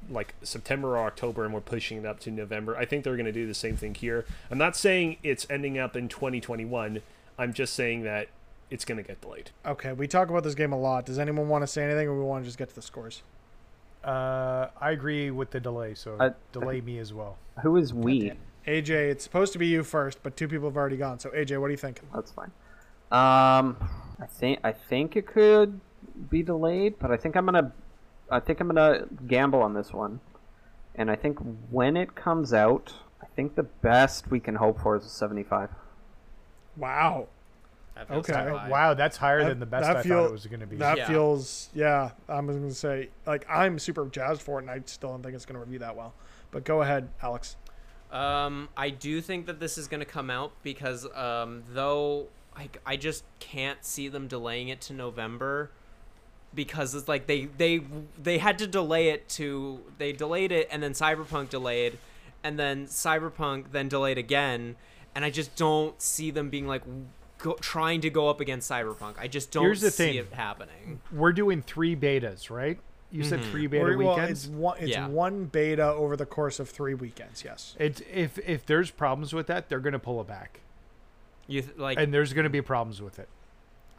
like 0.10 0.36
September 0.44 0.98
or 0.98 1.06
October, 1.06 1.46
and 1.46 1.54
we're 1.54 1.62
pushing 1.62 1.98
it 1.98 2.06
up 2.06 2.20
to 2.22 2.32
November. 2.32 2.76
I 2.78 2.84
think 2.86 3.06
they're 3.06 3.16
going 3.16 3.26
to 3.26 3.32
do 3.32 3.48
the 3.48 3.54
same 3.54 3.78
thing 3.78 3.96
here. 3.96 4.26
I'm 4.52 4.58
not 4.58 4.76
saying 4.76 5.18
it's 5.24 5.48
ending 5.50 5.78
up 5.78 5.96
in 5.96 6.10
2021. 6.10 7.02
I'm 7.40 7.54
just 7.54 7.74
saying 7.74 8.04
that 8.04 8.28
it's 8.70 8.86
going 8.86 8.98
to 8.98 9.04
get 9.04 9.22
delayed. 9.22 9.52
Okay, 9.66 9.94
we 9.94 10.08
talk 10.08 10.30
about 10.30 10.44
this 10.44 10.56
game 10.56 10.74
a 10.74 10.80
lot. 10.80 11.06
Does 11.06 11.20
anyone 11.20 11.48
want 11.48 11.64
to 11.64 11.68
say 11.68 11.84
anything, 11.84 12.08
or 12.08 12.18
we 12.18 12.24
want 12.24 12.44
to 12.44 12.48
just 12.48 12.58
get 12.58 12.70
to 12.70 12.76
the 12.76 12.82
scores? 12.82 13.24
Uh, 14.04 14.68
I 14.80 14.92
agree 14.92 15.32
with 15.32 15.52
the 15.52 15.60
delay, 15.60 15.94
so 15.94 16.18
I- 16.20 16.32
delay 16.52 16.82
me 16.82 17.00
as 17.00 17.14
well. 17.14 17.38
Who 17.64 17.78
is 17.78 17.94
we? 17.94 18.34
AJ, 18.68 18.90
it's 19.12 19.24
supposed 19.24 19.54
to 19.54 19.60
be 19.60 19.68
you 19.68 19.84
first, 19.84 20.22
but 20.24 20.36
two 20.36 20.48
people 20.48 20.68
have 20.70 20.78
already 20.78 20.98
gone. 20.98 21.20
So 21.20 21.30
AJ, 21.30 21.60
what 21.60 21.68
are 21.68 21.72
you 21.72 21.78
thinking? 21.78 22.08
That's 22.14 22.32
fine. 22.32 22.52
Um, 23.12 23.78
I 24.20 24.26
think 24.26 24.60
I 24.64 24.74
think 24.74 25.16
it 25.16 25.26
could 25.26 25.80
be 26.30 26.44
delayed, 26.44 27.00
but 27.00 27.10
I 27.10 27.16
think 27.18 27.36
I'm 27.38 27.46
gonna 27.46 27.72
I 28.30 28.42
think 28.42 28.60
I'm 28.60 28.68
gonna 28.68 29.06
gamble 29.26 29.62
on 29.62 29.74
this 29.74 29.94
one. 29.94 30.20
And 30.96 31.10
I 31.10 31.16
think 31.16 31.40
when 31.70 31.96
it 31.96 32.16
comes 32.16 32.54
out, 32.54 32.94
I 33.22 33.26
think 33.36 33.56
the 33.56 33.64
best 33.64 34.30
we 34.30 34.40
can 34.42 34.56
hope 34.56 34.82
for 34.82 34.98
is 34.98 35.06
a 35.06 35.10
75. 35.10 35.70
Wow, 36.76 37.28
That 37.98 38.08
feels 38.08 38.30
Okay. 38.30 38.34
high. 38.34 38.70
Wow, 38.70 38.94
that's 38.94 39.18
higher 39.18 39.42
That- 39.44 39.50
than 39.50 39.60
the 39.60 39.66
best 39.66 39.88
that 39.88 39.98
I 39.98 40.02
feel- 40.04 40.18
thought 40.24 40.26
it 40.30 40.32
was 40.32 40.46
going 40.46 40.60
to 40.60 40.68
be. 40.68 40.76
that 40.78 40.98
Yeah. 40.98 41.08
feels 41.08 41.70
yeah. 41.74 42.12
I'm 42.30 42.46
going 42.48 42.68
to 42.68 42.74
say 42.76 43.10
like 43.26 43.46
I'm 43.50 43.80
super 43.80 44.06
jazzed 44.06 44.42
for 44.42 44.60
it, 44.60 44.64
and 44.64 44.72
I 44.72 44.82
still 44.86 45.10
don't 45.10 45.24
think 45.24 45.36
it's 45.36 45.46
going 45.46 45.56
to 45.56 45.60
review 45.62 45.80
that 45.80 45.96
well. 45.96 46.14
But 46.52 46.64
go 46.64 46.82
ahead, 46.82 47.10
Alex. 47.22 47.56
Um, 48.12 48.70
I 48.78 48.90
do 48.90 49.20
think 49.20 49.48
that 49.48 49.60
this 49.60 49.78
is 49.78 49.88
going 49.88 50.00
to 50.00 50.06
come 50.06 50.30
out 50.30 50.52
because 50.64 51.06
um, 51.16 51.64
though 51.74 52.28
I, 52.56 52.70
I 52.86 52.96
just 52.96 53.24
can't 53.40 53.84
see 53.84 54.08
them 54.08 54.28
delaying 54.28 54.70
it 54.70 54.80
to 54.82 54.94
November 54.94 55.72
because 56.54 56.96
it's 56.96 57.08
like 57.08 57.28
they 57.28 57.46
they 57.46 57.82
they 58.22 58.38
had 58.38 58.58
to 58.60 58.68
delay 58.68 59.10
it 59.10 59.28
to 59.30 59.82
they 59.98 60.14
delayed 60.14 60.52
it 60.54 60.68
and 60.72 60.82
then 60.82 60.94
Cyberpunk 60.94 61.50
delayed 61.50 61.98
and 62.44 62.58
then 62.58 62.86
Cyberpunk 62.88 63.72
then 63.74 63.90
delayed 63.90 64.18
again 64.18 64.78
and 65.14 65.26
I 65.26 65.30
just 65.30 65.56
don't 65.58 66.02
see 66.02 66.32
them 66.32 66.50
being 66.50 66.66
like 66.66 66.84
go, 67.38 67.54
trying 67.56 68.02
to 68.02 68.10
go 68.10 68.30
up 68.30 68.40
against 68.42 68.70
Cyberpunk. 68.70 69.16
I 69.18 69.28
just 69.28 69.52
don't 69.52 69.64
Here's 69.64 69.82
the 69.82 69.92
see 69.92 70.06
thing. 70.12 70.16
it 70.16 70.34
happening. 70.34 71.00
We're 71.12 71.34
doing 71.34 71.62
three 71.62 71.96
betas, 71.96 72.50
right? 72.50 72.80
You 73.12 73.24
said 73.24 73.40
Mhm. 73.40 73.52
three 73.52 73.68
beta 73.68 73.86
Or- 73.86 73.98
well, 73.98 74.16
weekends. 74.16 74.46
it's 74.46 74.54
one. 74.54 74.78
It's 74.80 74.90
Yeah. 74.92 75.08
one 75.08 75.46
beta 75.46 75.86
over 75.86 76.18
the 76.18 76.26
course 76.26 76.60
of 76.60 76.70
three 76.70 76.94
weekends. 76.94 77.44
Yes. 77.44 77.76
It's 77.80 78.02
if 78.12 78.38
if 78.40 78.66
there's 78.66 78.92
problems 78.92 79.34
with 79.34 79.48
that, 79.48 79.70
they're 79.70 79.80
gonna 79.80 79.98
pull 80.00 80.20
it 80.20 80.28
back, 80.28 80.60
You 81.48 81.62
th- 81.62 81.78
like 81.78 81.98
and 81.98 82.14
there's 82.14 82.34
gonna 82.34 82.50
be 82.50 82.62
problems 82.62 83.02
with 83.02 83.18
it. 83.18 83.30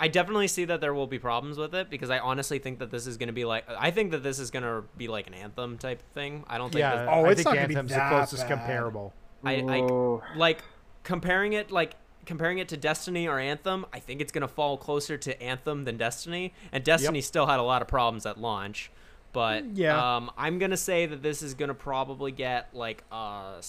I 0.01 0.07
definitely 0.09 0.47
see 0.47 0.65
that 0.67 0.81
there 0.81 0.93
will 0.95 1.07
be 1.09 1.19
problems 1.19 1.59
with 1.59 1.75
it 1.75 1.91
because 1.91 2.11
I 2.11 2.19
honestly 2.21 2.59
think 2.61 2.79
that 2.81 2.91
this 2.93 3.05
is 3.07 3.17
going 3.17 3.27
to 3.27 3.33
be 3.33 3.45
like 3.45 3.65
I 3.69 3.91
think 3.91 4.13
that 4.13 4.23
this 4.23 4.39
is 4.39 4.53
going 4.53 4.63
to 4.63 4.85
be 4.97 5.09
like 5.09 5.27
an 5.27 5.35
anthem 5.35 5.77
type 5.77 6.01
thing. 6.13 6.45
I 6.47 6.57
don't 6.57 6.71
think 6.71 6.79
Yeah, 6.81 6.97
this, 7.01 7.09
Oh, 7.11 7.25
I 7.25 7.31
it's 7.31 7.37
think 7.43 7.45
not 7.47 7.55
gonna 7.57 7.67
be 7.67 7.75
Anthem's 7.75 7.95
the 7.95 8.09
closest 8.09 8.43
bad. 8.49 8.59
comparable. 8.59 9.13
I, 9.43 9.55
I 9.57 10.37
like 10.37 10.63
comparing 11.03 11.55
it 11.55 11.73
like 11.73 11.97
comparing 12.29 12.59
it 12.59 12.69
to 12.69 12.77
Destiny 12.77 13.27
or 13.27 13.39
Anthem. 13.41 13.85
I 13.93 13.99
think 13.99 14.21
it's 14.21 14.31
going 14.31 14.43
to 14.43 14.49
fall 14.49 14.77
closer 14.77 15.17
to 15.19 15.43
Anthem 15.43 15.85
than 15.85 15.97
Destiny, 15.97 16.53
and 16.71 16.85
Destiny 16.85 17.21
still 17.23 17.47
had 17.47 17.59
a 17.59 17.63
lot 17.65 17.83
of 17.83 17.89
problems 17.89 18.25
at 18.27 18.39
launch. 18.39 18.93
But 19.33 19.65
Yeah. 19.77 20.17
um, 20.17 20.31
I'm 20.39 20.59
gonna 20.59 20.77
say 20.77 21.05
that 21.07 21.23
this 21.23 21.43
is 21.43 21.53
gonna 21.55 21.75
probably 21.75 22.33
get 22.33 22.69
like 22.75 23.05
uh, 23.13 23.61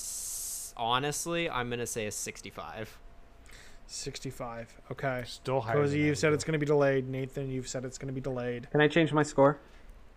honestly, 0.78 1.50
I'm 1.50 1.70
gonna 1.70 1.86
say 1.88 2.06
a 2.06 2.12
65. 2.12 2.98
Sixty-five. 3.88 4.72
Okay. 4.92 5.24
Still 5.26 5.62
higher. 5.62 5.76
Cozy, 5.76 5.98
than 5.98 6.08
you've 6.08 6.18
said 6.20 6.32
it's 6.32 6.44
going 6.44 6.54
to 6.54 6.60
be 6.60 6.66
delayed. 6.68 7.10
Nathan, 7.10 7.50
you've 7.50 7.68
said 7.68 7.84
it's 7.86 7.98
going 7.98 8.08
to 8.08 8.14
be 8.14 8.22
delayed. 8.22 8.70
Can 8.70 8.82
I 8.82 8.88
change 8.88 9.12
my 9.12 9.24
score? 9.24 9.58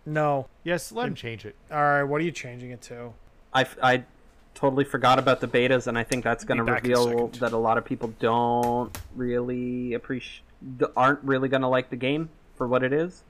No. 0.05 0.47
Yes, 0.63 0.93
let 0.93 1.09
him 1.09 1.15
change 1.15 1.47
it. 1.47 1.57
All 1.71 1.79
right. 1.81 2.03
What 2.03 2.21
are 2.21 2.25
you 2.25 2.33
changing 2.33 2.71
it 2.71 2.83
to? 2.83 3.15
I, 3.55 3.67
I 3.83 4.05
totally 4.55 4.85
forgot 4.85 5.19
about 5.19 5.41
the 5.41 5.49
betas, 5.49 5.87
and 5.87 5.99
I 5.99 6.05
think 6.05 6.25
that's 6.25 6.45
going 6.45 6.59
to 6.59 6.65
Be 6.65 6.71
back 6.71 6.85
in 6.85 6.93
a 6.93 6.99
reveal 6.99 7.29
that 7.41 7.53
a 7.53 7.59
lot 7.59 7.79
of 7.79 7.85
people 7.85 8.13
don't 8.19 8.97
really 9.15 9.95
appreciate, 9.95 10.43
aren't 10.97 11.23
really 11.25 11.49
going 11.49 11.63
to 11.63 11.69
like 11.69 11.91
the 11.91 11.97
game 11.97 12.29
for 12.57 12.69
what 12.69 12.83
it 12.83 12.93
is. 12.93 13.25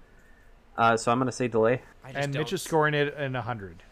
Uh, 0.76 0.96
so 0.96 1.12
I'm 1.12 1.18
going 1.18 1.26
to 1.26 1.32
say 1.32 1.48
delay. 1.48 1.82
And 2.04 2.32
Mitch 2.34 2.48
don't- 2.48 2.52
is 2.52 2.62
scoring 2.62 2.94
it 2.94 3.14
in 3.14 3.34
hundred. 3.34 3.82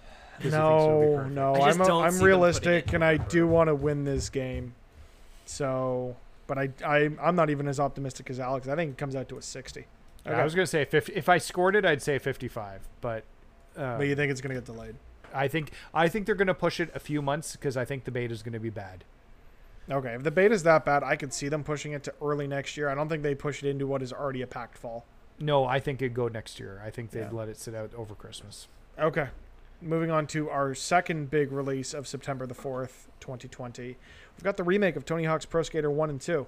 No, 0.42 1.24
no. 1.24 1.54
I 1.54 1.68
i'm, 1.68 1.80
a, 1.80 1.86
don't 1.86 2.04
I'm 2.04 2.18
realistic, 2.20 2.94
and 2.94 3.04
I 3.04 3.18
do 3.18 3.46
want 3.46 3.68
to 3.68 3.74
win 3.74 4.04
this 4.04 4.30
game. 4.30 4.74
So, 5.44 6.16
but 6.46 6.56
I, 6.58 6.70
I, 6.84 7.10
I'm 7.20 7.36
not 7.36 7.50
even 7.50 7.68
as 7.68 7.78
optimistic 7.78 8.30
as 8.30 8.40
Alex. 8.40 8.66
I 8.66 8.74
think 8.74 8.92
it 8.92 8.98
comes 8.98 9.14
out 9.14 9.28
to 9.28 9.36
a 9.38 9.42
sixty. 9.42 9.86
Okay. 10.26 10.34
I 10.34 10.42
was 10.44 10.54
gonna 10.54 10.66
say 10.66 10.84
fifty. 10.84 11.12
If 11.14 11.28
I 11.28 11.38
scored 11.38 11.76
it, 11.76 11.84
I'd 11.84 12.00
say 12.02 12.18
fifty-five. 12.18 12.80
But, 13.00 13.24
uh, 13.76 13.98
but 13.98 14.06
you 14.06 14.16
think 14.16 14.30
it's 14.30 14.40
going 14.40 14.54
to 14.54 14.60
get 14.60 14.64
delayed? 14.64 14.96
I 15.34 15.48
think 15.48 15.72
I 15.94 16.08
think 16.08 16.26
they're 16.26 16.34
gonna 16.34 16.54
push 16.54 16.80
it 16.80 16.90
a 16.94 17.00
few 17.00 17.22
months 17.22 17.52
because 17.56 17.76
I 17.76 17.84
think 17.84 18.04
the 18.04 18.10
beta 18.10 18.32
is 18.32 18.42
gonna 18.42 18.60
be 18.60 18.70
bad. 18.70 19.04
Okay. 19.90 20.14
If 20.14 20.22
the 20.22 20.30
beta 20.30 20.54
is 20.54 20.62
that 20.64 20.84
bad, 20.84 21.02
I 21.02 21.16
could 21.16 21.32
see 21.32 21.48
them 21.48 21.64
pushing 21.64 21.92
it 21.92 22.04
to 22.04 22.14
early 22.22 22.46
next 22.46 22.76
year. 22.76 22.88
I 22.88 22.94
don't 22.94 23.08
think 23.08 23.22
they 23.22 23.34
push 23.34 23.62
it 23.62 23.68
into 23.68 23.86
what 23.86 24.02
is 24.02 24.12
already 24.12 24.42
a 24.42 24.46
packed 24.46 24.78
fall. 24.78 25.04
No, 25.40 25.64
I 25.64 25.80
think 25.80 26.00
it'd 26.02 26.14
go 26.14 26.28
next 26.28 26.60
year. 26.60 26.80
I 26.84 26.90
think 26.90 27.10
they'd 27.10 27.20
Yeah. 27.20 27.30
let 27.32 27.48
it 27.48 27.56
sit 27.56 27.74
out 27.74 27.92
over 27.94 28.14
Christmas. 28.14 28.68
Okay. 28.98 29.28
Moving 29.82 30.10
on 30.10 30.26
to 30.28 30.50
our 30.50 30.74
second 30.74 31.30
big 31.30 31.50
release 31.50 31.94
of 31.94 32.06
September 32.06 32.46
the 32.46 32.54
4th, 32.54 33.08
2020. 33.20 33.96
We've 34.36 34.44
got 34.44 34.58
the 34.58 34.62
remake 34.62 34.94
of 34.96 35.06
Tony 35.06 35.24
Hawk's 35.24 35.46
Pro 35.46 35.62
Skater 35.62 35.90
1 35.90 36.10
and 36.10 36.20
2. 36.20 36.46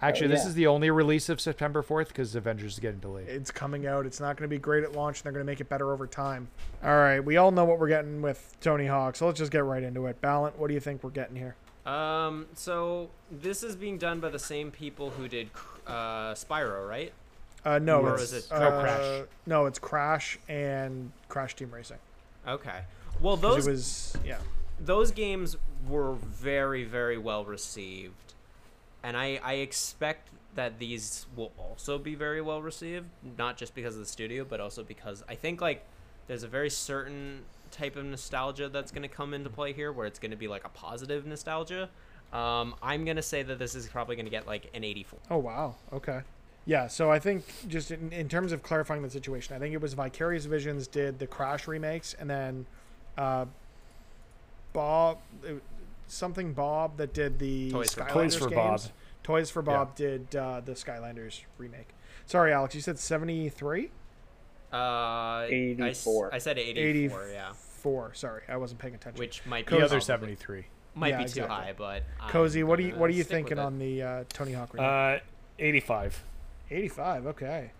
Actually, 0.00 0.28
this 0.28 0.42
yeah. 0.42 0.48
is 0.48 0.54
the 0.54 0.66
only 0.66 0.90
release 0.90 1.28
of 1.28 1.40
September 1.40 1.80
fourth 1.80 2.08
because 2.08 2.34
Avengers 2.34 2.72
is 2.74 2.78
getting 2.80 2.98
delayed. 2.98 3.28
It's 3.28 3.52
coming 3.52 3.86
out. 3.86 4.04
It's 4.04 4.18
not 4.18 4.36
going 4.36 4.48
to 4.48 4.54
be 4.54 4.58
great 4.58 4.82
at 4.82 4.92
launch, 4.92 5.18
and 5.18 5.24
they're 5.24 5.32
going 5.32 5.46
to 5.46 5.50
make 5.50 5.60
it 5.60 5.68
better 5.68 5.92
over 5.92 6.08
time. 6.08 6.48
All 6.82 6.96
right. 6.96 7.20
We 7.20 7.36
all 7.36 7.52
know 7.52 7.64
what 7.64 7.78
we're 7.78 7.88
getting 7.88 8.20
with 8.20 8.56
Tony 8.60 8.86
Hawk, 8.86 9.14
so 9.14 9.26
let's 9.26 9.38
just 9.38 9.52
get 9.52 9.64
right 9.64 9.82
into 9.82 10.06
it. 10.06 10.20
Ballant, 10.20 10.58
what 10.58 10.68
do 10.68 10.74
you 10.74 10.80
think 10.80 11.04
we're 11.04 11.10
getting 11.10 11.36
here? 11.36 11.54
Um, 11.86 12.46
so 12.54 13.10
this 13.30 13.62
is 13.62 13.76
being 13.76 13.98
done 13.98 14.20
by 14.20 14.28
the 14.30 14.38
same 14.38 14.70
people 14.70 15.10
who 15.10 15.28
did 15.28 15.50
uh, 15.86 16.34
Spyro, 16.34 16.88
right? 16.88 17.12
Uh, 17.64 17.78
no, 17.78 18.00
Or 18.00 18.14
it's, 18.14 18.32
is 18.32 18.46
it 18.46 18.52
uh, 18.52 18.80
Crash? 18.80 19.22
No, 19.46 19.66
it's 19.66 19.78
Crash 19.78 20.38
and 20.48 21.12
Crash 21.28 21.54
Team 21.54 21.70
Racing. 21.72 21.98
Okay. 22.46 22.80
Well, 23.20 23.36
those 23.36 23.66
it 23.66 23.70
was, 23.70 24.16
yeah. 24.24 24.38
those 24.80 25.12
games 25.12 25.56
were 25.88 26.14
very 26.14 26.82
very 26.84 27.18
well 27.18 27.44
received 27.44 28.31
and 29.02 29.16
I, 29.16 29.40
I 29.42 29.54
expect 29.54 30.28
that 30.54 30.78
these 30.78 31.26
will 31.34 31.52
also 31.56 31.98
be 31.98 32.14
very 32.14 32.40
well 32.42 32.60
received 32.62 33.06
not 33.38 33.56
just 33.56 33.74
because 33.74 33.94
of 33.94 34.00
the 34.00 34.06
studio 34.06 34.44
but 34.48 34.60
also 34.60 34.82
because 34.82 35.24
i 35.28 35.34
think 35.34 35.60
like 35.60 35.84
there's 36.26 36.42
a 36.42 36.48
very 36.48 36.68
certain 36.70 37.40
type 37.70 37.96
of 37.96 38.04
nostalgia 38.04 38.68
that's 38.68 38.92
going 38.92 39.02
to 39.02 39.08
come 39.08 39.32
into 39.32 39.48
play 39.48 39.72
here 39.72 39.92
where 39.92 40.06
it's 40.06 40.18
going 40.18 40.30
to 40.30 40.36
be 40.36 40.48
like 40.48 40.64
a 40.64 40.68
positive 40.68 41.24
nostalgia 41.24 41.88
um, 42.34 42.74
i'm 42.82 43.04
going 43.04 43.16
to 43.16 43.22
say 43.22 43.42
that 43.42 43.58
this 43.58 43.74
is 43.74 43.86
probably 43.86 44.14
going 44.14 44.26
to 44.26 44.30
get 44.30 44.46
like 44.46 44.70
an 44.74 44.84
84 44.84 45.18
Oh 45.30 45.38
wow. 45.38 45.74
Okay. 45.92 46.20
Yeah. 46.64 46.86
So 46.86 47.10
I 47.10 47.18
think 47.18 47.44
just 47.68 47.90
in, 47.90 48.12
in 48.12 48.28
terms 48.28 48.52
of 48.52 48.62
clarifying 48.62 49.02
the 49.02 49.10
situation, 49.10 49.56
I 49.56 49.58
think 49.58 49.74
it 49.74 49.80
was 49.80 49.94
Vicarious 49.94 50.44
Visions 50.44 50.86
did 50.86 51.18
the 51.18 51.26
Crash 51.26 51.66
remakes, 51.66 52.14
and 52.18 52.30
then 52.30 52.66
uh, 53.18 53.46
Bob 54.72 55.18
something 56.06 56.52
Bob 56.52 56.96
that 56.98 57.12
did 57.14 57.38
the 57.38 57.70
Toys 57.70 57.94
for- 57.94 58.08
Toys 58.08 58.34
for 58.36 58.48
Bob. 58.50 58.78
games. 58.80 58.92
Toys 59.22 59.50
for 59.50 59.62
Bob 59.62 59.94
did 59.94 60.34
uh, 60.34 60.60
the 60.64 60.72
Skylanders 60.72 61.42
remake. 61.58 61.88
Sorry, 62.26 62.52
Alex. 62.52 62.74
You 62.74 62.80
said 62.80 62.98
seventy 62.98 63.48
three. 63.48 63.90
uh, 64.72 65.44
84. 65.48 66.34
I, 66.34 66.38
said 66.38 66.58
84 66.58 67.28
yeah 67.32 67.52
Four. 67.52 68.14
Sorry, 68.14 68.42
I 68.48 68.56
wasn't 68.56 68.80
paying 68.80 68.94
attention. 68.94 69.18
which 69.18 69.44
might 69.44 69.66
be 69.66 69.76
The 69.76 69.84
other 69.84 70.00
seventy-three. 70.00 70.64
might 70.94 71.08
Yeah, 71.08 71.16
be 71.18 71.22
exactly. 71.24 71.42
too 71.42 71.48
high 71.62 71.74
but 71.76 72.04
I'm 72.20 72.30
Cozy, 72.30 72.62
what 72.62 72.78
are 72.78 72.82
you 72.82 72.94
what 72.94 73.10
are 73.10 73.12
you 73.12 73.24
thinking 73.24 73.58
on 73.58 73.78
the 73.78 74.02
uh, 74.02 74.24
Tony 74.28 74.52
Hawk 74.52 74.72
remake? 74.74 74.88
Uh, 75.20 75.24
85. 75.58 76.24
85 76.70 77.26
okay 77.26 77.70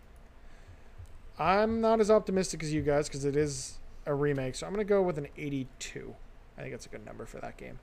i'm 1.39 1.81
not 1.81 1.99
as 1.99 2.11
optimistic 2.11 2.63
as 2.63 2.73
you 2.75 2.83
guys 2.83 3.09
because 3.09 3.25
it 3.25 3.37
is 3.37 3.79
a 4.05 4.15
remake 4.15 4.55
so 4.55 4.67
i'm 4.67 4.73
going 4.75 4.85
to 4.87 4.89
go 4.89 5.01
with 5.01 5.17
an 5.17 5.29
82 5.39 6.15
i 6.59 6.61
think 6.61 6.73
that's 6.75 6.85
a 6.85 6.91
good 6.91 7.05
number 7.07 7.25
for 7.25 7.39
that 7.41 7.57
game 7.57 7.79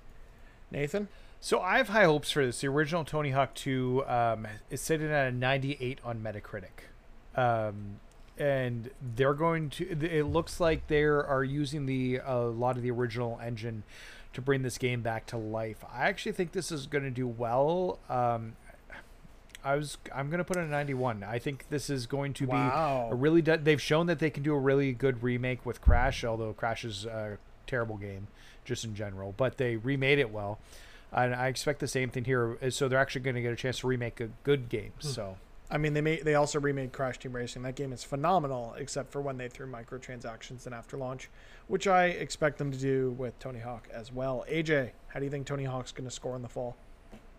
nathan 0.72 1.08
So 1.40 1.60
I 1.62 1.78
have 1.78 1.90
high 1.90 2.04
hopes 2.04 2.32
for 2.32 2.46
this. 2.46 2.62
The 2.62 2.68
original 2.68 3.06
Tony 3.06 3.32
Hawk 3.32 3.54
2 3.56 4.04
um, 4.08 4.48
is 4.70 4.82
sitting 4.82 5.08
at 5.10 5.28
a 5.28 5.32
98 5.32 6.00
on 6.04 6.20
Metacritic. 6.22 6.90
Um, 7.36 8.00
and 8.38 8.90
they're 9.16 9.34
going 9.34 9.70
to, 9.72 9.90
it 10.06 10.26
looks 10.26 10.60
like 10.60 10.88
they 10.88 11.04
are 11.04 11.44
using 11.44 11.86
the 11.86 12.20
a 12.26 12.38
lot 12.40 12.76
of 12.78 12.84
the 12.84 12.92
original 12.92 13.40
engine 13.44 13.84
to 14.34 14.42
bring 14.42 14.62
this 14.64 14.78
game 14.78 15.02
back 15.02 15.26
to 15.28 15.38
life. 15.38 15.84
I 15.94 16.08
actually 16.08 16.34
think 16.34 16.52
this 16.52 16.72
is 16.72 16.88
going 16.88 17.04
to 17.06 17.10
do 17.10 17.28
well. 17.28 18.00
Um, 18.10 18.54
I 19.64 19.76
was 19.76 19.98
I'm 20.16 20.30
going 20.30 20.38
to 20.38 20.44
put 20.46 20.56
it 20.58 20.62
at 20.62 20.70
91. 20.70 21.24
I 21.24 21.38
think 21.40 21.66
this 21.70 21.90
is 21.90 22.06
going 22.06 22.34
to 22.36 22.46
Wow. 22.46 23.08
be 23.10 23.14
a 23.14 23.16
really 23.16 23.42
de- 23.42 23.58
they've 23.58 23.82
shown 23.82 24.08
that 24.08 24.20
they 24.20 24.30
can 24.30 24.44
do 24.44 24.54
a 24.54 24.60
really 24.60 24.94
good 24.94 25.22
remake 25.22 25.66
with 25.66 25.82
Crash, 25.82 26.24
although 26.24 26.54
Crash 26.54 26.86
is 26.86 27.06
a 27.06 27.38
terrible 27.68 27.98
game 27.98 28.28
just 28.70 28.86
in 28.86 28.96
general, 28.96 29.34
but 29.36 29.58
they 29.58 29.76
remade 29.76 30.20
it 30.20 30.32
well. 30.32 30.60
And 31.12 31.34
I 31.36 31.48
expect 31.48 31.80
the 31.80 31.88
same 31.88 32.10
thing 32.12 32.24
here. 32.24 32.58
uh, 32.62 32.70
So 32.70 32.88
they're 32.88 33.00
actually 33.00 33.22
going 33.22 33.36
to 33.36 33.42
get 33.42 33.52
a 33.52 33.56
chance 33.58 33.80
to 33.80 33.88
remake 33.88 34.22
a 34.22 34.30
good 34.44 34.70
game. 34.70 34.94
So 35.00 35.36
i 35.72 35.78
mean 35.78 35.94
they 35.94 36.02
made 36.02 36.26
they 36.26 36.34
also 36.34 36.60
remade 36.60 36.92
crash 36.92 37.20
team 37.20 37.32
racing 37.32 37.62
that 37.62 37.76
game 37.76 37.94
is 37.94 38.04
phenomenal 38.04 38.74
except 38.80 39.12
for 39.12 39.22
when 39.22 39.38
they 39.38 39.48
threw 39.48 39.68
microtransactions 39.68 40.66
in 40.66 40.74
after 40.74 40.98
launch 40.98 41.30
which 41.68 41.86
i 41.86 42.06
expect 42.06 42.58
them 42.58 42.72
to 42.72 42.78
do 42.80 43.12
with 43.20 43.38
tony 43.38 43.60
hawk 43.60 43.88
as 43.94 44.12
well 44.12 44.44
aj 44.50 44.90
how 45.10 45.20
do 45.20 45.26
you 45.26 45.30
think 45.30 45.46
tony 45.46 45.66
hawk's 45.66 45.92
going 45.92 46.10
to 46.10 46.16
score 46.16 46.36
in 46.36 46.42
the 46.42 46.50
fall 46.50 46.76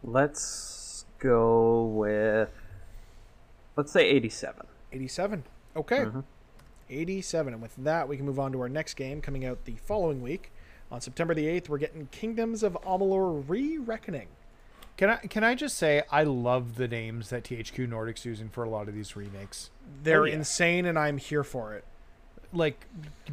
Let's 0.05 1.05
go 1.19 1.87
with, 1.87 2.51
let's 3.77 3.91
say 3.91 4.09
87. 4.09 4.65
87 4.93 5.43
okay 5.75 6.05
87 6.89 7.53
and 7.55 7.61
with 7.61 7.75
that 7.79 8.07
we 8.09 8.17
can 8.17 8.27
move 8.27 8.39
on 8.39 8.53
to 8.53 8.61
our 8.61 8.69
next 8.69 8.95
game 8.95 9.21
coming 9.21 9.45
out 9.45 9.65
the 9.65 9.75
following 9.85 10.23
week 10.23 10.53
on 10.91 11.01
september 11.01 11.35
the 11.35 11.47
8th 11.47 11.69
we're 11.69 11.79
getting 11.79 12.07
kingdoms 12.11 12.63
of 12.63 12.77
amalur 12.85 13.45
re-reckoning 13.49 14.29
can 14.97 15.09
I 15.11 15.17
can 15.17 15.43
I 15.45 15.55
just 15.55 15.79
say 15.79 16.03
I 16.11 16.25
love 16.25 16.75
the 16.77 16.87
names 16.87 17.31
that 17.31 17.43
THQ 17.45 17.89
Nordic's 17.89 18.27
using 18.27 18.51
for 18.51 18.65
a 18.65 18.69
lot 18.69 18.87
of 18.87 18.93
these 18.95 19.17
remakes. 19.17 19.71
they're 20.03 20.23
Oh, 20.23 20.25
yeah. 20.27 20.35
insane 20.35 20.85
and 20.85 20.99
i'm 20.99 21.17
here 21.17 21.43
for 21.45 21.73
it 21.75 21.85
Like, 22.53 22.87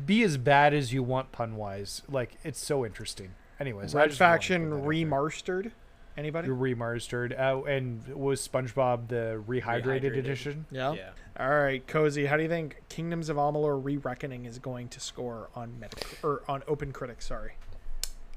be 0.05 0.23
as 0.23 0.37
bad 0.37 0.73
as 0.73 0.93
you 0.93 1.01
want 1.03 1.31
pun 1.33 1.55
wise. 1.57 2.03
Like, 2.07 2.37
it's 2.43 2.63
so 2.63 2.85
interesting. 2.85 3.31
Anyways, 3.59 3.95
I 3.95 4.01
red 4.01 4.09
just 4.09 4.19
faction 4.19 4.61
put 4.63 4.69
that 4.69 4.75
out 4.77 4.81
there. 4.83 4.89
remastered 4.91 5.71
anybody 6.15 6.47
remastered. 6.47 7.37
Uh, 7.37 7.63
and 7.65 8.07
was 8.09 8.47
SpongeBob 8.47 9.07
the 9.09 9.43
rehydrated, 9.47 9.83
Rehydrated. 10.03 10.17
edition? 10.17 10.65
yeah 10.71 10.93
yeah 10.93 11.09
all 11.39 11.49
right 11.49 11.85
cozy 11.87 12.25
how 12.25 12.35
do 12.35 12.43
you 12.43 12.49
think 12.49 12.81
kingdoms 12.89 13.29
of 13.29 13.37
amalur 13.37 13.83
re-reckoning 13.83 14.45
is 14.45 14.59
going 14.59 14.87
to 14.87 14.99
score 14.99 15.49
on 15.55 15.79
meta 15.79 15.97
or 16.23 16.41
on 16.47 16.63
open 16.67 16.91
critics 16.91 17.27
sorry 17.27 17.51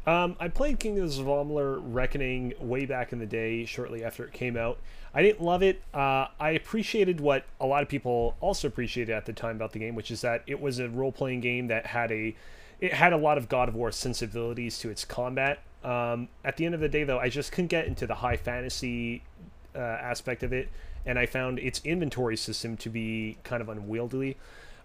Um, 0.07 0.35
I 0.41 0.49
played 0.49 0.81
Kingdoms 0.81 1.19
of 1.19 1.27
Amalur 1.27 1.79
Reckoning 1.85 2.55
way 2.59 2.87
back 2.87 3.13
in 3.13 3.19
the 3.19 3.27
day, 3.27 3.67
shortly 3.67 4.03
after 4.03 4.25
it 4.25 4.33
came 4.33 4.57
out. 4.57 4.79
I 5.13 5.21
didn't 5.21 5.43
love 5.43 5.63
it. 5.63 5.83
Uh, 5.93 6.29
I 6.41 6.53
appreciated 6.53 7.21
what 7.21 7.45
a 7.61 7.67
lot 7.67 7.83
of 7.83 7.89
people 7.91 8.35
also 8.41 8.67
appreciated 8.67 9.13
at 9.13 9.27
the 9.27 9.35
time 9.35 9.57
about 9.57 9.73
the 9.73 9.79
game, 9.79 9.95
which 9.95 10.11
is 10.11 10.23
that 10.23 10.43
it 10.47 10.59
was 10.59 10.79
a 10.79 10.89
role-playing 10.89 11.43
game 11.43 11.67
that 11.69 11.85
had 11.87 12.11
a 12.11 12.35
it 12.81 12.95
had 12.95 13.13
a 13.13 13.19
lot 13.19 13.37
of 13.37 13.51
God 13.51 13.69
of 13.69 13.75
War 13.75 13.93
sensibilities 13.93 14.79
to 14.79 14.89
its 14.89 15.05
combat. 15.05 15.59
Um, 15.85 16.29
at 16.47 16.57
the 16.57 16.65
end 16.65 16.75
of 16.75 16.81
the 16.81 16.89
day, 16.89 17.05
though, 17.05 17.19
I 17.19 17.29
just 17.29 17.53
couldn't 17.53 17.69
get 17.69 17.87
into 17.87 18.07
the 18.07 18.15
high 18.15 18.39
fantasy 18.39 19.23
uh, 19.77 19.79
aspect 19.79 20.43
of 20.43 20.55
it, 20.55 20.71
and 21.05 21.19
I 21.19 21.27
found 21.27 21.59
its 21.59 21.81
inventory 21.85 22.37
system 22.37 22.77
to 22.79 22.89
be 22.89 23.39
kind 23.45 23.63
of 23.63 23.69
unwieldy. 23.69 24.37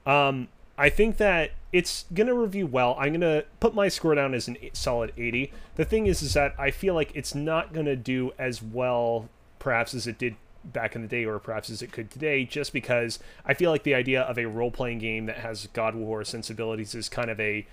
Um, 0.05 0.47
I 0.77 0.89
think 0.89 1.17
that 1.17 1.51
it's 1.71 2.05
gonna 2.13 2.33
review 2.33 2.67
well. 2.67 2.95
I'm 2.99 3.13
gonna 3.13 3.43
put 3.59 3.73
my 3.73 3.87
score 3.87 4.15
down 4.15 4.33
as 4.33 4.49
a 4.49 4.69
solid 4.73 5.13
80. 5.17 5.51
The 5.75 5.85
thing 5.85 6.07
is, 6.07 6.21
is 6.21 6.33
that 6.33 6.53
I 6.57 6.71
feel 6.71 6.93
like 6.93 7.11
it's 7.15 7.33
not 7.33 7.73
gonna 7.73 7.95
do 7.95 8.33
as 8.37 8.61
well, 8.61 9.29
perhaps 9.59 9.93
as 9.93 10.05
it 10.05 10.17
did 10.17 10.35
back 10.65 10.95
in 10.95 11.01
the 11.01 11.07
day, 11.07 11.25
or 11.25 11.39
perhaps 11.39 11.69
as 11.69 11.81
it 11.81 11.91
could 11.91 12.11
today, 12.11 12.43
just 12.43 12.73
because 12.73 13.19
I 13.45 13.53
feel 13.53 13.71
like 13.71 13.83
the 13.83 13.95
idea 13.95 14.21
of 14.23 14.37
a 14.37 14.45
role-playing 14.45 14.99
game 14.99 15.27
that 15.27 15.37
has 15.37 15.67
God 15.73 15.95
War 15.95 16.23
sensibilities 16.23 16.95
is 16.95 17.07
kind 17.07 17.29
of 17.29 17.39
a 17.39 17.65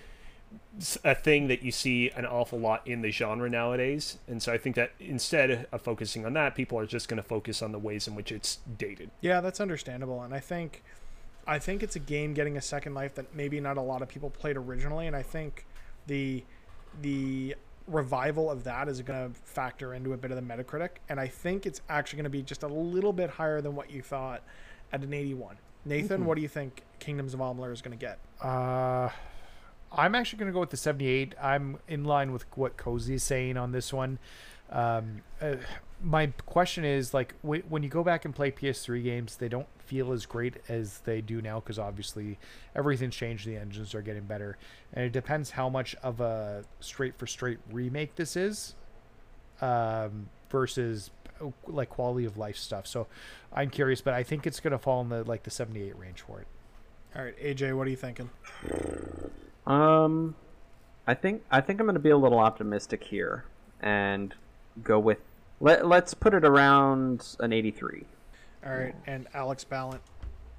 a 1.04 1.14
thing 1.14 1.48
that 1.48 1.62
you 1.62 1.70
see 1.70 2.10
an 2.10 2.24
awful 2.24 2.58
lot 2.58 2.86
in 2.86 3.02
the 3.02 3.10
genre 3.10 3.48
nowadays. 3.48 4.18
And 4.26 4.42
so 4.42 4.52
I 4.52 4.58
think 4.58 4.76
that 4.76 4.92
instead 4.98 5.66
of 5.70 5.82
focusing 5.82 6.24
on 6.24 6.32
that, 6.34 6.54
people 6.54 6.78
are 6.78 6.86
just 6.86 7.08
going 7.08 7.22
to 7.22 7.28
focus 7.28 7.62
on 7.62 7.72
the 7.72 7.78
ways 7.78 8.08
in 8.08 8.14
which 8.14 8.32
it's 8.32 8.58
dated. 8.78 9.10
Yeah, 9.20 9.40
that's 9.40 9.60
understandable, 9.60 10.22
and 10.22 10.34
I 10.34 10.40
think, 10.40 10.82
I 11.46 11.58
think 11.58 11.82
it's 11.82 11.96
a 11.96 12.00
game 12.00 12.34
getting 12.34 12.56
a 12.56 12.62
second 12.62 12.94
life 12.94 13.14
that 13.16 13.34
maybe 13.34 13.60
not 13.60 13.76
a 13.76 13.82
lot 13.82 14.02
of 14.02 14.08
people 14.08 14.30
played 14.30 14.56
originally, 14.56 15.06
and 15.06 15.14
I 15.14 15.22
think 15.22 15.66
the, 16.06 16.44
the 17.00 17.56
revival 17.86 18.50
of 18.50 18.64
that 18.64 18.88
is 18.88 19.00
going 19.02 19.32
to 19.32 19.38
factor 19.40 19.94
into 19.94 20.12
a 20.12 20.16
bit 20.16 20.30
of 20.30 20.36
the 20.36 20.42
Metacritic, 20.42 20.90
and 21.08 21.20
I 21.20 21.26
think 21.26 21.66
it's 21.66 21.80
actually 21.88 22.18
going 22.18 22.24
to 22.24 22.30
be 22.30 22.42
just 22.42 22.62
a 22.62 22.68
little 22.68 23.12
bit 23.12 23.30
higher 23.30 23.60
than 23.60 23.74
what 23.74 23.90
you 23.90 24.02
thought 24.02 24.42
at 24.92 25.02
an 25.02 25.12
81. 25.12 25.56
Nathan, 25.84 26.24
what 26.24 26.36
do 26.36 26.42
you 26.42 26.48
think 26.48 26.82
Kingdoms 27.00 27.34
of 27.34 27.40
Amalur 27.40 27.72
is 27.72 27.82
going 27.82 27.98
to 27.98 28.00
get? 28.00 28.18
Uh, 28.40 29.08
I'm 29.96 30.14
actually 30.14 30.38
going 30.38 30.50
to 30.50 30.52
go 30.52 30.60
with 30.60 30.70
the 30.70 30.76
78. 30.76 31.34
I'm 31.40 31.78
in 31.88 32.04
line 32.04 32.32
with 32.32 32.46
what 32.56 32.76
Cozy 32.76 33.14
is 33.14 33.22
saying 33.22 33.56
on 33.56 33.72
this 33.72 33.92
one. 33.92 34.18
Um, 34.70 35.22
uh, 35.40 35.56
my 36.02 36.28
question 36.46 36.84
is 36.84 37.12
like 37.12 37.34
w- 37.42 37.62
when 37.68 37.82
you 37.82 37.88
go 37.88 38.02
back 38.02 38.24
and 38.24 38.34
play 38.34 38.50
PS3 38.50 39.04
games, 39.04 39.36
they 39.36 39.48
don't 39.48 39.68
feel 39.78 40.12
as 40.12 40.26
great 40.26 40.56
as 40.68 41.00
they 41.00 41.20
do 41.20 41.42
now 41.42 41.60
because 41.60 41.78
obviously 41.78 42.38
everything's 42.74 43.14
changed. 43.14 43.46
The 43.46 43.56
engines 43.56 43.94
are 43.94 44.02
getting 44.02 44.24
better, 44.24 44.56
and 44.94 45.04
it 45.04 45.12
depends 45.12 45.50
how 45.50 45.68
much 45.68 45.94
of 45.96 46.20
a 46.20 46.64
straight 46.80 47.18
for 47.18 47.26
straight 47.26 47.58
remake 47.70 48.16
this 48.16 48.34
is 48.34 48.74
um, 49.60 50.28
versus 50.50 51.10
uh, 51.40 51.48
like 51.66 51.90
quality 51.90 52.24
of 52.24 52.36
life 52.36 52.56
stuff. 52.56 52.86
So 52.86 53.06
I'm 53.52 53.70
curious, 53.70 54.00
but 54.00 54.14
I 54.14 54.22
think 54.22 54.46
it's 54.46 54.60
going 54.60 54.72
to 54.72 54.78
fall 54.78 55.02
in 55.02 55.10
the 55.10 55.22
like 55.24 55.42
the 55.42 55.50
78 55.50 55.96
range 55.98 56.22
for 56.22 56.40
it. 56.40 56.46
All 57.14 57.22
right, 57.22 57.38
AJ, 57.38 57.76
what 57.76 57.86
are 57.86 57.90
you 57.90 57.96
thinking? 57.96 58.30
Um, 59.66 60.34
I 61.06 61.14
think 61.14 61.42
I 61.50 61.60
think 61.60 61.80
I'm 61.80 61.86
going 61.86 61.94
to 61.94 62.00
be 62.00 62.10
a 62.10 62.16
little 62.16 62.38
optimistic 62.38 63.04
here 63.04 63.44
and 63.80 64.34
go 64.82 64.98
with 64.98 65.18
let 65.60 65.86
Let's 65.86 66.14
put 66.14 66.34
it 66.34 66.44
around 66.44 67.36
an 67.40 67.52
83. 67.52 68.04
All 68.64 68.72
right, 68.72 68.94
and 69.06 69.26
Alex 69.34 69.64
Ballant, 69.64 70.00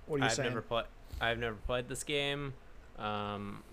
what 0.07 0.17
are 0.17 0.19
you 0.19 0.25
I've 0.25 0.33
saying? 0.33 0.49
never 0.49 0.61
played. 0.61 0.85
I've 1.21 1.37
never 1.39 1.55
played 1.55 1.87
this 1.87 2.03
game, 2.03 2.53
um, 2.99 3.63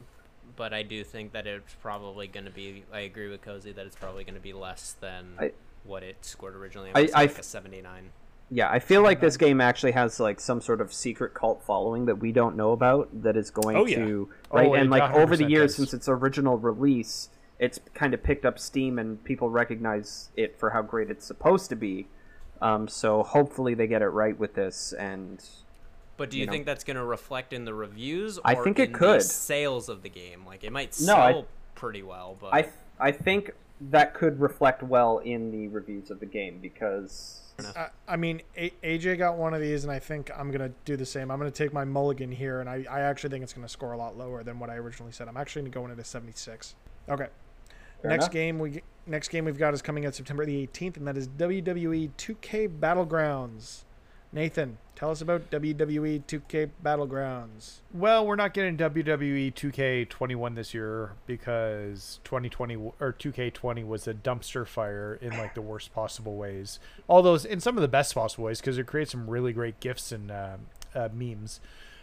but 0.56 0.72
I 0.72 0.82
do 0.84 1.02
think 1.02 1.32
that 1.32 1.46
it's 1.48 1.74
probably 1.82 2.26
going 2.28 2.44
to 2.46 2.50
be. 2.52 2.84
I 2.92 3.00
agree 3.00 3.28
with 3.28 3.42
Cozy 3.42 3.72
that 3.72 3.86
it's 3.86 3.96
probably 3.96 4.22
going 4.24 4.34
to 4.34 4.40
be 4.40 4.52
less 4.52 4.94
than 5.00 5.34
I- 5.38 5.52
what 5.84 6.02
it 6.04 6.24
scored 6.24 6.54
originally. 6.54 6.90
I- 6.94 6.98
It 7.00 7.02
was 7.02 7.12
I 7.14 7.20
like 7.22 7.30
f- 7.30 7.38
a 7.40 7.42
seventy-nine. 7.42 8.10
Yeah, 8.52 8.68
I 8.68 8.80
feel 8.80 9.02
like 9.02 9.20
this 9.20 9.36
game 9.36 9.60
actually 9.60 9.92
has 9.92 10.18
like 10.18 10.40
some 10.40 10.60
sort 10.60 10.80
of 10.80 10.92
secret 10.92 11.34
cult 11.34 11.62
following 11.62 12.06
that 12.06 12.16
we 12.16 12.32
don't 12.32 12.56
know 12.56 12.72
about 12.72 13.08
that 13.22 13.36
is 13.36 13.50
going 13.50 13.76
Oh, 13.76 13.86
yeah. 13.86 14.04
to 14.04 14.28
right 14.50 14.66
Oh, 14.66 14.74
and 14.74 14.90
like 14.90 15.12
over 15.14 15.36
the 15.36 15.44
years 15.48 15.70
does. 15.72 15.76
since 15.76 15.94
its 15.94 16.08
original 16.08 16.58
release, 16.58 17.28
it's 17.60 17.78
kind 17.94 18.12
of 18.12 18.22
picked 18.24 18.44
up 18.44 18.58
steam 18.58 18.98
and 18.98 19.22
people 19.22 19.50
recognize 19.50 20.30
it 20.36 20.58
for 20.58 20.70
how 20.70 20.82
great 20.82 21.10
it's 21.10 21.24
supposed 21.24 21.68
to 21.70 21.76
be. 21.76 22.08
Um, 22.60 22.88
so 22.88 23.22
hopefully 23.22 23.74
they 23.74 23.86
get 23.86 24.02
it 24.02 24.08
right 24.08 24.36
with 24.38 24.54
this 24.54 24.92
and 24.98 25.42
But 26.16 26.30
do 26.30 26.36
you, 26.36 26.40
you 26.40 26.46
know. 26.46 26.52
think 26.52 26.66
that's 26.66 26.82
going 26.84 26.96
to 26.96 27.04
reflect 27.04 27.52
in 27.52 27.64
the 27.64 27.72
reviews? 27.72 28.36
Or 28.38 28.42
I 28.44 28.54
think 28.56 28.78
it 28.80 28.86
in 28.88 28.92
the 28.92 28.98
could. 28.98 29.22
sales 29.22 29.88
of 29.88 30.02
the 30.02 30.08
game. 30.10 30.44
Like 30.44 30.64
it 30.64 30.72
might 30.72 30.98
No, 31.00 31.14
I- 31.16 31.32
sell 31.32 31.46
pretty 31.76 32.02
well, 32.02 32.36
but 32.40 32.52
I 32.52 32.68
I 32.98 33.12
think 33.12 33.52
that 33.80 34.12
could 34.12 34.40
reflect 34.40 34.82
well 34.82 35.18
in 35.18 35.52
the 35.52 35.68
reviews 35.68 36.10
of 36.10 36.18
the 36.20 36.26
game 36.26 36.58
because 36.60 37.49
I, 37.76 37.88
I 38.08 38.16
mean, 38.16 38.42
A- 38.56 38.72
AJ 38.82 39.18
got 39.18 39.36
one 39.36 39.54
of 39.54 39.60
these, 39.60 39.84
and 39.84 39.92
I 39.92 39.98
think 39.98 40.30
I'm 40.36 40.50
gonna 40.50 40.72
do 40.84 40.96
the 40.96 41.06
same. 41.06 41.30
I'm 41.30 41.38
gonna 41.38 41.50
take 41.50 41.72
my 41.72 41.84
mulligan 41.84 42.32
here, 42.32 42.60
and 42.60 42.68
I, 42.68 42.84
I 42.90 43.00
actually 43.00 43.30
think 43.30 43.42
it's 43.42 43.52
gonna 43.52 43.68
score 43.68 43.92
a 43.92 43.96
lot 43.96 44.16
lower 44.16 44.42
than 44.42 44.58
what 44.58 44.70
I 44.70 44.76
originally 44.76 45.12
said. 45.12 45.28
I'm 45.28 45.36
actually 45.36 45.62
gonna 45.62 45.70
go 45.70 45.84
in 45.84 45.90
at 45.90 45.98
a 45.98 46.04
76. 46.04 46.74
Okay. 47.08 47.28
Fair 48.02 48.10
next 48.10 48.24
enough. 48.24 48.32
game 48.32 48.58
we 48.58 48.82
next 49.06 49.28
game 49.28 49.44
we've 49.44 49.58
got 49.58 49.74
is 49.74 49.82
coming 49.82 50.06
out 50.06 50.14
September 50.14 50.44
the 50.46 50.66
18th, 50.66 50.96
and 50.96 51.06
that 51.06 51.16
is 51.16 51.28
WWE 51.28 52.10
2K 52.16 52.68
Battlegrounds. 52.80 53.84
Nathan, 54.32 54.78
tell 55.00 55.10
us 55.10 55.22
about 55.22 55.50
WWE 55.50 56.22
2K 56.24 56.68
Battlegrounds. 56.84 57.78
Well, 57.90 58.26
we're 58.26 58.36
not 58.36 58.52
getting 58.52 58.76
WWE 58.76 59.54
2K21 59.54 60.54
this 60.54 60.74
year 60.74 61.12
because 61.26 62.20
2020 62.24 62.76
or 62.76 63.16
2K20 63.18 63.86
was 63.86 64.06
a 64.06 64.12
dumpster 64.12 64.66
fire 64.66 65.18
in 65.22 65.38
like 65.38 65.54
the 65.54 65.62
worst 65.62 65.94
possible 65.94 66.36
ways. 66.36 66.78
All 67.08 67.22
those 67.22 67.46
in 67.46 67.60
some 67.60 67.78
of 67.78 67.80
the 67.80 67.88
best 67.88 68.14
possible 68.14 68.44
ways 68.44 68.60
because 68.60 68.76
it 68.76 68.86
creates 68.86 69.12
some 69.12 69.30
really 69.30 69.54
great 69.54 69.80
gifs 69.80 70.12
and 70.12 70.30
uh, 70.30 70.56
uh, 70.94 71.08
memes. 71.14 71.60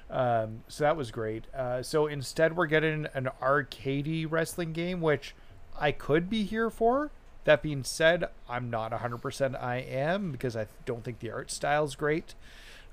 Um, 0.10 0.64
so 0.68 0.84
that 0.84 0.98
was 0.98 1.12
great. 1.12 1.46
Uh, 1.54 1.84
so 1.84 2.08
instead, 2.08 2.58
we're 2.58 2.66
getting 2.66 3.06
an 3.14 3.30
arcadey 3.40 4.26
wrestling 4.28 4.74
game, 4.74 5.02
which 5.02 5.36
I 5.80 5.92
could 5.92 6.32
be 6.32 6.46
here 6.46 6.72
for. 6.72 7.12
That 7.44 7.62
being 7.62 7.84
said, 7.84 8.30
I'm 8.50 8.72
not 8.72 8.92
100% 8.92 9.62
I 9.62 9.78
am 9.78 10.32
because 10.32 10.58
I 10.58 10.66
don't 10.86 11.04
think 11.04 11.20
the 11.20 11.30
art 11.30 11.52
style 11.52 11.86
is 11.86 11.96
great. 11.96 12.34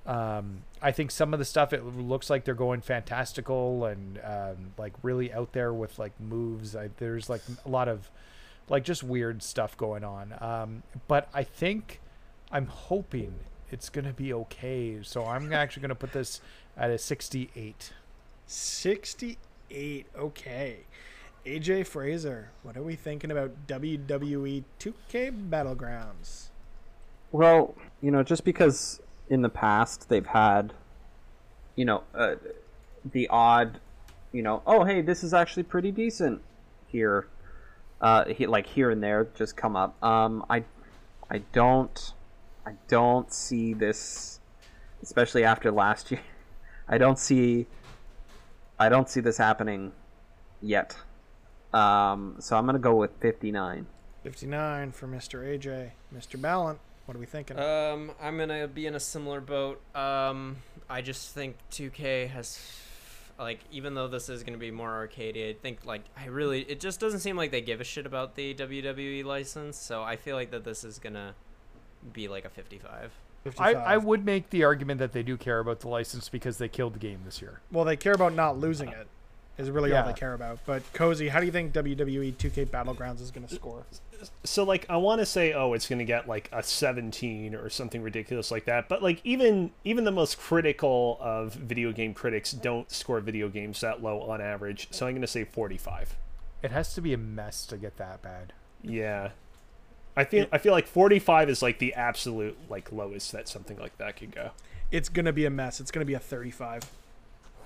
Um, 0.07 0.65
I 0.83 0.93
think 0.93 1.11
some 1.11 1.33
of 1.33 1.39
the 1.39 1.45
stuff 1.45 1.73
it 1.73 1.85
looks 1.85 2.29
like 2.29 2.45
they're 2.45 2.55
going 2.55 2.83
fantastical 2.83 3.87
and 3.87 4.21
um, 4.23 4.73
like 4.77 4.93
really 5.03 5.33
out 5.33 5.53
there 5.53 5.73
with 5.73 5.99
like 5.99 6.13
moves. 6.21 6.77
I, 6.77 6.91
there's 6.99 7.31
like 7.31 7.41
a 7.65 7.69
lot 7.69 7.89
of 7.89 8.11
like 8.69 8.85
just 8.85 9.03
weird 9.03 9.43
stuff 9.43 9.77
going 9.77 10.05
on. 10.05 10.35
Um, 10.41 10.83
but 11.09 11.29
I 11.33 11.43
think 11.43 12.01
I'm 12.53 12.67
hoping 12.67 13.35
it's 13.71 13.89
gonna 13.89 14.13
be 14.13 14.33
okay. 14.35 14.99
So 15.03 15.25
I'm 15.25 15.53
actually 15.53 15.83
gonna 15.83 15.95
put 15.95 16.13
this 16.13 16.41
at 16.77 16.91
a 16.91 16.99
68. 16.99 17.93
68. 18.47 20.07
Okay. 20.17 20.77
AJ 21.47 21.87
Fraser, 21.87 22.51
what 22.63 22.77
are 22.77 22.83
we 22.83 22.97
thinking 22.97 23.31
about 23.31 23.67
WWE 23.67 24.65
2K 24.81 25.51
Battlegrounds? 25.51 26.49
Well, 27.33 27.75
you 28.01 28.11
know, 28.11 28.23
just 28.23 28.45
because 28.45 29.01
in 29.29 29.43
the 29.43 29.49
past 29.49 30.09
they've 30.09 30.27
had, 30.27 30.73
you 31.77 31.85
know, 31.85 32.03
uh, 32.15 32.35
the 33.05 33.29
odd, 33.29 33.81
you 34.33 34.43
know, 34.43 34.63
oh 34.67 34.85
hey, 34.85 35.01
this 35.01 35.25
is 35.25 35.35
actually 35.35 35.63
pretty 35.63 35.91
decent 35.91 36.43
here, 36.87 37.27
uh, 38.01 38.25
he, 38.27 38.47
like 38.47 38.67
here 38.67 38.91
and 38.91 39.03
there, 39.03 39.29
just 39.35 39.57
come 39.57 39.77
up. 39.77 40.03
Um, 40.03 40.45
I, 40.49 40.65
I 41.31 41.39
don't, 41.53 42.13
I 42.67 42.73
don't 42.89 43.33
see 43.33 43.75
this, 43.75 44.41
especially 45.03 45.45
after 45.45 45.71
last 45.71 46.11
year. 46.11 46.21
I 46.87 46.99
don't 46.99 47.19
see, 47.19 47.67
I 48.79 48.89
don't 48.89 49.09
see 49.09 49.21
this 49.21 49.39
happening 49.39 49.93
yet. 50.61 50.97
Um, 51.73 52.37
so 52.39 52.57
I'm 52.57 52.67
gonna 52.67 52.79
go 52.79 52.95
with 52.95 53.11
59. 53.21 53.87
59 54.23 54.93
for 54.93 55.07
Mr. 55.07 55.43
AJ. 55.45 55.91
Mr. 56.15 56.41
Ballant, 56.41 56.79
what 57.07 57.17
are 57.17 57.21
we 57.21 57.27
thinking? 57.27 57.59
Um, 57.59 58.13
I'm 58.21 58.39
gonna 58.39 58.69
be 58.69 58.87
in 58.87 58.95
a 58.95 59.01
similar 59.01 59.41
boat. 59.41 59.81
Um, 59.95 60.57
I 60.89 61.03
just 61.03 61.35
think 61.35 61.57
2K 61.71 62.29
has, 62.29 62.61
like, 63.39 63.61
even 63.71 63.95
though 63.95 64.09
this 64.09 64.29
is 64.29 64.43
gonna 64.43 64.59
be 64.59 64.71
more 64.71 65.07
arcadey, 65.07 65.51
I 65.51 65.53
think 65.55 65.85
like 65.85 66.03
I 66.17 66.27
really 66.27 66.63
it 66.63 66.81
just 66.81 67.01
doesn't 67.01 67.21
seem 67.21 67.37
like 67.37 67.51
they 67.51 67.61
give 67.61 67.81
a 67.81 67.85
shit 67.85 68.07
about 68.07 68.35
the 68.37 68.55
WWE 68.55 69.25
license. 69.25 69.77
So 69.77 70.03
I 70.03 70.17
feel 70.17 70.37
like 70.37 70.51
that 70.53 70.65
this 70.65 70.85
is 70.85 70.99
gonna 70.99 71.35
be 72.13 72.29
like 72.29 72.45
a 72.45 72.51
55. 72.51 73.13
55. 73.45 73.77
I, 73.77 73.81
I 73.81 73.97
would 73.99 74.25
make 74.25 74.49
the 74.51 74.65
argument 74.65 74.99
that 75.01 75.13
they 75.13 75.23
do 75.23 75.37
care 75.37 75.59
about 75.59 75.81
the 75.81 75.89
license 75.89 76.31
because 76.31 76.57
they 76.57 76.69
killed 76.69 76.95
the 76.95 76.99
game 76.99 77.21
this 77.27 77.43
year. 77.43 77.61
well, 77.71 77.85
they 77.85 77.97
care 77.97 78.15
about 78.15 78.33
not 78.33 78.59
losing 78.59 78.89
it. 78.89 79.07
Is 79.57 79.71
really 79.71 79.93
all 79.93 80.05
they 80.05 80.13
care 80.15 80.35
about. 80.35 80.59
But 80.67 80.83
Cozy, 80.95 81.29
how 81.29 81.39
do 81.39 81.47
you 81.47 81.53
think 81.53 81.73
WWE 81.73 82.35
2K 82.35 82.67
Battlegrounds 82.67 83.21
is 83.21 83.31
going 83.31 83.47
to 83.47 83.55
score? 83.55 83.85
So 84.45 84.65
like 84.65 84.87
I 84.89 84.97
want 84.97 85.21
to 85.21 85.27
say 85.27 85.53
oh 85.53 85.73
it's 85.73 85.89
going 85.89 85.99
to 85.99 86.05
get 86.05 86.29
like 86.29 86.49
a 86.53 86.63
17 86.63 87.55
or 87.55 87.69
something 87.69 88.03
ridiculous 88.03 88.51
like 88.51 88.65
that 88.67 88.89
but 88.89 89.03
like 89.03 89.21
even 89.25 89.71
even 89.85 90.05
the 90.05 90.13
most 90.13 90.39
critical 90.39 91.19
of 91.21 91.55
video 91.55 91.93
game 91.93 92.15
critics 92.15 92.53
don't 92.53 92.91
score 92.91 93.21
video 93.21 93.49
games 93.49 93.81
that 93.81 94.03
low 94.03 94.21
on 94.23 94.41
average 94.41 94.89
so 94.91 95.07
I'm 95.07 95.13
going 95.13 95.23
to 95.23 95.27
say 95.27 95.45
45 95.45 96.17
It 96.63 96.71
has 96.71 96.95
to 96.95 97.01
be 97.01 97.13
a 97.13 97.19
mess 97.19 97.67
to 97.67 97.77
get 97.77 97.97
that 97.99 98.23
bad. 98.23 98.53
yeah 98.83 99.31
I 100.17 100.25
feel 100.25 100.47
I 100.53 100.59
feel 100.59 100.73
like 100.73 100.87
45 100.87 101.51
is 101.51 101.61
like 101.63 101.79
the 101.79 101.95
absolute 101.95 102.57
like 102.71 102.93
lowest 102.93 103.33
that 103.33 103.49
something 103.49 103.79
like 103.79 103.99
that 103.99 104.17
could 104.17 104.35
go 104.35 104.51
It's 104.91 105.09
going 105.09 105.25
to 105.27 105.33
be 105.33 105.45
a 105.45 105.51
mess. 105.51 105.81
It's 105.81 105.91
going 105.91 106.05
to 106.05 106.07
be 106.07 106.15
a 106.15 106.21
35. 106.21 106.85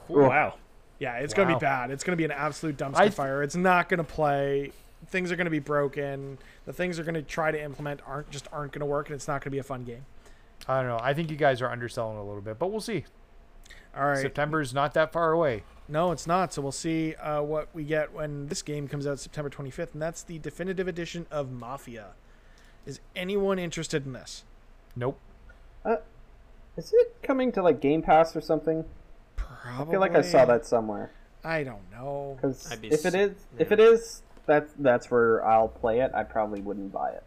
wow 0.09 0.55
Yeah, 0.99 1.16
it's 1.16 1.35
going 1.35 1.49
to 1.49 1.55
be 1.55 1.61
bad. 1.61 1.91
It's 1.91 2.03
going 2.05 2.12
to 2.12 2.16
be 2.16 2.25
an 2.25 2.31
absolute 2.31 2.77
dumpster 2.77 2.97
I 2.97 3.11
fire. 3.11 3.43
It's 3.43 3.55
not 3.55 3.89
going 3.89 3.99
to 3.99 4.05
play. 4.05 4.73
Things 5.07 5.31
are 5.33 5.37
going 5.37 5.47
to 5.47 5.51
be 5.51 5.59
broken. 5.61 6.39
The 6.66 6.73
things 6.73 6.97
they're 6.97 7.05
going 7.05 7.15
to 7.15 7.23
try 7.23 7.51
to 7.51 7.62
implement 7.62 8.01
aren't 8.07 8.31
just 8.31 8.49
aren't 8.53 8.73
going 8.73 8.81
to 8.81 8.87
work, 8.87 9.07
and 9.09 9.15
it's 9.15 9.29
not 9.29 9.35
going 9.41 9.45
to 9.45 9.51
be 9.51 9.59
a 9.59 9.62
fun 9.65 9.85
game. 9.85 10.05
I 10.66 10.81
don't 10.81 10.89
know. 10.89 10.99
I 11.01 11.15
think 11.15 11.31
you 11.31 11.37
guys 11.37 11.62
are 11.62 11.70
underselling 11.70 12.19
a 12.19 12.25
little 12.25 12.43
bit, 12.43 12.59
but 12.59 12.70
we'll 12.70 12.81
see. 12.81 13.05
All 13.97 14.07
right. 14.09 14.19
September 14.19 14.61
is 14.61 14.75
not 14.75 14.95
that 14.95 15.12
far 15.12 15.33
away. 15.33 15.62
No, 15.89 16.12
it's 16.12 16.27
not. 16.27 16.53
So 16.53 16.61
we'll 16.61 16.73
see 16.73 17.15
uh, 17.15 17.41
what 17.43 17.69
we 17.73 17.85
get 17.85 18.12
when 18.12 18.49
this 18.49 18.61
game 18.61 18.89
comes 18.89 19.07
out 19.07 19.19
September 19.19 19.49
25th, 19.49 19.93
and 19.95 20.03
that's 20.03 20.23
the 20.23 20.39
definitive 20.39 20.89
edition 20.89 21.27
of 21.31 21.51
Mafia. 21.51 22.09
Is 22.85 23.01
anyone 23.16 23.59
interested 23.59 24.05
in 24.05 24.12
this? 24.12 24.45
Nope. 24.97 25.19
Is 26.77 26.93
it 26.95 27.16
coming 27.23 27.51
to 27.53 27.62
like 27.62 27.81
Game 27.81 28.03
Pass 28.03 28.37
or 28.37 28.41
something? 28.41 28.85
Probably. 29.35 29.89
I 29.89 29.91
feel 29.91 30.01
like 30.01 30.15
I 30.15 30.23
saw 30.23 30.45
that 30.45 30.65
somewhere. 30.65 31.11
I 31.45 31.65
don't 31.65 31.91
know. 31.91 32.37
Because 32.37 32.73
be 32.81 32.89
if 32.89 33.05
it 33.05 33.15
s- 33.15 33.31
is, 33.31 33.47
if 33.59 33.73
it 33.73 33.81
is, 33.81 34.23
that's 34.49 34.73
that's 34.79 35.09
where 35.11 35.47
I'll 35.47 35.69
play 35.69 36.01
it. 36.01 36.11
I 36.15 36.25
probably 36.25 36.61
wouldn't 36.61 36.91
buy 36.93 37.11
it. 37.11 37.23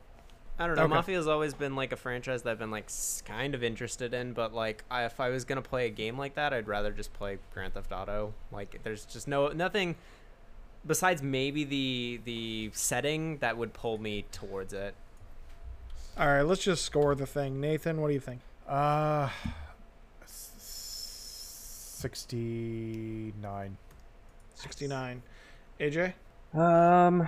I 0.59 0.67
don't 0.67 0.75
know. 0.75 0.83
Okay. 0.83 1.13
Mafia's 1.13 1.27
always 1.27 1.53
been 1.53 1.75
like 1.75 1.93
a 1.93 1.95
franchise 1.95 2.41
that 2.43 2.51
I've 2.51 2.59
been 2.59 2.71
like 2.71 2.91
kind 3.25 3.55
of 3.55 3.63
interested 3.63 4.13
in, 4.13 4.33
but 4.33 4.53
like 4.53 4.83
I, 4.91 5.05
if 5.05 5.21
I 5.21 5.29
was 5.29 5.45
gonna 5.45 5.61
play 5.61 5.87
a 5.87 5.89
game 5.89 6.17
like 6.17 6.35
that, 6.35 6.53
I'd 6.53 6.67
rather 6.67 6.91
just 6.91 7.13
play 7.13 7.37
Grand 7.53 7.73
Theft 7.73 7.93
Auto. 7.93 8.33
Like 8.51 8.81
there's 8.83 9.05
just 9.05 9.27
no 9.27 9.47
nothing 9.49 9.95
besides 10.85 11.23
maybe 11.23 11.63
the 11.63 12.19
the 12.25 12.71
setting 12.73 13.37
that 13.37 13.55
would 13.57 13.71
pull 13.73 13.97
me 13.97 14.25
towards 14.31 14.73
it. 14.73 14.93
All 16.17 16.27
right, 16.27 16.41
let's 16.41 16.63
just 16.63 16.83
score 16.83 17.15
the 17.15 17.25
thing. 17.25 17.61
Nathan, 17.61 18.01
what 18.01 18.09
do 18.09 18.13
you 18.13 18.19
think? 18.19 18.41
Uh, 18.67 19.29
sixty-nine. 22.01 23.77
69. 24.61 25.23
AJ? 25.79 26.13
Um, 26.53 27.27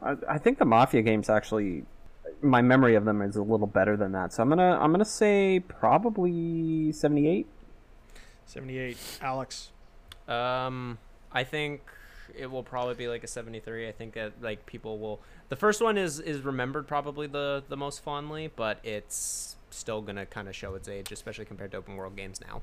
I, 0.00 0.16
I 0.28 0.38
think 0.38 0.58
the 0.58 0.64
Mafia 0.64 1.02
games 1.02 1.28
actually, 1.28 1.84
my 2.40 2.62
memory 2.62 2.94
of 2.94 3.04
them 3.04 3.22
is 3.22 3.36
a 3.36 3.42
little 3.42 3.66
better 3.66 3.96
than 3.96 4.12
that. 4.12 4.32
So 4.32 4.42
I'm 4.42 4.48
gonna 4.48 4.78
I'm 4.80 4.92
gonna 4.92 5.04
say 5.04 5.60
probably 5.60 6.92
78. 6.92 7.46
78. 8.46 8.96
Alex? 9.20 9.70
Um, 10.28 10.98
I 11.32 11.44
think 11.44 11.82
it 12.36 12.50
will 12.50 12.62
probably 12.62 12.94
be 12.94 13.08
like 13.08 13.24
a 13.24 13.26
73. 13.26 13.88
I 13.88 13.92
think 13.92 14.14
that 14.14 14.32
like 14.40 14.64
people 14.66 14.98
will. 14.98 15.20
The 15.48 15.56
first 15.56 15.82
one 15.82 15.98
is 15.98 16.18
is 16.18 16.40
remembered 16.40 16.86
probably 16.88 17.26
the 17.26 17.62
the 17.68 17.76
most 17.76 18.02
fondly, 18.02 18.50
but 18.54 18.78
it's 18.82 19.56
still 19.70 20.00
gonna 20.00 20.26
kind 20.26 20.48
of 20.48 20.56
show 20.56 20.74
its 20.74 20.88
age, 20.88 21.12
especially 21.12 21.44
compared 21.44 21.70
to 21.72 21.76
open 21.76 21.96
world 21.96 22.16
games 22.16 22.40
now. 22.40 22.62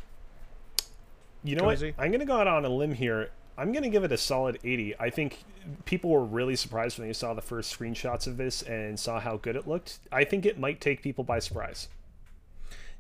You 1.44 1.56
know 1.56 1.64
Cozy? 1.64 1.94
what? 1.96 2.04
I'm 2.04 2.12
going 2.12 2.20
to 2.20 2.26
go 2.26 2.38
out 2.38 2.48
on 2.48 2.66
a 2.66 2.70
limb 2.70 2.94
here. 2.94 3.30
I'm 3.60 3.74
going 3.74 3.84
to 3.84 3.90
give 3.90 4.06
it 4.06 4.12
a 4.14 4.18
solid 4.18 4.58
80. 4.64 4.96
I 5.00 5.10
think 5.10 5.44
people 5.84 6.10
were 6.10 6.24
really 6.24 6.56
surprised 6.56 6.98
when 6.98 7.08
they 7.08 7.14
saw 7.14 7.34
the 7.34 7.42
first 7.42 7.78
screenshots 7.78 8.26
of 8.26 8.38
this 8.38 8.62
and 8.62 8.98
saw 8.98 9.20
how 9.20 9.36
good 9.36 9.58
it 9.58 9.68
looked. 9.68 10.00
I 10.14 10.24
think 10.24 10.46
it 10.46 10.58
might 10.58 10.80
take 10.80 11.04
people 11.04 11.26
by 11.26 11.40
surprise. 11.40 11.90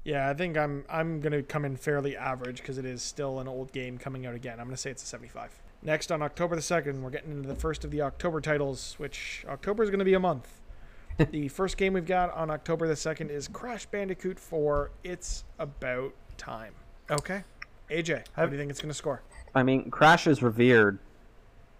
Yeah, 0.03 0.30
I 0.30 0.34
think 0.34 0.57
I'm 0.57 0.86
I'm 0.90 1.19
gonna 1.19 1.44
come 1.44 1.65
in 1.65 1.76
fairly 1.76 2.15
average 2.15 2.57
because 2.57 2.77
it 2.77 2.86
is 2.86 3.02
still 3.02 3.40
an 3.40 3.48
old 3.48 3.72
game 3.73 3.98
coming 3.98 4.26
out 4.26 4.34
again. 4.34 4.60
I'm 4.60 4.65
gonna 4.65 4.77
say 4.77 4.91
it's 4.91 5.03
a 5.03 5.06
75. 5.06 5.61
Next 5.81 6.11
on 6.11 6.22
October 6.22 6.56
the 6.56 6.61
second, 6.61 7.02
we're 7.02 7.10
getting 7.10 7.31
into 7.31 7.48
the 7.48 7.56
first 7.56 7.84
of 7.84 7.91
the 7.91 8.02
October 8.02 8.41
titles, 8.41 8.95
which 8.98 9.45
October 9.48 9.84
is 9.84 9.90
gonna 9.90 10.06
be 10.06 10.14
a 10.14 10.19
month. 10.19 10.61
the 11.31 11.49
first 11.49 11.76
game 11.77 11.94
we've 11.94 12.06
got 12.06 12.34
on 12.34 12.49
October 12.49 12.88
the 12.88 12.95
second 12.95 13.30
is 13.30 13.48
Crash 13.48 13.86
Bandicoot 13.88 14.40
4. 14.40 14.91
It's 15.03 15.44
about 15.57 16.14
time. 16.38 16.73
Okay, 17.11 17.44
AJ, 17.90 18.26
how 18.34 18.45
do 18.45 18.53
you 18.53 18.57
think 18.57 18.72
it's 18.72 18.81
gonna 18.81 18.94
score? 18.94 19.22
I 19.54 19.64
mean, 19.64 19.90
Crash 19.90 20.28
is 20.28 20.44
revered 20.44 21.00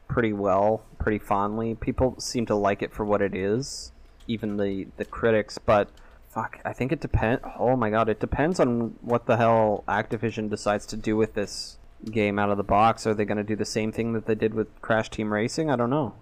pretty 0.08 0.34
well, 0.34 0.84
pretty 0.98 1.20
fondly. 1.20 1.76
People 1.76 2.16
seem 2.20 2.46
to 2.48 2.56
like 2.56 2.82
it 2.82 2.94
for 2.94 3.06
what 3.06 3.22
it 3.22 3.36
is, 3.36 3.92
even 4.28 4.58
the 4.58 4.88
the 4.98 5.06
critics. 5.06 5.58
But 5.58 5.90
fuck, 6.30 6.60
I 6.66 6.74
think 6.74 6.92
it 6.92 7.00
depends. 7.00 7.42
Oh 7.58 7.76
my 7.76 7.90
god, 7.90 8.10
it 8.10 8.20
depends 8.20 8.60
on 8.60 8.96
what 9.02 9.26
the 9.26 9.38
hell 9.38 9.84
Activision 9.88 10.50
decides 10.50 10.86
to 10.88 10.98
do 10.98 11.16
with 11.16 11.34
this 11.36 11.78
game 12.12 12.40
out 12.40 12.50
of 12.50 12.58
the 12.58 12.64
box. 12.64 13.06
Are 13.06 13.14
they 13.14 13.26
going 13.26 13.38
to 13.38 13.44
do 13.44 13.56
the 13.56 13.66
same 13.66 13.92
thing 13.92 14.14
that 14.14 14.26
they 14.26 14.36
did 14.36 14.54
with 14.54 14.68
Crash 14.82 15.10
Team 15.10 15.32
Racing? 15.34 15.70
I 15.70 15.76
don't 15.76 15.90
know. 15.90 16.14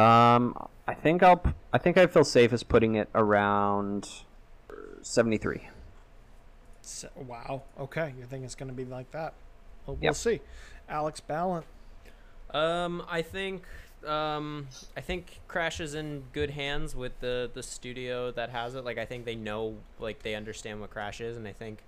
Um, 0.00 0.68
I 0.86 0.94
think 0.94 1.22
I'll. 1.22 1.42
I 1.72 1.78
think 1.78 1.96
I 1.96 2.06
feel 2.06 2.24
safest 2.24 2.68
putting 2.68 2.94
it 2.94 3.08
around 3.14 4.08
seventy 5.02 5.38
three. 5.38 5.68
Se- 6.82 7.08
wow. 7.16 7.62
Okay, 7.78 8.12
you 8.18 8.24
think 8.24 8.44
it's 8.44 8.54
gonna 8.54 8.72
be 8.72 8.84
like 8.84 9.10
that? 9.12 9.34
Well, 9.86 9.96
we'll 9.96 10.04
Yep. 10.04 10.14
see. 10.16 10.40
Alex 10.88 11.20
Ballant. 11.20 11.64
Um, 12.50 13.04
I 13.08 13.22
think 13.22 13.64
um, 14.06 14.68
I 14.96 15.00
think 15.00 15.40
Crash 15.48 15.80
is 15.80 15.94
in 15.94 16.24
good 16.32 16.50
hands 16.50 16.94
with 16.94 17.18
the 17.20 17.50
the 17.52 17.62
studio 17.62 18.30
that 18.32 18.50
has 18.50 18.74
it. 18.74 18.84
Like 18.84 18.98
I 18.98 19.04
think 19.06 19.24
they 19.24 19.34
know, 19.34 19.76
like 19.98 20.22
they 20.22 20.34
understand 20.34 20.80
what 20.80 20.90
Crash 20.90 21.20
is, 21.20 21.36
and 21.38 21.48
I 21.48 21.52
think 21.52 21.78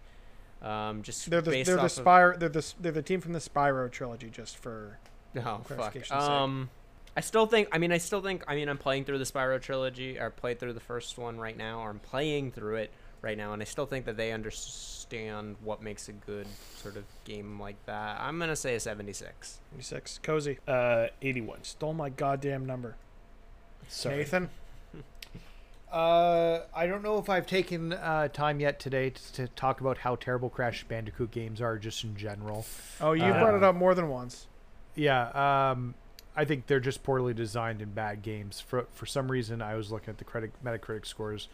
um, 0.62 1.02
just 1.02 1.28
They're 1.30 1.42
the 1.42 1.50
based 1.50 1.66
they're 1.66 1.76
the 1.76 1.82
off 1.82 1.98
of- 2.34 2.40
they're 2.40 2.48
the 2.48 2.72
they're 2.80 2.92
the 2.92 3.02
team 3.02 3.20
from 3.20 3.32
the 3.34 3.38
Spyro 3.38 3.90
trilogy. 3.90 4.30
Just 4.30 4.56
for 4.56 4.98
Oh 5.36 5.60
fuck. 5.64 6.10
Um, 6.10 6.70
I 7.16 7.20
still 7.20 7.46
think. 7.46 7.68
I 7.72 7.78
mean, 7.78 7.92
I 7.92 7.98
still 7.98 8.22
think. 8.22 8.42
I 8.48 8.54
mean, 8.56 8.68
I'm 8.70 8.78
playing 8.78 9.04
through 9.04 9.18
the 9.18 9.24
Spyro 9.24 9.60
trilogy, 9.60 10.18
or 10.18 10.30
played 10.30 10.58
through 10.58 10.72
the 10.72 10.80
first 10.80 11.18
one 11.18 11.38
right 11.38 11.56
now, 11.56 11.80
or 11.80 11.90
I'm 11.90 11.98
playing 11.98 12.52
through 12.52 12.76
it 12.76 12.90
right 13.26 13.36
now, 13.36 13.52
and 13.52 13.60
I 13.60 13.64
still 13.64 13.86
think 13.86 14.04
that 14.06 14.16
they 14.16 14.30
understand 14.32 15.56
what 15.62 15.82
makes 15.82 16.08
a 16.08 16.12
good 16.12 16.46
sort 16.76 16.96
of 16.96 17.04
game 17.24 17.58
like 17.60 17.74
that. 17.86 18.20
I'm 18.20 18.38
gonna 18.38 18.54
say 18.56 18.76
a 18.76 18.80
76. 18.80 19.58
76. 19.72 20.20
Cozy 20.22 20.58
Uh, 20.66 21.08
81. 21.20 21.64
stole 21.64 21.92
my 21.92 22.08
goddamn 22.08 22.64
number. 22.64 22.94
Sorry. 23.88 24.18
Nathan. 24.18 24.48
Uh, 25.92 26.62
I 26.74 26.86
don't 26.88 27.02
know 27.02 27.18
if 27.18 27.30
I've 27.30 27.46
taken 27.46 27.92
uh, 27.92 28.26
time 28.28 28.58
yet 28.58 28.80
today 28.80 29.10
to, 29.10 29.32
to 29.34 29.48
talk 29.48 29.80
about 29.80 29.98
how 29.98 30.16
terrible 30.16 30.50
Crash 30.50 30.84
Bandicoot 30.84 31.30
games 31.30 31.60
are, 31.60 31.78
just 31.78 32.02
in 32.02 32.16
general. 32.16 32.66
Oh, 33.00 33.12
you 33.12 33.22
Uh, 33.22 33.40
brought 33.40 33.54
it 33.54 33.62
up 33.62 33.76
more 33.76 33.94
than 33.94 34.08
once. 34.08 34.48
Yeah, 34.96 35.28
um, 35.70 35.94
I 36.36 36.44
think 36.44 36.66
they're 36.66 36.80
just 36.80 37.04
poorly 37.04 37.32
designed 37.34 37.80
and 37.80 37.94
bad 37.94 38.22
games. 38.22 38.60
For 38.60 38.86
for 38.92 39.06
some 39.06 39.30
reason, 39.30 39.62
I 39.62 39.76
was 39.76 39.92
looking 39.92 40.10
at 40.10 40.18
the 40.18 40.24
credit 40.24 40.50
Metacritic 40.62 41.06
scores, 41.06 41.48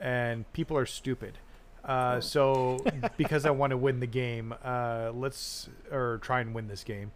and 0.00 0.50
people 0.52 0.76
are 0.76 0.86
stupid. 0.86 1.38
Uh, 1.84 2.20
so 2.20 2.78
because 3.16 3.46
I 3.46 3.50
want 3.50 3.70
to 3.70 3.76
win 3.76 4.00
the 4.00 4.06
game, 4.06 4.54
uh, 4.64 5.10
let's 5.14 5.68
or 5.90 6.18
try 6.22 6.40
and 6.40 6.54
win 6.54 6.68
this 6.68 6.84
game. 6.84 7.12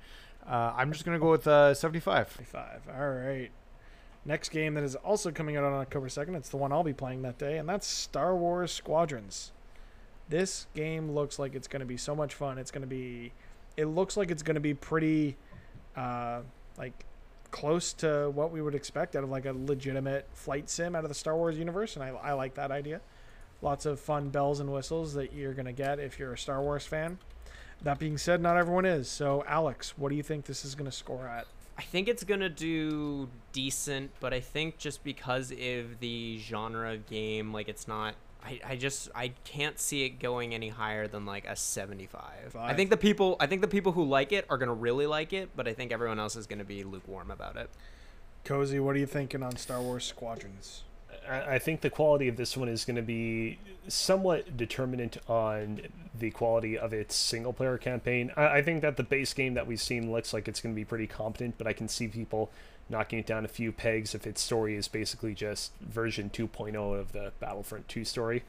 Uh, 0.46 0.72
I'm 0.76 0.92
just 0.92 1.04
gonna 1.04 1.18
go 1.18 1.30
with 1.30 1.46
uh, 1.46 1.74
75. 1.74 2.34
25. 2.34 2.82
All 2.96 3.10
right. 3.10 3.50
Next 4.24 4.50
game 4.50 4.74
that 4.74 4.84
is 4.84 4.94
also 4.94 5.32
coming 5.32 5.56
out 5.56 5.64
on 5.64 5.72
October 5.72 6.08
2nd. 6.08 6.36
It's 6.36 6.48
the 6.48 6.56
one 6.56 6.72
I'll 6.72 6.84
be 6.84 6.92
playing 6.92 7.22
that 7.22 7.38
day, 7.38 7.58
and 7.58 7.68
that's 7.68 7.86
Star 7.86 8.36
Wars 8.36 8.72
Squadrons. 8.72 9.50
This 10.28 10.68
game 10.74 11.10
looks 11.10 11.40
like 11.40 11.56
it's 11.56 11.66
going 11.66 11.80
to 11.80 11.86
be 11.86 11.96
so 11.96 12.14
much 12.14 12.34
fun. 12.34 12.56
It's 12.56 12.70
going 12.70 12.82
to 12.82 12.88
be. 12.88 13.32
It 13.76 13.86
looks 13.86 14.16
like 14.16 14.30
it's 14.30 14.42
going 14.42 14.54
to 14.54 14.60
be 14.60 14.74
pretty, 14.74 15.36
uh, 15.96 16.42
like, 16.78 17.04
close 17.52 17.92
to 17.92 18.30
what 18.30 18.50
we 18.50 18.60
would 18.60 18.74
expect 18.74 19.14
out 19.14 19.22
of 19.22 19.30
like 19.30 19.46
a 19.46 19.52
legitimate 19.52 20.26
flight 20.32 20.68
sim 20.68 20.96
out 20.96 21.04
of 21.04 21.08
the 21.08 21.14
Star 21.14 21.36
Wars 21.36 21.56
universe, 21.56 21.94
and 21.94 22.02
I, 22.02 22.08
I 22.08 22.32
like 22.32 22.54
that 22.54 22.72
idea. 22.72 23.00
Lots 23.60 23.86
of 23.86 24.00
fun 24.00 24.30
bells 24.30 24.58
and 24.58 24.72
whistles 24.72 25.14
that 25.14 25.32
you're 25.32 25.54
to 25.66 25.72
get 25.72 26.00
if 26.00 26.18
you're 26.18 26.32
a 26.32 26.38
Star 26.38 26.60
Wars 26.60 26.84
fan. 26.84 27.18
That 27.82 28.00
being 28.00 28.18
said, 28.18 28.40
not 28.40 28.56
everyone 28.56 28.84
is. 28.84 29.08
So, 29.08 29.44
Alex, 29.46 29.96
what 29.96 30.08
do 30.08 30.16
you 30.16 30.22
think 30.22 30.46
this 30.46 30.64
is 30.64 30.74
to 30.90 30.96
score 30.96 31.28
at? 31.28 31.46
I 31.78 31.82
think 31.82 32.08
it's 32.08 32.24
gonna 32.24 32.48
do 32.48 33.28
decent, 33.52 34.10
but 34.18 34.34
I 34.34 34.40
think 34.40 34.78
just 34.78 35.04
because 35.04 35.52
of 35.52 36.00
the 36.00 36.38
genre 36.38 36.94
of 36.94 37.06
game, 37.06 37.52
like 37.52 37.68
it's 37.68 37.86
not. 37.86 38.14
I, 38.44 38.60
I 38.64 38.76
just 38.76 39.08
I 39.14 39.28
can't 39.44 39.78
see 39.78 40.04
it 40.04 40.18
going 40.18 40.54
any 40.54 40.68
higher 40.68 41.06
than 41.06 41.24
like 41.26 41.46
a 41.46 41.56
75. 41.56 42.56
I 42.58 42.74
think 42.74 42.90
the 42.90 42.96
people 42.96 43.36
I 43.38 43.46
think 43.46 43.60
the 43.60 43.68
people 43.68 43.92
who 43.92 44.04
like 44.04 44.32
it 44.32 44.46
are 44.50 44.58
gonna 44.58 44.74
really 44.74 45.06
like 45.06 45.32
it, 45.32 45.50
but 45.54 45.68
I 45.68 45.72
think 45.72 45.92
everyone 45.92 46.18
else 46.18 46.36
is 46.36 46.46
gonna 46.46 46.64
be 46.64 46.84
lukewarm 46.84 47.30
about 47.30 47.56
it. 47.56 47.70
Cozy, 48.44 48.80
what 48.80 48.96
are 48.96 48.98
you 48.98 49.06
thinking 49.06 49.42
on 49.42 49.56
Star 49.56 49.80
Wars 49.80 50.04
Squadrons? 50.04 50.82
I 51.28 51.54
I 51.54 51.58
think 51.58 51.80
the 51.80 51.90
quality 51.90 52.28
of 52.28 52.36
this 52.36 52.56
one 52.56 52.68
is 52.68 52.84
going 52.84 52.96
to 52.96 53.02
be 53.02 53.58
somewhat 53.88 54.56
determinant 54.56 55.18
on 55.28 55.82
the 56.18 56.30
quality 56.30 56.78
of 56.78 56.92
its 56.92 57.14
single 57.14 57.52
player 57.52 57.78
campaign. 57.78 58.32
I, 58.36 58.58
I 58.58 58.62
think 58.62 58.82
that 58.82 58.96
the 58.96 59.02
base 59.02 59.32
game 59.32 59.54
that 59.54 59.66
we've 59.66 59.80
seen 59.80 60.12
looks 60.12 60.32
like 60.32 60.48
it's 60.48 60.60
going 60.60 60.74
to 60.74 60.76
be 60.76 60.84
pretty 60.84 61.06
competent, 61.06 61.58
but 61.58 61.66
I 61.66 61.72
can 61.72 61.88
see 61.88 62.08
people 62.08 62.50
knocking 62.92 63.18
it 63.18 63.26
down 63.26 63.44
a 63.44 63.48
few 63.48 63.72
pegs 63.72 64.14
if 64.14 64.26
its 64.26 64.40
story 64.40 64.76
is 64.76 64.86
basically 64.86 65.34
just 65.34 65.72
version 65.80 66.30
2.0 66.30 66.76
of 66.98 67.12
the 67.12 67.32
Battlefront 67.40 67.88
2 67.88 68.04
story. 68.04 68.44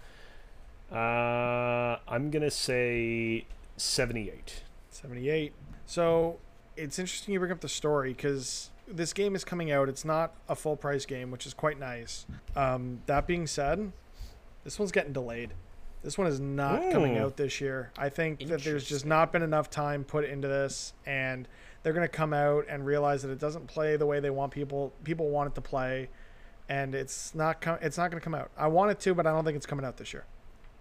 Uh, 0.91 1.97
I'm 2.07 2.29
going 2.29 2.43
to 2.43 2.51
say 2.51 3.45
78. 3.77 4.63
78. 4.91 5.53
So 5.87 6.37
it's 6.77 6.99
interesting 6.99 7.33
you 7.33 7.39
bring 7.39 7.51
up 7.51 7.61
the 7.61 7.69
story 7.69 8.13
because 8.13 8.69
this 8.87 9.13
game 9.13 9.35
is 9.35 9.43
coming 9.43 9.71
out. 9.71 9.89
It's 9.89 10.05
not 10.05 10.35
a 10.47 10.55
full 10.55 10.75
price 10.75 11.05
game, 11.05 11.31
which 11.31 11.45
is 11.45 11.53
quite 11.53 11.79
nice. 11.79 12.25
Um, 12.55 13.01
that 13.07 13.25
being 13.25 13.47
said, 13.47 13.91
this 14.63 14.77
one's 14.77 14.91
getting 14.91 15.13
delayed. 15.13 15.53
This 16.03 16.17
one 16.17 16.27
is 16.27 16.39
not 16.39 16.91
coming 16.91 17.17
out 17.17 17.37
this 17.37 17.61
year. 17.61 17.91
I 17.97 18.09
think 18.09 18.45
that 18.47 18.61
there's 18.61 18.83
just 18.83 19.05
not 19.05 19.31
been 19.31 19.41
enough 19.41 19.69
time 19.69 20.03
put 20.03 20.25
into 20.25 20.49
this, 20.49 20.91
and 21.05 21.47
they're 21.83 21.93
going 21.93 22.07
to 22.07 22.13
come 22.13 22.33
out 22.33 22.65
and 22.69 22.85
realize 22.85 23.21
that 23.21 23.29
it 23.31 23.39
doesn't 23.39 23.67
play 23.67 23.95
the 23.97 24.05
way 24.05 24.19
they 24.19 24.29
want 24.29 24.51
people 24.51 24.93
people 25.03 25.29
want 25.29 25.51
it 25.51 25.55
to 25.55 25.61
play, 25.61 26.09
and 26.69 26.95
it's 26.95 27.35
not 27.35 27.61
com- 27.61 27.79
it's 27.81 27.97
not 27.97 28.09
going 28.09 28.19
to 28.19 28.23
come 28.23 28.33
out. 28.35 28.49
I 28.57 28.67
want 28.67 28.91
it 28.91 28.99
to, 29.01 29.13
but 29.13 29.27
I 29.27 29.31
don't 29.31 29.43
think 29.45 29.57
it's 29.57 29.65
coming 29.65 29.85
out 29.85 29.97
this 29.97 30.13
year. 30.13 30.25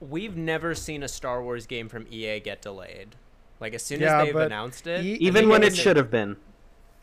We've 0.01 0.37
never 0.37 0.75
seen 0.75 1.03
a 1.03 1.09
Star 1.09 1.43
Wars 1.43 1.67
game 1.67 1.89
from 1.89 2.07
EA 2.11 2.41
get 2.41 2.63
delayed. 2.63 3.17
Like 3.61 3.75
as 3.75 3.83
soon 3.85 4.01
Yeah, 4.01 4.21
as 4.21 4.27
they've 4.27 4.37
announced 4.37 4.87
it, 4.87 5.05
E- 5.05 5.19
Even 5.21 5.49
when 5.49 5.63
it 5.63 5.77
should 5.77 5.97
have 5.97 6.11
been. 6.11 6.37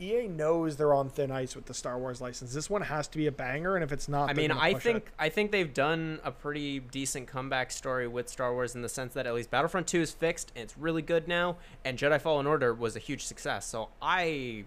EA 0.00 0.28
knows 0.28 0.76
they're 0.76 0.94
on 0.94 1.10
thin 1.10 1.30
ice 1.30 1.54
with 1.54 1.66
the 1.66 1.74
Star 1.74 1.98
Wars 1.98 2.20
license. 2.20 2.54
This 2.54 2.70
one 2.70 2.82
has 2.82 3.06
to 3.08 3.18
be 3.18 3.26
a 3.26 3.32
banger, 3.32 3.74
and 3.74 3.84
if 3.84 3.92
it's 3.92 4.08
not, 4.08 4.30
I 4.30 4.32
mean, 4.32 4.50
I 4.50 4.74
think 4.74 4.96
it. 4.98 5.08
I 5.18 5.28
think 5.28 5.52
they've 5.52 5.72
done 5.72 6.20
a 6.24 6.30
pretty 6.30 6.80
decent 6.80 7.26
comeback 7.28 7.70
story 7.70 8.08
with 8.08 8.28
Star 8.28 8.52
Wars 8.52 8.74
in 8.74 8.82
the 8.82 8.88
sense 8.88 9.12
that 9.14 9.26
at 9.26 9.34
least 9.34 9.50
Battlefront 9.50 9.86
2 9.86 10.00
is 10.00 10.10
fixed 10.12 10.52
and 10.54 10.64
it's 10.64 10.78
really 10.78 11.02
good 11.02 11.28
now, 11.28 11.56
and 11.84 11.98
Jedi 11.98 12.20
Fallen 12.20 12.46
Order 12.46 12.72
was 12.72 12.96
a 12.96 12.98
huge 12.98 13.24
success. 13.24 13.66
So 13.66 13.90
I, 14.00 14.64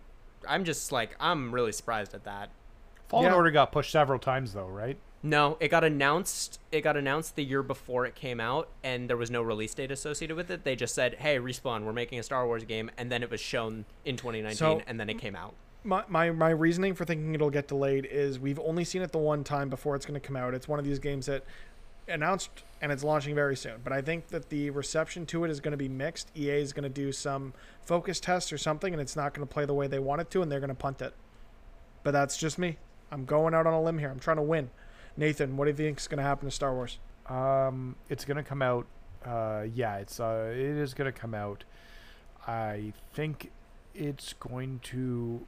I'm 0.48 0.64
just 0.66 0.92
like 0.92 1.16
I'm 1.20 1.54
really 1.54 1.72
surprised 1.72 2.14
at 2.14 2.26
that. 2.26 2.52
Fallen 3.08 3.26
Yeah. 3.26 3.36
Order 3.36 3.52
got 3.52 3.72
pushed 3.72 3.92
several 3.92 4.20
times 4.20 4.54
though, 4.54 4.68
right? 4.68 4.98
No, 5.26 5.56
it 5.62 5.70
got 5.70 5.86
announced. 5.86 6.60
It 6.72 6.82
got 6.82 6.98
announced 6.98 7.38
the 7.38 7.46
year 7.46 7.64
before 7.64 8.06
it 8.06 8.14
came 8.14 8.42
out, 8.42 8.68
and 8.84 9.10
there 9.10 9.16
was 9.16 9.32
no 9.32 9.42
release 9.42 9.74
date 9.74 9.90
associated 9.90 10.36
with 10.36 10.52
it. 10.52 10.66
They 10.66 10.76
just 10.76 10.94
said, 10.94 11.16
"Hey, 11.16 11.38
respawn, 11.40 11.86
we're 11.86 11.94
making 11.94 12.20
a 12.20 12.24
Star 12.24 12.46
Wars 12.46 12.66
game," 12.66 12.92
and 12.98 13.10
then 13.10 13.24
it 13.24 13.32
was 13.32 13.40
shown 13.40 13.86
in 14.04 14.18
2019, 14.18 14.58
So- 14.58 14.82
and 14.86 15.00
then 15.00 15.10
it 15.10 15.18
came 15.20 15.36
out. 15.36 15.54
my, 15.86 16.04
my 16.10 16.30
my 16.32 16.50
reasoning 16.50 16.94
for 16.94 17.06
thinking 17.06 17.34
it'll 17.36 17.50
get 17.50 17.68
delayed 17.70 18.06
is 18.06 18.38
we've 18.40 18.60
only 18.60 18.84
seen 18.84 19.02
it 19.02 19.12
the 19.14 19.18
one 19.18 19.44
time 19.46 19.70
before 19.70 19.96
it's 19.96 20.06
going 20.06 20.20
to 20.20 20.26
come 20.26 20.36
out. 20.36 20.54
It's 20.54 20.68
one 20.68 20.78
of 20.80 20.84
these 20.86 21.00
games 21.00 21.26
that 21.28 21.44
announced 22.10 22.64
and 22.82 22.92
it's 22.92 23.04
launching 23.04 23.34
very 23.34 23.56
soon. 23.56 23.80
But 23.82 23.94
I 23.94 24.02
think 24.02 24.28
that 24.28 24.50
the 24.50 24.70
reception 24.72 25.26
to 25.28 25.46
it 25.46 25.50
is 25.52 25.62
going 25.62 25.72
to 25.72 25.78
be 25.78 25.88
mixed. 25.88 26.30
EA 26.36 26.62
is 26.62 26.74
going 26.74 26.84
to 26.84 26.90
do 26.90 27.14
some 27.14 27.54
focus 27.82 28.20
tests 28.20 28.52
or 28.52 28.58
something, 28.58 28.94
and 28.94 29.02
it's 29.02 29.16
not 29.16 29.34
going 29.34 29.48
to 29.48 29.52
play 29.54 29.64
the 29.66 29.74
way 29.74 29.88
they 29.88 30.00
want 30.00 30.20
it 30.20 30.30
to, 30.32 30.42
and 30.42 30.52
they're 30.52 30.60
going 30.60 30.68
to 30.70 30.76
punt 30.76 31.02
it. 31.02 31.14
But 32.04 32.12
that's 32.12 32.36
just 32.36 32.58
me. 32.60 32.78
I'm 33.10 33.24
going 33.24 33.54
out 33.54 33.66
on 33.68 33.74
a 33.74 33.82
limb 33.82 34.00
here. 34.00 34.10
I'm 34.10 34.20
trying 34.20 34.36
to 34.38 34.44
win. 34.44 34.70
Nathan, 35.18 35.58
what 35.58 35.66
do 35.66 35.72
you 35.72 35.78
think 35.78 36.00
is 36.00 36.08
going 36.08 36.18
to 36.18 36.24
happen 36.24 36.48
to 36.48 36.56
Star 36.56 36.74
Wars? 36.74 37.00
Um, 37.28 37.96
it's 38.10 38.26
gonna 38.26 38.44
come 38.44 38.62
out. 38.62 38.86
Uh, 39.26 39.64
yeah, 39.74 39.98
it's 39.98 40.20
uh, 40.20 40.50
it 40.52 40.58
is 40.60 40.94
gonna 40.94 41.14
come 41.14 41.34
out. 41.34 41.64
I 42.46 42.92
think 43.14 43.52
it's 43.96 44.34
going 44.34 44.80
to. 44.84 45.46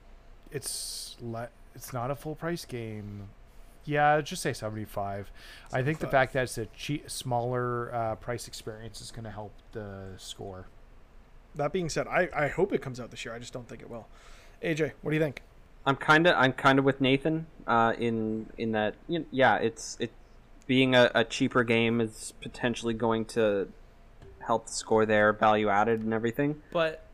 It's 0.52 1.18
le- 1.22 1.50
It's 1.74 1.92
not 1.92 2.12
a 2.12 2.16
full 2.16 2.36
price 2.36 2.64
game. 2.64 3.28
Yeah, 3.84 4.22
just 4.22 4.42
say 4.42 4.54
seventy 4.54 4.86
five. 4.86 5.30
I 5.74 5.84
think 5.84 6.00
the 6.00 6.08
fact 6.08 6.32
that 6.34 6.44
it's 6.44 6.58
a 6.58 6.68
cheap, 6.68 7.10
smaller 7.10 7.94
uh, 7.94 8.16
price 8.16 8.48
experience 8.48 9.02
is 9.02 9.12
gonna 9.12 9.32
help 9.32 9.52
the 9.74 10.14
score. 10.18 10.68
That 11.56 11.74
being 11.74 11.90
said, 11.90 12.08
I, 12.08 12.30
I 12.34 12.48
hope 12.48 12.72
it 12.74 12.82
comes 12.82 13.00
out 13.02 13.12
this 13.12 13.26
year. 13.26 13.34
I 13.34 13.40
just 13.40 13.52
don't 13.54 13.68
think 13.68 13.82
it 13.82 13.90
will. 13.90 14.08
AJ, 14.64 14.94
what 15.02 15.12
do 15.12 15.16
you 15.18 15.22
think? 15.22 15.42
I'm 15.86 15.96
kind 15.96 16.28
of 16.28 16.36
I'm 16.38 16.54
kind 16.54 16.80
of 16.80 16.86
with 16.86 17.02
Nathan 17.02 17.46
uh, 17.68 17.94
in 17.98 18.48
in 18.58 18.72
that 18.74 18.96
you 19.08 19.20
know, 19.20 19.26
yeah 19.32 19.58
it's 19.58 19.98
it 20.00 20.12
being 20.68 20.96
a, 20.96 21.12
a 21.14 21.24
cheaper 21.24 21.64
game 21.64 22.02
is 22.02 22.34
potentially 22.42 22.94
going 22.94 23.26
to 23.26 23.68
help 24.40 24.68
the 24.68 24.72
score 24.72 25.06
there 25.06 25.32
value 25.34 25.70
added 25.70 26.02
and 26.02 26.14
everything. 26.14 26.62
But 26.72 27.06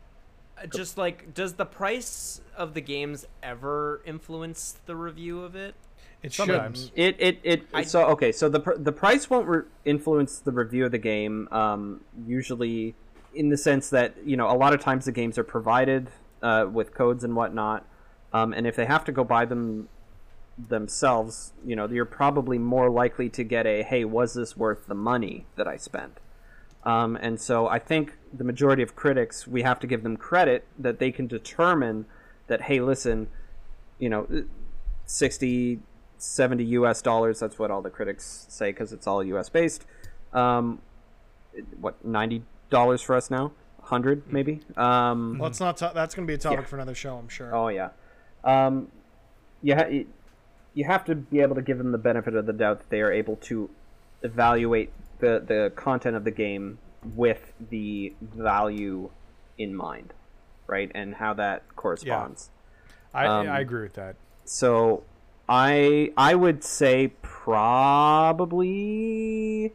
uh, 0.56 0.66
just 0.66 0.96
like, 0.96 1.34
does 1.34 1.54
the 1.54 1.66
price 1.66 2.40
of 2.56 2.74
the 2.74 2.80
games 2.80 3.26
ever 3.42 4.00
influence 4.06 4.76
the 4.86 4.96
review 4.96 5.42
of 5.42 5.54
it? 5.54 5.74
It 6.22 6.32
Sometimes. 6.32 6.84
should. 6.84 6.92
It 6.94 7.16
it 7.18 7.40
it 7.42 7.62
I- 7.74 7.82
so 7.82 8.06
okay 8.08 8.32
so 8.32 8.48
the 8.48 8.60
pr- 8.60 8.76
the 8.78 8.92
price 8.92 9.28
won't 9.28 9.48
re- 9.48 9.62
influence 9.84 10.38
the 10.38 10.52
review 10.52 10.86
of 10.86 10.92
the 10.92 10.98
game 10.98 11.48
um, 11.50 12.00
usually 12.26 12.94
in 13.34 13.48
the 13.48 13.56
sense 13.56 13.90
that 13.90 14.14
you 14.24 14.36
know 14.36 14.48
a 14.50 14.54
lot 14.56 14.72
of 14.72 14.80
times 14.80 15.04
the 15.04 15.12
games 15.12 15.36
are 15.36 15.44
provided 15.44 16.08
uh, 16.42 16.66
with 16.70 16.94
codes 16.94 17.24
and 17.24 17.34
whatnot 17.34 17.84
um, 18.32 18.52
and 18.52 18.66
if 18.66 18.74
they 18.76 18.86
have 18.86 19.04
to 19.04 19.12
go 19.12 19.24
buy 19.24 19.44
them 19.44 19.88
themselves 20.68 21.52
you 21.64 21.74
know 21.74 21.88
you're 21.88 22.04
probably 22.04 22.58
more 22.58 22.90
likely 22.90 23.28
to 23.28 23.42
get 23.42 23.66
a 23.66 23.82
hey 23.82 24.04
was 24.04 24.34
this 24.34 24.56
worth 24.56 24.86
the 24.86 24.94
money 24.94 25.46
that 25.56 25.66
I 25.66 25.76
spent 25.76 26.18
um, 26.84 27.16
and 27.16 27.40
so 27.40 27.68
I 27.68 27.78
think 27.78 28.14
the 28.32 28.44
majority 28.44 28.82
of 28.82 28.94
critics 28.94 29.46
we 29.46 29.62
have 29.62 29.80
to 29.80 29.86
give 29.86 30.02
them 30.02 30.16
credit 30.16 30.66
that 30.78 30.98
they 30.98 31.10
can 31.10 31.26
determine 31.26 32.04
that 32.48 32.62
hey 32.62 32.80
listen 32.80 33.28
you 33.98 34.08
know 34.10 34.26
60 35.06 35.80
70 36.18 36.64
US 36.64 37.02
dollars 37.02 37.40
that's 37.40 37.58
what 37.58 37.70
all 37.70 37.82
the 37.82 37.90
critics 37.90 38.46
say 38.48 38.70
because 38.72 38.92
it's 38.92 39.06
all 39.06 39.24
US 39.24 39.48
based 39.48 39.86
um, 40.32 40.80
what 41.80 42.04
90 42.04 42.42
dollars 42.70 43.00
for 43.02 43.16
us 43.16 43.30
now 43.30 43.52
100 43.78 44.30
maybe 44.32 44.60
um, 44.76 45.38
Let's 45.40 45.60
not. 45.60 45.76
ta- 45.78 45.92
that's 45.92 46.14
going 46.14 46.26
to 46.26 46.30
be 46.30 46.34
a 46.34 46.38
topic 46.38 46.60
Yeah. 46.60 46.66
for 46.66 46.76
another 46.76 46.94
show, 46.94 47.16
I'm 47.16 47.28
sure. 47.28 47.54
oh 47.54 47.68
yeah 47.68 47.90
um, 48.44 48.88
you, 49.62 49.74
ha- 49.74 49.86
you- 49.86 50.06
you 50.74 50.84
have 50.86 51.04
to 51.04 51.14
be 51.14 51.40
able 51.40 51.54
to 51.54 51.60
give 51.62 51.76
them 51.78 51.92
the 51.92 51.98
benefit 51.98 52.34
of 52.34 52.46
the 52.46 52.52
doubt 52.52 52.78
that 52.78 52.88
they 52.88 53.00
are 53.02 53.12
able 53.12 53.36
to 53.36 53.68
evaluate 54.22 54.90
the, 55.18 55.42
the 55.46 55.70
content 55.76 56.16
of 56.16 56.24
the 56.24 56.30
game 56.30 56.78
with 57.14 57.52
the 57.70 58.14
value 58.22 59.10
in 59.58 59.74
mind 59.74 60.14
right 60.66 60.90
and 60.94 61.16
how 61.16 61.34
that 61.34 61.62
corresponds 61.76 62.48
Yeah. 63.14 63.20
I 63.20 63.26
Um, 63.26 63.48
I 63.50 63.60
agree 63.60 63.82
with 63.82 63.92
that. 63.94 64.16
So 64.46 65.02
I 65.48 66.12
I 66.16 66.34
would 66.34 66.64
say 66.64 67.08
probably 68.42 69.72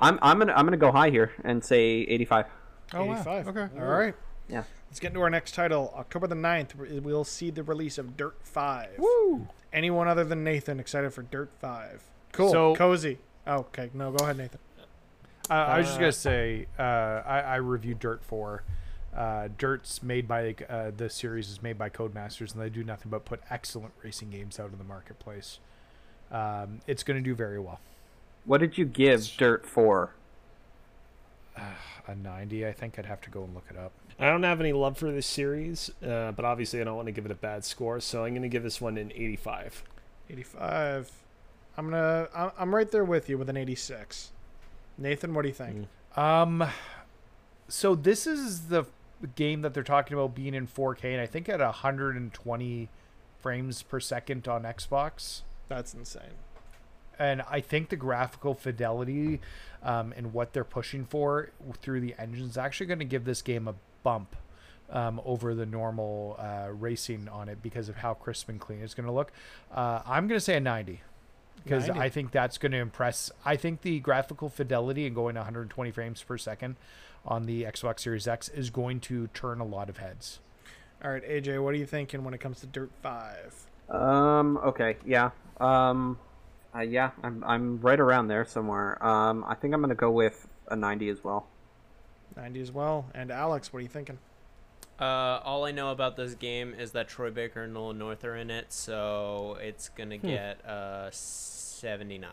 I'm 0.00 0.18
I'm 0.20 0.38
gonna 0.38 0.52
I'm 0.52 0.66
gonna 0.66 0.76
go 0.76 0.92
high 0.92 1.10
here 1.10 1.32
and 1.44 1.64
say 1.64 2.00
85. 2.02 2.46
Oh, 2.92 3.04
wow. 3.04 3.14
85. 3.14 3.48
Okay. 3.48 3.68
All 3.80 3.86
right. 3.86 4.14
Yeah. 4.48 4.64
Let's 4.94 5.00
get 5.00 5.08
into 5.08 5.22
our 5.22 5.30
next 5.30 5.56
title. 5.56 5.92
October 5.96 6.28
the 6.28 6.36
9th, 6.36 6.76
we- 6.76 7.00
we'll 7.00 7.24
see 7.24 7.50
the 7.50 7.64
release 7.64 7.98
of 7.98 8.16
Dirt 8.16 8.36
5. 8.44 8.90
Woo! 8.98 9.48
Anyone 9.72 10.06
other 10.06 10.22
than 10.22 10.44
Nathan 10.44 10.78
excited 10.78 11.12
for 11.12 11.22
Dirt 11.22 11.50
5? 11.58 12.04
Cool. 12.30 12.52
So- 12.52 12.76
Cozy. 12.76 13.18
Oh, 13.44 13.56
okay. 13.56 13.90
No, 13.92 14.12
go 14.12 14.22
ahead, 14.22 14.38
Nathan. 14.38 14.60
Uh, 15.50 15.52
I 15.52 15.78
was 15.78 15.86
just 15.88 15.96
Uh, 15.96 16.00
gonna 16.00 16.12
say 16.12 16.66
uh, 16.78 16.82
I, 17.26 17.40
I 17.40 17.56
reviewed 17.56 17.98
Dirt 17.98 18.22
Four. 18.22 18.62
Uh, 19.12 19.48
Dirt's 19.58 20.00
made 20.00 20.28
by 20.28 20.54
uh, 20.68 20.92
the 20.96 21.10
series 21.10 21.50
is 21.50 21.60
made 21.60 21.76
by 21.76 21.90
Codemasters, 21.90 22.52
and 22.54 22.62
they 22.62 22.70
do 22.70 22.84
nothing 22.84 23.10
but 23.10 23.24
put 23.24 23.40
excellent 23.50 23.94
racing 24.04 24.30
games 24.30 24.60
out 24.60 24.70
in 24.70 24.78
the 24.78 24.84
marketplace. 24.84 25.58
Um, 26.30 26.82
it's 26.86 27.02
going 27.02 27.16
to 27.20 27.24
do 27.28 27.34
very 27.34 27.58
well. 27.58 27.80
What 28.44 28.58
did 28.58 28.78
you 28.78 28.84
give 28.84 29.26
Dirt 29.38 29.66
Four? 29.66 30.14
A 31.56 32.14
ninety, 32.14 32.66
I 32.66 32.72
think 32.72 32.98
I'd 32.98 33.06
have 33.06 33.20
to 33.22 33.30
go 33.30 33.44
and 33.44 33.54
look 33.54 33.66
it 33.70 33.76
up. 33.76 33.92
I 34.18 34.26
don't 34.26 34.42
have 34.42 34.60
any 34.60 34.72
love 34.72 34.96
for 34.98 35.10
this 35.10 35.26
series, 35.26 35.90
uh, 36.06 36.32
but 36.32 36.44
obviously 36.44 36.80
I 36.80 36.84
don't 36.84 36.96
want 36.96 37.06
to 37.06 37.12
give 37.12 37.24
it 37.26 37.30
a 37.32 37.36
bad 37.36 37.64
score, 37.64 37.98
so 38.00 38.24
I'm 38.24 38.32
going 38.32 38.42
to 38.42 38.48
give 38.48 38.62
this 38.62 38.80
one 38.80 38.96
an 38.98 39.10
85. 39.14 39.82
85. 40.30 41.10
I'm 41.76 41.90
gonna. 41.90 42.28
I'm- 42.34 42.52
I'm 42.58 42.74
right 42.74 42.90
there 42.90 43.04
with 43.04 43.28
you 43.28 43.38
with 43.38 43.48
an 43.48 43.56
86. 43.56 44.32
Nathan, 44.98 45.34
what 45.34 45.42
do 45.42 45.48
you 45.48 45.54
think? 45.54 45.86
Mm. 46.16 46.22
Um, 46.22 46.68
so 47.68 47.94
this 47.94 48.26
is 48.26 48.68
the 48.68 48.84
game 49.34 49.62
that 49.62 49.74
they're 49.74 49.82
talking 49.82 50.16
about 50.16 50.34
being 50.34 50.54
in 50.54 50.66
4K, 50.66 51.12
and 51.12 51.20
I 51.20 51.26
think 51.26 51.48
at 51.48 51.60
120 51.60 52.88
frames 53.40 53.82
per 53.82 53.98
second 54.00 54.46
on 54.46 54.62
Xbox. 54.62 55.42
That's 55.68 55.94
insane. 55.94 56.22
And 57.18 57.42
I 57.42 57.60
think 57.60 57.88
the 57.88 57.96
graphical 57.96 58.54
fidelity 58.54 59.40
um, 59.82 60.12
and 60.16 60.32
what 60.32 60.52
they're 60.52 60.64
pushing 60.64 61.04
for 61.04 61.50
through 61.80 62.00
the 62.00 62.14
engine 62.18 62.46
is 62.46 62.56
actually 62.56 62.86
going 62.86 62.98
to 63.00 63.04
give 63.04 63.24
this 63.24 63.42
game 63.42 63.68
a 63.68 63.74
bump 64.02 64.36
um, 64.90 65.20
over 65.24 65.54
the 65.54 65.66
normal 65.66 66.36
uh, 66.38 66.68
racing 66.70 67.28
on 67.28 67.48
it 67.48 67.62
because 67.62 67.88
of 67.88 67.96
how 67.96 68.14
crisp 68.14 68.48
and 68.48 68.60
clean 68.60 68.80
it's 68.80 68.94
going 68.94 69.06
to 69.06 69.12
look. 69.12 69.32
Uh, 69.72 70.00
I'm 70.06 70.28
going 70.28 70.38
to 70.38 70.44
say 70.44 70.56
a 70.56 70.60
90 70.60 71.00
because 71.62 71.88
I 71.88 72.08
think 72.10 72.30
that's 72.30 72.58
going 72.58 72.72
to 72.72 72.78
impress. 72.78 73.30
I 73.44 73.56
think 73.56 73.82
the 73.82 73.98
graphical 74.00 74.48
fidelity 74.48 75.06
and 75.06 75.14
going 75.14 75.36
120 75.36 75.90
frames 75.90 76.22
per 76.22 76.36
second 76.36 76.76
on 77.24 77.46
the 77.46 77.62
Xbox 77.62 78.00
Series 78.00 78.28
X 78.28 78.48
is 78.50 78.70
going 78.70 79.00
to 79.00 79.28
turn 79.28 79.60
a 79.60 79.64
lot 79.64 79.88
of 79.88 79.96
heads. 79.96 80.40
All 81.02 81.10
right, 81.10 81.24
AJ, 81.26 81.62
what 81.62 81.74
are 81.74 81.78
you 81.78 81.86
thinking 81.86 82.22
when 82.22 82.34
it 82.34 82.40
comes 82.40 82.60
to 82.60 82.66
Dirt 82.66 82.90
5? 83.02 83.66
Um 83.90 84.58
okay, 84.58 84.96
yeah. 85.04 85.30
Um 85.60 86.18
uh, 86.74 86.80
yeah, 86.80 87.10
I'm 87.22 87.42
I'm 87.46 87.80
right 87.80 87.98
around 88.00 88.28
there 88.28 88.44
somewhere. 88.44 89.04
Um 89.04 89.44
I 89.48 89.54
think 89.54 89.74
I'm 89.74 89.80
going 89.80 89.88
to 89.90 89.94
go 89.94 90.10
with 90.10 90.46
a 90.68 90.76
90 90.76 91.08
as 91.08 91.22
well. 91.24 91.46
90 92.36 92.60
as 92.60 92.72
well. 92.72 93.06
And 93.14 93.30
Alex, 93.30 93.72
what 93.72 93.78
are 93.78 93.82
you 93.82 93.88
thinking? 93.88 94.18
Uh, 95.00 95.40
all 95.44 95.64
I 95.64 95.72
know 95.72 95.90
about 95.90 96.16
this 96.16 96.34
game 96.34 96.72
is 96.72 96.92
that 96.92 97.08
Troy 97.08 97.30
Baker 97.30 97.62
and 97.64 97.74
Nolan 97.74 97.98
North 97.98 98.24
are 98.24 98.36
in 98.36 98.48
it, 98.50 98.72
so 98.72 99.56
it's 99.60 99.88
gonna 99.88 100.18
get 100.18 100.64
uh 100.64 101.10
79. 101.10 102.30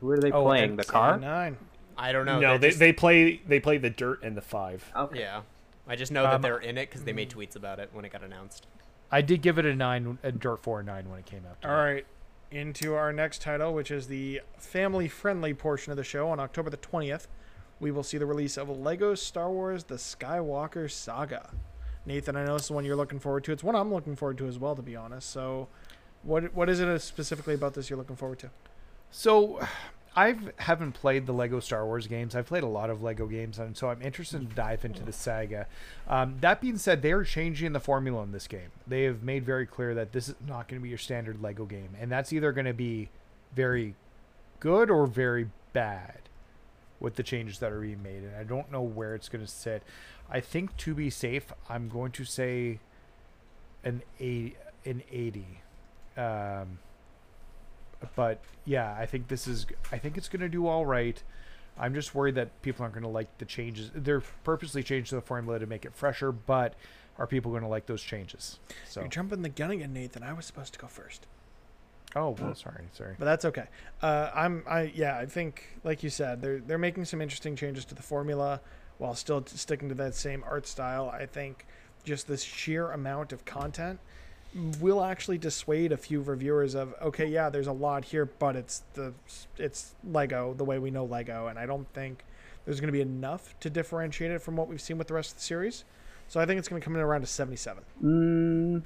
Who 0.00 0.10
are 0.10 0.18
they 0.18 0.32
Oh, 0.32 0.42
playing? 0.44 0.76
The 0.76 0.84
car? 0.84 1.18
9. 1.18 1.56
I 1.96 2.12
don't 2.12 2.24
know. 2.26 2.40
no, 2.40 2.48
they're 2.52 2.58
they, 2.58 2.68
just- 2.68 2.78
they 2.80 2.92
play 2.92 3.36
they 3.46 3.60
play 3.60 3.78
the 3.78 3.90
dirt 3.90 4.22
and 4.22 4.36
the 4.36 4.40
five. 4.40 4.90
Okay. 4.96 5.20
Yeah, 5.20 5.42
I 5.86 5.96
just 5.96 6.10
know 6.12 6.22
that 6.22 6.34
Um, 6.36 6.42
they're 6.42 6.58
in 6.58 6.78
it 6.78 6.88
because 6.88 7.04
they 7.04 7.12
made 7.12 7.30
tweets 7.30 7.56
about 7.56 7.78
it 7.78 7.90
when 7.92 8.04
it 8.04 8.12
got 8.12 8.22
announced. 8.22 8.66
I 9.10 9.20
did 9.20 9.42
give 9.42 9.58
it 9.58 9.66
a 9.66 9.74
nine, 9.76 10.18
a 10.22 10.32
Dirt 10.32 10.60
Four 10.62 10.80
a 10.80 10.82
nine 10.82 11.10
when 11.10 11.18
it 11.18 11.26
came 11.26 11.42
out. 11.44 11.58
All 11.68 11.76
right, 11.76 12.06
into 12.52 12.94
our 12.94 13.12
next 13.12 13.40
title, 13.40 13.72
which 13.74 13.90
is 13.90 14.06
the 14.06 14.42
family 14.58 15.08
friendly 15.08 15.54
portion 15.54 15.90
of 15.90 15.96
the 15.96 16.04
show. 16.04 16.28
On 16.28 16.38
October 16.38 16.70
the 16.70 16.76
20th, 16.76 17.26
we 17.80 17.90
will 17.90 18.02
see 18.02 18.18
the 18.18 18.26
release 18.26 18.56
of 18.56 18.68
Lego 18.68 19.14
Star 19.14 19.50
Wars 19.50 19.84
The 19.84 19.96
Skywalker 19.96 20.90
Saga. 20.90 21.50
Nathan, 22.04 22.36
I 22.36 22.44
know 22.44 22.54
this 22.54 22.66
is 22.66 22.70
one 22.70 22.84
you're 22.84 22.96
looking 22.96 23.18
forward 23.18 23.44
to. 23.44 23.52
It's 23.52 23.64
one 23.64 23.74
I'm 23.74 23.92
looking 23.92 24.16
forward 24.16 24.38
to 24.38 24.46
as 24.46 24.58
well, 24.58 24.76
to 24.76 24.82
be 24.82 24.96
honest. 24.96 25.30
So, 25.30 25.68
what 26.22 26.54
what 26.54 26.68
is 26.68 26.80
it 26.80 27.00
specifically 27.00 27.54
about 27.54 27.74
this 27.74 27.88
you're 27.88 27.98
looking 27.98 28.16
forward 28.16 28.38
to? 28.40 28.50
So, 29.10 29.60
I 30.14 30.36
haven't 30.58 30.92
played 30.92 31.26
the 31.26 31.32
Lego 31.32 31.58
Star 31.60 31.86
Wars 31.86 32.06
games. 32.06 32.34
I've 32.34 32.46
played 32.46 32.62
a 32.62 32.68
lot 32.68 32.90
of 32.90 33.02
Lego 33.02 33.26
games, 33.26 33.58
and 33.58 33.76
so 33.76 33.88
I'm 33.88 34.02
interested 34.02 34.46
to 34.46 34.54
dive 34.54 34.84
into 34.84 35.02
the 35.02 35.12
saga. 35.12 35.66
Um, 36.06 36.36
that 36.40 36.60
being 36.60 36.76
said, 36.76 37.00
they 37.00 37.12
are 37.12 37.24
changing 37.24 37.72
the 37.72 37.80
formula 37.80 38.22
in 38.22 38.32
this 38.32 38.46
game. 38.46 38.70
They 38.86 39.04
have 39.04 39.22
made 39.22 39.44
very 39.46 39.64
clear 39.64 39.94
that 39.94 40.12
this 40.12 40.28
is 40.28 40.34
not 40.46 40.68
going 40.68 40.80
to 40.80 40.82
be 40.82 40.90
your 40.90 40.98
standard 40.98 41.40
Lego 41.40 41.64
game, 41.64 41.96
and 41.98 42.12
that's 42.12 42.32
either 42.32 42.52
going 42.52 42.66
to 42.66 42.74
be 42.74 43.08
very 43.54 43.94
good 44.60 44.90
or 44.90 45.06
very 45.06 45.48
bad 45.72 46.18
with 47.00 47.16
the 47.16 47.22
changes 47.22 47.58
that 47.60 47.72
are 47.72 47.80
being 47.80 48.02
made. 48.02 48.22
And 48.22 48.36
I 48.36 48.44
don't 48.44 48.70
know 48.70 48.82
where 48.82 49.14
it's 49.14 49.28
going 49.28 49.44
to 49.44 49.50
sit. 49.50 49.82
I 50.30 50.40
think 50.40 50.76
to 50.78 50.94
be 50.94 51.08
safe, 51.10 51.52
I'm 51.68 51.88
going 51.88 52.12
to 52.12 52.24
say 52.24 52.80
an 53.82 54.02
eight, 54.20 54.56
an 54.84 55.02
eighty. 55.10 55.60
Um, 56.16 56.78
but 58.16 58.40
yeah, 58.64 58.94
I 58.98 59.06
think 59.06 59.28
this 59.28 59.46
is. 59.46 59.66
I 59.90 59.98
think 59.98 60.16
it's 60.16 60.28
going 60.28 60.40
to 60.40 60.48
do 60.48 60.66
all 60.66 60.86
right. 60.86 61.22
I'm 61.78 61.94
just 61.94 62.14
worried 62.14 62.34
that 62.34 62.60
people 62.62 62.82
aren't 62.82 62.94
going 62.94 63.02
to 63.04 63.08
like 63.08 63.38
the 63.38 63.44
changes. 63.44 63.90
They're 63.94 64.22
purposely 64.44 64.82
changed 64.82 65.12
the 65.12 65.20
formula 65.20 65.58
to 65.58 65.66
make 65.66 65.84
it 65.84 65.94
fresher, 65.94 66.30
but 66.30 66.74
are 67.18 67.26
people 67.26 67.50
going 67.50 67.62
to 67.62 67.68
like 67.68 67.86
those 67.86 68.02
changes? 68.02 68.58
So, 68.88 69.00
You're 69.00 69.08
jumping 69.08 69.42
the 69.42 69.48
gun 69.48 69.70
again, 69.70 69.92
Nathan. 69.92 70.22
I 70.22 70.32
was 70.32 70.44
supposed 70.46 70.72
to 70.74 70.78
go 70.78 70.86
first, 70.86 71.26
oh 72.14 72.36
well, 72.38 72.54
sorry, 72.54 72.84
sorry. 72.92 73.14
but 73.18 73.24
that's 73.24 73.44
okay. 73.46 73.66
Uh, 74.02 74.30
I'm, 74.34 74.64
I 74.68 74.92
yeah, 74.94 75.16
I 75.18 75.26
think 75.26 75.78
like 75.84 76.02
you 76.02 76.10
said, 76.10 76.42
they're 76.42 76.60
they're 76.60 76.78
making 76.78 77.06
some 77.06 77.20
interesting 77.22 77.56
changes 77.56 77.84
to 77.86 77.94
the 77.94 78.02
formula 78.02 78.60
while 78.98 79.14
still 79.14 79.40
t- 79.40 79.56
sticking 79.56 79.88
to 79.88 79.94
that 79.96 80.14
same 80.14 80.44
art 80.46 80.66
style. 80.66 81.08
I 81.08 81.26
think 81.26 81.66
just 82.04 82.28
this 82.28 82.42
sheer 82.42 82.90
amount 82.90 83.32
of 83.32 83.44
content 83.44 83.98
will 84.80 85.02
actually 85.02 85.38
dissuade 85.38 85.92
a 85.92 85.96
few 85.96 86.20
reviewers 86.20 86.74
of 86.74 86.94
okay, 87.00 87.26
yeah, 87.26 87.48
there's 87.48 87.66
a 87.66 87.72
lot 87.72 88.04
here, 88.04 88.26
but 88.26 88.56
it's 88.56 88.82
the 88.94 89.14
it's 89.58 89.94
Lego 90.04 90.54
the 90.54 90.64
way 90.64 90.78
we 90.78 90.90
know 90.90 91.04
Lego, 91.04 91.46
and 91.46 91.58
I 91.58 91.66
don't 91.66 91.86
think 91.94 92.24
there's 92.64 92.80
going 92.80 92.88
to 92.88 92.92
be 92.92 93.00
enough 93.00 93.58
to 93.60 93.70
differentiate 93.70 94.30
it 94.30 94.40
from 94.40 94.56
what 94.56 94.68
we've 94.68 94.80
seen 94.80 94.98
with 94.98 95.08
the 95.08 95.14
rest 95.14 95.32
of 95.32 95.36
the 95.38 95.42
series. 95.42 95.84
So 96.28 96.40
I 96.40 96.46
think 96.46 96.58
it's 96.58 96.68
going 96.68 96.80
to 96.80 96.84
come 96.84 96.94
in 96.94 97.02
around 97.02 97.22
a 97.24 97.26
77. 97.26 97.82
Mm, 98.02 98.82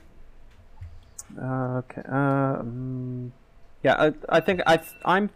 okay. 1.39 2.03
Um, 2.09 3.33
yeah, 3.83 3.95
I, 3.99 4.13
I 4.29 4.41
think 4.41 4.61
I 4.67 4.81
I'm 5.05 5.31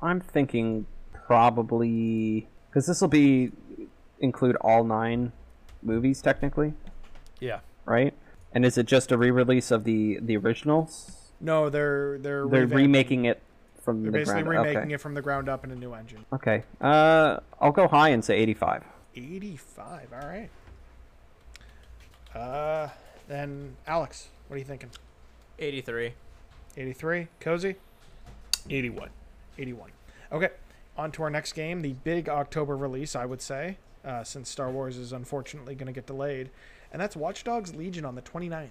I'm 0.00 0.20
thinking 0.20 0.86
probably 1.26 2.48
because 2.70 2.86
this 2.86 3.00
will 3.00 3.08
be 3.08 3.52
include 4.20 4.56
all 4.60 4.84
nine 4.84 5.32
movies 5.82 6.20
technically, 6.22 6.74
Yeah. 7.40 7.60
right? 7.84 8.14
And 8.52 8.64
is 8.64 8.78
it 8.78 8.86
just 8.86 9.12
a 9.12 9.18
re-release 9.18 9.70
of 9.70 9.84
the 9.84 10.18
the 10.20 10.36
originals? 10.36 11.12
No, 11.40 11.68
they're 11.70 12.18
they're 12.18 12.46
They're 12.48 12.66
revamping- 12.66 12.74
remaking 12.74 13.24
it 13.26 13.40
from 13.82 14.02
They're 14.02 14.10
the 14.12 14.18
basically 14.18 14.42
ground. 14.42 14.66
remaking 14.66 14.82
okay. 14.86 14.94
it 14.94 15.00
from 15.00 15.14
the 15.14 15.22
ground 15.22 15.48
up 15.48 15.64
in 15.64 15.70
a 15.70 15.74
new 15.76 15.94
engine. 15.94 16.24
Okay. 16.32 16.62
Uh, 16.80 17.38
I'll 17.60 17.72
go 17.72 17.86
high 17.88 18.08
and 18.10 18.24
say 18.24 18.36
85. 18.38 18.84
85. 19.14 20.08
All 20.12 20.28
right. 20.28 20.50
Uh, 22.34 22.88
then 23.28 23.76
Alex, 23.86 24.28
what 24.48 24.56
are 24.56 24.58
you 24.58 24.64
thinking? 24.64 24.90
83. 25.58 26.14
83. 26.76 27.28
Cozy. 27.40 27.76
81. 28.70 29.10
81. 29.58 29.90
Okay. 30.32 30.48
On 30.96 31.10
to 31.12 31.22
our 31.22 31.30
next 31.30 31.52
game, 31.52 31.80
the 31.82 31.92
big 32.04 32.28
October 32.28 32.76
release, 32.76 33.14
I 33.16 33.24
would 33.24 33.40
say, 33.40 33.78
uh, 34.04 34.24
since 34.24 34.48
Star 34.50 34.70
Wars 34.70 34.96
is 34.98 35.12
unfortunately 35.12 35.74
going 35.74 35.86
to 35.86 35.92
get 35.92 36.06
delayed, 36.06 36.50
and 36.92 37.00
that's 37.00 37.16
Watch 37.16 37.44
Dogs 37.44 37.74
Legion 37.74 38.04
on 38.04 38.14
the 38.14 38.22
29th. 38.22 38.68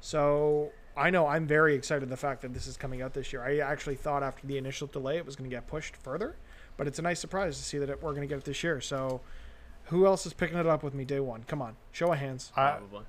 So 0.00 0.70
I 0.96 1.10
know 1.10 1.26
I'm 1.26 1.46
very 1.46 1.74
excited 1.74 2.08
the 2.08 2.16
fact 2.16 2.42
that 2.42 2.54
this 2.54 2.66
is 2.66 2.76
coming 2.76 3.02
out 3.02 3.14
this 3.14 3.32
year. 3.32 3.42
I 3.42 3.58
actually 3.58 3.96
thought 3.96 4.22
after 4.22 4.46
the 4.46 4.58
initial 4.58 4.86
delay 4.86 5.16
it 5.16 5.26
was 5.26 5.36
going 5.36 5.48
to 5.48 5.54
get 5.54 5.66
pushed 5.66 5.96
further, 5.96 6.36
but 6.76 6.86
it's 6.86 6.98
a 6.98 7.02
nice 7.02 7.20
surprise 7.20 7.56
to 7.58 7.62
see 7.64 7.78
that 7.78 7.90
it, 7.90 8.02
we're 8.02 8.10
going 8.12 8.22
to 8.22 8.26
get 8.26 8.38
it 8.38 8.44
this 8.44 8.62
year. 8.64 8.80
So 8.80 9.20
who 9.84 10.06
else 10.06 10.26
is 10.26 10.32
picking 10.32 10.58
it 10.58 10.66
up 10.66 10.82
with 10.82 10.94
me 10.94 11.04
day 11.04 11.20
one? 11.20 11.44
Come 11.46 11.60
on, 11.62 11.76
show 11.92 12.12
of 12.12 12.18
hands. 12.18 12.52
I- 12.56 12.72
Probably. 12.72 13.04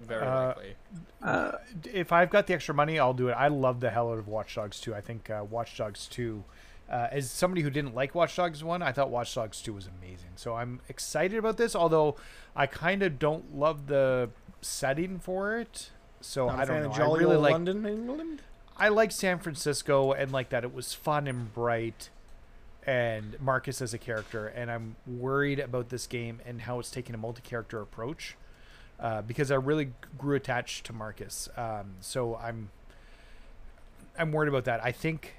Very 0.00 0.22
uh, 0.22 0.46
likely. 0.46 0.74
Uh, 1.22 1.52
if 1.92 2.10
I've 2.10 2.30
got 2.30 2.46
the 2.46 2.54
extra 2.54 2.74
money, 2.74 2.98
I'll 2.98 3.12
do 3.12 3.28
it. 3.28 3.32
I 3.32 3.48
love 3.48 3.80
the 3.80 3.90
hell 3.90 4.10
out 4.10 4.18
of 4.18 4.28
Watch 4.28 4.54
Dogs 4.54 4.80
2. 4.80 4.94
I 4.94 5.02
think 5.02 5.28
uh, 5.28 5.44
Watch 5.48 5.76
Dogs 5.76 6.06
2, 6.08 6.42
uh, 6.90 7.08
as 7.10 7.30
somebody 7.30 7.62
who 7.62 7.70
didn't 7.70 7.94
like 7.94 8.14
Watch 8.14 8.34
Dogs 8.36 8.64
1, 8.64 8.82
I 8.82 8.92
thought 8.92 9.10
Watch 9.10 9.34
Dogs 9.34 9.62
2 9.62 9.72
was 9.72 9.88
amazing. 9.98 10.30
So 10.36 10.56
I'm 10.56 10.80
excited 10.88 11.38
about 11.38 11.56
this, 11.56 11.76
although 11.76 12.16
I 12.56 12.66
kind 12.66 13.02
of 13.02 13.18
don't 13.18 13.56
love 13.56 13.86
the 13.86 14.30
setting 14.60 15.18
for 15.18 15.56
it. 15.56 15.90
So 16.20 16.46
Not 16.46 16.58
I 16.58 16.64
don't 16.64 16.82
know. 16.82 16.90
of 16.90 17.00
I 17.00 17.18
really 17.18 17.36
like 17.36 17.52
London, 17.52 17.86
England. 17.86 18.42
I 18.76 18.88
like 18.88 19.12
San 19.12 19.38
Francisco 19.38 20.12
and 20.12 20.32
like 20.32 20.48
that 20.50 20.64
it 20.64 20.74
was 20.74 20.94
fun 20.94 21.26
and 21.26 21.52
bright 21.52 22.10
and 22.86 23.38
Marcus 23.40 23.82
as 23.82 23.92
a 23.92 23.98
character 23.98 24.46
and 24.48 24.70
I'm 24.70 24.96
worried 25.06 25.58
about 25.60 25.90
this 25.90 26.06
game 26.06 26.40
and 26.46 26.62
how 26.62 26.78
it's 26.78 26.90
taking 26.90 27.14
a 27.14 27.18
multi-character 27.18 27.80
approach 27.80 28.36
uh, 28.98 29.20
because 29.20 29.50
I 29.50 29.56
really 29.56 29.92
grew 30.16 30.34
attached 30.34 30.86
to 30.86 30.94
Marcus 30.94 31.48
um, 31.58 31.96
so 32.00 32.36
I'm 32.36 32.70
I'm 34.18 34.32
worried 34.32 34.48
about 34.48 34.64
that 34.64 34.82
I 34.82 34.92
think 34.92 35.34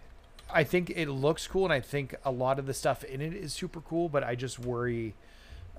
I 0.54 0.64
think 0.64 0.90
it 0.90 1.08
looks 1.10 1.48
cool 1.48 1.66
and 1.66 1.74
I 1.74 1.80
think 1.80 2.16
a 2.26 2.32
lot 2.32 2.60
of 2.60 2.66
the 2.66 2.74
stuff 2.74 3.04
in 3.04 3.22
it 3.22 3.34
is 3.34 3.54
super 3.54 3.82
cool 3.82 4.10
but 4.10 4.24
I 4.24 4.36
just 4.36 4.60
worry 4.60 5.14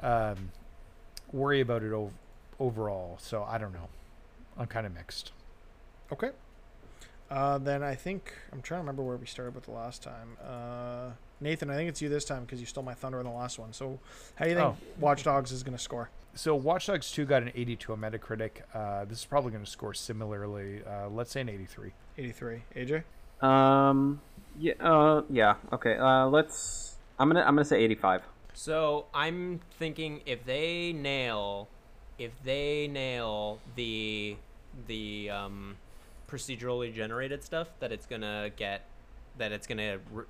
um, 0.03 0.51
worry 1.33 1.61
about 1.61 1.83
it 1.83 1.93
ov- 1.93 2.13
overall 2.59 3.19
so 3.21 3.45
I 3.45 3.59
don't 3.59 3.73
know 3.73 3.89
I'm 4.59 4.67
kind 4.67 4.87
of 4.87 4.95
mixed 4.95 5.33
Okay. 6.13 6.31
Uh, 7.31 7.57
then 7.57 7.83
I 7.83 7.95
think 7.95 8.35
I'm 8.53 8.61
trying 8.61 8.79
to 8.79 8.83
remember 8.83 9.03
where 9.03 9.17
we 9.17 9.25
started 9.25 9.55
with 9.55 9.65
the 9.65 9.71
last 9.71 10.03
time. 10.03 10.37
Uh, 10.47 11.13
Nathan, 11.41 11.71
I 11.71 11.75
think 11.77 11.89
it's 11.89 12.03
you 12.03 12.11
this 12.11 12.27
time 12.27 12.43
because 12.45 12.61
you 12.61 12.67
stole 12.67 12.85
my 12.85 12.93
thunder 12.93 13.19
in 13.19 13.25
the 13.25 13.33
last 13.33 13.59
one. 13.59 13.73
So, 13.73 13.99
how 14.35 14.45
do 14.45 14.51
you 14.51 14.57
think 14.59 14.67
Oh. 14.69 14.77
Watch 15.01 15.25
Dogs 15.25 15.51
is 15.53 15.63
going 15.63 15.75
to 15.75 15.83
score? 15.83 16.11
So 16.35 16.55
Watch 16.55 16.89
Dogs 16.89 17.11
2 17.13 17.25
got 17.25 17.41
an 17.43 17.51
82 17.55 17.93
on 17.95 18.01
Metacritic. 18.01 18.51
Uh, 18.75 19.07
this 19.07 19.21
is 19.21 19.25
probably 19.25 19.53
going 19.53 19.65
to 19.65 19.71
score 19.71 19.95
similarly. 19.95 20.83
Uh, 20.87 21.09
let's 21.09 21.31
say 21.33 21.41
an 21.41 21.49
83. 21.49 21.93
83. 22.19 22.63
AJ. 22.77 23.03
um, 23.43 24.21
yeah, 24.59 24.73
uh, 24.81 25.23
yeah. 25.31 25.55
Okay. 25.73 25.97
Uh, 25.97 26.27
let's. 26.27 26.97
I'm 27.19 27.29
gonna. 27.29 27.41
I'm 27.41 27.55
gonna 27.55 27.65
say 27.65 27.83
85. 27.83 28.23
So 28.55 29.07
I'm 29.15 29.61
thinking 29.79 30.23
if 30.27 30.45
they 30.45 30.93
nail, 30.93 31.69
if 32.19 32.33
they 32.45 32.89
nail 32.89 33.61
the 33.77 34.37
the 34.87 35.31
um, 35.31 35.77
procedurally 36.29 36.95
generated 36.95 37.45
stuff, 37.45 37.69
that 37.81 37.93
it's 37.93 38.07
gonna 38.07 38.51
get 38.57 38.87
that 39.39 39.53
it's 39.53 39.67
gonna 39.67 39.99
r- 40.15 40.27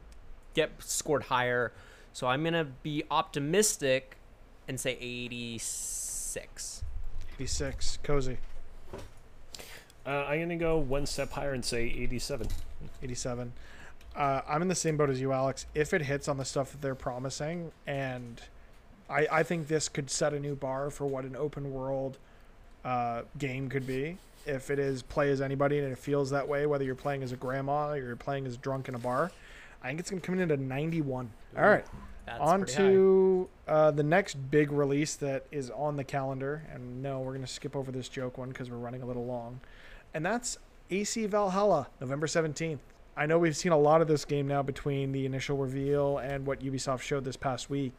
get 0.54 0.70
scored 0.78 1.24
higher. 1.24 1.72
So 2.12 2.26
I'm 2.26 2.44
gonna 2.44 2.64
be 2.64 3.04
optimistic 3.10 4.16
and 4.68 4.78
say 4.78 4.96
86. 5.00 6.84
86. 7.36 7.98
Cozy. 8.02 8.38
Uh, 10.04 10.10
I'm 10.10 10.38
going 10.38 10.48
to 10.48 10.56
go 10.56 10.78
one 10.78 11.06
step 11.06 11.30
higher 11.30 11.52
and 11.52 11.64
say 11.64 11.84
87. 11.84 12.48
87. 13.02 13.52
Uh, 14.14 14.42
I'm 14.46 14.62
in 14.62 14.68
the 14.68 14.74
same 14.74 14.96
boat 14.96 15.10
as 15.10 15.20
you, 15.20 15.32
Alex. 15.32 15.66
If 15.74 15.94
it 15.94 16.02
hits 16.02 16.28
on 16.28 16.36
the 16.36 16.44
stuff 16.44 16.72
that 16.72 16.82
they're 16.82 16.94
promising, 16.94 17.72
and 17.86 18.40
I, 19.08 19.26
I 19.30 19.42
think 19.42 19.68
this 19.68 19.88
could 19.88 20.10
set 20.10 20.34
a 20.34 20.40
new 20.40 20.54
bar 20.54 20.90
for 20.90 21.06
what 21.06 21.24
an 21.24 21.36
open 21.36 21.72
world 21.72 22.18
uh, 22.84 23.22
game 23.38 23.68
could 23.68 23.86
be. 23.86 24.18
If 24.44 24.70
it 24.70 24.78
is 24.78 25.02
play 25.02 25.30
as 25.30 25.40
anybody 25.40 25.78
and 25.78 25.92
it 25.92 25.98
feels 25.98 26.30
that 26.30 26.48
way, 26.48 26.66
whether 26.66 26.84
you're 26.84 26.94
playing 26.94 27.22
as 27.22 27.32
a 27.32 27.36
grandma 27.36 27.90
or 27.90 27.96
you're 27.96 28.16
playing 28.16 28.46
as 28.46 28.56
drunk 28.56 28.88
in 28.88 28.94
a 28.94 28.98
bar, 28.98 29.30
I 29.82 29.88
think 29.88 30.00
it's 30.00 30.10
going 30.10 30.20
to 30.20 30.26
come 30.26 30.38
in 30.38 30.50
at 30.50 30.58
a 30.58 30.60
91. 30.60 31.30
All 31.56 31.62
right. 31.62 31.84
On 32.40 32.64
to 32.64 33.48
uh, 33.66 33.90
the 33.90 34.02
next 34.02 34.34
big 34.34 34.72
release 34.72 35.16
that 35.16 35.44
is 35.50 35.70
on 35.70 35.96
the 35.96 36.04
calendar. 36.04 36.62
And 36.72 37.02
no, 37.02 37.20
we're 37.20 37.32
going 37.32 37.44
to 37.44 37.52
skip 37.52 37.76
over 37.76 37.90
this 37.92 38.08
joke 38.08 38.38
one 38.38 38.48
because 38.48 38.70
we're 38.70 38.76
running 38.76 39.02
a 39.02 39.06
little 39.06 39.26
long. 39.26 39.60
And 40.14 40.24
that's 40.24 40.58
AC 40.90 41.26
Valhalla, 41.26 41.88
November 42.00 42.26
17th. 42.26 42.78
I 43.16 43.26
know 43.26 43.38
we've 43.38 43.56
seen 43.56 43.72
a 43.72 43.78
lot 43.78 44.00
of 44.00 44.08
this 44.08 44.24
game 44.24 44.46
now 44.48 44.62
between 44.62 45.12
the 45.12 45.26
initial 45.26 45.56
reveal 45.56 46.18
and 46.18 46.46
what 46.46 46.60
Ubisoft 46.60 47.00
showed 47.02 47.24
this 47.24 47.36
past 47.36 47.68
week. 47.68 47.92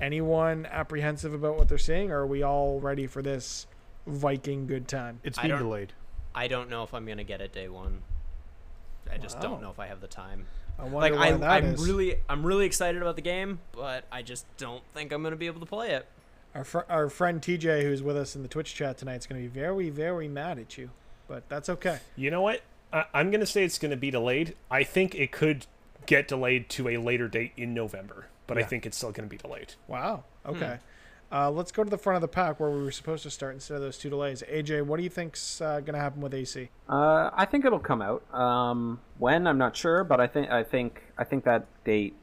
Anyone 0.00 0.66
apprehensive 0.66 1.32
about 1.32 1.56
what 1.56 1.68
they're 1.68 1.78
seeing, 1.78 2.10
or 2.10 2.20
are 2.20 2.26
we 2.26 2.42
all 2.42 2.80
ready 2.80 3.06
for 3.06 3.22
this 3.22 3.66
Viking 4.06 4.66
good 4.66 4.88
time? 4.88 5.20
It's 5.22 5.38
I 5.38 5.42
being 5.42 5.50
don't- 5.50 5.62
delayed. 5.62 5.92
I 6.34 6.48
don't 6.48 6.70
know 6.70 6.82
if 6.82 6.92
I'm 6.94 7.04
gonna 7.06 7.24
get 7.24 7.40
it 7.40 7.52
day 7.52 7.68
one. 7.68 8.02
I 9.10 9.18
just 9.18 9.36
Wow. 9.36 9.42
don't 9.42 9.62
know 9.62 9.70
if 9.70 9.78
I 9.78 9.86
have 9.86 10.00
the 10.00 10.06
time. 10.08 10.46
I 10.78 10.84
wonder 10.84 11.10
Like 11.10 11.12
why 11.14 11.26
I, 11.28 11.32
that 11.38 11.50
I'm 11.50 11.74
is. 11.74 11.86
really, 11.86 12.16
I'm 12.28 12.44
really 12.44 12.64
excited 12.64 13.00
about 13.02 13.16
the 13.16 13.22
game, 13.22 13.60
but 13.72 14.04
I 14.10 14.22
just 14.22 14.46
don't 14.56 14.82
think 14.94 15.12
I'm 15.12 15.22
gonna 15.22 15.36
be 15.36 15.46
able 15.46 15.60
to 15.60 15.66
play 15.66 15.90
it. 15.90 16.06
Our, 16.54 16.64
fr- 16.64 16.78
our 16.88 17.08
friend 17.08 17.40
TJ, 17.40 17.82
who's 17.82 18.02
with 18.02 18.16
us 18.16 18.34
in 18.34 18.42
the 18.42 18.48
Twitch 18.48 18.74
chat 18.74 18.98
tonight, 18.98 19.16
is 19.16 19.26
going 19.26 19.42
to 19.42 19.48
be 19.48 19.60
very, 19.60 19.88
very 19.88 20.28
mad 20.28 20.58
at 20.58 20.76
you. 20.76 20.90
But 21.26 21.48
that's 21.48 21.70
okay. 21.70 22.00
You 22.14 22.30
know 22.30 22.42
what? 22.42 22.60
I- 22.92 23.06
I'm 23.14 23.30
going 23.30 23.40
to 23.40 23.46
say 23.46 23.64
it's 23.64 23.78
going 23.78 23.90
to 23.90 23.96
be 23.96 24.10
delayed. 24.10 24.54
I 24.70 24.84
think 24.84 25.14
it 25.14 25.32
could 25.32 25.66
get 26.06 26.28
delayed 26.28 26.68
to 26.70 26.88
a 26.88 26.96
later 26.98 27.28
date 27.28 27.52
in 27.56 27.74
November, 27.74 28.26
but 28.46 28.58
I 28.58 28.62
think 28.64 28.86
it's 28.86 28.96
still 28.96 29.12
going 29.12 29.28
to 29.28 29.30
be 29.30 29.36
delayed. 29.38 29.74
Wow. 29.88 30.24
Okay. 30.44 30.78
Uh, 31.30 31.50
let's 31.50 31.72
go 31.72 31.82
to 31.82 31.88
the 31.88 31.96
front 31.96 32.16
of 32.16 32.20
the 32.20 32.28
pack 32.28 32.60
where 32.60 32.68
we 32.70 32.82
were 32.82 32.90
supposed 32.90 33.22
to 33.22 33.30
start 33.30 33.54
instead 33.54 33.76
of 33.76 33.80
those 33.80 33.96
two 33.96 34.10
delays. 34.10 34.42
AJ, 34.52 34.82
what 34.84 34.98
do 34.98 35.02
you 35.02 35.08
think's 35.08 35.62
uh, 35.62 35.80
going 35.80 35.94
to 35.94 35.98
happen 35.98 36.20
with 36.20 36.34
AC? 36.34 36.68
Uh, 36.88 37.30
I 37.32 37.46
think 37.46 37.64
it'll 37.64 37.78
come 37.78 38.02
out. 38.02 38.22
Um, 38.34 39.00
when 39.18 39.46
I'm 39.46 39.56
not 39.56 39.74
sure, 39.74 40.04
but 40.04 40.20
I 40.20 40.26
think 40.26 40.50
I 40.50 40.62
think 40.62 41.02
I 41.16 41.24
think 41.24 41.44
that 41.44 41.64
date 41.84 42.14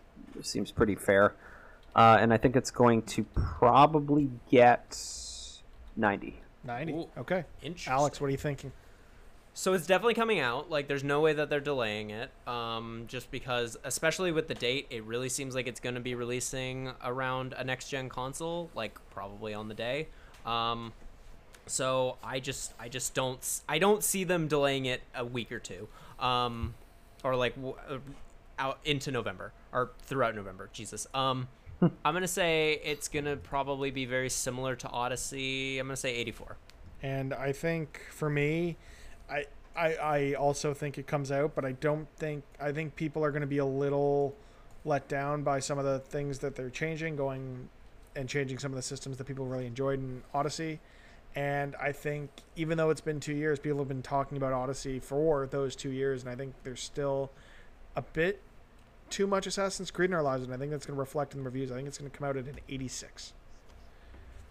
seems 0.44 0.70
pretty 0.70 0.94
fair, 0.94 1.34
uh, 1.96 2.18
and 2.20 2.32
I 2.32 2.38
think 2.38 2.56
it's 2.56 2.70
going 2.70 3.02
to 3.04 3.24
probably 3.24 4.30
get 4.52 4.96
ninety. 5.96 6.42
90. 6.64 6.94
Ooh. 6.94 7.08
Okay. 7.18 7.46
Interesting. 7.64 7.94
Alex, 7.94 8.20
what 8.22 8.28
are 8.28 8.32
you 8.32 8.38
thinking? 8.38 8.72
So 9.60 9.74
it's 9.74 9.86
definitely 9.86 10.14
coming 10.14 10.40
out. 10.40 10.70
Like, 10.70 10.88
there's 10.88 11.04
no 11.04 11.20
way 11.20 11.34
that 11.34 11.50
they're 11.50 11.60
delaying 11.60 12.12
it. 12.12 12.32
Um, 12.48 13.04
just 13.10 13.30
because, 13.30 13.76
especially 13.84 14.32
with 14.32 14.48
the 14.48 14.54
date, 14.54 14.88
it 14.90 15.04
really 15.04 15.28
seems 15.28 15.54
like 15.54 15.68
it's 15.68 15.82
going 15.82 15.96
to 15.96 16.02
be 16.02 16.16
releasing 16.16 16.92
around 17.04 17.54
a 17.58 17.66
next 17.66 17.90
gen 17.90 18.08
console, 18.08 18.70
like 18.74 18.98
probably 19.10 19.54
on 19.54 19.68
the 19.68 19.74
day. 19.74 20.08
Um, 20.46 20.94
so 21.66 22.16
I 22.24 22.40
just, 22.40 22.74
I 22.80 22.88
just 22.88 23.14
don't, 23.14 23.46
I 23.68 23.80
don't 23.80 24.02
see 24.02 24.24
them 24.24 24.48
delaying 24.48 24.86
it 24.86 25.02
a 25.14 25.26
week 25.26 25.52
or 25.52 25.60
two, 25.60 25.90
um, 26.22 26.74
or 27.26 27.36
like 27.36 27.56
w- 27.56 27.76
uh, 27.90 27.98
out 28.60 28.80
into 28.86 29.12
November 29.12 29.52
or 29.74 29.92
throughout 30.04 30.36
November. 30.36 30.70
Jesus. 30.72 31.06
Um, 31.14 31.50
I'm 31.82 32.14
gonna 32.14 32.30
say 32.30 32.80
it's 32.82 33.10
gonna 33.10 33.36
probably 33.36 33.92
be 33.92 34.06
very 34.06 34.30
similar 34.30 34.78
to 34.78 34.88
Odyssey. 34.88 35.80
I'm 35.80 35.88
gonna 35.88 35.98
say 35.98 36.16
84. 36.16 36.56
And 37.04 37.34
I 37.34 37.52
think 37.52 38.00
for 38.10 38.30
me, 38.30 38.78
I, 39.30 39.46
I 39.76 39.94
I 39.96 40.34
also 40.34 40.74
think 40.74 40.98
it 40.98 41.08
comes 41.08 41.32
out, 41.32 41.56
but 41.56 41.66
I 41.66 41.74
don't 41.74 42.08
think 42.18 42.44
I 42.60 42.72
think 42.72 42.96
people 42.96 43.24
are 43.24 43.32
going 43.32 43.42
to 43.42 43.48
be 43.48 43.60
a 43.60 43.66
little 43.66 44.36
let 44.86 45.08
down 45.08 45.44
by 45.44 45.60
some 45.60 45.78
of 45.78 45.86
the 45.86 46.00
things 46.00 46.40
that 46.40 46.56
they're 46.56 46.70
changing, 46.70 47.16
going 47.16 47.70
and 48.16 48.28
changing 48.28 48.58
some 48.60 48.72
of 48.72 48.76
the 48.76 48.82
systems 48.82 49.18
that 49.18 49.26
people 49.26 49.46
really 49.46 49.68
enjoyed 49.68 50.00
in 50.00 50.24
Odyssey. 50.34 50.80
And 51.36 51.76
I 51.76 51.92
think 51.92 52.32
even 52.56 52.78
though 52.78 52.90
it's 52.90 53.02
been 53.02 53.20
two 53.20 53.36
years, 53.36 53.60
people 53.60 53.78
have 53.80 53.88
been 53.88 54.02
talking 54.02 54.38
about 54.38 54.52
Odyssey 54.52 55.00
for 55.00 55.48
those 55.48 55.76
two 55.76 55.92
years, 55.92 56.24
and 56.24 56.32
I 56.32 56.36
think 56.36 56.56
there's 56.64 56.82
still 56.82 57.32
a 57.96 58.02
bit 58.02 58.42
too 59.10 59.28
much 59.28 59.48
Assassin's 59.48 59.92
Creed 59.92 60.10
in 60.10 60.16
our 60.16 60.24
lives, 60.24 60.44
and 60.44 60.54
I 60.54 60.58
think 60.58 60.72
that's 60.72 60.86
going 60.86 60.96
to 60.96 61.00
reflect 61.00 61.34
in 61.34 61.40
the 61.40 61.46
reviews. 61.46 61.72
I 61.72 61.76
think 61.76 61.88
it's 61.88 61.98
going 61.98 62.10
to 62.10 62.18
come 62.18 62.28
out 62.28 62.38
at 62.38 62.46
an 62.46 62.60
86. 62.68 63.34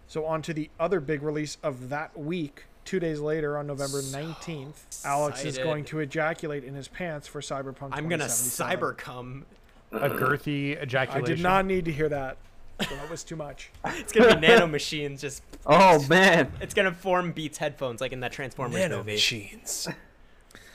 So 0.07 0.25
on 0.25 0.41
to 0.43 0.53
the 0.53 0.69
other 0.79 0.99
big 0.99 1.21
release 1.21 1.57
of 1.63 1.89
that 1.89 2.17
week. 2.17 2.65
Two 2.89 2.99
days 2.99 3.19
later, 3.19 3.55
on 3.55 3.67
November 3.67 4.01
nineteenth, 4.11 5.05
Alex 5.05 5.45
is 5.45 5.59
going 5.59 5.85
to 5.85 5.99
ejaculate 5.99 6.63
in 6.63 6.73
his 6.73 6.87
pants 6.87 7.27
for 7.27 7.39
Cyberpunk. 7.39 7.89
I'm 7.91 8.09
gonna 8.09 8.25
cyber 8.25 8.97
cum. 8.97 9.45
A 9.91 10.09
girthy 10.09 10.81
ejaculation. 10.81 11.23
I 11.31 11.35
did 11.35 11.39
not 11.43 11.67
need 11.67 11.85
to 11.85 11.91
hear 11.91 12.09
that. 12.09 12.37
So 12.81 12.95
that 12.95 13.07
was 13.07 13.23
too 13.23 13.35
much. 13.35 13.69
It's 13.85 14.11
gonna 14.11 14.39
be 14.39 14.47
nano 14.47 14.65
machines. 14.65 15.21
Just 15.21 15.43
Oh 15.67 16.03
man, 16.07 16.51
it's 16.61 16.73
gonna 16.73 16.91
form 16.91 17.31
Beats 17.31 17.59
headphones 17.59 18.01
like 18.01 18.11
in 18.11 18.21
that 18.21 18.31
Transformers 18.31 18.89
movie. 18.89 19.11
machines. 19.11 19.87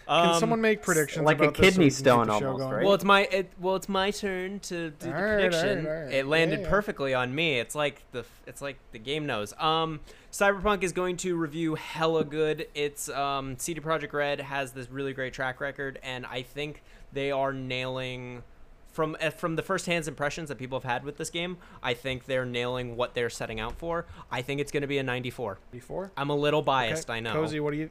Can 0.07 0.28
Um, 0.35 0.39
someone 0.39 0.61
make 0.61 0.82
predictions 0.82 1.24
like 1.24 1.41
a 1.41 1.45
about 1.45 1.57
this 1.57 1.66
so 1.66 1.70
kidney 1.73 1.86
we 1.86 1.91
can 1.91 1.97
stone 1.97 2.31
almost, 2.31 2.62
right? 2.62 2.85
Well, 2.85 2.93
it's 2.95 3.05
my 3.05 3.23
it, 3.23 3.51
well, 3.59 3.74
it's 3.74 3.89
my 3.89 4.11
turn 4.12 4.61
to 4.61 4.91
do 4.91 4.95
the 5.01 5.07
All 5.09 5.12
right, 5.15 5.51
prediction. 5.51 5.86
all 5.86 5.93
right, 5.93 5.99
all 5.99 6.05
right. 6.05 6.15
It 6.15 6.27
landed 6.27 6.59
Yeah, 6.61 6.65
yeah. 6.66 6.70
perfectly 6.70 7.15
on 7.15 7.35
me. 7.35 7.59
It's 7.59 7.74
like 7.74 8.03
the 8.12 8.24
it's 8.47 8.61
like 8.62 8.77
the 8.93 8.99
game 9.01 9.24
knows. 9.27 9.53
Um, 9.59 10.01
Cyberpunk 10.35 10.82
is 10.82 10.90
going 10.90 11.16
to 11.19 11.36
review 11.36 11.77
hella 11.77 12.24
good. 12.24 12.66
It's 12.74 13.09
um, 13.09 13.56
CD 13.56 13.81
Projekt 13.81 14.12
Red 14.12 14.40
has 14.40 14.73
this 14.73 14.90
really 14.90 15.12
great 15.12 15.32
track 15.32 15.61
record, 15.61 16.01
and 16.02 16.27
I 16.27 16.43
think 16.43 16.82
they 17.12 17.31
are 17.31 17.52
nailing. 17.52 18.43
From 18.90 19.16
uh, 19.23 19.31
from 19.31 19.55
the 19.55 19.62
first 19.62 19.86
hands 19.86 20.09
impressions 20.09 20.48
that 20.48 20.59
people 20.59 20.81
have 20.81 20.90
had 20.90 21.05
with 21.05 21.19
this 21.19 21.31
game, 21.31 21.59
I 21.85 21.94
think 21.94 22.24
they're 22.24 22.44
nailing 22.44 22.97
what 22.97 23.15
they're 23.15 23.31
setting 23.31 23.61
out 23.61 23.78
for. 23.78 24.06
I 24.28 24.43
think 24.43 24.61
it's 24.61 24.73
going 24.73 24.81
to 24.81 24.89
be 24.89 24.98
a 24.98 25.05
94. 25.05 25.61
Before 25.70 26.11
I'm 26.16 26.31
a 26.31 26.36
little 26.36 26.61
Okay, 26.61 26.66
biased, 26.66 27.11
I 27.11 27.20
know. 27.20 27.32
Cozy, 27.32 27.61
what 27.61 27.70
do 27.70 27.77
you? 27.77 27.90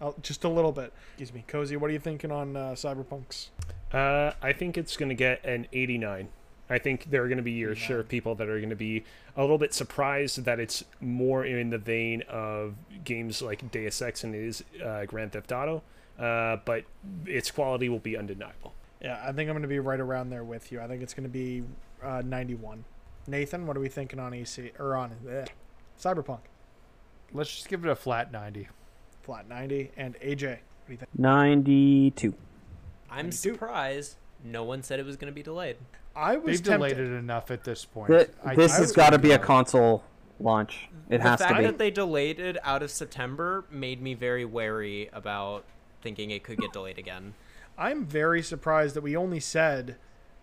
Oh, 0.00 0.14
just 0.22 0.44
a 0.44 0.48
little 0.48 0.72
bit. 0.72 0.94
Excuse 1.10 1.34
me, 1.34 1.44
Cozy. 1.46 1.76
What 1.76 1.90
are 1.90 1.92
you 1.92 1.98
thinking 1.98 2.32
on 2.32 2.56
uh, 2.56 2.70
Cyberpunks? 2.70 3.48
Uh, 3.92 4.32
I 4.40 4.54
think 4.54 4.78
it's 4.78 4.96
going 4.96 5.10
to 5.10 5.14
get 5.14 5.44
an 5.44 5.66
89. 5.74 6.30
I 6.70 6.78
think 6.78 7.10
there 7.10 7.22
are 7.22 7.28
going 7.28 7.38
to 7.38 7.42
be 7.42 7.52
your 7.52 7.74
share 7.74 8.00
of 8.00 8.08
people 8.08 8.34
that 8.36 8.48
are 8.48 8.58
going 8.58 8.70
to 8.70 8.76
be 8.76 9.04
a 9.36 9.40
little 9.40 9.58
bit 9.58 9.72
surprised 9.72 10.44
that 10.44 10.60
it's 10.60 10.84
more 11.00 11.44
in 11.44 11.70
the 11.70 11.78
vein 11.78 12.22
of 12.28 12.74
games 13.04 13.40
like 13.40 13.70
Deus 13.70 14.02
Ex 14.02 14.24
and 14.24 14.34
it 14.34 14.42
is 14.42 14.64
uh, 14.84 15.04
Grand 15.06 15.32
Theft 15.32 15.50
Auto, 15.52 15.82
uh, 16.18 16.56
but 16.64 16.84
its 17.26 17.50
quality 17.50 17.88
will 17.88 17.98
be 17.98 18.16
undeniable. 18.16 18.74
Yeah, 19.00 19.22
I 19.22 19.32
think 19.32 19.48
I'm 19.48 19.54
going 19.54 19.62
to 19.62 19.68
be 19.68 19.78
right 19.78 20.00
around 20.00 20.30
there 20.30 20.44
with 20.44 20.72
you. 20.72 20.80
I 20.80 20.88
think 20.88 21.02
it's 21.02 21.14
going 21.14 21.24
to 21.24 21.32
be 21.32 21.62
uh, 22.02 22.22
91. 22.24 22.84
Nathan, 23.26 23.66
what 23.66 23.76
are 23.76 23.80
we 23.80 23.88
thinking 23.88 24.18
on 24.18 24.34
EC 24.34 24.78
or 24.78 24.96
on 24.96 25.12
eh, 25.28 25.44
Cyberpunk? 26.00 26.40
Let's 27.32 27.54
just 27.54 27.68
give 27.68 27.84
it 27.84 27.90
a 27.90 27.96
flat 27.96 28.32
90. 28.32 28.68
Flat 29.22 29.48
90 29.48 29.92
and 29.96 30.14
AJ. 30.20 30.48
What 30.50 30.86
do 30.86 30.92
you 30.92 30.96
think? 30.96 31.08
ninety-two. 31.18 32.34
I'm 33.10 33.26
92. 33.26 33.32
surprised 33.36 34.16
no 34.44 34.64
one 34.64 34.82
said 34.82 34.98
it 34.98 35.06
was 35.06 35.16
going 35.16 35.30
to 35.30 35.34
be 35.34 35.42
delayed. 35.42 35.76
I 36.16 36.36
was 36.36 36.60
They've 36.60 36.66
tempted. 36.70 36.88
delayed 36.94 36.98
it 37.12 37.16
enough 37.16 37.50
at 37.50 37.64
this 37.64 37.84
point. 37.84 38.10
Th- 38.10 38.30
I- 38.44 38.54
this 38.54 38.74
I 38.74 38.78
has 38.78 38.92
got 38.92 39.10
to 39.10 39.18
be 39.18 39.32
a 39.32 39.38
console 39.38 40.02
launch. 40.40 40.88
It 41.08 41.18
the 41.18 41.22
has 41.28 41.38
to 41.40 41.44
be. 41.44 41.48
The 41.48 41.54
fact 41.54 41.66
that 41.66 41.78
they 41.78 41.90
delayed 41.90 42.40
it 42.40 42.56
out 42.64 42.82
of 42.82 42.90
September 42.90 43.64
made 43.70 44.02
me 44.02 44.14
very 44.14 44.44
wary 44.44 45.08
about 45.12 45.64
thinking 46.02 46.30
it 46.30 46.42
could 46.42 46.58
get 46.58 46.72
delayed 46.72 46.98
again. 46.98 47.34
I'm 47.76 48.04
very 48.04 48.42
surprised 48.42 48.94
that 48.96 49.02
we 49.02 49.16
only 49.16 49.40
said 49.40 49.96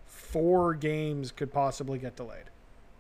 four 0.05 0.73
games 0.73 1.31
could 1.31 1.51
possibly 1.51 1.99
get 1.99 2.15
delayed 2.15 2.45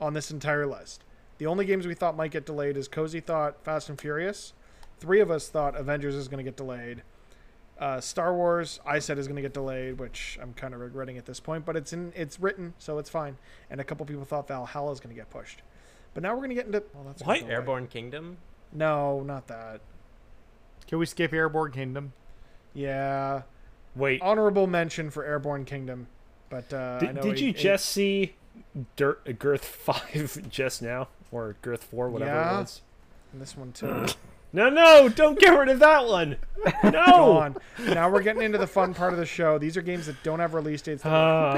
on 0.01 0.13
this 0.13 0.29
entire 0.31 0.65
list. 0.67 1.03
The 1.37 1.45
only 1.47 1.65
games 1.65 1.85
we 1.87 1.93
thought 1.93 2.15
might 2.15 2.31
get 2.31 2.45
delayed 2.45 2.77
is 2.77 2.87
Cozy 2.87 3.19
thought 3.19 3.63
Fast 3.63 3.89
and 3.89 3.99
Furious. 3.99 4.53
Three 4.99 5.19
of 5.21 5.29
us 5.31 5.47
thought 5.49 5.75
Avengers 5.75 6.15
is 6.15 6.27
going 6.27 6.37
to 6.37 6.43
get 6.49 6.55
delayed. 6.57 7.03
Uh, 7.77 7.99
Star 7.99 8.33
Wars, 8.33 8.79
I 8.85 8.99
said 8.99 9.17
is 9.17 9.27
going 9.27 9.35
to 9.35 9.41
get 9.41 9.53
delayed, 9.53 9.99
which 9.99 10.39
I'm 10.41 10.53
kind 10.53 10.73
of 10.73 10.79
regretting 10.79 11.17
at 11.17 11.25
this 11.25 11.39
point, 11.41 11.65
but 11.65 11.75
it's 11.75 11.91
in 11.91 12.13
it's 12.15 12.39
written, 12.39 12.73
so 12.79 12.97
it's 12.99 13.09
fine. 13.09 13.37
And 13.69 13.81
a 13.81 13.83
couple 13.83 14.05
people 14.05 14.23
thought 14.23 14.47
Valhalla 14.47 14.91
is 14.93 14.99
going 15.01 15.13
to 15.13 15.19
get 15.19 15.29
pushed. 15.29 15.61
But 16.13 16.23
now 16.23 16.29
we're 16.31 16.37
going 16.37 16.49
to 16.49 16.55
get 16.55 16.67
into 16.67 16.83
well, 16.93 17.03
that's 17.03 17.21
What? 17.23 17.43
Airborne 17.43 17.87
Kingdom. 17.87 18.37
No, 18.71 19.21
not 19.21 19.47
that. 19.47 19.81
Can 20.87 20.99
we 20.99 21.05
skip 21.05 21.33
Airborne 21.33 21.71
Kingdom? 21.71 22.13
Yeah, 22.73 23.41
Wait, 23.95 24.21
honorable 24.21 24.67
mention 24.67 25.09
for 25.09 25.23
Airborne 25.25 25.63
Kingdom, 25.65 26.07
but 26.49 26.71
uh, 26.73 26.99
I 27.01 27.05
did, 27.05 27.15
know 27.15 27.21
did 27.21 27.33
it- 27.35 27.41
you 27.41 27.49
it- 27.49 27.57
just 27.57 27.85
see 27.87 28.35
Dirt 28.95 29.37
Girth 29.39 29.65
5 29.65 30.47
just 30.49 30.81
now? 30.81 31.07
Or 31.31 31.55
Girth 31.61 31.83
4, 31.85 32.09
whatever 32.09 32.31
Yeah. 32.31 32.57
it 32.57 32.61
was? 32.61 32.81
And 33.33 33.41
this 33.41 33.57
one 33.57 33.71
too? 33.73 34.05
No, 34.55 34.69
no, 34.69 35.09
don't 35.09 35.37
get 35.37 35.49
rid 35.49 35.67
of 35.67 35.79
that 35.79 36.05
one. 36.07 36.37
No. 36.83 37.37
on. 37.37 37.57
Now 37.77 38.09
we're 38.09 38.23
getting 38.23 38.41
into 38.41 38.57
the 38.57 38.65
fun 38.65 38.95
part 38.95 39.13
of 39.13 39.19
the 39.19 39.25
show. 39.25 39.59
These 39.59 39.77
are 39.77 39.83
games 39.83 40.07
that 40.07 40.15
don't 40.23 40.39
have 40.39 40.55
release 40.55 40.81
dates. 40.81 41.05
Uh, 41.05 41.09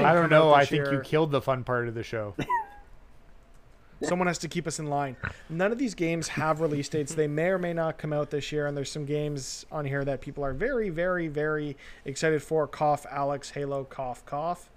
I 0.04 0.12
don't 0.12 0.28
know. 0.28 0.52
I 0.52 0.60
this 0.60 0.68
think 0.70 0.90
you 0.90 1.00
killed 1.00 1.30
the 1.30 1.40
fun 1.40 1.64
part 1.64 1.88
of 1.88 1.94
the 1.94 2.02
show. 2.02 2.34
Someone 4.02 4.26
has 4.26 4.36
to 4.38 4.48
keep 4.48 4.66
us 4.66 4.78
in 4.78 4.88
line. 4.88 5.16
None 5.48 5.72
of 5.72 5.78
these 5.78 5.94
games 5.94 6.28
have 6.28 6.60
release 6.60 6.88
dates. 6.90 7.14
They 7.14 7.26
may 7.26 7.46
or 7.46 7.58
may 7.58 7.72
not 7.72 7.96
come 7.96 8.12
out 8.12 8.30
this 8.30 8.52
year, 8.52 8.66
and 8.66 8.76
there's 8.76 8.92
some 8.92 9.06
games 9.06 9.64
on 9.72 9.86
here 9.86 10.04
that 10.04 10.20
people 10.20 10.44
are 10.44 10.52
very, 10.52 10.90
very, 10.90 11.28
very 11.28 11.76
excited 12.04 12.42
for. 12.42 12.66
Cough, 12.66 13.06
Alex, 13.10 13.50
Halo, 13.50 13.84
cough, 13.84 14.26
cough. 14.26 14.68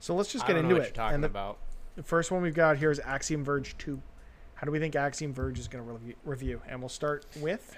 So 0.00 0.14
let's 0.16 0.32
just 0.32 0.44
I 0.44 0.48
get 0.48 0.52
don't 0.54 0.64
into 0.64 0.74
know 0.74 0.80
what 0.80 0.88
it. 0.88 0.88
you're 0.88 0.94
talking 0.96 1.14
and 1.14 1.22
the, 1.24 1.28
about. 1.28 1.58
the 1.94 2.02
first 2.02 2.30
one 2.32 2.42
we've 2.42 2.54
got 2.54 2.76
here 2.78 2.90
is 2.90 2.98
Axiom 3.00 3.44
Verge 3.44 3.76
2. 3.78 4.00
How 4.56 4.64
do 4.64 4.70
we 4.72 4.78
think 4.78 4.96
Axiom 4.96 5.32
Verge 5.32 5.58
is 5.58 5.68
going 5.68 5.84
to 5.84 5.92
review, 5.92 6.14
review? 6.24 6.60
And 6.68 6.80
we'll 6.80 6.88
start 6.88 7.24
with 7.40 7.76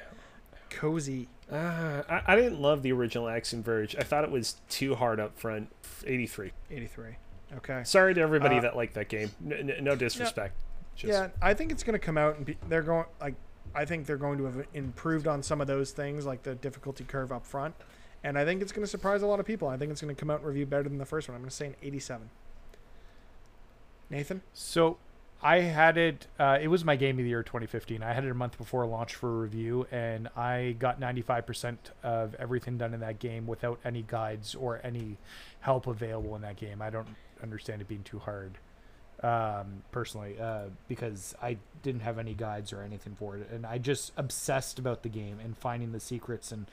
Cozy. 0.70 1.28
Uh, 1.50 2.02
I, 2.08 2.22
I 2.26 2.36
didn't 2.36 2.60
love 2.60 2.82
the 2.82 2.92
original 2.92 3.28
Axiom 3.28 3.62
Verge. 3.62 3.96
I 3.96 4.02
thought 4.02 4.24
it 4.24 4.30
was 4.30 4.56
too 4.68 4.94
hard 4.94 5.18
up 5.20 5.38
front. 5.38 5.70
83. 6.06 6.52
83. 6.70 7.16
Okay. 7.56 7.82
Sorry 7.84 8.14
to 8.14 8.20
everybody 8.20 8.58
Uh, 8.58 8.62
that 8.62 8.76
liked 8.76 8.94
that 8.94 9.08
game. 9.08 9.30
N- 9.44 9.70
n- 9.70 9.84
no 9.84 9.96
disrespect. 9.96 10.54
Just, 10.94 11.12
yeah, 11.12 11.28
I 11.40 11.54
think 11.54 11.70
it's 11.72 11.82
going 11.84 11.92
to 11.94 12.04
come 12.04 12.18
out 12.18 12.36
and 12.36 12.44
be, 12.44 12.56
they're 12.68 12.82
going 12.82 13.04
like 13.20 13.34
I 13.74 13.84
think 13.84 14.06
they're 14.06 14.16
going 14.16 14.38
to 14.38 14.44
have 14.46 14.66
improved 14.74 15.28
on 15.28 15.42
some 15.44 15.60
of 15.60 15.66
those 15.68 15.92
things 15.92 16.26
like 16.26 16.42
the 16.42 16.54
difficulty 16.56 17.04
curve 17.04 17.30
up 17.30 17.46
front, 17.46 17.74
and 18.24 18.36
I 18.36 18.44
think 18.44 18.62
it's 18.62 18.72
going 18.72 18.82
to 18.84 18.90
surprise 18.90 19.22
a 19.22 19.26
lot 19.26 19.38
of 19.38 19.46
people. 19.46 19.68
I 19.68 19.76
think 19.76 19.92
it's 19.92 20.00
going 20.00 20.12
to 20.14 20.18
come 20.18 20.28
out 20.30 20.38
and 20.40 20.48
review 20.48 20.66
better 20.66 20.84
than 20.88 20.98
the 20.98 21.04
first 21.06 21.28
one. 21.28 21.36
I'm 21.36 21.42
going 21.42 21.50
to 21.50 21.54
say 21.56 21.66
an 21.66 21.76
87. 21.82 22.30
Nathan, 24.10 24.42
So 24.54 24.96
I 25.40 25.60
had 25.60 25.96
it. 25.96 26.26
Uh, 26.38 26.58
it 26.60 26.66
was 26.66 26.84
my 26.84 26.96
game 26.96 27.18
of 27.18 27.22
the 27.22 27.28
year 27.28 27.44
2015. 27.44 28.02
I 28.02 28.12
had 28.12 28.24
it 28.24 28.30
a 28.30 28.34
month 28.34 28.58
before 28.58 28.84
launch 28.86 29.14
for 29.14 29.28
a 29.28 29.38
review, 29.38 29.86
and 29.92 30.28
I 30.36 30.74
got 30.80 31.00
95% 31.00 31.76
of 32.02 32.34
everything 32.36 32.76
done 32.76 32.92
in 32.92 33.00
that 33.00 33.20
game 33.20 33.46
without 33.46 33.78
any 33.84 34.02
guides 34.02 34.56
or 34.56 34.80
any 34.82 35.16
help 35.60 35.86
available 35.86 36.34
in 36.34 36.42
that 36.42 36.56
game. 36.56 36.82
I 36.82 36.90
don't 36.90 37.06
understand 37.40 37.80
it 37.80 37.86
being 37.86 38.02
too 38.02 38.18
hard, 38.18 38.58
um, 39.22 39.84
personally, 39.92 40.40
uh, 40.40 40.70
because 40.88 41.36
I 41.40 41.58
didn't 41.84 42.00
have 42.00 42.18
any 42.18 42.34
guides 42.34 42.72
or 42.72 42.82
anything 42.82 43.14
for 43.14 43.36
it, 43.36 43.48
and 43.52 43.64
I 43.64 43.78
just 43.78 44.12
obsessed 44.16 44.80
about 44.80 45.04
the 45.04 45.08
game 45.08 45.38
and 45.38 45.56
finding 45.56 45.92
the 45.92 46.00
secrets 46.00 46.50
and 46.50 46.66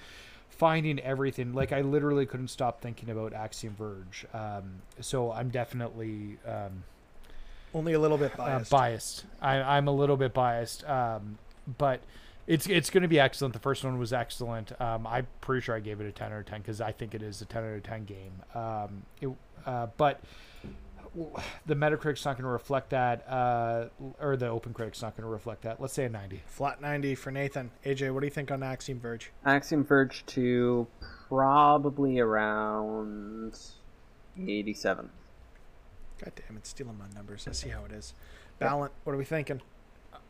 finding 0.49 0.99
everything. 1.01 1.53
Like 1.53 1.71
I 1.71 1.81
literally 1.81 2.25
couldn't 2.25 2.47
stop 2.47 2.81
thinking 2.81 3.11
about 3.11 3.31
Axiom 3.31 3.75
Verge. 3.75 4.25
Um, 4.33 4.81
so 4.99 5.31
I'm 5.31 5.49
definitely. 5.49 6.39
Um, 6.47 6.83
Only 7.75 7.91
a 7.91 7.99
little 7.99 8.17
bit 8.17 8.31
uh, 8.39 8.45
biased. 8.45 8.71
biased. 8.71 9.25
I, 9.41 9.55
I'm 9.57 9.89
a 9.89 9.91
little 9.91 10.15
bit 10.15 10.33
biased, 10.33 10.85
um, 10.85 11.37
but 11.77 11.99
it's 12.47 12.67
it's 12.67 12.89
going 12.89 13.01
to 13.01 13.09
be 13.09 13.19
excellent. 13.19 13.53
The 13.53 13.59
first 13.59 13.83
one 13.83 13.99
was 13.99 14.13
excellent. 14.13 14.71
Um, 14.79 15.05
I'm 15.05 15.27
pretty 15.41 15.61
sure 15.61 15.75
I 15.75 15.81
gave 15.81 15.99
it 15.99 16.07
a 16.07 16.11
10 16.13 16.31
out 16.31 16.39
of 16.39 16.45
10 16.45 16.61
because 16.61 16.79
I 16.79 16.93
think 16.93 17.13
it 17.13 17.21
is 17.21 17.41
a 17.41 17.45
10 17.45 17.63
out 17.63 17.75
of 17.75 17.83
10 17.83 18.05
game. 18.05 18.31
Um, 18.55 19.03
it, 19.19 19.29
uh, 19.65 19.87
but 19.97 20.21
the 21.65 21.75
Metacritic's 21.75 22.23
not 22.23 22.37
going 22.37 22.43
to 22.43 22.49
reflect 22.49 22.91
that, 22.91 23.29
uh, 23.29 23.87
or 24.21 24.37
the 24.37 24.47
Open 24.47 24.73
Critic's 24.73 25.01
not 25.01 25.17
going 25.17 25.23
to 25.23 25.29
reflect 25.29 25.63
that. 25.63 25.81
Let's 25.81 25.93
say 25.93 26.05
a 26.05 26.09
90. 26.09 26.43
Flat 26.45 26.81
90 26.81 27.15
for 27.15 27.31
Nathan. 27.31 27.71
AJ, 27.85 28.13
what 28.13 28.21
do 28.21 28.27
you 28.27 28.31
think 28.31 28.51
on 28.51 28.63
Axiom 28.63 29.01
Verge? 29.01 29.31
Axiom 29.45 29.83
Verge 29.83 30.23
2, 30.27 30.87
probably 31.27 32.19
around 32.19 33.59
87. 34.41 35.09
God 36.19 36.31
damn 36.35 36.57
it, 36.57 36.65
stealing 36.65 36.97
my 36.97 37.05
numbers. 37.13 37.47
I 37.47 37.51
see 37.51 37.69
how 37.69 37.83
it 37.85 37.91
is. 37.91 38.13
Ballant, 38.59 38.91
what 39.03 39.13
are 39.13 39.17
we 39.17 39.25
thinking? 39.25 39.61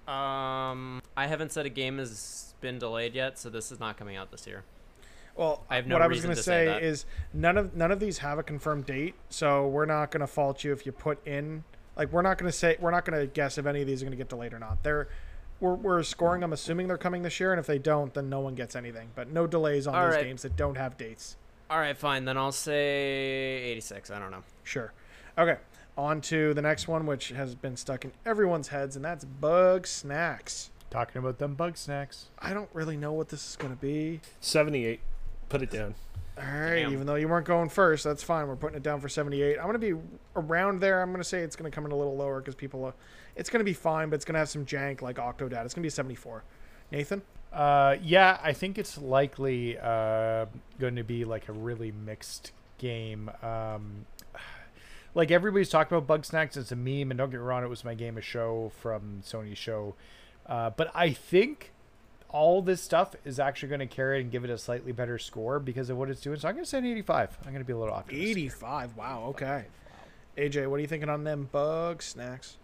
Um, 0.07 1.01
I 1.17 1.27
haven't 1.27 1.51
said 1.51 1.65
a 1.65 1.69
game 1.69 1.97
has 1.97 2.53
been 2.61 2.79
delayed 2.79 3.15
yet, 3.15 3.37
so 3.37 3.49
this 3.49 3.71
is 3.71 3.79
not 3.79 3.97
coming 3.97 4.15
out 4.15 4.31
this 4.31 4.45
year. 4.45 4.63
Well, 5.35 5.63
I 5.69 5.75
have 5.75 5.87
no 5.87 5.95
what 5.95 6.01
I 6.01 6.07
was 6.07 6.21
going 6.21 6.35
to 6.35 6.41
say 6.41 6.65
say 6.65 6.81
is 6.81 7.05
none 7.33 7.57
of 7.57 7.75
none 7.75 7.91
of 7.91 7.99
these 7.99 8.19
have 8.19 8.39
a 8.39 8.43
confirmed 8.43 8.85
date, 8.85 9.15
so 9.29 9.67
we're 9.67 9.85
not 9.85 10.11
going 10.11 10.21
to 10.21 10.27
fault 10.27 10.63
you 10.63 10.71
if 10.71 10.85
you 10.85 10.91
put 10.91 11.25
in 11.27 11.63
like 11.95 12.11
we're 12.11 12.21
not 12.21 12.37
going 12.37 12.51
to 12.51 12.57
say 12.57 12.77
we're 12.79 12.91
not 12.91 13.05
going 13.05 13.19
to 13.19 13.27
guess 13.27 13.57
if 13.57 13.65
any 13.65 13.81
of 13.81 13.87
these 13.87 14.01
are 14.01 14.05
going 14.05 14.11
to 14.11 14.17
get 14.17 14.29
delayed 14.29 14.53
or 14.53 14.59
not. 14.59 14.83
They're 14.83 15.07
we're, 15.59 15.75
we're 15.75 16.03
scoring 16.03 16.41
them 16.41 16.53
assuming 16.53 16.87
they're 16.87 16.97
coming 16.97 17.21
this 17.23 17.39
year, 17.39 17.53
and 17.53 17.59
if 17.59 17.65
they 17.65 17.79
don't, 17.79 18.13
then 18.13 18.29
no 18.29 18.41
one 18.41 18.55
gets 18.55 18.75
anything. 18.75 19.09
But 19.15 19.31
no 19.31 19.47
delays 19.47 19.87
on 19.87 19.95
All 19.95 20.05
these 20.05 20.15
right. 20.15 20.25
games 20.25 20.41
that 20.41 20.55
don't 20.55 20.75
have 20.75 20.97
dates. 20.97 21.37
All 21.69 21.79
right, 21.79 21.97
fine. 21.97 22.25
Then 22.25 22.37
I'll 22.37 22.51
say 22.51 23.63
86. 23.63 24.11
I 24.11 24.19
don't 24.19 24.31
know. 24.31 24.43
Sure. 24.63 24.91
Okay. 25.37 25.57
On 25.97 26.19
to 26.21 26.53
the 26.53 26.61
next 26.61 26.87
one, 26.87 27.05
which 27.05 27.29
has 27.29 27.55
been 27.55 27.77
stuck 27.77 28.03
in 28.03 28.11
everyone's 28.25 28.67
heads, 28.67 28.95
and 28.95 29.05
that's 29.05 29.23
Bugsnax. 29.25 30.69
Talking 30.89 31.19
about 31.19 31.39
them 31.39 31.55
Bugsnax. 31.55 32.25
I 32.39 32.53
don't 32.53 32.69
really 32.73 32.97
know 32.97 33.13
what 33.13 33.29
this 33.29 33.47
is 33.49 33.55
going 33.55 33.73
to 33.73 33.79
be. 33.79 34.19
78. 34.41 34.99
Put 35.47 35.61
it 35.61 35.71
down. 35.71 35.95
All 36.37 36.43
right, 36.43 36.81
Damn. 36.81 36.91
even 36.91 37.07
though 37.07 37.15
you 37.15 37.29
weren't 37.29 37.45
going 37.45 37.69
first, 37.69 38.03
that's 38.03 38.21
fine. 38.21 38.47
We're 38.47 38.57
putting 38.57 38.75
it 38.75 38.83
down 38.83 38.99
for 38.99 39.07
78. 39.07 39.57
I'm 39.57 39.63
going 39.63 39.79
to 39.79 39.79
be 39.79 40.01
around 40.35 40.81
there. 40.81 41.01
I'm 41.01 41.09
going 41.11 41.21
to 41.21 41.27
say 41.27 41.39
it's 41.39 41.55
going 41.55 41.71
to 41.71 41.73
come 41.73 41.85
in 41.85 41.93
a 41.93 41.95
little 41.95 42.15
lower 42.17 42.41
because 42.41 42.55
people, 42.55 42.83
uh, 42.83 42.91
it's 43.37 43.49
going 43.49 43.61
to 43.61 43.65
be 43.65 43.73
fine, 43.73 44.09
but 44.09 44.15
it's 44.15 44.25
going 44.25 44.33
to 44.33 44.39
have 44.39 44.49
some 44.49 44.65
jank 44.65 45.01
like 45.01 45.15
Octodad. 45.15 45.63
It's 45.63 45.73
going 45.73 45.81
to 45.81 45.81
be 45.81 45.87
a 45.87 45.91
74. 45.91 46.43
Nathan? 46.91 47.21
Uh, 47.53 47.95
yeah, 48.03 48.37
I 48.43 48.51
think 48.51 48.77
it's 48.77 48.97
likely 48.97 49.77
uh, 49.77 50.47
going 50.77 50.97
to 50.97 51.03
be 51.03 51.23
like 51.23 51.47
a 51.47 51.53
really 51.53 51.93
mixed 51.93 52.51
game. 52.77 53.31
Um, 53.41 54.05
like 55.15 55.31
everybody's 55.31 55.69
talking 55.69 55.97
about 55.97 56.21
Bugsnax, 56.21 56.57
it's 56.57 56.71
a 56.71 56.75
meme, 56.75 57.09
and 57.09 57.17
don't 57.17 57.31
get 57.31 57.39
me 57.39 57.45
wrong, 57.45 57.63
it 57.63 57.69
was 57.69 57.83
my 57.83 57.95
game 57.95 58.17
of 58.17 58.23
show 58.23 58.71
from 58.81 59.21
Sony's 59.23 59.57
show. 59.57 59.95
Uh, 60.45 60.69
but 60.69 60.91
I 60.93 61.11
think 61.11 61.71
all 62.29 62.61
this 62.61 62.81
stuff 62.83 63.15
is 63.23 63.39
actually 63.39 63.69
going 63.69 63.79
to 63.79 63.87
carry 63.87 64.19
it 64.19 64.21
and 64.21 64.31
give 64.31 64.43
it 64.43 64.49
a 64.49 64.57
slightly 64.57 64.91
better 64.91 65.17
score 65.17 65.59
because 65.59 65.89
of 65.89 65.97
what 65.97 66.09
it's 66.09 66.21
doing. 66.21 66.37
So 66.37 66.49
I'm 66.49 66.53
going 66.55 66.65
to 66.65 66.69
say 66.69 66.79
an 66.79 66.85
85. 66.85 67.37
I'm 67.45 67.51
going 67.51 67.63
to 67.63 67.65
be 67.65 67.73
a 67.73 67.77
little 67.77 67.93
optimistic. 67.93 68.29
85. 68.29 68.97
Wow, 68.97 69.23
okay. 69.29 69.65
AJ, 70.37 70.67
what 70.69 70.77
are 70.77 70.81
you 70.81 70.87
thinking 70.87 71.09
on 71.09 71.23
them 71.23 71.49
Bugsnax? 71.51 72.55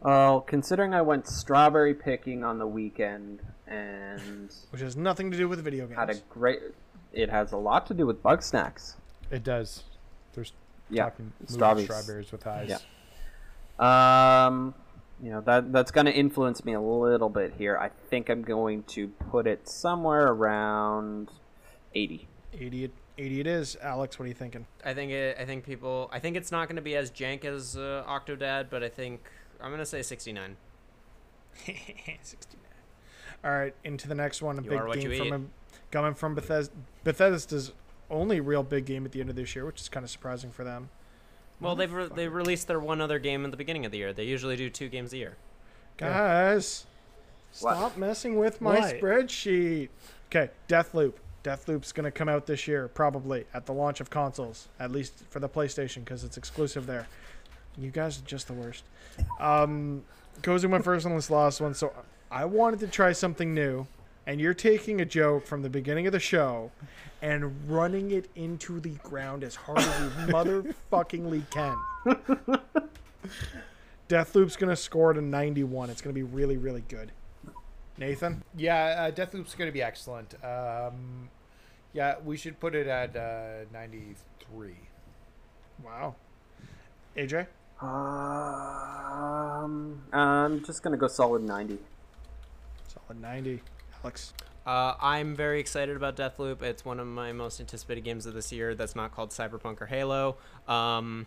Well, 0.00 0.40
considering 0.40 0.94
I 0.94 1.02
went 1.02 1.28
strawberry 1.28 1.92
picking 1.92 2.42
on 2.42 2.58
the 2.58 2.66
weekend 2.66 3.40
and 3.66 4.50
Which 4.70 4.80
has 4.80 4.96
nothing 4.96 5.30
to 5.30 5.36
do 5.36 5.46
with 5.46 5.62
video 5.62 5.86
games. 5.86 5.98
had 5.98 6.08
a 6.08 6.14
great. 6.30 6.60
It 7.12 7.28
has 7.28 7.52
a 7.52 7.58
lot 7.58 7.86
to 7.88 7.94
do 7.94 8.06
with 8.06 8.22
Bugsnax. 8.22 8.94
It 9.30 9.44
does. 9.44 9.84
There's 10.90 10.96
Yeah, 10.96 11.04
talking 11.04 11.32
moving 11.40 11.54
strawberries. 11.54 11.84
strawberries 11.86 12.32
with 12.32 12.46
eyes. 12.46 12.68
Yeah. 12.68 14.46
Um, 14.46 14.74
you 15.22 15.30
know 15.30 15.40
that 15.42 15.72
that's 15.72 15.90
going 15.90 16.06
to 16.06 16.12
influence 16.12 16.64
me 16.64 16.72
a 16.74 16.80
little 16.80 17.28
bit 17.28 17.54
here. 17.56 17.78
I 17.78 17.90
think 18.08 18.28
I'm 18.28 18.42
going 18.42 18.82
to 18.84 19.08
put 19.08 19.46
it 19.46 19.68
somewhere 19.68 20.28
around 20.28 21.30
80. 21.94 22.26
80, 22.58 22.90
80 23.18 23.40
it 23.40 23.46
is. 23.46 23.76
Alex, 23.82 24.18
what 24.18 24.24
are 24.24 24.28
you 24.28 24.34
thinking? 24.34 24.66
I 24.84 24.94
think 24.94 25.12
it. 25.12 25.36
I 25.38 25.44
think 25.44 25.64
people. 25.64 26.08
I 26.12 26.18
think 26.18 26.36
it's 26.36 26.50
not 26.50 26.68
going 26.68 26.76
to 26.76 26.82
be 26.82 26.96
as 26.96 27.10
jank 27.10 27.44
as 27.44 27.76
uh, 27.76 28.04
Octodad, 28.08 28.66
but 28.70 28.82
I 28.82 28.88
think 28.88 29.22
I'm 29.60 29.68
going 29.70 29.78
to 29.78 29.86
say 29.86 30.02
69. 30.02 30.56
69. 31.64 31.86
All 33.44 33.50
right, 33.50 33.74
into 33.84 34.08
the 34.08 34.14
next 34.14 34.42
one. 34.42 34.58
A 34.58 34.62
You 34.62 34.70
big 34.70 34.78
are 34.80 34.86
what 34.88 35.00
game 35.00 35.12
you 35.12 35.18
from 35.18 35.32
a, 35.32 35.40
coming 35.92 36.14
from 36.14 36.34
Bethesda. 36.34 36.74
Bethesda's 37.04 37.72
only 38.10 38.40
real 38.40 38.62
big 38.62 38.84
game 38.86 39.04
at 39.04 39.12
the 39.12 39.20
end 39.20 39.30
of 39.30 39.36
this 39.36 39.54
year, 39.54 39.64
which 39.66 39.80
is 39.80 39.88
kind 39.88 40.04
of 40.04 40.10
surprising 40.10 40.50
for 40.50 40.64
them. 40.64 40.90
Well, 41.60 41.76
they've 41.76 41.92
re- 41.92 42.08
they 42.14 42.28
released 42.28 42.66
their 42.68 42.80
one 42.80 43.00
other 43.00 43.18
game 43.18 43.44
at 43.44 43.50
the 43.50 43.56
beginning 43.56 43.84
of 43.84 43.92
the 43.92 43.98
year. 43.98 44.12
They 44.12 44.24
usually 44.24 44.56
do 44.56 44.70
two 44.70 44.88
games 44.88 45.12
a 45.12 45.18
year. 45.18 45.36
Guys, 45.96 46.86
What? 47.60 47.76
stop 47.76 47.96
messing 47.96 48.36
with 48.38 48.60
my 48.60 48.78
What? 48.80 48.94
spreadsheet. 48.96 49.88
Okay, 50.28 50.50
Deathloop. 50.68 51.14
Deathloop's 51.44 51.92
going 51.92 52.04
to 52.04 52.10
come 52.10 52.28
out 52.28 52.46
this 52.46 52.68
year, 52.68 52.88
probably 52.88 53.44
at 53.54 53.64
the 53.66 53.72
launch 53.72 54.00
of 54.00 54.10
consoles, 54.10 54.68
at 54.78 54.90
least 54.92 55.24
for 55.30 55.40
the 55.40 55.48
PlayStation, 55.48 56.04
because 56.04 56.22
it's 56.22 56.36
exclusive 56.36 56.86
there. 56.86 57.06
You 57.78 57.90
guys 57.90 58.18
are 58.18 58.22
just 58.24 58.46
the 58.46 58.52
worst. 58.52 58.84
Um, 59.38 60.04
Cozy 60.42 60.66
went 60.66 60.84
first 60.84 61.06
on 61.06 61.14
this 61.14 61.30
last 61.30 61.60
one, 61.60 61.72
so 61.74 61.92
I 62.30 62.44
wanted 62.44 62.80
to 62.80 62.88
try 62.88 63.12
something 63.12 63.54
new, 63.54 63.86
and 64.26 64.40
you're 64.40 64.54
taking 64.54 65.00
a 65.00 65.04
joke 65.04 65.46
from 65.46 65.62
the 65.62 65.70
beginning 65.70 66.06
of 66.06 66.12
the 66.12 66.20
show 66.20 66.70
and 67.22 67.70
running 67.70 68.10
it 68.10 68.28
into 68.34 68.80
the 68.80 68.94
ground 69.02 69.44
as 69.44 69.54
hard 69.54 69.78
as 69.78 70.00
you 70.00 70.08
motherfuckingly 70.32 71.48
can. 71.50 71.76
Deathloop's 74.08 74.56
going 74.56 74.70
to 74.70 74.76
score 74.76 75.12
to 75.12 75.20
91. 75.20 75.90
It's 75.90 76.00
going 76.00 76.14
to 76.14 76.18
be 76.18 76.22
really, 76.22 76.56
really 76.56 76.84
good. 76.88 77.12
Nathan? 77.98 78.42
Yeah, 78.56 79.08
uh, 79.08 79.10
Deathloop's 79.10 79.54
going 79.54 79.68
to 79.68 79.72
be 79.72 79.82
excellent. 79.82 80.34
Um, 80.42 81.28
yeah, 81.92 82.16
we 82.24 82.36
should 82.36 82.58
put 82.58 82.74
it 82.74 82.86
at 82.86 83.14
uh, 83.16 83.66
93. 83.72 84.74
Wow. 85.84 86.14
AJ? 87.16 87.46
Um, 87.82 87.92
I'm 90.12 90.64
just 90.64 90.82
going 90.82 90.92
to 90.92 90.98
go 90.98 91.08
solid 91.08 91.42
90. 91.42 91.78
Solid 92.88 93.20
90. 93.20 93.62
Alex? 94.02 94.32
Uh, 94.66 94.94
I'm 95.00 95.34
very 95.34 95.58
excited 95.58 95.96
about 95.96 96.16
Deathloop. 96.16 96.62
It's 96.62 96.84
one 96.84 97.00
of 97.00 97.06
my 97.06 97.32
most 97.32 97.60
anticipated 97.60 98.02
games 98.04 98.26
of 98.26 98.34
this 98.34 98.52
year. 98.52 98.74
That's 98.74 98.94
not 98.94 99.12
called 99.14 99.30
Cyberpunk 99.30 99.80
or 99.80 99.86
Halo. 99.86 100.36
Um, 100.68 101.26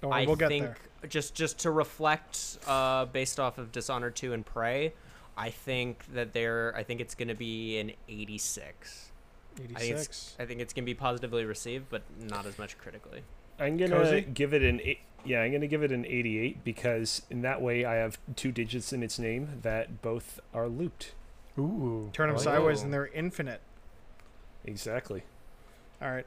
Don't 0.00 0.10
worry, 0.10 0.22
I 0.22 0.26
we'll 0.26 0.36
get 0.36 0.48
think 0.48 0.64
there. 1.00 1.08
just 1.08 1.34
just 1.34 1.58
to 1.60 1.70
reflect, 1.70 2.58
uh, 2.66 3.06
based 3.06 3.40
off 3.40 3.58
of 3.58 3.72
Dishonored 3.72 4.14
2 4.16 4.32
and 4.34 4.44
Prey, 4.44 4.92
I 5.36 5.50
think 5.50 6.04
that 6.14 6.32
they're. 6.32 6.74
I 6.76 6.82
think 6.82 7.00
it's 7.00 7.14
going 7.14 7.28
to 7.28 7.34
be 7.34 7.78
an 7.78 7.92
86. 8.08 9.10
I 9.56 9.58
think 9.60 9.70
86. 9.80 10.06
it's. 10.06 10.36
I 10.38 10.44
think 10.44 10.60
it's 10.60 10.72
going 10.72 10.84
to 10.84 10.86
be 10.86 10.94
positively 10.94 11.44
received, 11.44 11.86
but 11.88 12.02
not 12.20 12.44
as 12.46 12.58
much 12.58 12.76
critically. 12.78 13.22
I'm 13.58 13.76
gonna 13.76 13.96
Cozy? 13.96 14.20
give 14.22 14.52
it 14.52 14.62
an 14.62 14.80
eight. 14.82 14.98
Yeah, 15.24 15.40
I'm 15.42 15.52
gonna 15.52 15.68
give 15.68 15.84
it 15.84 15.92
an 15.92 16.04
88 16.04 16.64
because 16.64 17.22
in 17.30 17.42
that 17.42 17.62
way 17.62 17.84
I 17.84 17.94
have 17.94 18.18
two 18.34 18.50
digits 18.50 18.92
in 18.92 19.02
its 19.02 19.16
name 19.16 19.60
that 19.62 20.02
both 20.02 20.40
are 20.52 20.66
looped. 20.68 21.14
Ooh. 21.58 22.10
Turn 22.12 22.28
them 22.28 22.36
I 22.36 22.40
oh, 22.40 22.44
like 22.44 22.44
sideways 22.44 22.80
Oh. 22.80 22.84
and 22.84 22.92
they're 22.94 23.06
infinite. 23.08 23.60
Exactly. 24.64 25.22
All 26.02 26.10
right. 26.10 26.26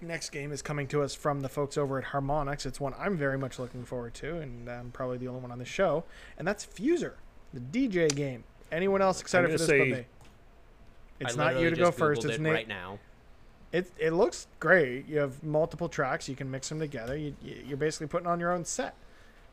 Next 0.00 0.30
game 0.30 0.50
is 0.52 0.62
coming 0.62 0.88
to 0.88 1.02
us 1.02 1.14
from 1.14 1.40
the 1.40 1.48
folks 1.48 1.78
over 1.78 1.98
at 1.98 2.06
Harmonix. 2.06 2.66
It's 2.66 2.80
one 2.80 2.92
I'm 2.98 3.16
very 3.16 3.38
much 3.38 3.58
looking 3.58 3.84
forward 3.84 4.14
to, 4.14 4.38
and 4.38 4.68
I'm 4.68 4.90
probably 4.90 5.16
the 5.16 5.28
only 5.28 5.40
one 5.40 5.52
on 5.52 5.58
the 5.58 5.64
show. 5.64 6.04
And 6.36 6.46
that's 6.46 6.66
Fuser, 6.66 7.12
the 7.54 7.60
DJ 7.60 8.12
game. 8.14 8.42
Anyone 8.72 9.00
else 9.00 9.20
excited 9.20 9.46
for 9.50 9.58
this 9.58 9.66
say- 9.66 9.78
but 9.78 9.98
me? 9.98 10.04
It's 11.20 11.36
not 11.36 11.60
you 11.60 11.70
to 11.70 11.76
go 11.76 11.86
just 11.86 11.98
first. 11.98 12.22
Googled 12.22 12.30
It's 12.30 12.34
it 12.38 12.40
Nate. 12.40 12.52
right 12.52 12.68
now. 12.68 12.98
It 13.70 13.90
it 13.96 14.10
looks 14.10 14.48
great. 14.58 15.06
You 15.06 15.18
have 15.18 15.40
multiple 15.44 15.88
tracks. 15.88 16.28
You 16.28 16.34
can 16.34 16.50
mix 16.50 16.68
them 16.68 16.80
together. 16.80 17.16
You, 17.16 17.36
you- 17.40 17.62
you're 17.68 17.76
basically 17.76 18.08
putting 18.08 18.26
on 18.26 18.40
your 18.40 18.52
own 18.52 18.64
set. 18.64 18.94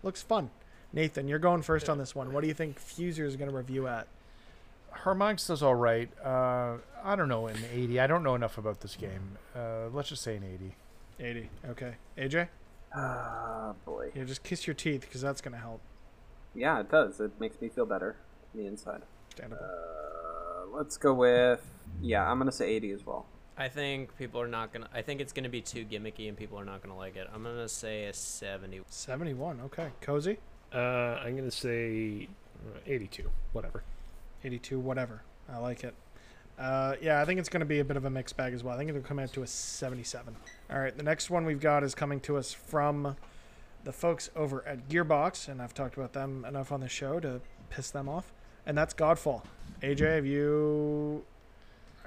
Looks 0.02 0.24
fun. 0.24 0.50
Nathan, 0.92 1.28
you're 1.28 1.38
going 1.38 1.62
first 1.62 1.90
on 1.90 2.00
this 2.00 2.16
one. 2.16 2.34
What 2.34 2.42
do 2.42 2.48
you 2.48 2.56
think 2.56 2.80
Fuser 2.80 3.24
is 3.26 3.36
going 3.36 3.52
to 3.52 3.56
review 3.56 3.86
at? 3.88 4.08
Harmonix 5.04 5.48
does 5.48 5.64
all 5.64 5.76
right. 5.76 6.10
Uh, 6.24 6.78
I 7.04 7.16
don't 7.16 7.30
know, 7.30 7.48
an 7.48 7.58
80. 7.72 8.00
I 8.00 8.08
don't 8.08 8.24
know 8.24 8.36
enough 8.36 8.58
about 8.58 8.82
this 8.82 8.96
game. 8.96 9.38
Uh, 9.56 9.88
let's 9.92 10.10
just 10.10 10.22
say 10.22 10.36
an 10.38 10.44
80. 10.44 10.76
80. 11.20 11.50
Okay. 11.70 11.94
AJ? 12.18 12.48
Ah, 12.96 13.74
boy. 13.86 14.12
Yeah, 14.16 14.24
just 14.24 14.44
kiss 14.44 14.68
your 14.68 14.74
teeth 14.74 15.02
because 15.02 15.22
that's 15.22 15.42
going 15.42 15.54
to 15.54 15.60
help. 15.60 15.82
Yeah, 16.56 16.80
it 16.80 16.90
does. 16.90 17.20
It 17.20 17.32
makes 17.40 17.62
me 17.62 17.70
feel 17.70 17.86
better 17.86 18.16
on 18.54 18.62
the 18.62 18.68
inside. 18.68 19.02
Understandable. 19.26 19.64
Uh, 19.64 20.78
let's 20.78 20.98
go 20.98 21.14
with. 21.14 21.66
Yeah, 22.02 22.30
I'm 22.30 22.38
going 22.38 22.50
to 22.50 22.56
say 22.56 22.70
80 22.70 22.92
as 22.92 23.06
well. 23.06 23.26
I 23.60 23.68
think 23.68 24.18
people 24.18 24.40
are 24.40 24.48
not 24.48 24.72
gonna. 24.72 24.88
I 24.94 25.02
think 25.02 25.20
it's 25.20 25.34
gonna 25.34 25.50
be 25.50 25.60
too 25.60 25.84
gimmicky, 25.84 26.30
and 26.30 26.38
people 26.38 26.58
are 26.58 26.64
not 26.64 26.82
gonna 26.82 26.96
like 26.96 27.18
it. 27.18 27.28
I'm 27.34 27.44
gonna 27.44 27.68
say 27.68 28.06
a 28.06 28.14
70. 28.14 28.84
71. 28.88 29.60
Okay. 29.66 29.90
Cozy? 30.00 30.38
Uh, 30.74 30.78
I'm 30.78 31.36
gonna 31.36 31.52
say 31.52 32.30
uh, 32.66 32.80
82. 32.88 33.30
Whatever. 33.52 33.84
82, 34.44 34.80
whatever. 34.80 35.22
I 35.52 35.58
like 35.58 35.84
it. 35.84 35.94
Uh, 36.58 36.96
yeah, 37.02 37.22
I 37.22 37.26
think 37.26 37.40
it's 37.40 37.50
going 37.50 37.62
to 37.62 37.66
be 37.66 37.80
a 37.80 37.86
bit 37.86 37.96
of 37.96 38.06
a 38.06 38.10
mixed 38.10 38.36
bag 38.36 38.54
as 38.54 38.64
well. 38.64 38.76
I 38.76 38.78
think 38.78 38.90
it'll 38.90 39.02
come 39.02 39.20
out 39.20 39.32
to 39.34 39.44
a 39.44 39.48
77. 39.48 40.36
All 40.70 40.80
right, 40.80 40.96
the 40.96 41.04
next 41.04 41.30
one 41.30 41.46
we've 41.46 41.60
got 41.60 41.84
is 41.84 41.96
coming 41.96 42.20
to 42.22 42.38
us 42.38 42.52
from 42.52 43.16
the 43.86 43.94
folks 43.94 44.30
over 44.36 44.68
at 44.68 44.90
Gearbox, 44.90 45.48
and 45.48 45.62
I've 45.62 45.74
talked 45.74 45.96
about 45.96 46.14
them 46.14 46.44
enough 46.46 46.72
on 46.72 46.82
the 46.82 46.90
show 46.90 47.20
to 47.22 47.40
piss 47.70 47.92
them 47.92 48.10
off. 48.10 48.34
And 48.66 48.78
that's 48.78 48.94
Godfall. 48.94 49.44
AJ, 49.82 50.16
have 50.16 50.26
you 50.26 51.24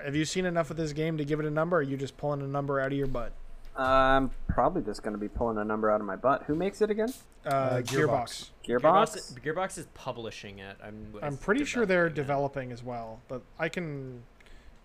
have 0.05 0.15
you 0.15 0.25
seen 0.25 0.45
enough 0.45 0.71
of 0.71 0.77
this 0.77 0.93
game 0.93 1.17
to 1.19 1.25
give 1.25 1.41
it 1.41 1.47
a 1.47 1.51
number? 1.51 1.77
Or 1.77 1.81
are 1.81 1.83
you 1.83 1.97
just 1.97 2.17
pulling 2.17 2.41
a 2.43 2.47
number 2.47 2.81
out 2.81 2.93
of 2.93 2.99
your 2.99 3.07
butt? 3.07 3.33
I'm 3.77 4.31
probably 4.49 4.83
just 4.83 5.03
going 5.03 5.15
to 5.15 5.19
be 5.21 5.29
pulling 5.29 5.59
a 5.59 5.65
number 5.65 5.91
out 5.91 6.01
of 6.01 6.07
my 6.07 6.17
butt. 6.17 6.45
Who 6.47 6.55
makes 6.55 6.83
it 6.83 6.91
again? 6.91 7.13
Uh, 7.47 7.77
Gearbox. 7.79 8.51
Gearbox. 8.67 8.81
Gearbox. 8.81 8.81
Gearbox, 8.83 9.41
Gearbox 9.43 9.79
is 9.79 9.87
publishing 9.95 10.59
it. 10.59 10.77
I'm, 10.83 11.15
I'm 11.23 11.37
pretty 11.37 11.65
sure 11.65 11.87
they're 11.87 12.09
developing 12.09 12.23
developing 12.69 12.73
as 12.73 12.83
well, 12.85 13.21
but 13.29 13.43
I 13.59 13.69
can 13.69 14.23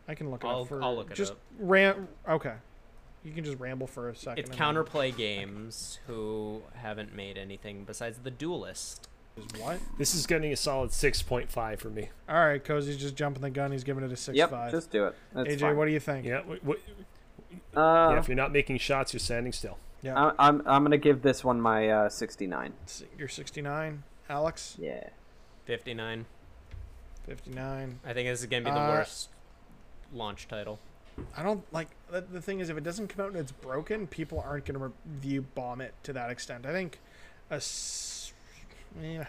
I 0.08 0.16
can 0.16 0.32
look 0.32 0.44
it 0.44 0.48
I'll- 0.48 0.62
up 0.62 0.68
for 0.68 0.82
I'll 0.82 0.96
look 0.96 1.12
it 1.12 1.16
just 1.16 1.34
up. 1.34 1.40
ram 1.60 2.08
okay. 2.28 2.54
You 3.24 3.34
can 3.34 3.44
just 3.44 3.60
ramble 3.60 3.88
for 3.88 4.10
a 4.10 4.16
second. 4.16 4.40
It's 4.40 4.50
and 4.50 4.58
then- 4.58 4.76
Counterplay 4.76 5.16
Games 5.16 6.00
who 6.08 6.62
haven't 6.76 7.14
made 7.16 7.38
anything 7.38 7.84
besides 7.84 8.20
The 8.20 8.32
Duelyst. 8.32 9.02
What? 9.60 9.80
This 10.00 10.16
is 10.16 10.26
getting 10.26 10.52
a 10.52 10.56
solid 10.56 10.90
6.5 10.92 11.80
for 11.80 11.90
me. 11.90 12.10
All 12.28 12.36
right, 12.44 12.64
Cozy's 12.64 12.98
just 12.98 13.16
jumping 13.16 13.42
the 13.44 13.50
gun. 13.52 13.72
He's 13.72 13.84
giving 13.84 14.04
it 14.04 14.12
a 14.12 14.16
six 14.16 14.36
Yep, 14.36 14.50
five. 14.50 14.72
just 14.72 14.90
do 14.90 15.06
it. 15.08 15.16
That's 15.34 15.50
AJ, 15.50 15.60
fine. 15.60 15.78
what 15.78 15.86
do 15.86 15.92
you 15.92 16.00
think? 16.00 16.26
Yeah, 16.26 16.38
w- 16.38 16.60
w- 16.62 16.80
Uh, 17.76 18.10
yeah. 18.14 18.20
If 18.20 18.28
you're 18.28 18.36
not 18.38 18.52
making 18.52 18.78
shots, 18.80 19.14
you're 19.14 19.20
standing 19.20 19.52
still. 19.54 19.78
Yeah, 20.02 20.16
I- 20.16 20.48
I'm 20.48 20.62
I'm 20.68 20.82
going 20.84 20.92
to 20.92 20.98
give 20.98 21.22
this 21.24 21.44
one 21.44 21.60
my 21.60 21.90
uh, 21.90 22.10
69. 22.10 22.74
You're 23.18 23.28
69. 23.28 24.04
Alex, 24.30 24.76
Yeah. 24.80 25.10
59. 25.66 26.26
59. 27.26 28.00
I 28.06 28.14
think 28.14 28.30
this 28.30 28.40
is 28.42 28.46
gonna 28.46 28.64
be 28.66 28.72
the 28.72 28.78
Uh, 28.80 28.90
worst 28.90 29.30
launch 30.14 30.48
title. 30.48 30.80
I 31.36 31.44
don't 31.44 31.64
like 31.74 31.88
the, 32.12 32.22
the 32.22 32.42
thing 32.42 32.60
is 32.60 32.70
if 32.70 32.78
it 32.78 32.84
doesn't 32.84 33.08
come 33.08 33.26
out 33.26 33.32
and 33.32 33.38
it's 33.40 33.52
broken, 33.52 34.06
people 34.08 34.40
aren't 34.40 34.66
going 34.66 34.80
to 34.80 34.94
review 35.06 35.42
bomb 35.42 35.82
it 35.82 35.94
to 36.04 36.14
that 36.14 36.30
extent. 36.30 36.66
I 36.66 36.72
think 36.72 37.00
a 37.50 37.56
s- 37.56 38.34
yeah. 39.02 39.26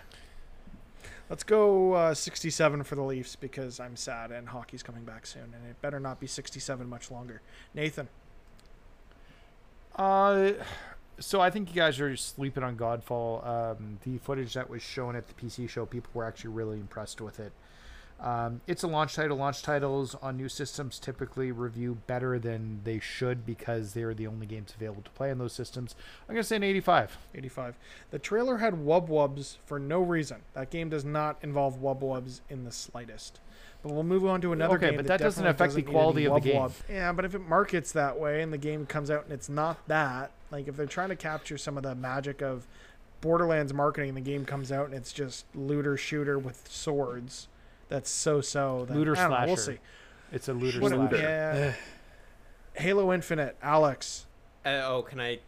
Let's 1.30 1.44
go 1.44 1.92
uh, 1.92 2.14
67 2.14 2.84
for 2.84 2.94
the 2.94 3.02
Leafs 3.02 3.36
because 3.36 3.80
I'm 3.80 3.96
sad 3.96 4.30
and 4.30 4.48
hockey's 4.48 4.82
coming 4.82 5.04
back 5.04 5.26
soon 5.26 5.42
and 5.42 5.68
it 5.68 5.80
better 5.82 6.00
not 6.00 6.20
be 6.20 6.26
67 6.26 6.88
much 6.88 7.10
longer. 7.10 7.42
Nathan, 7.74 8.08
Uh, 9.94 10.52
so 11.18 11.40
I 11.40 11.50
think 11.50 11.68
you 11.68 11.74
guys 11.74 12.00
are 12.00 12.16
sleeping 12.16 12.62
on 12.62 12.76
Godfall. 12.76 13.46
Um, 13.46 13.98
the 14.04 14.18
footage 14.18 14.54
that 14.54 14.70
was 14.70 14.82
shown 14.82 15.16
at 15.16 15.26
the 15.26 15.34
PC 15.34 15.68
show, 15.68 15.84
people 15.84 16.10
were 16.14 16.24
actually 16.24 16.50
really 16.50 16.78
impressed 16.78 17.20
with 17.20 17.40
it. 17.40 17.52
Um, 18.20 18.60
it's 18.66 18.82
a 18.82 18.88
launch 18.88 19.14
title. 19.14 19.36
Launch 19.36 19.62
titles 19.62 20.16
on 20.20 20.36
new 20.36 20.48
systems 20.48 20.98
typically 20.98 21.52
review 21.52 21.98
better 22.08 22.38
than 22.38 22.80
they 22.82 22.98
should 22.98 23.46
because 23.46 23.92
they 23.94 24.02
are 24.02 24.12
the 24.14 24.26
only 24.26 24.44
games 24.46 24.74
available 24.76 25.02
to 25.02 25.10
play 25.10 25.30
on 25.30 25.38
those 25.38 25.52
systems. 25.52 25.94
I'm 26.28 26.34
gonna 26.34 26.42
say 26.42 26.56
an 26.56 26.64
85. 26.64 27.16
85. 27.34 27.76
The 28.10 28.18
trailer 28.18 28.56
had 28.58 28.74
wub 28.74 29.08
wubs 29.08 29.58
for 29.66 29.78
no 29.78 30.00
reason. 30.00 30.38
That 30.54 30.70
game 30.70 30.88
does 30.88 31.04
not 31.04 31.38
involve 31.42 31.80
wub 31.80 32.00
wubs 32.00 32.40
in 32.48 32.64
the 32.64 32.72
slightest. 32.72 33.38
But 33.84 33.92
we'll 33.92 34.02
move 34.02 34.26
on 34.26 34.40
to 34.40 34.52
another 34.52 34.74
Okay, 34.74 34.88
game. 34.88 34.96
but 34.96 35.06
that 35.06 35.20
doesn't 35.20 35.46
affect 35.46 35.74
the 35.74 35.78
need 35.78 35.84
any 35.86 35.92
quality 35.92 36.24
of 36.26 36.34
the 36.34 36.40
game. 36.40 36.60
wub. 36.62 36.72
Yeah, 36.90 37.12
but 37.12 37.24
if 37.24 37.36
it 37.36 37.48
markets 37.48 37.92
that 37.92 38.18
way 38.18 38.42
and 38.42 38.52
the 38.52 38.58
game 38.58 38.84
comes 38.86 39.08
out 39.12 39.22
and 39.22 39.32
it's 39.32 39.48
not 39.48 39.86
that, 39.86 40.32
like 40.50 40.66
if 40.66 40.76
they're 40.76 40.86
trying 40.86 41.10
to 41.10 41.16
capture 41.16 41.56
some 41.56 41.76
of 41.76 41.84
the 41.84 41.94
magic 41.94 42.42
of 42.42 42.66
Borderlands 43.20 43.72
marketing, 43.72 44.14
the 44.14 44.20
game 44.20 44.44
comes 44.44 44.72
out 44.72 44.86
and 44.86 44.94
it's 44.94 45.12
just 45.12 45.44
looter 45.54 45.96
shooter 45.96 46.36
with 46.36 46.66
swords. 46.68 47.46
That's 47.88 48.10
so 48.10 48.40
so. 48.40 48.84
then 48.86 48.98
Looter 48.98 49.16
I 49.16 49.22
don't 49.28 49.30
know, 49.40 49.46
We'll 49.46 49.56
see. 49.56 49.78
It's 50.32 50.48
a 50.48 50.52
looter 50.52 50.80
What- 50.80 50.92
slasher. 50.92 51.16
yeah. 51.16 51.72
Halo 52.74 53.12
Infinite, 53.12 53.56
Alex. 53.62 54.26
Uh, 54.64 54.82
oh, 54.84 55.02
can 55.02 55.20
I? 55.20 55.38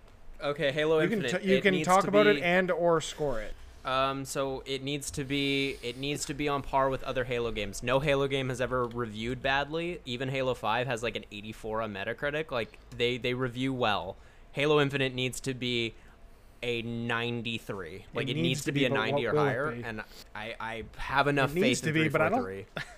Okay, 0.42 0.72
Halo 0.72 1.00
You 1.00 1.08
can 1.08 1.22
Infinite. 1.24 1.42
t- 1.42 1.48
you 1.50 1.56
it 1.58 1.62
can 1.62 1.74
needs 1.74 1.86
talk 1.86 2.02
to 2.02 2.08
about 2.08 2.26
it 2.26 2.42
and 2.42 2.70
or 2.70 3.00
score 3.00 3.40
it. 3.40 3.54
Um, 3.84 4.24
so 4.24 4.62
it 4.66 4.82
needs 4.82 5.10
to 5.12 5.24
be 5.24 5.76
it 5.82 5.96
needs 5.98 6.24
to 6.26 6.34
be 6.34 6.48
on 6.48 6.62
par 6.62 6.88
with 6.90 7.02
other 7.04 7.24
Halo 7.24 7.50
games. 7.50 7.82
No 7.82 8.00
Halo 8.00 8.26
game 8.26 8.48
has 8.48 8.60
ever 8.60 8.86
reviewed 8.86 9.42
badly. 9.42 10.00
Even 10.04 10.28
Halo 10.28 10.54
5 10.54 10.86
has 10.86 11.02
like 11.02 11.16
an 11.16 11.24
84 11.30 11.82
on 11.82 11.94
Metacritic. 11.94 12.50
Like 12.50 12.78
they 12.96 13.16
they 13.16 13.34
review 13.34 13.72
well. 13.72 14.16
Halo 14.52 14.80
Infinite 14.80 15.14
needs 15.14 15.40
to 15.40 15.54
be 15.54 15.94
a 16.62 16.82
93. 16.82 18.04
Like 18.14 18.28
it, 18.28 18.34
needs, 18.34 18.64
to 18.64 18.72
be, 18.72 18.84
a 18.84 18.88
90 18.90 19.26
or 19.26 19.34
higher 19.34 19.68
and 19.70 20.02
I 20.34 20.54
I 20.60 20.82
have 20.96 21.26
enough 21.26 21.50
It 21.56 21.60
needs 21.60 21.80
faith 21.80 21.92
to 21.94 21.98
in 21.98 22.04
be, 22.04 22.08
but 22.08 22.20
I 22.20 22.28
don't- 22.28 22.42
343. 22.42 22.82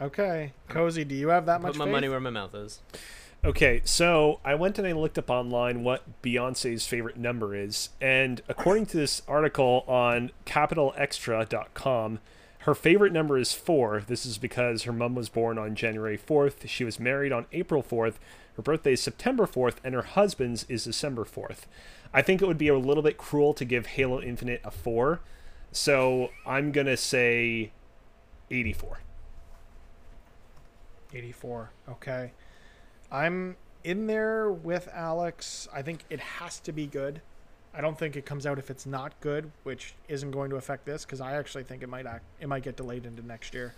Okay, 0.00 0.52
cozy. 0.68 1.02
Do 1.04 1.16
you 1.16 1.28
have 1.30 1.46
that 1.46 1.60
much 1.60 1.72
Put 1.72 1.78
my 1.78 1.84
faith? 1.86 1.92
money 1.92 2.08
where 2.08 2.20
my 2.20 2.30
mouth 2.30 2.54
is. 2.54 2.80
Okay, 3.44 3.80
so 3.84 4.38
I 4.44 4.54
went 4.54 4.78
and 4.78 4.86
I 4.86 4.92
looked 4.92 5.18
up 5.18 5.28
online 5.28 5.82
what 5.82 6.22
Beyonce's 6.22 6.86
favorite 6.86 7.16
number 7.16 7.52
is, 7.54 7.88
and 8.00 8.40
according 8.48 8.86
to 8.86 8.96
this 8.96 9.22
article 9.26 9.84
on 9.88 10.30
capitalxtra.com, 10.46 12.18
her 12.60 12.74
favorite 12.74 13.12
number 13.12 13.38
is 13.38 13.52
four. 13.52 14.02
This 14.06 14.26
is 14.26 14.38
because 14.38 14.82
her 14.84 14.92
mom 14.92 15.14
was 15.14 15.28
born 15.28 15.58
on 15.58 15.74
January 15.74 16.18
4th, 16.18 16.68
she 16.68 16.84
was 16.84 17.00
married 17.00 17.32
on 17.32 17.46
April 17.52 17.82
4th, 17.82 18.14
her 18.58 18.62
birthday 18.62 18.94
is 18.94 19.00
September 19.00 19.46
4th, 19.46 19.76
and 19.84 19.94
her 19.94 20.02
husband's 20.02 20.66
is 20.68 20.82
December 20.82 21.24
4th. 21.24 21.60
I 22.12 22.22
think 22.22 22.42
it 22.42 22.48
would 22.48 22.58
be 22.58 22.66
a 22.66 22.76
little 22.76 23.04
bit 23.04 23.16
cruel 23.16 23.54
to 23.54 23.64
give 23.64 23.86
Halo 23.86 24.20
Infinite 24.20 24.60
a 24.64 24.72
four, 24.72 25.20
so 25.70 26.30
I'm 26.44 26.72
gonna 26.72 26.96
say 26.96 27.70
84. 28.50 28.98
84. 31.14 31.70
Okay. 31.88 32.32
I'm 33.12 33.56
in 33.84 34.08
there 34.08 34.50
with 34.50 34.88
Alex. 34.92 35.68
I 35.72 35.82
think 35.82 36.00
it 36.10 36.18
has 36.18 36.58
to 36.60 36.72
be 36.72 36.88
good. 36.88 37.20
I 37.72 37.80
don't 37.80 37.96
think 37.96 38.16
it 38.16 38.26
comes 38.26 38.44
out 38.44 38.58
if 38.58 38.70
it's 38.70 38.86
not 38.86 39.12
good, 39.20 39.52
which 39.62 39.94
isn't 40.08 40.32
going 40.32 40.50
to 40.50 40.56
affect 40.56 40.84
this 40.84 41.04
because 41.04 41.20
I 41.20 41.36
actually 41.36 41.62
think 41.62 41.84
it 41.84 41.88
might 41.88 42.06
act, 42.06 42.24
it 42.40 42.48
might 42.48 42.64
get 42.64 42.76
delayed 42.76 43.06
into 43.06 43.24
next 43.24 43.54
year. 43.54 43.72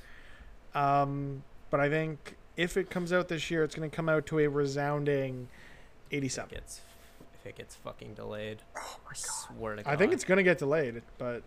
Um, 0.74 1.42
but 1.68 1.80
I 1.80 1.90
think 1.90 2.36
if 2.56 2.76
it 2.76 2.90
comes 2.90 3.12
out 3.12 3.28
this 3.28 3.50
year, 3.50 3.64
it's 3.64 3.74
going 3.74 3.88
to 3.88 3.94
come 3.94 4.08
out 4.08 4.26
to 4.26 4.38
a 4.38 4.48
resounding 4.48 5.48
87. 6.10 6.50
Gets 6.50 6.80
if 7.34 7.46
it 7.46 7.56
gets 7.56 7.74
fucking 7.76 8.14
delayed. 8.14 8.58
Oh 8.76 8.96
my 9.04 9.12
god. 9.12 9.16
Swear 9.16 9.76
to 9.76 9.82
God. 9.82 9.92
I 9.92 9.96
think 9.96 10.12
it's 10.12 10.24
going 10.24 10.36
to 10.38 10.42
get 10.42 10.58
delayed, 10.58 11.02
but 11.18 11.42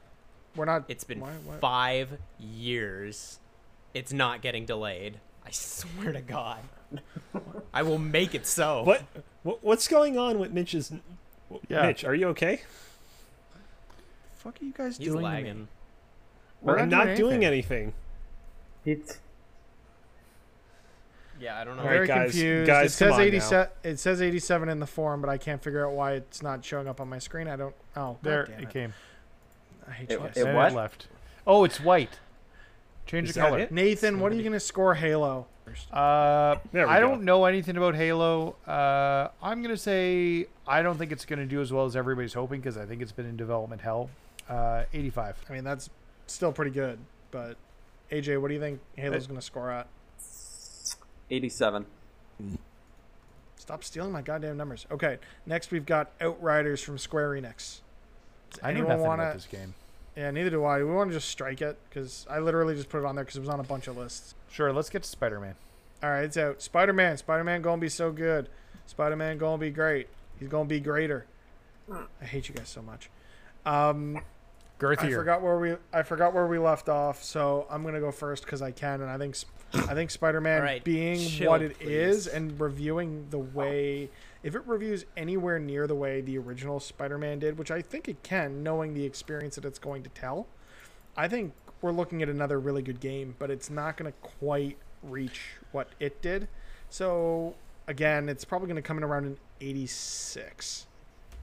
we're 0.55 0.65
not. 0.65 0.85
It's 0.87 1.03
been 1.03 1.19
why- 1.19 1.31
why- 1.45 1.57
five 1.57 2.17
years. 2.39 3.39
It's 3.93 4.11
not 4.11 4.41
getting 4.41 4.65
delayed. 4.65 5.19
I 5.45 5.51
swear 5.51 6.11
to 6.13 6.21
God. 6.21 6.59
I 7.73 7.83
will 7.83 7.99
make 7.99 8.33
it 8.33 8.47
so. 8.47 8.83
What, 8.83 9.03
what 9.43 9.63
what's 9.63 9.87
going 9.87 10.17
on 10.17 10.39
with 10.39 10.51
Mitch's? 10.51 10.91
Yeah. 11.67 11.87
Mitch, 11.87 12.03
are 12.03 12.15
you 12.15 12.29
okay? 12.29 12.61
fuck 14.35 14.61
are 14.61 14.65
you 14.65 14.73
guys 14.73 14.97
He's 14.97 15.07
doing? 15.07 15.17
to 15.19 15.23
me? 15.23 15.25
lagging. 15.35 15.67
We're 16.61 16.79
I'm 16.79 16.89
not 16.89 17.07
not 17.07 17.17
doing 17.17 17.31
doing 17.31 17.45
anything. 17.45 17.93
It's 18.85 19.19
Yeah, 21.39 21.59
I 21.59 21.63
don't 21.63 21.75
know. 21.75 21.81
I'm 21.81 21.87
All 21.87 21.91
right, 21.91 21.97
very 21.97 22.07
guys- 22.07 22.31
confused. 22.31 22.67
guys, 22.67 22.91
it 22.91 22.93
says 22.93 23.07
come 23.09 23.13
on 23.13 23.19
now. 23.19 23.25
87. 23.25 23.69
It 23.83 23.99
says 23.99 24.21
87 24.21 24.69
in 24.69 24.79
the 24.79 24.87
form, 24.87 25.19
but 25.21 25.29
I 25.29 25.37
can't 25.37 25.61
figure 25.63 25.85
out 25.87 25.93
why 25.93 26.13
it's 26.13 26.41
not 26.41 26.63
showing 26.63 26.87
up 26.87 27.01
on 27.01 27.09
my 27.09 27.19
screen. 27.19 27.47
I 27.47 27.55
don't. 27.55 27.75
Oh, 27.95 28.17
There 28.21 28.45
damn 28.45 28.59
it 28.59 28.63
it. 28.63 28.69
came. 28.69 28.93
I 29.87 29.91
hate 29.91 30.09
It- 30.11 30.13
you 30.13 30.19
guys. 30.19 30.37
it 30.37 30.45
And 30.47 30.55
what? 30.55 30.73
left. 30.73 31.07
Oh, 31.45 31.63
it's 31.63 31.79
white. 31.79 32.19
Change 33.05 33.29
Is 33.29 33.35
the 33.35 33.41
color. 33.41 33.59
it? 33.59 33.71
Nathan, 33.71 34.19
what 34.21 34.31
are 34.31 34.35
you 34.35 34.43
going 34.43 34.53
to 34.53 34.59
score 34.59 34.93
Halo? 34.95 35.47
Uh, 35.91 36.55
There 36.71 36.85
we 36.87 36.93
I 36.93 36.99
go. 36.99 37.07
don't 37.09 37.23
know 37.23 37.45
anything 37.45 37.75
about 37.77 37.95
Halo. 37.95 38.55
Uh, 38.67 39.29
I'm 39.41 39.61
gonna 39.63 39.77
say 39.77 40.47
I 40.67 40.81
don't 40.81 40.97
think 40.97 41.11
it's 41.13 41.25
gonna 41.25 41.45
do 41.45 41.61
as 41.61 41.71
well 41.71 41.85
as 41.85 41.95
everybody's 41.95 42.33
hoping 42.33 42.59
because 42.59 42.77
I 42.77 42.85
think 42.85 43.01
it's 43.01 43.13
been 43.13 43.25
in 43.25 43.37
development 43.37 43.81
hell. 43.81 44.09
Uh, 44.49 44.83
85. 44.93 45.37
I 45.49 45.53
mean, 45.53 45.63
that's 45.63 45.89
still 46.27 46.51
pretty 46.51 46.71
good, 46.71 46.99
but 47.31 47.55
AJ, 48.11 48.37
what 48.41 48.49
do 48.49 48.53
you 48.55 48.59
think 48.59 48.81
Halo's 48.97 49.25
going 49.25 49.39
to 49.39 49.45
score 49.45 49.71
at? 49.71 49.87
87. 51.33 51.85
Stop 53.57 53.83
stealing 53.83 54.11
my 54.11 54.21
goddamn 54.21 54.57
numbers. 54.57 54.85
Okay, 54.91 55.19
next 55.45 55.71
we've 55.71 55.85
got 55.85 56.11
Outriders 56.19 56.81
from 56.81 56.97
Square 56.97 57.31
Enix. 57.31 57.79
Does 58.51 58.59
I 58.61 58.67
know 58.67 58.79
anyone 58.79 58.89
nothing 58.89 59.05
wanna- 59.07 59.23
about 59.23 59.33
this 59.35 59.45
game. 59.47 59.73
Yeah, 60.15 60.29
neither 60.29 60.51
do 60.51 60.63
I. 60.63 60.77
We 60.77 60.91
want 60.91 61.09
to 61.09 61.15
just 61.15 61.29
strike 61.29 61.59
it 61.61 61.77
because 61.89 62.27
I 62.29 62.37
literally 62.37 62.75
just 62.75 62.89
put 62.89 62.99
it 62.99 63.05
on 63.05 63.15
there 63.15 63.23
because 63.23 63.37
it 63.37 63.39
was 63.39 63.49
on 63.49 63.59
a 63.59 63.63
bunch 63.63 63.87
of 63.87 63.97
lists. 63.97 64.35
Sure, 64.51 64.71
let's 64.71 64.89
get 64.91 65.01
to 65.03 65.09
Spider-Man. 65.09 65.55
All 66.03 66.09
right, 66.11 66.23
it's 66.25 66.37
out. 66.37 66.61
Spider 66.61 66.93
Man. 66.93 67.17
Spider 67.17 67.43
Man 67.43 67.61
gonna 67.63 67.81
be 67.81 67.89
so 67.89 68.11
good. 68.11 68.47
Spider 68.85 69.15
Man 69.15 69.39
gonna 69.39 69.57
be 69.57 69.71
great. 69.71 70.09
He's 70.39 70.49
gonna 70.49 70.65
be 70.69 70.79
greater. 70.79 71.25
I 71.91 72.25
hate 72.25 72.47
you 72.47 72.53
guys 72.53 72.69
so 72.69 72.81
much. 72.83 73.09
Um, 73.65 74.21
I 75.15 75.19
forgot 75.19 75.41
where 75.41 75.57
we 75.57 75.75
I 75.91 76.03
forgot 76.03 76.33
where 76.33 76.47
we 76.47 76.57
left 76.59 76.89
off, 76.89 77.23
so 77.23 77.67
I'm 77.69 77.83
gonna 77.83 77.99
go 77.99 78.11
first 78.11 78.43
because 78.43 78.61
I 78.61 78.71
can, 78.71 79.01
and 79.01 79.09
I 79.09 79.17
think 79.17 79.35
I 79.73 79.93
think 79.93 80.11
Spider 80.11 80.41
Man 80.41 80.59
All 80.59 80.63
right, 80.63 80.83
being 80.83 81.19
chill, 81.19 81.49
what 81.49 81.61
it 81.61 81.81
is 81.81 82.27
please. 82.27 82.33
and 82.33 82.59
reviewing 82.59 83.27
the 83.29 83.39
way 83.39 84.09
if 84.43 84.55
it 84.55 84.61
reviews 84.67 85.05
anywhere 85.15 85.57
near 85.57 85.87
the 85.87 85.95
way 85.95 86.21
the 86.21 86.37
original 86.37 86.79
Spider 86.79 87.17
Man 87.17 87.39
did, 87.39 87.57
which 87.57 87.71
I 87.71 87.81
think 87.81 88.07
it 88.07 88.21
can, 88.23 88.61
knowing 88.61 88.93
the 88.93 89.05
experience 89.05 89.55
that 89.55 89.65
it's 89.65 89.79
going 89.79 90.03
to 90.03 90.09
tell, 90.09 90.47
I 91.15 91.27
think 91.27 91.53
we're 91.81 91.91
looking 91.91 92.21
at 92.21 92.29
another 92.29 92.59
really 92.59 92.81
good 92.81 92.99
game, 92.99 93.35
but 93.39 93.49
it's 93.49 93.69
not 93.69 93.97
gonna 93.97 94.13
quite 94.21 94.77
reach 95.01 95.41
what 95.71 95.89
it 95.99 96.21
did. 96.21 96.47
So 96.89 97.55
again, 97.87 98.29
it's 98.29 98.45
probably 98.45 98.67
gonna 98.67 98.81
come 98.81 98.97
in 98.97 99.03
around 99.03 99.25
an 99.25 99.37
86. 99.61 100.87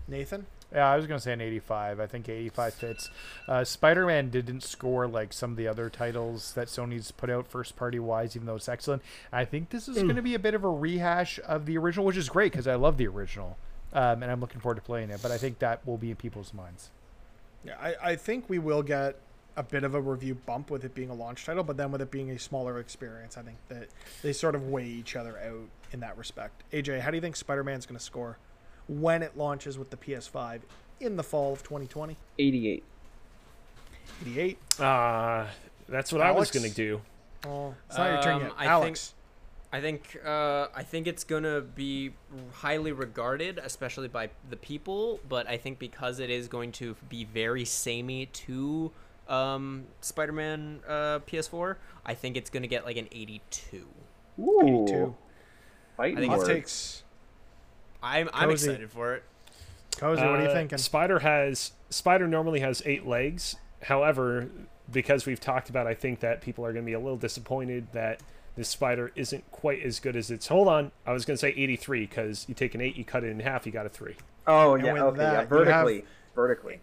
Nathan. 0.08 0.46
Yeah, 0.72 0.88
I 0.88 0.96
was 0.96 1.06
gonna 1.06 1.18
say 1.20 1.32
an 1.32 1.40
85. 1.40 1.98
I 2.00 2.06
think 2.06 2.28
85 2.28 2.74
fits. 2.74 3.10
Uh, 3.48 3.64
Spider-Man 3.64 4.30
didn't 4.30 4.62
score 4.62 5.08
like 5.08 5.32
some 5.32 5.50
of 5.50 5.56
the 5.56 5.66
other 5.66 5.90
titles 5.90 6.52
that 6.54 6.68
Sony's 6.68 7.10
put 7.10 7.28
out 7.28 7.46
first 7.48 7.74
party 7.76 7.98
wise, 7.98 8.36
even 8.36 8.46
though 8.46 8.54
it's 8.56 8.68
excellent. 8.68 9.02
I 9.32 9.44
think 9.44 9.70
this 9.70 9.88
is 9.88 10.00
Hmm. 10.00 10.06
gonna 10.08 10.22
be 10.22 10.34
a 10.34 10.38
bit 10.38 10.54
of 10.54 10.62
a 10.62 10.70
rehash 10.70 11.40
of 11.46 11.66
the 11.66 11.76
original, 11.76 12.04
which 12.06 12.16
is 12.16 12.28
great 12.28 12.52
because 12.52 12.68
I 12.68 12.76
love 12.76 12.98
the 12.98 13.08
original, 13.08 13.56
um, 13.92 14.22
and 14.22 14.30
I'm 14.30 14.40
looking 14.40 14.60
forward 14.60 14.76
to 14.76 14.82
playing 14.82 15.10
it. 15.10 15.20
But 15.22 15.32
I 15.32 15.38
think 15.38 15.58
that 15.58 15.84
will 15.86 15.98
be 15.98 16.10
in 16.10 16.16
people's 16.16 16.54
minds. 16.54 16.90
Yeah, 17.64 17.76
I, 17.80 17.94
I 18.12 18.16
think 18.16 18.48
we 18.48 18.58
will 18.60 18.82
get 18.82 19.16
a 19.56 19.62
bit 19.64 19.82
of 19.82 19.94
a 19.96 20.00
review 20.00 20.36
bump 20.36 20.70
with 20.70 20.84
it 20.84 20.94
being 20.94 21.10
a 21.10 21.14
launch 21.14 21.44
title, 21.44 21.64
but 21.64 21.76
then 21.76 21.90
with 21.90 22.00
it 22.00 22.10
being 22.12 22.30
a 22.30 22.38
smaller 22.38 22.78
experience, 22.78 23.36
I 23.36 23.42
think 23.42 23.58
that 23.68 23.88
they 24.22 24.32
sort 24.32 24.54
of 24.54 24.68
weigh 24.68 24.86
each 24.86 25.16
other 25.16 25.36
out 25.40 25.68
in 25.92 25.98
that 26.00 26.16
respect. 26.16 26.62
AJ, 26.72 27.00
how 27.00 27.10
do 27.10 27.16
you 27.16 27.20
think 27.20 27.34
Spider 27.34 27.64
Man's 27.64 27.84
going 27.84 27.98
to 27.98 28.02
score 28.04 28.38
when 28.90 29.22
it 29.22 29.36
launches 29.36 29.78
with 29.78 29.90
the 29.90 29.96
PS5 29.96 30.62
in 31.00 31.16
the 31.16 31.22
fall 31.22 31.52
of 31.52 31.62
2020? 31.62 32.16
88. 32.38 32.82
88. 34.22 34.58
Uh, 34.80 35.46
that's 35.88 36.12
what 36.12 36.20
I 36.20 36.32
was 36.32 36.50
going 36.50 36.68
to 36.68 36.74
do. 36.74 37.00
Oh, 37.46 37.74
it's 37.88 37.96
not 37.96 38.12
your 38.12 38.22
turn 38.22 38.34
Um, 38.36 38.42
yet. 38.42 38.52
I 38.58 38.66
Alex. 38.66 39.14
I 39.72 39.80
think 39.80 40.18
uh, 40.26 40.66
I 40.74 40.82
think 40.82 41.06
it's 41.06 41.22
gonna 41.22 41.60
be 41.60 42.10
highly 42.54 42.90
regarded, 42.90 43.58
especially 43.62 44.08
by 44.08 44.30
the 44.50 44.56
people. 44.56 45.20
But 45.28 45.48
I 45.48 45.56
think 45.58 45.78
because 45.78 46.18
it 46.18 46.28
is 46.28 46.48
going 46.48 46.72
to 46.72 46.96
be 47.08 47.24
very 47.24 47.64
samey 47.64 48.26
to 48.26 48.90
um, 49.28 49.84
Spider-Man 50.00 50.80
uh, 50.88 51.20
PS4, 51.20 51.76
I 52.04 52.14
think 52.14 52.36
it's 52.36 52.50
gonna 52.50 52.66
get 52.66 52.84
like 52.84 52.96
an 52.96 53.06
82. 53.12 53.86
Ooh. 54.40 54.84
82. 54.84 55.14
Fighting 55.96 56.16
I 56.16 56.20
think 56.20 56.32
Hot 56.32 56.40
it's- 56.40 56.48
words. 56.48 56.48
takes. 56.48 57.02
I'm 58.02 58.28
I'm 58.32 58.48
Cozy. 58.50 58.70
excited 58.70 58.90
for 58.90 59.14
it. 59.14 59.22
Cozy, 59.96 60.22
what 60.22 60.30
are 60.38 60.42
you 60.42 60.48
Uh, 60.48 60.54
thinking? 60.54 60.78
Spider 60.78 61.18
has 61.20 61.72
Spider 61.90 62.26
normally 62.28 62.60
has 62.60 62.82
eight 62.86 63.06
legs. 63.06 63.56
However, 63.82 64.48
because 64.90 65.26
we've 65.26 65.40
talked 65.40 65.70
about, 65.70 65.86
I 65.86 65.94
think 65.94 66.20
that 66.20 66.40
people 66.40 66.64
are 66.66 66.72
going 66.72 66.84
to 66.84 66.86
be 66.86 66.92
a 66.94 66.98
little 67.00 67.16
disappointed 67.16 67.88
that 67.92 68.20
this 68.56 68.68
spider 68.68 69.10
isn't 69.14 69.50
quite 69.52 69.82
as 69.82 70.00
good 70.00 70.16
as 70.16 70.30
its. 70.30 70.48
Hold 70.48 70.68
on, 70.68 70.92
I 71.06 71.12
was 71.12 71.24
going 71.24 71.34
to 71.36 71.40
say 71.40 71.50
83 71.50 72.00
because 72.06 72.46
you 72.48 72.54
take 72.54 72.74
an 72.74 72.80
eight, 72.80 72.96
you 72.96 73.04
cut 73.04 73.24
it 73.24 73.28
in 73.28 73.40
half, 73.40 73.64
you 73.64 73.72
got 73.72 73.86
a 73.86 73.88
three. 73.88 74.16
Oh 74.46 74.74
And 74.74 74.84
yeah, 74.84 75.02
okay, 75.04 75.16
that, 75.18 75.22
yeah, 75.22 75.30
you 75.32 75.36
have- 75.38 75.48
vertically, 75.48 76.04
vertically. 76.34 76.80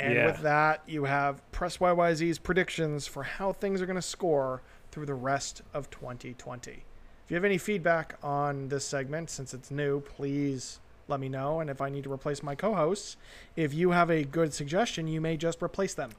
And 0.00 0.14
Yeah. 0.14 0.26
with 0.26 0.38
that, 0.40 0.82
you 0.86 1.04
have 1.04 1.40
Press 1.52 1.76
YYZ's 1.78 2.38
predictions 2.38 3.06
for 3.06 3.22
how 3.22 3.52
things 3.52 3.80
are 3.80 3.86
going 3.86 3.96
to 3.96 4.02
score 4.02 4.62
through 4.90 5.06
the 5.06 5.14
rest 5.14 5.62
of 5.72 5.90
2020. 5.90 6.84
If 7.32 7.36
you 7.36 7.38
have 7.38 7.44
any 7.46 7.56
feedback 7.56 8.18
on 8.22 8.68
this 8.68 8.84
segment, 8.84 9.30
since 9.30 9.54
it's 9.54 9.70
new, 9.70 10.00
please 10.00 10.80
let 11.08 11.18
me 11.18 11.30
know. 11.30 11.60
And 11.60 11.70
if 11.70 11.80
I 11.80 11.88
need 11.88 12.04
to 12.04 12.12
replace 12.12 12.42
my 12.42 12.54
co 12.54 12.74
hosts, 12.74 13.16
if 13.56 13.72
you 13.72 13.92
have 13.92 14.10
a 14.10 14.22
good 14.22 14.52
suggestion, 14.52 15.08
you 15.08 15.18
may 15.18 15.38
just 15.38 15.62
replace 15.62 15.94
them. 15.94 16.10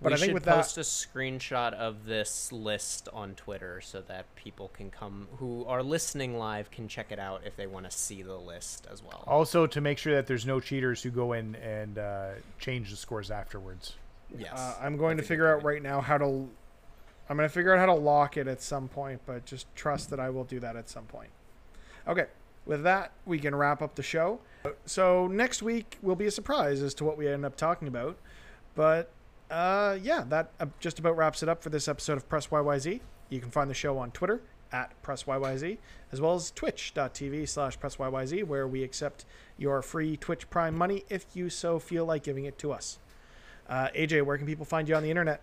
But 0.00 0.10
we 0.10 0.14
I 0.14 0.16
think 0.18 0.26
should 0.26 0.34
with 0.34 0.44
that, 0.44 0.54
post 0.54 0.78
a 0.78 0.82
screenshot 0.82 1.72
of 1.72 2.04
this 2.04 2.52
list 2.52 3.08
on 3.12 3.34
Twitter 3.34 3.80
so 3.80 4.02
that 4.02 4.32
people 4.36 4.68
can 4.68 4.88
come 4.88 5.26
who 5.38 5.64
are 5.64 5.82
listening 5.82 6.38
live 6.38 6.70
can 6.70 6.86
check 6.86 7.10
it 7.10 7.18
out 7.18 7.40
if 7.44 7.56
they 7.56 7.66
want 7.66 7.86
to 7.86 7.90
see 7.90 8.22
the 8.22 8.36
list 8.36 8.86
as 8.88 9.02
well. 9.02 9.24
Also, 9.26 9.66
to 9.66 9.80
make 9.80 9.98
sure 9.98 10.14
that 10.14 10.28
there's 10.28 10.46
no 10.46 10.60
cheaters 10.60 11.02
who 11.02 11.10
go 11.10 11.32
in 11.32 11.56
and 11.56 11.98
uh, 11.98 12.28
change 12.60 12.90
the 12.90 12.96
scores 12.96 13.32
afterwards. 13.32 13.94
yes, 14.38 14.52
uh, 14.54 14.76
I'm 14.80 14.96
going 14.96 15.16
to 15.16 15.22
that's 15.22 15.26
a 15.26 15.34
good 15.34 15.38
figure 15.40 15.56
out 15.56 15.64
right 15.64 15.82
now 15.82 16.00
how 16.00 16.18
to. 16.18 16.48
I'm 17.28 17.36
going 17.36 17.48
to 17.48 17.52
figure 17.52 17.74
out 17.74 17.80
how 17.80 17.86
to 17.86 17.94
lock 17.94 18.36
it 18.36 18.46
at 18.46 18.62
some 18.62 18.88
point, 18.88 19.20
but 19.26 19.44
just 19.44 19.66
trust 19.74 20.10
that 20.10 20.20
I 20.20 20.30
will 20.30 20.44
do 20.44 20.60
that 20.60 20.76
at 20.76 20.88
some 20.88 21.04
point. 21.04 21.30
Okay, 22.06 22.26
with 22.66 22.82
that, 22.84 23.12
we 23.24 23.38
can 23.38 23.54
wrap 23.54 23.82
up 23.82 23.94
the 23.96 24.02
show. 24.02 24.40
So 24.84 25.26
next 25.26 25.62
week 25.62 25.98
will 26.02 26.16
be 26.16 26.26
a 26.26 26.30
surprise 26.30 26.82
as 26.82 26.94
to 26.94 27.04
what 27.04 27.16
we 27.16 27.28
end 27.28 27.44
up 27.44 27.56
talking 27.56 27.88
about. 27.88 28.16
But 28.74 29.10
uh, 29.50 29.98
yeah, 30.02 30.24
that 30.28 30.50
uh, 30.60 30.66
just 30.80 30.98
about 30.98 31.16
wraps 31.16 31.42
it 31.42 31.48
up 31.48 31.62
for 31.62 31.70
this 31.70 31.88
episode 31.88 32.16
of 32.16 32.28
Press 32.28 32.48
YYZ. 32.48 33.00
You 33.28 33.40
can 33.40 33.50
find 33.50 33.70
the 33.70 33.74
show 33.74 33.98
on 33.98 34.10
Twitter 34.10 34.40
at 34.72 35.00
Press 35.02 35.24
YYZ, 35.24 35.78
as 36.12 36.20
well 36.20 36.34
as 36.34 36.50
twitch.tv 36.50 37.48
slash 37.48 37.78
Press 37.78 37.96
YYZ, 37.96 38.44
where 38.44 38.66
we 38.66 38.82
accept 38.82 39.24
your 39.56 39.82
free 39.82 40.16
Twitch 40.16 40.48
Prime 40.50 40.76
money 40.76 41.04
if 41.08 41.26
you 41.34 41.48
so 41.48 41.78
feel 41.78 42.04
like 42.04 42.22
giving 42.22 42.44
it 42.44 42.58
to 42.58 42.72
us. 42.72 42.98
Uh, 43.68 43.88
AJ, 43.96 44.22
where 44.22 44.36
can 44.36 44.46
people 44.46 44.64
find 44.64 44.88
you 44.88 44.94
on 44.94 45.02
the 45.02 45.10
internet? 45.10 45.40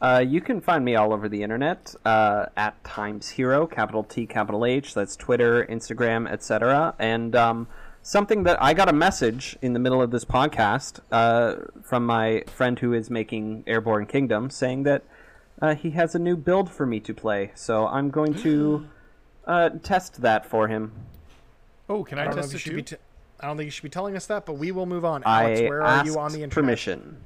Uh, 0.00 0.24
you 0.26 0.40
can 0.40 0.60
find 0.60 0.84
me 0.84 0.96
all 0.96 1.12
over 1.12 1.28
the 1.28 1.42
internet 1.42 1.94
uh, 2.06 2.46
at 2.56 2.82
Times 2.84 3.28
Hero, 3.28 3.66
capital 3.66 4.02
T, 4.02 4.26
capital 4.26 4.64
H. 4.64 4.94
That's 4.94 5.14
Twitter, 5.14 5.66
Instagram, 5.66 6.30
etc. 6.30 6.94
And 6.98 7.36
um, 7.36 7.68
something 8.02 8.44
that 8.44 8.62
I 8.62 8.72
got 8.72 8.88
a 8.88 8.94
message 8.94 9.58
in 9.60 9.74
the 9.74 9.78
middle 9.78 10.00
of 10.00 10.10
this 10.10 10.24
podcast 10.24 11.00
uh, 11.12 11.56
from 11.82 12.06
my 12.06 12.44
friend 12.46 12.78
who 12.78 12.94
is 12.94 13.10
making 13.10 13.64
Airborne 13.66 14.06
Kingdom, 14.06 14.48
saying 14.48 14.84
that 14.84 15.04
uh, 15.60 15.74
he 15.74 15.90
has 15.90 16.14
a 16.14 16.18
new 16.18 16.36
build 16.36 16.70
for 16.70 16.86
me 16.86 16.98
to 17.00 17.12
play. 17.12 17.52
So 17.54 17.86
I'm 17.86 18.08
going 18.08 18.34
to 18.36 18.86
uh, 19.46 19.68
test 19.82 20.22
that 20.22 20.46
for 20.46 20.68
him. 20.68 20.92
Oh, 21.90 22.04
can 22.04 22.18
I, 22.18 22.22
I 22.22 22.24
don't 22.26 22.36
test 22.36 22.54
it 22.54 22.58
should 22.58 22.70
too? 22.70 22.76
be. 22.76 22.82
T- 22.82 22.96
I 23.40 23.46
don't 23.46 23.56
think 23.58 23.66
you 23.66 23.70
should 23.70 23.82
be 23.82 23.90
telling 23.90 24.16
us 24.16 24.26
that, 24.26 24.46
but 24.46 24.54
we 24.54 24.70
will 24.70 24.86
move 24.86 25.04
on. 25.04 25.22
Alex, 25.24 25.60
I 25.60 25.64
where 25.64 25.82
are 25.82 26.04
you 26.06 26.18
on 26.18 26.32
the 26.32 26.42
internet? 26.42 26.64
permission. 26.64 27.16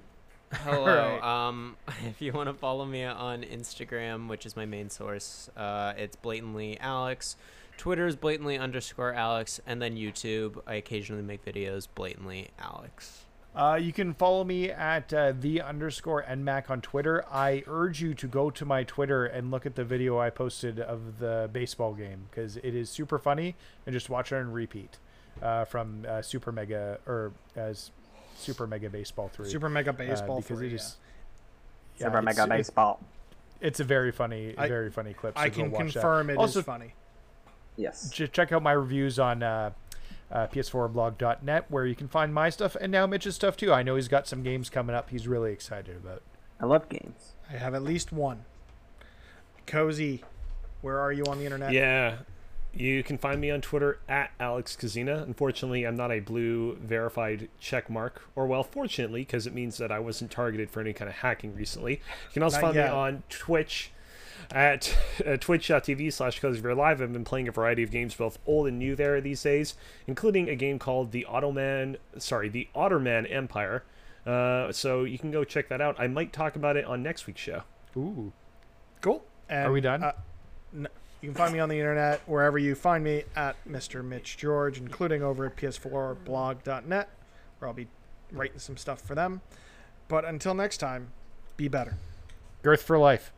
Hello. 0.62 0.82
Alright. 0.82 1.22
Um, 1.22 1.76
if 2.06 2.20
you 2.20 2.32
want 2.32 2.48
to 2.48 2.54
follow 2.54 2.84
me 2.84 3.04
on 3.04 3.42
Instagram, 3.42 4.28
which 4.28 4.46
is 4.46 4.56
my 4.56 4.66
main 4.66 4.90
source, 4.90 5.50
uh, 5.56 5.94
it's 5.96 6.16
blatantly 6.16 6.78
Alex. 6.80 7.36
Twitter 7.76 8.06
is 8.06 8.16
blatantly 8.16 8.56
underscore 8.56 9.12
Alex, 9.12 9.60
and 9.66 9.82
then 9.82 9.96
YouTube. 9.96 10.60
I 10.66 10.74
occasionally 10.74 11.22
make 11.22 11.44
videos 11.44 11.88
blatantly 11.92 12.48
Alex. 12.58 13.24
Uh, 13.54 13.78
you 13.80 13.92
can 13.92 14.14
follow 14.14 14.42
me 14.42 14.70
at 14.70 15.12
uh, 15.14 15.32
the 15.38 15.62
underscore 15.62 16.24
nmac 16.24 16.70
on 16.70 16.80
Twitter. 16.80 17.24
I 17.30 17.62
urge 17.68 18.02
you 18.02 18.12
to 18.14 18.26
go 18.26 18.50
to 18.50 18.64
my 18.64 18.82
Twitter 18.82 19.26
and 19.26 19.52
look 19.52 19.64
at 19.64 19.76
the 19.76 19.84
video 19.84 20.18
I 20.18 20.30
posted 20.30 20.80
of 20.80 21.20
the 21.20 21.48
baseball 21.52 21.94
game 21.94 22.26
because 22.30 22.56
it 22.56 22.74
is 22.74 22.90
super 22.90 23.18
funny 23.18 23.54
and 23.86 23.92
just 23.92 24.10
watch 24.10 24.32
it 24.32 24.36
on 24.36 24.50
repeat 24.50 24.98
uh, 25.40 25.64
from 25.64 26.04
uh, 26.08 26.20
Super 26.20 26.50
Mega 26.50 26.98
or 27.06 27.32
as 27.54 27.92
Super 28.36 28.66
Mega 28.66 28.90
Baseball 28.90 29.28
Three. 29.28 29.48
Super 29.48 29.68
Mega 29.68 29.90
uh, 29.90 29.94
Baseball 29.94 30.40
because 30.40 30.58
three, 30.58 30.68
it 30.68 30.72
yeah. 30.72 30.78
yeah, 31.98 32.06
Super 32.06 32.18
it's- 32.18 32.24
Mega 32.36 32.42
it- 32.44 32.56
Baseball. 32.58 33.00
It's 33.60 33.80
a 33.80 33.84
very 33.84 34.12
funny, 34.12 34.54
I- 34.58 34.68
very 34.68 34.90
funny 34.90 35.14
clip. 35.14 35.36
So 35.38 35.42
I 35.42 35.48
can 35.48 35.70
watch 35.70 35.92
that. 35.94 36.00
confirm 36.00 36.30
it 36.30 36.34
is 36.34 36.38
also, 36.38 36.62
funny. 36.62 36.94
Yes. 37.76 38.10
ch- 38.10 38.30
check 38.30 38.52
out 38.52 38.62
my 38.62 38.72
reviews 38.72 39.18
on 39.18 39.42
uh, 39.42 39.70
uh, 40.30 40.46
PS4blog.net 40.48 41.66
where 41.70 41.86
you 41.86 41.94
can 41.94 42.08
find 42.08 42.32
my 42.34 42.50
stuff 42.50 42.76
and 42.80 42.92
now 42.92 43.06
Mitch's 43.06 43.34
stuff 43.34 43.56
too. 43.56 43.72
I 43.72 43.82
know 43.82 43.96
he's 43.96 44.08
got 44.08 44.26
some 44.28 44.42
games 44.42 44.68
coming 44.70 44.94
up. 44.94 45.10
He's 45.10 45.26
really 45.26 45.52
excited 45.52 45.96
about. 45.96 46.22
I 46.60 46.66
love 46.66 46.88
games. 46.88 47.32
I 47.50 47.54
have 47.56 47.74
at 47.74 47.82
least 47.82 48.12
one. 48.12 48.44
Cozy, 49.66 50.22
where 50.82 50.98
are 51.00 51.12
you 51.12 51.24
on 51.24 51.38
the 51.38 51.44
internet? 51.44 51.72
Yeah. 51.72 52.18
You 52.76 53.02
can 53.04 53.18
find 53.18 53.40
me 53.40 53.50
on 53.50 53.60
Twitter 53.60 53.98
at 54.08 54.32
Alex 54.40 54.76
Kazina. 54.76 55.22
Unfortunately, 55.22 55.84
I'm 55.86 55.96
not 55.96 56.10
a 56.10 56.20
blue 56.20 56.76
verified 56.76 57.48
check 57.60 57.88
mark, 57.88 58.22
or 58.34 58.46
well, 58.46 58.64
fortunately, 58.64 59.20
because 59.22 59.46
it 59.46 59.54
means 59.54 59.76
that 59.78 59.92
I 59.92 59.98
wasn't 60.00 60.30
targeted 60.30 60.70
for 60.70 60.80
any 60.80 60.92
kind 60.92 61.08
of 61.08 61.16
hacking 61.16 61.54
recently. 61.54 61.92
You 61.94 62.32
can 62.32 62.42
also 62.42 62.56
Not 62.56 62.62
find 62.62 62.74
yet. 62.74 62.90
me 62.90 62.96
on 62.96 63.22
Twitch 63.28 63.92
at 64.50 64.96
uh, 65.26 65.36
twitch.tv 65.36 66.12
slash 66.12 66.42
Live. 66.42 67.00
I've 67.00 67.12
been 67.12 67.24
playing 67.24 67.48
a 67.48 67.52
variety 67.52 67.82
of 67.82 67.90
games, 67.90 68.14
both 68.14 68.38
old 68.46 68.66
and 68.66 68.78
new 68.78 68.96
there 68.96 69.20
these 69.20 69.42
days, 69.42 69.74
including 70.06 70.48
a 70.48 70.56
game 70.56 70.78
called 70.78 71.12
the 71.12 71.24
Ottoman, 71.26 71.96
sorry, 72.18 72.48
the 72.48 72.68
Ottoman 72.74 73.26
Empire. 73.26 73.84
Uh, 74.26 74.72
so 74.72 75.04
you 75.04 75.18
can 75.18 75.30
go 75.30 75.44
check 75.44 75.68
that 75.68 75.80
out. 75.80 75.94
I 75.98 76.08
might 76.08 76.32
talk 76.32 76.56
about 76.56 76.76
it 76.76 76.84
on 76.86 77.02
next 77.02 77.26
week's 77.26 77.40
show. 77.42 77.62
Ooh. 77.96 78.32
Cool. 79.00 79.22
And, 79.48 79.68
Are 79.68 79.72
we 79.72 79.80
done? 79.82 80.02
Uh, 80.02 80.12
n- 80.74 80.88
you 81.24 81.30
can 81.30 81.38
find 81.38 81.54
me 81.54 81.58
on 81.58 81.70
the 81.70 81.78
internet 81.78 82.20
wherever 82.26 82.58
you 82.58 82.74
find 82.74 83.02
me 83.02 83.24
at 83.34 83.56
Mr. 83.66 84.04
Mitch 84.04 84.36
George, 84.36 84.76
including 84.76 85.22
over 85.22 85.46
at 85.46 85.56
PS4blog.net, 85.56 87.08
where 87.58 87.66
I'll 87.66 87.72
be 87.72 87.86
writing 88.30 88.58
some 88.58 88.76
stuff 88.76 89.00
for 89.00 89.14
them. 89.14 89.40
But 90.06 90.26
until 90.26 90.52
next 90.52 90.76
time, 90.76 91.12
be 91.56 91.66
better. 91.66 91.96
Girth 92.62 92.82
for 92.82 92.98
life. 92.98 93.32